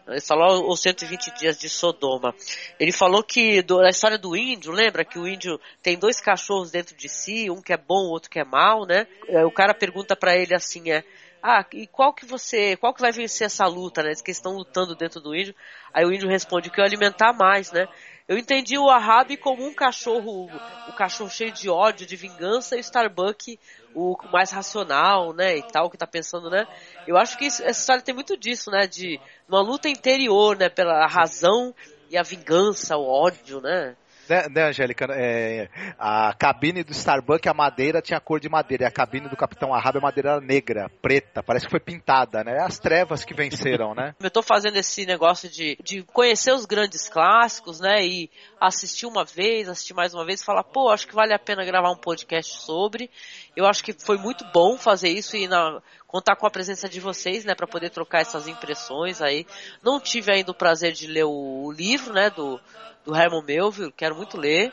Ele 0.07 0.21
falou 0.21 0.69
os 0.69 0.81
120 0.81 1.37
dias 1.37 1.57
de 1.57 1.69
Sodoma. 1.69 2.33
Ele 2.79 2.91
falou 2.91 3.23
que 3.23 3.61
do, 3.61 3.79
a 3.79 3.89
história 3.89 4.17
do 4.17 4.35
índio, 4.35 4.71
lembra 4.71 5.05
que 5.05 5.19
o 5.19 5.27
índio 5.27 5.59
tem 5.81 5.97
dois 5.97 6.19
cachorros 6.19 6.71
dentro 6.71 6.95
de 6.95 7.07
si, 7.07 7.49
um 7.49 7.61
que 7.61 7.73
é 7.73 7.77
bom, 7.77 8.09
outro 8.09 8.29
que 8.29 8.39
é 8.39 8.43
mal, 8.43 8.85
né? 8.85 9.07
É, 9.27 9.45
o 9.45 9.51
cara 9.51 9.73
pergunta 9.73 10.15
para 10.15 10.35
ele 10.35 10.53
assim, 10.55 10.91
é, 10.91 11.03
ah, 11.43 11.65
e 11.73 11.87
qual 11.87 12.13
que 12.13 12.25
você, 12.25 12.77
qual 12.77 12.93
que 12.93 13.01
vai 13.01 13.11
vencer 13.11 13.47
essa 13.47 13.65
luta, 13.65 14.03
né? 14.03 14.09
Eles 14.09 14.21
que 14.21 14.29
estão 14.29 14.53
lutando 14.53 14.95
dentro 14.95 15.19
do 15.19 15.35
índio. 15.35 15.55
Aí 15.91 16.05
o 16.05 16.13
índio 16.13 16.29
responde 16.29 16.69
que 16.69 16.79
eu 16.79 16.85
alimentar 16.85 17.33
mais, 17.33 17.71
né? 17.71 17.87
Eu 18.31 18.37
entendi 18.37 18.77
o 18.77 18.89
Ahab 18.89 19.35
como 19.35 19.65
um 19.65 19.73
cachorro, 19.73 20.49
o 20.87 20.93
cachorro 20.93 21.29
cheio 21.29 21.51
de 21.51 21.69
ódio, 21.69 22.07
de 22.07 22.15
vingança, 22.15 22.77
e 22.77 22.79
Starbuck 22.79 23.59
o 23.93 24.15
mais 24.31 24.51
racional, 24.51 25.33
né, 25.33 25.57
e 25.57 25.63
tal, 25.63 25.89
que 25.89 25.97
tá 25.97 26.07
pensando, 26.07 26.49
né? 26.49 26.65
Eu 27.05 27.17
acho 27.17 27.37
que 27.37 27.47
essa 27.47 27.69
história 27.69 28.01
tem 28.01 28.15
muito 28.15 28.37
disso, 28.37 28.71
né, 28.71 28.87
de 28.87 29.19
uma 29.49 29.59
luta 29.59 29.89
interior, 29.89 30.55
né, 30.55 30.69
pela 30.69 31.05
razão 31.07 31.75
e 32.09 32.17
a 32.17 32.23
vingança, 32.23 32.95
o 32.95 33.05
ódio, 33.05 33.59
né? 33.59 33.97
Né, 34.31 34.47
né 34.49 34.63
Angélica? 34.69 35.07
É, 35.11 35.67
a 35.99 36.33
cabine 36.33 36.85
do 36.85 36.93
Starbucks, 36.93 37.51
a 37.51 37.53
madeira 37.53 38.01
tinha 38.01 38.17
cor 38.21 38.39
de 38.39 38.47
madeira, 38.47 38.85
e 38.85 38.87
a 38.87 38.91
cabine 38.91 39.27
do 39.27 39.35
Capitão 39.35 39.73
Ahab, 39.73 39.97
a 39.97 40.01
madeira 40.01 40.39
negra, 40.39 40.89
preta, 41.01 41.43
parece 41.43 41.65
que 41.65 41.71
foi 41.71 41.81
pintada, 41.81 42.41
né? 42.41 42.59
As 42.61 42.79
trevas 42.79 43.25
que 43.25 43.33
venceram, 43.33 43.93
né? 43.93 44.15
Eu 44.23 44.31
tô 44.31 44.41
fazendo 44.41 44.77
esse 44.77 45.05
negócio 45.05 45.49
de, 45.49 45.77
de 45.83 46.03
conhecer 46.03 46.53
os 46.53 46.65
grandes 46.65 47.09
clássicos, 47.09 47.81
né? 47.81 48.05
E 48.05 48.29
assistir 48.57 49.05
uma 49.05 49.25
vez, 49.25 49.67
assistir 49.67 49.93
mais 49.93 50.13
uma 50.13 50.25
vez 50.25 50.39
e 50.39 50.45
falar, 50.45 50.63
pô, 50.63 50.89
acho 50.89 51.05
que 51.05 51.13
vale 51.13 51.33
a 51.33 51.39
pena 51.39 51.65
gravar 51.65 51.91
um 51.91 51.97
podcast 51.97 52.61
sobre. 52.61 53.09
Eu 53.53 53.65
acho 53.65 53.83
que 53.83 53.91
foi 53.91 54.17
muito 54.17 54.45
bom 54.53 54.77
fazer 54.77 55.09
isso 55.09 55.35
e 55.35 55.45
na, 55.45 55.81
contar 56.11 56.35
com 56.35 56.45
a 56.45 56.51
presença 56.51 56.89
de 56.89 56.99
vocês, 56.99 57.45
né, 57.45 57.55
para 57.55 57.65
poder 57.65 57.89
trocar 57.89 58.21
essas 58.21 58.47
impressões 58.47 59.21
aí. 59.21 59.45
Não 59.81 59.99
tive 59.99 60.31
ainda 60.31 60.51
o 60.51 60.55
prazer 60.55 60.91
de 60.91 61.07
ler 61.07 61.23
o, 61.23 61.63
o 61.65 61.71
livro, 61.71 62.13
né, 62.13 62.29
do 62.29 62.59
do 63.03 63.15
Herman 63.15 63.43
Melville, 63.43 63.91
quero 63.91 64.15
muito 64.15 64.37
ler. 64.37 64.71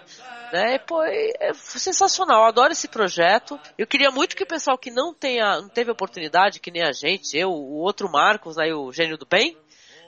Né? 0.52 0.74
E, 0.74 0.78
pô, 0.78 1.02
é, 1.02 1.52
sensacional, 1.54 2.42
eu 2.42 2.48
adoro 2.48 2.72
esse 2.72 2.88
projeto. 2.88 3.58
Eu 3.76 3.86
queria 3.86 4.10
muito 4.10 4.36
que 4.36 4.42
o 4.42 4.46
pessoal 4.46 4.78
que 4.78 4.90
não, 4.90 5.12
tenha, 5.12 5.60
não 5.60 5.68
teve 5.68 5.90
oportunidade, 5.90 6.60
que 6.60 6.70
nem 6.70 6.82
a 6.82 6.92
gente, 6.92 7.36
eu, 7.36 7.50
o 7.50 7.76
outro 7.78 8.10
Marcos, 8.10 8.56
né, 8.56 8.72
o 8.72 8.92
Gênio 8.92 9.18
do 9.18 9.26
Bem, 9.26 9.56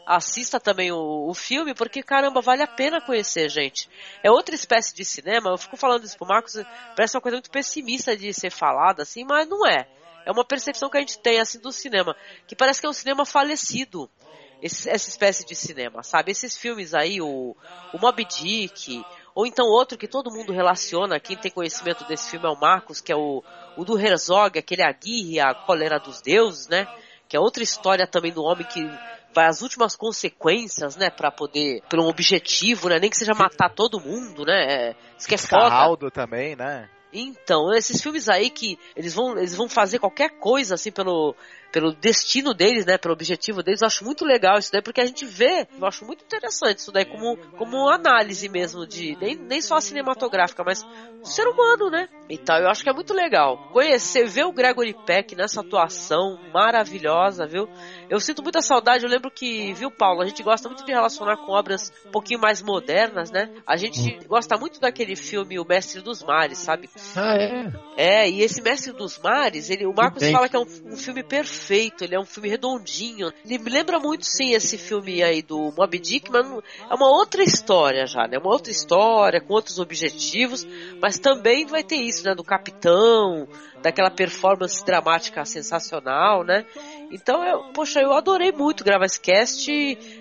assista 0.07 0.59
também 0.59 0.91
o, 0.91 1.29
o, 1.29 1.35
filme, 1.35 1.75
porque 1.75 2.03
caramba, 2.03 2.41
vale 2.41 2.63
a 2.63 2.67
pena 2.67 3.01
conhecer, 3.01 3.49
gente. 3.49 3.89
É 4.23 4.31
outra 4.31 4.55
espécie 4.55 4.95
de 4.95 5.05
cinema, 5.05 5.51
eu 5.51 5.59
fico 5.59 5.77
falando 5.77 6.05
isso 6.05 6.17
pro 6.17 6.27
Marcos, 6.27 6.55
parece 6.97 7.17
uma 7.17 7.21
coisa 7.21 7.37
muito 7.37 7.51
pessimista 7.51 8.17
de 8.17 8.33
ser 8.33 8.51
falada 8.51 9.03
assim, 9.03 9.25
mas 9.25 9.49
não 9.49 9.67
é. 9.67 9.87
É 10.31 10.33
uma 10.33 10.45
percepção 10.45 10.89
que 10.89 10.97
a 10.97 11.01
gente 11.01 11.19
tem 11.19 11.41
assim 11.41 11.59
do 11.59 11.73
cinema, 11.73 12.15
que 12.47 12.55
parece 12.55 12.81
que 12.81 12.87
é 12.87 12.89
um 12.89 12.93
cinema 12.93 13.27
falecido 13.27 14.09
esse, 14.63 14.89
essa 14.89 15.09
espécie 15.09 15.45
de 15.45 15.57
cinema, 15.57 16.05
sabe? 16.05 16.31
Esses 16.31 16.57
filmes 16.57 16.95
aí, 16.95 17.21
o, 17.21 17.57
o 17.93 17.99
Moby 17.99 18.25
Dick, 18.25 19.05
ou 19.35 19.45
então 19.45 19.67
outro 19.67 19.99
que 19.99 20.07
todo 20.07 20.31
mundo 20.31 20.53
relaciona, 20.53 21.19
quem 21.19 21.37
tem 21.37 21.51
conhecimento 21.51 22.05
desse 22.05 22.31
filme 22.31 22.47
é 22.47 22.49
o 22.49 22.61
Marcos, 22.61 23.01
que 23.01 23.13
é 23.13 23.17
o, 23.17 23.43
o 23.77 23.85
do 23.85 23.99
Herzog, 23.99 24.57
aquele 24.57 24.85
Aguirre, 24.85 25.41
a 25.41 25.53
Cólera 25.53 25.99
dos 25.99 26.21
Deuses, 26.21 26.69
né? 26.69 26.87
Que 27.29 27.37
é 27.37 27.41
outra 27.41 27.65
história 27.65 28.07
também 28.07 28.33
do 28.33 28.45
homem 28.45 28.67
que 28.67 28.89
vai 29.35 29.47
às 29.47 29.63
últimas 29.63 29.97
consequências, 29.97 30.97
né, 30.97 31.11
para 31.11 31.31
poder, 31.31 31.83
por 31.89 31.99
um 32.01 32.07
objetivo, 32.07 32.89
né, 32.89 32.99
nem 32.99 33.09
que 33.09 33.17
seja 33.17 33.33
matar 33.33 33.71
todo 33.71 34.01
mundo, 34.01 34.45
né, 34.45 34.97
isso 35.17 35.29
que 35.29 35.37
é 35.37 35.39
foda. 35.39 35.67
também, 36.11 36.57
né? 36.57 36.89
Então, 37.13 37.73
esses 37.75 38.01
filmes 38.01 38.29
aí 38.29 38.51
que 38.51 38.79
eles 38.95 39.15
vão, 39.15 39.37
eles 39.37 39.55
vão 39.55 39.69
fazer 39.69 39.99
qualquer 39.99 40.31
coisa 40.39 40.75
assim 40.75 40.93
pelo, 40.93 41.35
pelo 41.73 41.93
destino 41.93 42.53
deles, 42.53 42.85
né, 42.85 42.99
pelo 42.99 43.15
objetivo 43.15 43.63
deles. 43.63 43.81
Eu 43.81 43.87
acho 43.87 44.05
muito 44.05 44.25
legal 44.25 44.59
isso 44.59 44.73
daí, 44.73 44.83
porque 44.83 45.01
a 45.01 45.07
gente 45.07 45.25
vê, 45.25 45.67
eu 45.79 45.87
acho 45.87 46.05
muito 46.05 46.25
interessante 46.25 46.79
isso 46.79 46.93
daí 46.93 47.05
como, 47.05 47.37
como 47.57 47.89
análise 47.89 48.49
mesmo 48.49 48.87
de, 48.87 49.17
nem, 49.21 49.37
nem 49.37 49.61
só 49.61 49.81
cinematográfica, 49.81 50.63
mas 50.65 50.83
do 50.83 51.29
ser 51.29 51.47
humano, 51.47 51.91
né? 51.91 52.09
Então 52.29 52.57
eu 52.57 52.69
acho 52.69 52.83
que 52.83 52.91
é 52.91 52.93
muito 52.93 53.13
legal. 53.13 53.69
Conhecer, 53.73 54.27
ver 54.27 54.45
o 54.45 54.53
Gregory 54.53 54.95
Peck 55.07 55.35
nessa 55.35 55.61
atuação 55.61 56.39
maravilhosa, 56.53 57.47
viu? 57.47 57.69
Eu 58.09 58.19
sinto 58.21 58.43
muita 58.43 58.61
saudade, 58.61 59.05
eu 59.05 59.11
lembro 59.11 59.31
que, 59.31 59.73
viu, 59.75 59.91
Paulo, 59.91 60.23
a 60.23 60.27
gente 60.27 60.43
gosta 60.43 60.69
muito 60.69 60.85
de 60.85 60.93
relacionar 60.93 61.37
com 61.37 61.53
obras 61.53 61.93
um 62.07 62.11
pouquinho 62.11 62.41
mais 62.41 62.63
modernas, 62.63 63.31
né? 63.31 63.51
A 63.67 63.77
gente 63.77 64.19
gosta 64.27 64.57
muito 64.57 64.81
daquele 64.81 65.15
filme 65.15 65.59
O 65.59 65.65
Mestre 65.65 66.01
dos 66.01 66.23
Mares, 66.23 66.59
sabe? 66.59 66.89
Ah, 67.17 67.37
é? 67.37 67.73
É, 67.97 68.31
e 68.31 68.43
esse 68.43 68.63
Mestre 68.63 68.93
dos 68.93 69.19
Mares, 69.19 69.71
ele, 69.71 69.87
o 69.87 69.95
Marcos 69.95 70.29
fala 70.31 70.49
que 70.49 70.57
é 70.57 70.59
um, 70.59 70.67
um 70.87 70.97
filme 70.97 71.23
perfeito 71.23 71.60
perfeito, 71.61 72.03
ele 72.03 72.15
é 72.15 72.21
um 72.21 72.25
filme 72.25 72.49
redondinho. 72.49 73.31
Ele 73.45 73.59
me 73.59 73.71
lembra 73.71 73.99
muito, 73.99 74.25
sim, 74.25 74.55
esse 74.55 74.79
filme 74.79 75.23
aí 75.23 75.43
do 75.43 75.73
Moby 75.77 75.99
Dick, 75.99 76.31
mas 76.31 76.47
é 76.47 76.95
uma 76.95 77.09
outra 77.11 77.43
história 77.43 78.07
já, 78.07 78.27
né? 78.27 78.39
Uma 78.39 78.51
outra 78.51 78.73
história, 78.73 79.41
com 79.41 79.53
outros 79.53 79.79
objetivos, 79.79 80.67
mas 81.01 81.19
também 81.19 81.67
vai 81.67 81.85
ter 81.85 81.97
isso, 81.97 82.25
né? 82.25 82.35
Do 82.35 82.43
capitão, 82.43 83.47
daquela 83.83 84.11
performance 84.11 84.85
dramática 84.85 85.45
sensacional, 85.45 86.43
né? 86.43 86.65
Então, 87.13 87.45
eu, 87.45 87.73
poxa, 87.73 88.01
eu 88.01 88.13
adorei 88.13 88.53
muito 88.53 88.83
gravar 88.83 89.05
esse 89.05 89.21
cast. 89.21 89.71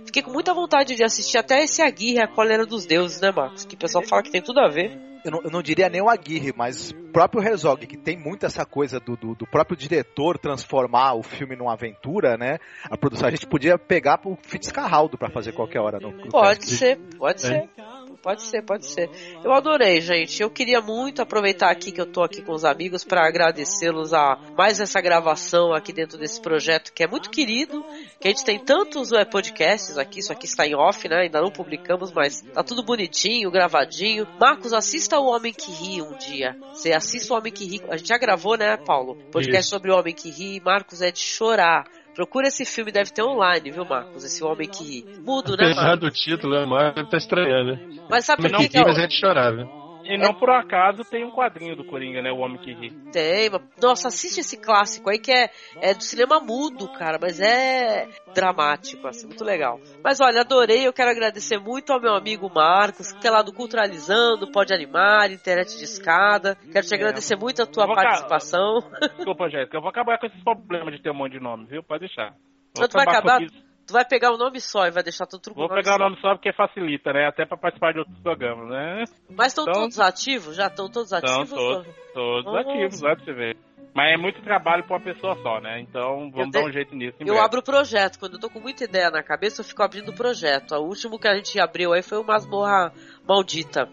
Fiquei 0.06 0.22
com 0.22 0.32
muita 0.32 0.53
vontade 0.53 0.95
de 0.95 1.03
assistir 1.03 1.38
até 1.38 1.64
esse 1.64 1.82
Aguirre, 1.82 2.22
a 2.22 2.28
Cólera 2.28 2.66
dos 2.66 2.86
Deuses, 2.86 3.22
né, 3.22 3.32
Marcos? 3.32 3.66
Que 3.66 3.76
o 3.76 3.80
pessoal 3.80 4.03
fala 4.06 4.24
que 4.24 4.32
tem 4.32 4.41
tudo 4.41 4.60
a 4.60 4.68
ver 4.68 5.09
eu 5.24 5.32
não, 5.32 5.41
eu 5.44 5.52
não, 5.52 5.62
diria 5.62 5.90
nem 5.90 6.02
o 6.02 6.10
Aguirre, 6.10 6.54
mas 6.56 6.91
o 6.91 7.12
próprio 7.12 7.44
Herzog, 7.44 7.86
que 7.86 7.98
tem 7.98 8.18
muito 8.18 8.46
essa 8.46 8.66
coisa 8.66 9.00
do, 9.00 9.16
do, 9.16 9.36
do, 9.36 9.48
próprio 9.48 9.76
diretor 9.76 10.38
transformar 10.38 11.14
o 11.14 11.24
filme 11.24 11.56
numa 11.56 11.74
aventura, 11.74 12.38
né? 12.38 12.58
A 12.90 12.98
produção, 12.98 13.28
a 13.28 13.32
gente 13.32 13.48
podia 13.48 13.78
pegar 13.78 14.20
o 14.26 14.38
Fitzcarraldo 14.41 15.18
para 15.18 15.30
fazer 15.30 15.54
qualquer 15.54 15.80
hora 15.80 16.00
no, 16.00 16.12
no 16.12 16.30
Pode 16.30 16.66
ser, 16.66 16.98
pode 17.18 17.46
é. 17.46 17.48
ser. 17.48 17.70
Pode 18.22 18.44
ser, 18.44 18.62
pode 18.64 18.86
ser. 18.86 19.10
Eu 19.44 19.54
adorei, 19.54 20.02
gente. 20.02 20.41
Eu 20.41 20.50
queria 20.50 20.82
muito 20.82 21.22
aproveitar 21.22 21.70
aqui 21.70 21.91
que 21.91 22.02
eu 22.02 22.06
tô 22.06 22.22
aqui 22.22 22.41
com 22.41 22.54
os 22.54 22.66
amigos 22.66 23.04
para 23.04 23.26
agradecê-los 23.26 24.14
a 24.14 24.38
mais 24.58 24.80
essa 24.80 25.00
gravação 25.00 25.74
aqui 25.74 25.94
dentro 25.94 26.18
desse 26.18 26.41
projeto 26.41 26.91
que 26.91 27.04
é 27.04 27.08
muito 27.08 27.30
querido, 27.30 27.84
que 28.20 28.28
a 28.28 28.32
gente 28.32 28.44
tem 28.44 28.60
tantos 28.60 29.12
é, 29.12 29.24
podcasts 29.24 29.98
aqui, 29.98 30.20
isso 30.20 30.34
aqui 30.34 30.46
está 30.46 30.68
em 30.68 30.76
off, 30.76 31.08
né? 31.08 31.22
Ainda 31.22 31.41
não 31.41 31.52
publicamos, 31.52 32.12
mas 32.12 32.41
tá 32.41 32.64
tudo 32.64 32.84
bonitinho, 32.84 33.50
gravadinho. 33.52 34.28
Marcos, 34.40 34.74
assista 34.74 35.18
o 35.18 35.28
Homem 35.28 35.54
que 35.54 35.72
Ri 35.72 36.02
um 36.02 36.18
dia. 36.18 36.58
Você 36.74 36.91
assista 36.91 37.34
o 37.34 37.38
Homem 37.38 37.54
que 37.54 37.66
Ri. 37.66 37.82
A 37.90 37.98
gente 37.98 38.10
já 38.10 38.18
gravou, 38.18 38.58
né, 38.58 38.76
Paulo? 38.78 39.16
Podcast 39.32 39.62
Isso. 39.62 39.70
sobre 39.70 39.91
o 39.91 39.98
Homem 39.98 40.14
que 40.14 40.30
Ri. 40.30 40.60
Marcos 40.60 41.02
é 41.02 41.12
de 41.12 41.20
chorar. 41.20 41.86
Procura 42.20 42.48
esse 42.48 42.66
filme, 42.66 42.91
deve 42.91 43.12
ter 43.14 43.24
online, 43.24 43.72
viu, 43.72 43.86
Marcos? 43.86 44.26
Esse 44.26 44.44
Homem 44.44 44.68
que 44.68 44.84
Ri. 44.84 45.06
Mudo, 45.24 45.56
né? 45.56 45.68
Apesar 45.72 45.96
do 45.96 46.12
título, 46.12 46.60
né? 46.60 46.66
Mas 46.66 46.94
deve 46.94 47.06
estar 47.06 47.18
estranhando, 47.18 47.72
né? 47.72 48.04
Mas 48.10 48.26
sabe 48.26 48.41
por 48.41 48.58
que? 48.58 48.78
Não, 48.78 48.84
mas 48.84 48.98
é 48.98 49.08
de 49.08 49.18
chorar, 49.18 49.56
viu? 49.56 49.79
E 50.10 50.18
não 50.18 50.34
por 50.34 50.49
acaso 50.49 51.03
tem 51.03 51.23
um 51.23 51.30
quadrinho 51.30 51.76
do 51.76 51.86
Coringa, 51.86 52.19
né? 52.19 52.31
O 52.31 52.40
Homem 52.40 52.57
que 52.57 52.73
Ri. 52.73 52.90
Tem, 53.11 53.48
nossa, 53.80 54.07
assiste 54.07 54.40
esse 54.40 54.57
clássico 54.57 55.07
aí 55.07 55.19
que 55.19 55.31
é, 55.31 55.52
é 55.80 55.94
do 55.94 56.02
cinema 56.02 56.40
mudo, 56.40 56.91
cara, 56.94 57.19
mas 57.22 57.40
é 57.40 58.07
dramático, 58.34 59.07
assim, 59.07 59.27
muito 59.27 59.44
legal. 59.44 59.80
Mas 60.03 60.19
olha, 60.19 60.41
adorei, 60.41 60.88
eu 60.88 60.91
quero 60.91 61.11
agradecer 61.11 61.60
muito 61.60 61.94
ao 61.94 62.02
meu 62.02 62.15
amigo 62.15 62.49
Marcos, 62.52 63.11
que 63.14 63.27
é 63.27 63.30
lá 63.30 63.44
do 63.44 63.53
Culturalizando, 63.53 64.52
Pode 64.52 64.73
Animar, 64.73 65.31
Internet 65.31 65.77
de 65.77 65.84
Escada. 65.84 66.57
Quero 66.72 66.88
te 66.88 66.95
agradecer 66.95 67.36
muito 67.36 67.61
a 67.61 67.68
tua 67.68 67.86
participação. 67.86 68.80
Desculpa, 69.15 69.48
Jéssica, 69.48 69.77
eu 69.77 69.81
vou 69.81 69.91
acabar 69.91 70.18
com 70.18 70.26
esses 70.26 70.44
problemas 70.44 70.95
de 70.95 71.03
ter 71.03 71.11
um 71.11 71.15
monte 71.15 71.34
de 71.34 71.40
nome, 71.40 71.68
viu? 71.68 71.84
Pode 71.84 72.07
deixar. 72.07 72.34
Não, 72.76 72.88
tu 72.88 72.94
vai 72.94 73.03
acabar? 73.03 73.41
Tu 73.90 73.94
vai 73.94 74.06
pegar 74.06 74.30
o 74.30 74.36
um 74.36 74.38
nome 74.38 74.61
só 74.61 74.86
e 74.86 74.91
vai 74.91 75.02
deixar 75.02 75.26
tudo 75.26 75.52
Vou 75.52 75.68
pegar 75.68 75.95
o 75.95 75.98
nome 75.98 76.16
só 76.22 76.36
porque 76.36 76.53
facilita, 76.53 77.11
né? 77.11 77.26
Até 77.26 77.44
pra 77.44 77.57
participar 77.57 77.91
de 77.91 77.98
outros 77.98 78.20
programas, 78.20 78.70
né? 78.70 79.03
Mas 79.32 79.48
estão 79.48 79.64
então, 79.64 79.82
todos 79.82 79.99
ativos? 79.99 80.56
Já 80.56 80.68
estão 80.68 80.91
todos 80.91 81.11
ativos? 81.11 81.49
Estão 81.49 81.57
todos, 81.57 82.14
todos 82.14 82.56
ativos, 82.56 83.02
lá 83.02 83.16
pra 83.16 83.26
você 83.26 83.34
ver. 83.34 83.57
Mas 84.00 84.14
é 84.14 84.18
muito 84.18 84.42
trabalho 84.42 84.86
pra 84.86 84.96
uma 84.96 85.04
pessoa 85.04 85.36
só, 85.44 85.60
né? 85.60 85.82
Então 85.82 86.32
vamos 86.32 86.54
dar 86.54 86.64
um 86.64 86.72
jeito 86.72 86.96
nisso. 86.96 87.18
eu 87.20 87.26
breve. 87.26 87.42
abro 87.42 87.60
o 87.60 87.64
projeto. 87.64 88.18
Quando 88.18 88.36
eu 88.36 88.40
tô 88.40 88.50
com 88.50 88.62
muita 88.62 88.86
ideia 88.86 89.12
na 89.12 89.22
cabeça, 89.22 89.60
eu 89.60 89.66
fico 89.66 89.84
abrindo 89.84 90.08
o 90.12 90.16
projeto. 90.16 90.74
O 90.76 90.86
último 90.86 91.20
que 91.20 91.28
a 91.28 91.36
gente 91.36 91.60
abriu 91.60 91.92
aí 91.92 92.02
foi 92.02 92.18
o 92.18 92.24
Masmorra 92.24 92.94
Maldita. 93.28 93.90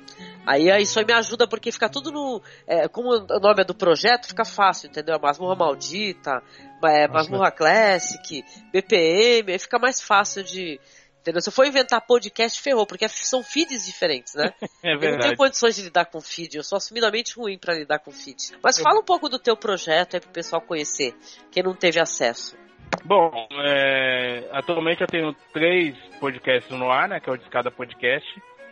Aí 0.46 0.68
isso 0.80 1.00
aí 1.00 1.04
me 1.04 1.12
ajuda 1.12 1.48
porque 1.48 1.72
fica 1.72 1.88
tudo 1.88 2.12
no. 2.12 2.40
É, 2.68 2.86
como 2.86 3.08
o 3.08 3.40
nome 3.40 3.62
é 3.62 3.64
do 3.64 3.74
projeto, 3.74 4.28
fica 4.28 4.44
fácil, 4.44 4.88
entendeu? 4.88 5.18
Masmorra 5.18 5.56
Maldita, 5.56 6.40
é, 6.84 7.08
Masmorra 7.08 7.50
Classic, 7.50 8.44
BPM, 8.72 9.50
aí 9.50 9.58
fica 9.58 9.76
mais 9.76 10.00
fácil 10.00 10.44
de. 10.44 10.78
Entendeu? 11.26 11.40
Se 11.40 11.48
eu 11.48 11.52
for 11.52 11.66
inventar 11.66 12.00
podcast, 12.06 12.60
ferrou, 12.60 12.86
porque 12.86 13.08
são 13.08 13.42
feeds 13.42 13.84
diferentes, 13.84 14.34
né? 14.34 14.54
é 14.82 14.90
verdade. 14.90 15.06
Eu 15.06 15.12
não 15.12 15.18
tenho 15.18 15.36
condições 15.36 15.74
de 15.74 15.82
lidar 15.82 16.04
com 16.06 16.20
feed, 16.20 16.56
eu 16.56 16.62
sou 16.62 16.76
assumidamente 16.76 17.34
ruim 17.36 17.58
para 17.58 17.74
lidar 17.74 17.98
com 17.98 18.12
feed. 18.12 18.52
Mas 18.62 18.78
fala 18.78 19.00
um 19.00 19.04
pouco 19.04 19.28
do 19.28 19.38
teu 19.38 19.56
projeto 19.56 20.14
aí 20.14 20.20
pro 20.20 20.30
pessoal 20.30 20.62
conhecer, 20.62 21.14
quem 21.50 21.62
não 21.62 21.74
teve 21.74 21.98
acesso. 21.98 22.56
Bom, 23.04 23.48
é, 23.64 24.48
atualmente 24.52 25.00
eu 25.00 25.08
tenho 25.08 25.34
três 25.52 25.96
podcasts 26.20 26.70
no 26.70 26.90
ar, 26.90 27.08
né? 27.08 27.18
Que 27.18 27.28
é 27.28 27.32
o 27.32 27.36
Discada 27.36 27.70
Podcast 27.70 28.26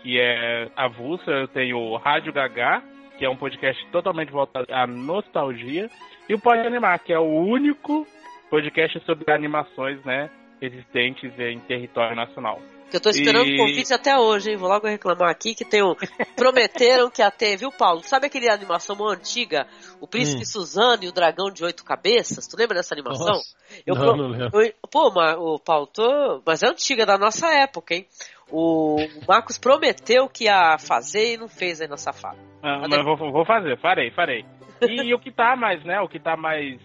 que 0.04 0.20
é 0.20 0.70
avulsa. 0.76 1.30
Eu 1.30 1.48
tenho 1.48 1.78
o 1.78 1.96
Rádio 1.96 2.32
Gagá, 2.32 2.82
que 3.18 3.24
é 3.24 3.28
um 3.28 3.36
podcast 3.36 3.84
totalmente 3.90 4.30
voltado 4.30 4.66
à 4.70 4.86
nostalgia. 4.86 5.88
E 6.28 6.34
o 6.34 6.38
Pode 6.38 6.64
Animar, 6.64 7.00
que 7.00 7.12
é 7.12 7.18
o 7.18 7.24
único 7.24 8.06
podcast 8.50 9.00
sobre 9.04 9.32
animações, 9.32 10.04
né, 10.04 10.30
existentes 10.64 11.32
em 11.38 11.60
território 11.60 12.16
nacional. 12.16 12.60
Que 12.90 12.96
eu 12.98 13.00
tô 13.00 13.10
esperando 13.10 13.46
e... 13.46 13.54
o 13.54 13.56
convite 13.56 13.92
até 13.92 14.16
hoje, 14.16 14.50
hein? 14.50 14.56
Vou 14.56 14.68
logo 14.68 14.86
reclamar 14.86 15.30
aqui 15.30 15.54
que 15.54 15.64
tem 15.64 15.82
um. 15.82 15.94
Prometeram 16.36 17.10
que 17.10 17.22
até, 17.22 17.56
viu, 17.56 17.72
Paulo? 17.72 18.02
Sabe 18.04 18.26
aquele 18.26 18.48
animação 18.48 18.96
antiga? 19.08 19.66
O 20.00 20.06
Príncipe 20.06 20.42
hum. 20.42 20.46
Suzano 20.46 21.02
e 21.02 21.08
o 21.08 21.12
Dragão 21.12 21.50
de 21.50 21.64
Oito 21.64 21.84
Cabeças? 21.84 22.46
Tu 22.46 22.56
lembra 22.56 22.76
dessa 22.76 22.94
animação? 22.94 23.26
Nossa. 23.26 23.56
Eu, 23.86 23.94
não, 23.94 24.16
não 24.16 24.28
lembro. 24.28 24.62
Eu, 24.62 24.72
pô, 24.90 25.10
mas, 25.10 25.36
o 25.38 25.58
Paulo, 25.58 25.86
tô... 25.86 26.42
mas 26.46 26.62
é 26.62 26.68
antiga, 26.68 27.04
da 27.04 27.18
nossa 27.18 27.52
época, 27.52 27.94
hein? 27.94 28.06
O 28.50 28.96
Marcos 29.26 29.58
prometeu 29.58 30.28
que 30.28 30.44
ia 30.44 30.76
fazer 30.78 31.34
e 31.34 31.36
não 31.36 31.48
fez 31.48 31.80
aí 31.80 31.88
na 31.88 31.96
safada. 31.96 32.38
Ah, 32.62 32.86
mas 32.88 33.04
vou, 33.04 33.16
vou, 33.16 33.44
fazer, 33.44 33.76
farei, 33.80 34.10
farei. 34.12 34.44
E, 34.82 35.08
e, 35.08 35.14
o 35.14 35.18
que 35.18 35.32
tá 35.32 35.56
mais, 35.56 35.82
né? 35.84 36.00
O 36.00 36.08
que 36.08 36.20
tá 36.20 36.36
mais 36.36 36.78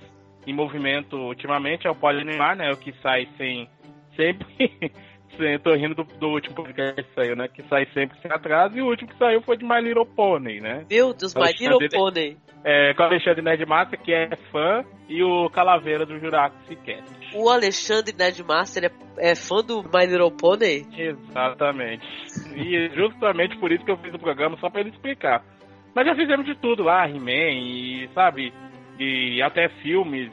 em 0.49 0.53
movimento 0.53 1.15
ultimamente 1.15 1.85
é 1.85 1.91
o 1.91 1.95
Pode 1.95 2.19
Animar, 2.19 2.55
né? 2.55 2.71
O 2.71 2.77
que 2.77 2.91
sai 3.01 3.27
sem. 3.37 3.69
Sempre. 4.15 4.91
eu 5.39 5.59
tô 5.59 5.73
rindo 5.73 5.95
do, 5.95 6.03
do, 6.03 6.29
último 6.29 6.55
podcast 6.55 7.03
que 7.03 7.15
saiu, 7.15 7.35
né? 7.35 7.47
Que 7.47 7.63
sai 7.63 7.85
sempre 7.93 8.19
sem 8.19 8.31
atraso. 8.31 8.77
E 8.77 8.81
o 8.81 8.87
último 8.87 9.09
que 9.09 9.17
saiu 9.17 9.41
foi 9.41 9.57
de 9.57 9.63
My 9.63 9.79
Little 9.79 10.05
Pony, 10.05 10.59
né? 10.59 10.85
Meu 10.89 11.13
Deus, 11.13 11.33
My 11.35 11.51
Little 11.59 11.87
Pony. 11.89 12.37
É, 12.63 12.93
com 12.93 13.03
o 13.03 13.05
Alexandre 13.05 13.41
Nerdmassa, 13.41 13.95
que 13.95 14.11
é 14.11 14.29
fã, 14.51 14.83
e 15.07 15.23
o 15.23 15.49
Calaveira 15.49 16.05
do 16.05 16.19
Jurassic 16.19 16.75
Cast. 16.83 17.37
O 17.37 17.49
Alexandre 17.49 18.13
Nerdmaster 18.17 18.85
é, 18.85 19.29
é 19.31 19.35
fã 19.35 19.63
do 19.63 19.81
My 19.83 20.05
Little 20.05 20.31
Pony? 20.31 20.85
Exatamente. 20.97 22.05
E 22.55 22.89
justamente 22.95 23.57
por 23.57 23.71
isso 23.71 23.85
que 23.85 23.91
eu 23.91 23.97
fiz 23.97 24.13
o 24.13 24.19
programa, 24.19 24.57
só 24.57 24.69
pra 24.69 24.81
ele 24.81 24.89
explicar. 24.89 25.43
Mas 25.95 26.05
já 26.05 26.15
fizemos 26.15 26.45
de 26.45 26.55
tudo 26.55 26.83
lá, 26.83 27.07
He-Man, 27.07 27.51
e 27.53 28.09
sabe, 28.13 28.53
e 28.99 29.41
até 29.41 29.69
filmes, 29.81 30.29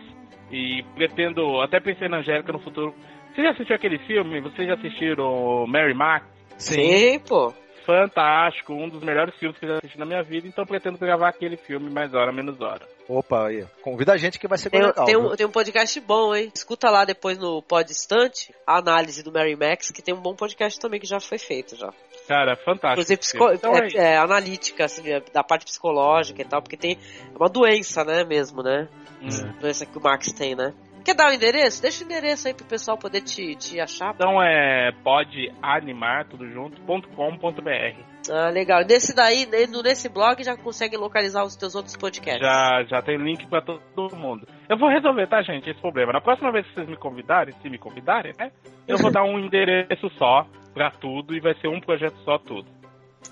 e 0.51 0.85
pretendo, 0.95 1.61
até 1.61 1.81
pensei 1.81 2.09
na 2.09 2.19
Angélica 2.19 2.53
no 2.53 2.61
futuro. 2.61 2.95
Você 3.35 3.43
já 3.43 3.51
assistiu 3.51 3.77
aquele 3.77 3.99
filme? 4.01 4.41
Vocês 4.41 4.67
já 4.67 4.75
assistiram 4.75 5.67
Mary 5.67 5.95
Max? 5.95 6.27
Sim, 6.57 7.19
pô 7.21 7.53
fantástico, 7.87 8.75
um 8.75 8.89
dos 8.89 9.03
melhores 9.03 9.35
filmes 9.37 9.57
que 9.57 9.65
eu 9.65 9.71
já 9.71 9.77
assisti 9.79 9.97
na 9.97 10.05
minha 10.05 10.23
vida, 10.23 10.49
então 10.49 10.67
pretendo 10.67 10.99
gravar 10.99 11.29
aquele 11.29 11.57
filme 11.57 11.89
mais 11.89 12.13
hora, 12.13 12.33
menos 12.33 12.61
hora. 12.61 12.85
Opa, 13.09 13.47
aí, 13.47 13.65
convida 13.81 14.13
a 14.13 14.17
gente 14.17 14.41
que 14.41 14.49
vai 14.49 14.59
ser 14.59 14.69
tem, 14.69 14.83
legal. 14.83 15.05
Tem 15.05 15.17
um, 15.17 15.37
tem 15.37 15.47
um, 15.47 15.51
podcast 15.51 16.01
bom, 16.01 16.35
hein? 16.35 16.51
Escuta 16.53 16.91
lá 16.91 17.05
depois 17.05 17.39
no 17.39 17.63
Podestante 17.63 18.53
a 18.67 18.79
análise 18.79 19.23
do 19.23 19.33
Mary 19.33 19.55
Max, 19.55 19.93
que 19.93 20.03
tem 20.03 20.13
um 20.13 20.21
bom 20.21 20.35
podcast 20.35 20.81
também 20.81 20.99
que 20.99 21.07
já 21.07 21.21
foi 21.21 21.39
feito 21.39 21.77
já. 21.77 21.93
Cara, 22.27 22.57
fantástico. 22.57 22.93
Inclusive, 22.93 23.19
psico... 23.19 23.53
então, 23.53 23.77
é, 23.77 23.89
é, 23.95 24.15
é, 24.15 24.17
analítica, 24.19 24.85
assim, 24.85 25.03
da 25.33 25.45
parte 25.45 25.65
psicológica 25.65 26.43
e 26.43 26.45
tal, 26.45 26.61
porque 26.61 26.77
tem 26.77 26.99
uma 27.35 27.49
doença, 27.49 28.05
né, 28.05 28.25
mesmo, 28.25 28.63
né? 28.63 28.89
Hum. 29.23 29.53
Doença 29.61 29.87
que 29.87 29.97
o 29.97 30.03
Max 30.03 30.33
tem, 30.33 30.55
né? 30.55 30.75
Quer 31.07 31.15
dar 31.15 31.31
o 31.31 31.33
endereço? 31.33 31.81
Deixa 31.81 32.03
o 32.03 32.05
endereço 32.05 32.49
aí 32.49 32.53
pro 32.53 32.67
pessoal 32.67 32.99
poder 32.99 33.21
te, 33.21 33.55
te 33.55 33.79
achar. 33.79 34.13
Então 34.13 34.43
é 34.43 34.91
podeanimar, 35.05 36.27
tudo 36.27 36.51
junto, 36.51 36.81
.com.br. 36.83 38.01
Ah, 38.29 38.51
legal. 38.51 38.81
Nesse 38.85 39.15
daí, 39.15 39.47
nesse 39.47 40.09
blog 40.09 40.43
já 40.43 40.57
consegue 40.57 40.97
localizar 40.97 41.45
os 41.45 41.55
teus 41.55 41.77
outros 41.77 41.97
podcasts. 41.97 42.43
Já, 42.43 42.83
já 42.89 43.01
tem 43.03 43.19
link 43.19 43.47
para 43.47 43.63
todo 43.63 44.17
mundo. 44.17 44.49
Eu 44.69 44.77
vou 44.77 44.89
resolver, 44.89 45.29
tá, 45.29 45.41
gente, 45.43 45.71
esse 45.71 45.81
problema. 45.81 46.13
Na 46.13 46.21
próxima 46.21 46.51
vez 46.51 46.67
que 46.67 46.75
vocês 46.75 46.89
me 46.89 46.97
convidarem, 46.97 47.55
se 47.63 47.71
me 47.71 47.79
convidarem, 47.79 48.33
né? 48.37 48.51
Eu 48.89 48.99
vou 48.99 49.13
dar 49.15 49.23
um 49.23 49.39
endereço 49.39 50.11
só 50.19 50.45
para 50.75 50.91
tudo 50.91 51.37
e 51.37 51.41
vai 51.41 51.55
ser 51.61 51.69
um 51.69 51.81
projeto 51.81 52.17
só 52.25 52.37
tudo. 52.37 52.67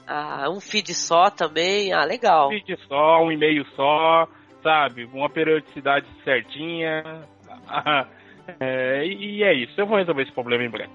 Ah, 0.06 0.48
um 0.48 0.60
feed 0.60 0.94
só 0.94 1.28
também. 1.28 1.92
Ah, 1.92 2.04
legal. 2.04 2.46
Um 2.46 2.50
feed 2.50 2.78
só, 2.86 3.20
um 3.20 3.32
e-mail 3.32 3.66
só, 3.74 4.28
sabe? 4.62 5.06
Uma 5.06 5.28
periodicidade 5.28 6.06
certinha. 6.22 7.33
é, 8.60 9.06
e 9.06 9.42
é 9.42 9.54
isso. 9.54 9.74
Eu 9.78 9.86
vou 9.86 9.98
resolver 9.98 10.22
esse 10.22 10.32
problema 10.32 10.64
em 10.64 10.70
breve. 10.70 10.92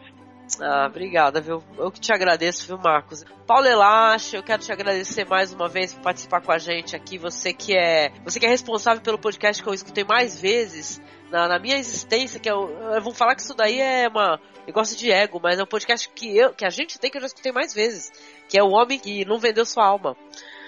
Ah, 0.59 0.87
obrigada, 0.87 1.39
viu? 1.39 1.63
Eu 1.77 1.91
que 1.91 1.99
te 1.99 2.11
agradeço, 2.11 2.65
viu, 2.65 2.77
Marcos? 2.77 3.23
Paulo 3.45 3.67
Elache, 3.67 4.35
eu 4.35 4.41
quero 4.41 4.63
te 4.63 4.71
agradecer 4.71 5.25
mais 5.25 5.53
uma 5.53 5.67
vez 5.67 5.93
por 5.93 6.01
participar 6.01 6.41
com 6.41 6.51
a 6.51 6.57
gente 6.57 6.95
aqui. 6.95 7.17
Você 7.17 7.53
que 7.53 7.77
é, 7.77 8.11
você 8.23 8.39
que 8.39 8.45
é 8.45 8.49
responsável 8.49 9.01
pelo 9.01 9.19
podcast 9.19 9.61
que 9.61 9.69
eu 9.69 9.73
escutei 9.73 10.03
mais 10.03 10.41
vezes 10.41 10.99
na, 11.29 11.47
na 11.47 11.59
minha 11.59 11.77
existência, 11.77 12.39
que 12.39 12.49
é 12.49 12.51
eu, 12.51 12.69
eu 12.95 13.01
vou 13.01 13.13
falar 13.13 13.35
que 13.35 13.41
isso 13.41 13.55
daí 13.55 13.79
é 13.79 14.07
uma 14.07 14.39
negócio 14.65 14.97
de 14.97 15.11
ego, 15.11 15.39
mas 15.41 15.59
é 15.59 15.63
um 15.63 15.67
podcast 15.67 16.09
que 16.09 16.37
eu, 16.37 16.53
que 16.53 16.65
a 16.65 16.69
gente 16.69 16.99
tem 16.99 17.09
que 17.09 17.17
eu 17.17 17.21
já 17.21 17.27
escutei 17.27 17.51
mais 17.51 17.73
vezes, 17.73 18.11
que 18.47 18.57
é 18.57 18.63
o 18.63 18.69
homem 18.69 18.99
que 18.99 19.25
não 19.25 19.39
vendeu 19.39 19.65
sua 19.65 19.85
alma. 19.85 20.15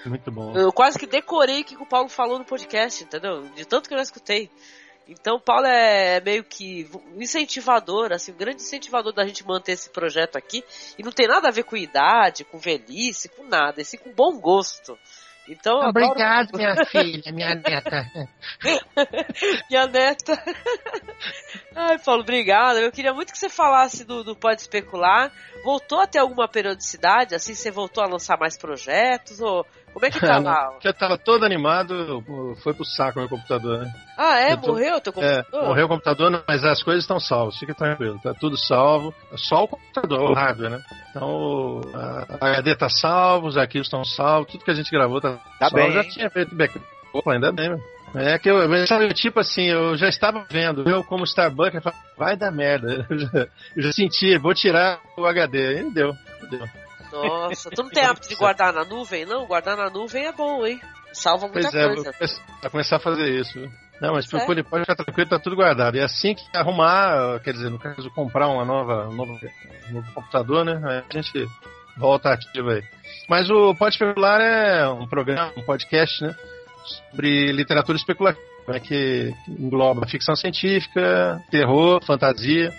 Muito 0.04 0.30
bom. 0.32 0.52
Eu 0.56 0.72
quase 0.72 0.98
que 0.98 1.06
decorei 1.06 1.60
o 1.60 1.64
que 1.64 1.76
o 1.76 1.86
Paulo 1.86 2.08
falou 2.08 2.38
no 2.38 2.44
podcast, 2.44 3.04
entendeu? 3.04 3.42
De 3.54 3.64
tanto 3.64 3.88
que 3.88 3.94
eu 3.94 3.98
já 3.98 4.02
escutei. 4.02 4.50
Então, 5.08 5.38
Paulo 5.40 5.66
é 5.66 6.20
meio 6.20 6.44
que 6.44 6.88
incentivador, 7.16 8.12
assim, 8.12 8.32
um 8.32 8.36
grande 8.36 8.62
incentivador 8.62 9.12
da 9.12 9.26
gente 9.26 9.46
manter 9.46 9.72
esse 9.72 9.90
projeto 9.90 10.36
aqui. 10.36 10.64
E 10.98 11.02
não 11.02 11.12
tem 11.12 11.26
nada 11.26 11.48
a 11.48 11.52
ver 11.52 11.64
com 11.64 11.76
idade, 11.76 12.44
com 12.44 12.58
velhice, 12.58 13.28
com 13.28 13.44
nada, 13.44 13.82
assim, 13.82 13.96
com 13.96 14.12
bom 14.12 14.38
gosto. 14.38 14.96
Então, 15.48 15.80
Obrigado, 15.80 16.54
adoro... 16.54 16.56
minha 16.56 16.84
filha, 16.86 17.32
minha 17.32 17.54
neta. 17.54 18.08
minha 19.68 19.86
neta. 19.88 20.42
Ai, 21.74 21.98
Paulo, 21.98 22.22
obrigado. 22.22 22.78
Eu 22.78 22.92
queria 22.92 23.12
muito 23.12 23.32
que 23.32 23.38
você 23.38 23.48
falasse 23.48 24.04
do, 24.04 24.22
do 24.22 24.36
Pode 24.36 24.60
Especular. 24.60 25.32
Voltou 25.64 26.00
a 26.00 26.06
ter 26.06 26.20
alguma 26.20 26.46
periodicidade? 26.46 27.34
Assim, 27.34 27.54
você 27.54 27.70
voltou 27.70 28.04
a 28.04 28.06
lançar 28.06 28.38
mais 28.38 28.56
projetos? 28.56 29.40
Ou 29.40 29.66
como 29.92 30.06
é 30.06 30.10
que 30.10 30.20
tá 30.20 30.38
lá? 30.38 30.72
Já 30.80 30.92
tava 30.92 31.18
todo 31.18 31.44
animado, 31.44 32.24
foi 32.62 32.72
pro 32.74 32.84
saco 32.84 33.18
meu 33.18 33.28
computador, 33.28 33.78
né? 33.78 33.92
Ah, 34.16 34.38
é? 34.38 34.56
tô... 34.56 34.68
Morreu 34.68 35.00
teu 35.00 35.12
computador? 35.12 35.46
É, 35.52 35.66
morreu 35.66 35.86
o 35.86 35.88
computador, 35.88 36.44
mas 36.46 36.64
as 36.64 36.82
coisas 36.82 37.04
estão 37.04 37.20
salvas, 37.20 37.58
fica 37.58 37.74
tranquilo, 37.74 38.18
tá 38.22 38.34
tudo 38.34 38.56
salvo. 38.56 39.14
Só 39.36 39.64
o 39.64 39.68
computador, 39.68 40.30
o 40.30 40.34
hardware, 40.34 40.70
né? 40.70 40.82
Então, 41.10 41.80
a 42.40 42.46
HD 42.46 42.74
tá 42.74 42.88
salvo, 42.88 43.46
os 43.48 43.56
arquivos 43.56 43.86
estão 43.86 44.04
salvos, 44.04 44.50
tudo 44.50 44.64
que 44.64 44.70
a 44.70 44.74
gente 44.74 44.90
gravou 44.90 45.20
tá, 45.20 45.38
tá 45.58 45.68
salvo. 45.68 45.76
bem. 45.76 45.92
Já 45.92 46.04
tinha 46.04 46.30
feito 46.30 46.54
backup. 46.54 46.84
Opa, 47.12 47.34
ainda 47.34 47.52
bem, 47.52 47.68
meu. 47.68 47.80
É 48.14 48.38
que 48.38 48.50
eu, 48.50 48.86
sabe, 48.86 49.12
tipo 49.14 49.40
assim, 49.40 49.64
eu 49.64 49.96
já 49.96 50.08
estava 50.08 50.44
vendo, 50.50 50.88
eu 50.88 51.02
como 51.02 51.24
Starbucks, 51.24 51.74
eu 51.76 51.82
falei, 51.82 51.98
vai 52.16 52.36
dar 52.36 52.50
merda. 52.50 53.06
Eu 53.08 53.18
já, 53.18 53.48
eu 53.76 53.82
já 53.82 53.92
senti, 53.92 54.36
vou 54.38 54.54
tirar 54.54 55.00
o 55.16 55.24
HD. 55.24 55.80
E 55.80 55.90
deu, 55.90 56.12
deu. 56.50 56.81
Nossa, 57.12 57.70
tu 57.70 57.82
não 57.82 57.90
tem 57.92 58.04
hábito 58.04 58.28
de 58.28 58.34
guardar 58.34 58.72
na 58.72 58.84
nuvem, 58.84 59.24
não? 59.26 59.46
Guardar 59.46 59.76
na 59.76 59.90
nuvem 59.90 60.26
é 60.26 60.32
bom, 60.32 60.66
hein? 60.66 60.80
Salva 61.12 61.46
muita 61.46 61.70
pois 61.70 61.74
é, 61.74 61.86
coisa. 61.86 62.02
Vou 62.62 62.70
começar, 62.70 62.96
a 62.96 63.00
fazer 63.00 63.28
isso. 63.28 63.58
Não, 64.00 64.14
mas 64.14 64.26
procure, 64.26 64.62
pode 64.64 64.82
ficar 64.82 64.96
tranquilo, 64.96 65.28
tá 65.28 65.38
tudo 65.38 65.54
guardado. 65.54 65.96
E 65.96 66.00
assim 66.00 66.34
que 66.34 66.42
arrumar, 66.56 67.38
quer 67.40 67.52
dizer, 67.52 67.70
no 67.70 67.78
caso, 67.78 68.10
comprar 68.10 68.48
uma 68.48 68.64
nova, 68.64 69.08
um 69.08 69.14
novo, 69.14 69.38
um 69.90 69.94
novo 69.94 70.12
computador, 70.12 70.64
né? 70.64 70.80
Aí 70.84 71.04
a 71.08 71.22
gente 71.22 71.48
volta 71.96 72.32
ativa 72.32 72.72
aí. 72.72 72.82
Mas 73.28 73.50
o 73.50 73.74
Pode 73.74 73.94
Especular 73.94 74.40
é 74.40 74.88
um 74.88 75.06
programa, 75.06 75.52
um 75.56 75.62
podcast, 75.62 76.24
né? 76.24 76.34
Sobre 76.84 77.52
literatura 77.52 77.96
especulativa, 77.96 78.42
né, 78.66 78.80
que 78.80 79.32
engloba 79.48 80.06
ficção 80.08 80.34
científica, 80.34 81.40
terror, 81.50 82.02
fantasia. 82.04 82.72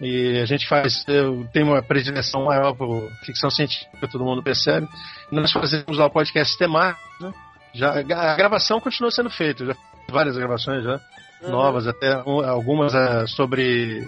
E 0.00 0.40
a 0.40 0.46
gente 0.46 0.66
faz, 0.66 1.04
tem 1.52 1.62
uma 1.62 1.82
predileção 1.82 2.44
maior 2.44 2.74
por 2.74 3.10
ficção 3.22 3.50
científica, 3.50 4.08
todo 4.08 4.24
mundo 4.24 4.42
percebe. 4.42 4.88
Nós 5.30 5.52
fazemos 5.52 5.98
lá 5.98 6.06
o 6.06 6.10
podcast 6.10 6.56
temático, 6.56 7.02
né? 7.20 7.32
Já, 7.74 8.00
a 8.00 8.34
gravação 8.34 8.80
continua 8.80 9.10
sendo 9.10 9.30
feita, 9.30 9.64
já 9.64 9.76
várias 10.10 10.36
gravações 10.36 10.82
já, 10.82 11.00
uhum. 11.42 11.50
novas, 11.50 11.86
até 11.86 12.12
algumas 12.12 12.92
uh, 12.94 13.28
sobre 13.28 14.06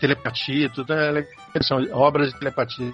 telepatia, 0.00 0.68
tudo 0.68 0.92
é, 0.92 1.24
são 1.62 1.78
obras 1.92 2.32
de 2.32 2.38
telepatia. 2.38 2.92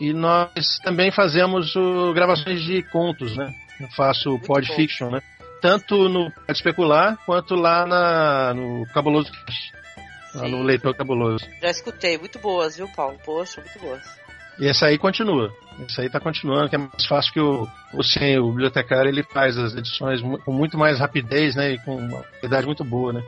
E 0.00 0.12
nós 0.12 0.78
também 0.82 1.10
fazemos 1.10 1.74
uh, 1.74 2.12
gravações 2.12 2.60
de 2.62 2.82
contos, 2.82 3.36
né? 3.36 3.52
Eu 3.80 3.88
faço 3.90 4.38
podfiction, 4.40 5.10
né? 5.10 5.22
Tanto 5.60 6.08
no 6.08 6.30
Pode 6.30 6.58
Especular 6.58 7.16
quanto 7.24 7.54
lá 7.54 7.86
na, 7.86 8.54
no 8.54 8.84
Cabuloso 8.92 9.30
Lá 10.34 10.48
no 10.48 10.62
Leitor 10.62 10.94
Cabuloso. 10.94 11.46
Já 11.60 11.70
escutei, 11.70 12.18
muito 12.18 12.38
boas, 12.38 12.76
viu, 12.76 12.88
Paulo? 12.88 13.18
Poxa, 13.24 13.60
muito 13.60 13.78
boas. 13.78 14.02
E 14.58 14.68
essa 14.68 14.86
aí 14.86 14.98
continua. 14.98 15.52
Esse 15.88 16.02
aí 16.02 16.10
tá 16.10 16.20
continuando, 16.20 16.68
que 16.68 16.76
é 16.76 16.78
mais 16.78 17.06
fácil 17.06 17.32
que 17.32 17.40
o, 17.40 17.62
o 17.64 18.40
o 18.40 18.50
bibliotecário, 18.50 19.08
ele 19.08 19.22
faz 19.22 19.56
as 19.56 19.74
edições 19.74 20.20
com 20.44 20.52
muito 20.52 20.76
mais 20.76 20.98
rapidez, 20.98 21.56
né? 21.56 21.72
E 21.72 21.78
com 21.78 21.96
uma 21.96 22.22
qualidade 22.22 22.66
muito 22.66 22.84
boa, 22.84 23.12
né? 23.12 23.22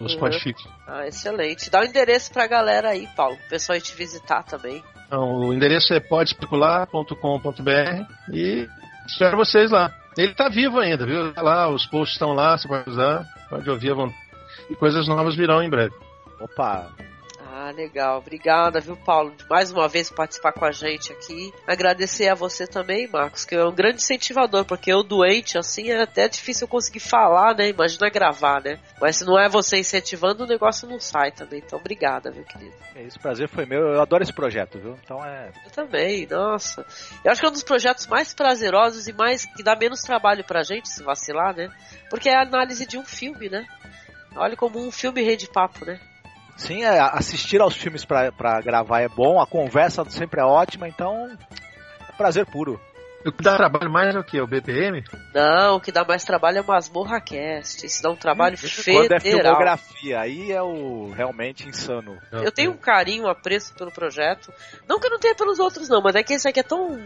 Os 0.00 0.14
uhum. 0.14 0.20
podfiction. 0.20 0.70
Ah, 0.86 1.06
excelente. 1.06 1.70
Dá 1.70 1.80
o 1.80 1.82
um 1.82 1.86
endereço 1.86 2.32
pra 2.32 2.46
galera 2.46 2.90
aí, 2.90 3.06
Paulo. 3.14 3.36
O 3.46 3.48
pessoal 3.48 3.76
ir 3.76 3.82
te 3.82 3.94
visitar 3.94 4.42
também. 4.42 4.82
Então, 5.06 5.40
o 5.40 5.52
endereço 5.52 5.92
é 5.92 6.00
podespecular.com.br 6.00 8.32
e 8.32 8.68
espero 9.06 9.36
vocês 9.36 9.70
lá. 9.70 9.94
Ele 10.16 10.34
tá 10.34 10.48
vivo 10.48 10.80
ainda, 10.80 11.06
viu? 11.06 11.32
Tá 11.32 11.42
lá, 11.42 11.68
os 11.68 11.86
posts 11.86 12.14
estão 12.14 12.32
lá, 12.32 12.56
você 12.56 12.66
pode 12.66 12.90
usar, 12.90 13.26
pode 13.48 13.68
ouvir 13.68 13.92
à 13.92 13.94
vontade. 13.94 14.18
E 14.68 14.74
coisas 14.74 15.06
novas 15.06 15.36
virão 15.36 15.62
em 15.62 15.70
breve. 15.70 15.94
Opa! 16.40 16.90
Ah, 17.52 17.72
legal. 17.72 18.18
Obrigada, 18.18 18.78
viu, 18.80 18.96
Paulo, 18.96 19.34
de 19.36 19.44
mais 19.48 19.72
uma 19.72 19.88
vez 19.88 20.08
participar 20.08 20.52
com 20.52 20.64
a 20.64 20.70
gente 20.70 21.12
aqui. 21.12 21.52
Agradecer 21.66 22.28
a 22.28 22.34
você 22.34 22.64
também, 22.64 23.08
Marcos, 23.08 23.44
que 23.44 23.56
é 23.56 23.64
um 23.64 23.74
grande 23.74 23.96
incentivador, 23.96 24.64
porque 24.64 24.92
eu 24.92 25.02
doente, 25.02 25.58
assim, 25.58 25.90
é 25.90 26.00
até 26.00 26.28
difícil 26.28 26.66
eu 26.66 26.68
conseguir 26.68 27.00
falar, 27.00 27.56
né? 27.56 27.68
Imagina 27.68 28.08
gravar, 28.08 28.62
né? 28.62 28.78
Mas 29.00 29.16
se 29.16 29.24
não 29.24 29.36
é 29.36 29.48
você 29.48 29.78
incentivando, 29.78 30.44
o 30.44 30.46
negócio 30.46 30.88
não 30.88 31.00
sai 31.00 31.32
também. 31.32 31.58
Então, 31.58 31.78
obrigada, 31.78 32.30
meu 32.30 32.44
querido. 32.44 32.74
É 32.94 33.02
isso, 33.02 33.18
prazer 33.18 33.48
foi 33.48 33.66
meu. 33.66 33.80
Eu 33.80 34.00
adoro 34.00 34.22
esse 34.22 34.32
projeto, 34.32 34.78
viu? 34.78 34.96
Então 35.02 35.24
é. 35.24 35.50
Eu 35.64 35.70
também, 35.72 36.28
nossa. 36.28 36.86
Eu 37.24 37.32
acho 37.32 37.40
que 37.40 37.46
é 37.46 37.50
um 37.50 37.52
dos 37.52 37.64
projetos 37.64 38.06
mais 38.06 38.32
prazerosos 38.32 39.08
e 39.08 39.12
mais 39.12 39.44
que 39.44 39.64
dá 39.64 39.74
menos 39.74 40.02
trabalho 40.02 40.44
pra 40.44 40.62
gente, 40.62 40.88
se 40.88 41.02
vacilar, 41.02 41.56
né? 41.56 41.68
Porque 42.08 42.28
é 42.28 42.36
a 42.36 42.42
análise 42.42 42.86
de 42.86 42.96
um 42.96 43.04
filme, 43.04 43.48
né? 43.48 43.66
Olha 44.36 44.56
como 44.56 44.78
um 44.78 44.92
filme 44.92 45.20
rede 45.20 45.48
papo, 45.48 45.84
né? 45.84 45.98
Sim, 46.56 46.84
é, 46.84 47.00
assistir 47.00 47.60
aos 47.60 47.74
filmes 47.74 48.04
para 48.04 48.60
gravar 48.60 49.00
é 49.00 49.08
bom, 49.08 49.40
a 49.40 49.46
conversa 49.46 50.04
sempre 50.10 50.40
é 50.40 50.44
ótima, 50.44 50.88
então 50.88 51.28
é 52.08 52.12
prazer 52.16 52.46
puro. 52.46 52.80
O 53.24 53.30
que 53.30 53.42
dá 53.42 53.54
trabalho 53.56 53.90
mais 53.90 54.14
é 54.14 54.18
o 54.18 54.24
que? 54.24 54.40
O 54.40 54.46
BPM? 54.46 55.04
Não, 55.34 55.76
o 55.76 55.80
que 55.80 55.92
dá 55.92 56.04
mais 56.04 56.24
trabalho 56.24 56.58
é 56.58 56.60
o 56.62 56.66
Masmorra 56.66 57.20
Cast. 57.20 57.84
Isso 57.84 58.02
dá 58.02 58.10
um 58.10 58.16
trabalho 58.16 58.54
hum, 58.54 58.56
federal. 58.56 59.02
Quando 59.02 59.12
é 59.12 59.20
filmografia, 59.20 60.20
aí 60.20 60.50
é 60.50 60.62
o 60.62 61.10
realmente 61.10 61.68
insano. 61.68 62.18
Eu 62.32 62.50
tenho 62.50 62.70
um 62.70 62.76
carinho, 62.78 63.24
um 63.24 63.28
apreço 63.28 63.74
pelo 63.74 63.92
projeto. 63.92 64.50
Não 64.88 64.98
que 64.98 65.06
eu 65.06 65.10
não 65.10 65.18
tenha 65.18 65.34
pelos 65.34 65.58
outros, 65.58 65.88
não, 65.88 66.00
mas 66.00 66.14
é 66.14 66.22
que 66.22 66.32
esse 66.32 66.48
aqui 66.48 66.60
é 66.60 66.62
tão. 66.62 66.98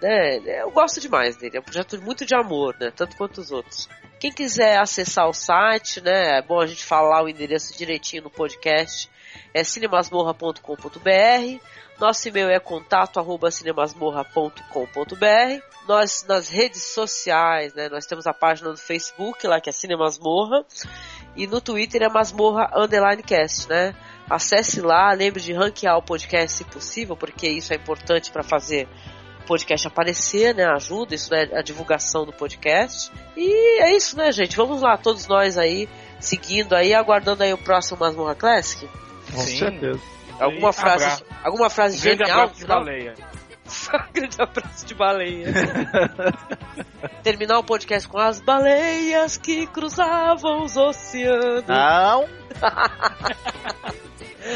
Né, 0.00 0.62
eu 0.62 0.70
gosto 0.70 1.00
demais 1.00 1.36
dele. 1.36 1.56
É 1.56 1.60
um 1.60 1.62
projeto 1.62 2.00
muito 2.02 2.26
de 2.26 2.34
amor, 2.34 2.76
né? 2.78 2.92
Tanto 2.94 3.16
quanto 3.16 3.38
os 3.38 3.50
outros. 3.50 3.88
Quem 4.20 4.30
quiser 4.30 4.78
acessar 4.78 5.28
o 5.28 5.32
site, 5.32 6.00
né? 6.00 6.38
É 6.38 6.42
bom 6.42 6.60
a 6.60 6.66
gente 6.66 6.84
falar 6.84 7.22
o 7.22 7.28
endereço 7.28 7.76
direitinho 7.76 8.24
no 8.24 8.30
podcast. 8.30 9.10
É 9.54 9.64
cinemasmorra.com.br. 9.64 11.60
Nosso 11.98 12.28
e-mail 12.28 12.50
é 12.50 12.60
contato 12.60 13.18
cinemasmorra.com.br. 13.50 15.62
Nós 15.88 16.24
nas 16.28 16.48
redes 16.48 16.82
sociais, 16.82 17.72
né? 17.74 17.88
Nós 17.88 18.04
temos 18.04 18.26
a 18.26 18.34
página 18.34 18.70
do 18.70 18.76
Facebook 18.76 19.46
lá 19.46 19.60
que 19.60 19.70
é 19.70 19.72
Cinemasmorra 19.72 20.64
e 21.34 21.46
no 21.46 21.60
Twitter 21.60 22.02
é 22.02 22.08
Masmorra 22.08 22.70
Underline 22.74 23.22
Cast, 23.22 23.68
né? 23.68 23.94
Acesse 24.28 24.80
lá, 24.80 25.12
lembre 25.12 25.40
de 25.40 25.52
ranquear 25.52 25.96
o 25.96 26.02
podcast 26.02 26.58
se 26.58 26.64
possível, 26.64 27.16
porque 27.16 27.48
isso 27.48 27.72
é 27.72 27.76
importante 27.76 28.32
para 28.32 28.42
fazer 28.42 28.88
podcast 29.46 29.86
aparecer, 29.86 30.54
né? 30.54 30.64
Ajuda, 30.64 31.14
isso 31.14 31.34
é 31.34 31.58
a 31.58 31.62
divulgação 31.62 32.24
do 32.24 32.32
podcast. 32.32 33.10
E 33.36 33.82
é 33.82 33.96
isso, 33.96 34.16
né, 34.16 34.30
gente? 34.32 34.56
Vamos 34.56 34.82
lá, 34.82 34.96
todos 34.96 35.26
nós 35.26 35.56
aí, 35.56 35.88
seguindo 36.20 36.74
aí, 36.74 36.92
aguardando 36.92 37.42
aí 37.42 37.52
o 37.52 37.58
próximo 37.58 37.98
Masmorra 38.00 38.34
Classic. 38.34 38.88
Com 39.32 39.40
Sim. 39.40 39.58
certeza. 39.58 40.00
Alguma 40.38 40.72
frase, 40.72 41.24
alguma 41.42 41.70
frase 41.70 41.98
Grande 41.98 42.18
genial? 42.18 42.40
Abraço 42.42 42.60
de 42.60 42.66
baleia. 42.66 43.14
Grande 44.12 44.36
abraço 44.38 44.86
de 44.86 44.94
baleia. 44.94 45.46
Terminar 47.22 47.58
o 47.58 47.64
podcast 47.64 48.08
com 48.08 48.18
as 48.18 48.40
baleias 48.40 49.36
que 49.36 49.66
cruzavam 49.68 50.62
os 50.64 50.76
oceanos. 50.76 51.64
Não! 51.66 52.28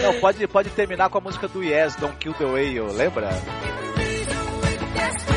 Não, 0.02 0.20
pode, 0.20 0.46
pode 0.46 0.70
terminar 0.70 1.10
com 1.10 1.18
a 1.18 1.20
música 1.20 1.48
do 1.48 1.64
Yes, 1.64 1.96
Don't 1.96 2.16
Kill 2.18 2.32
the 2.34 2.44
Whale, 2.44 2.92
lembra? 2.92 3.30
Yes. 5.00 5.29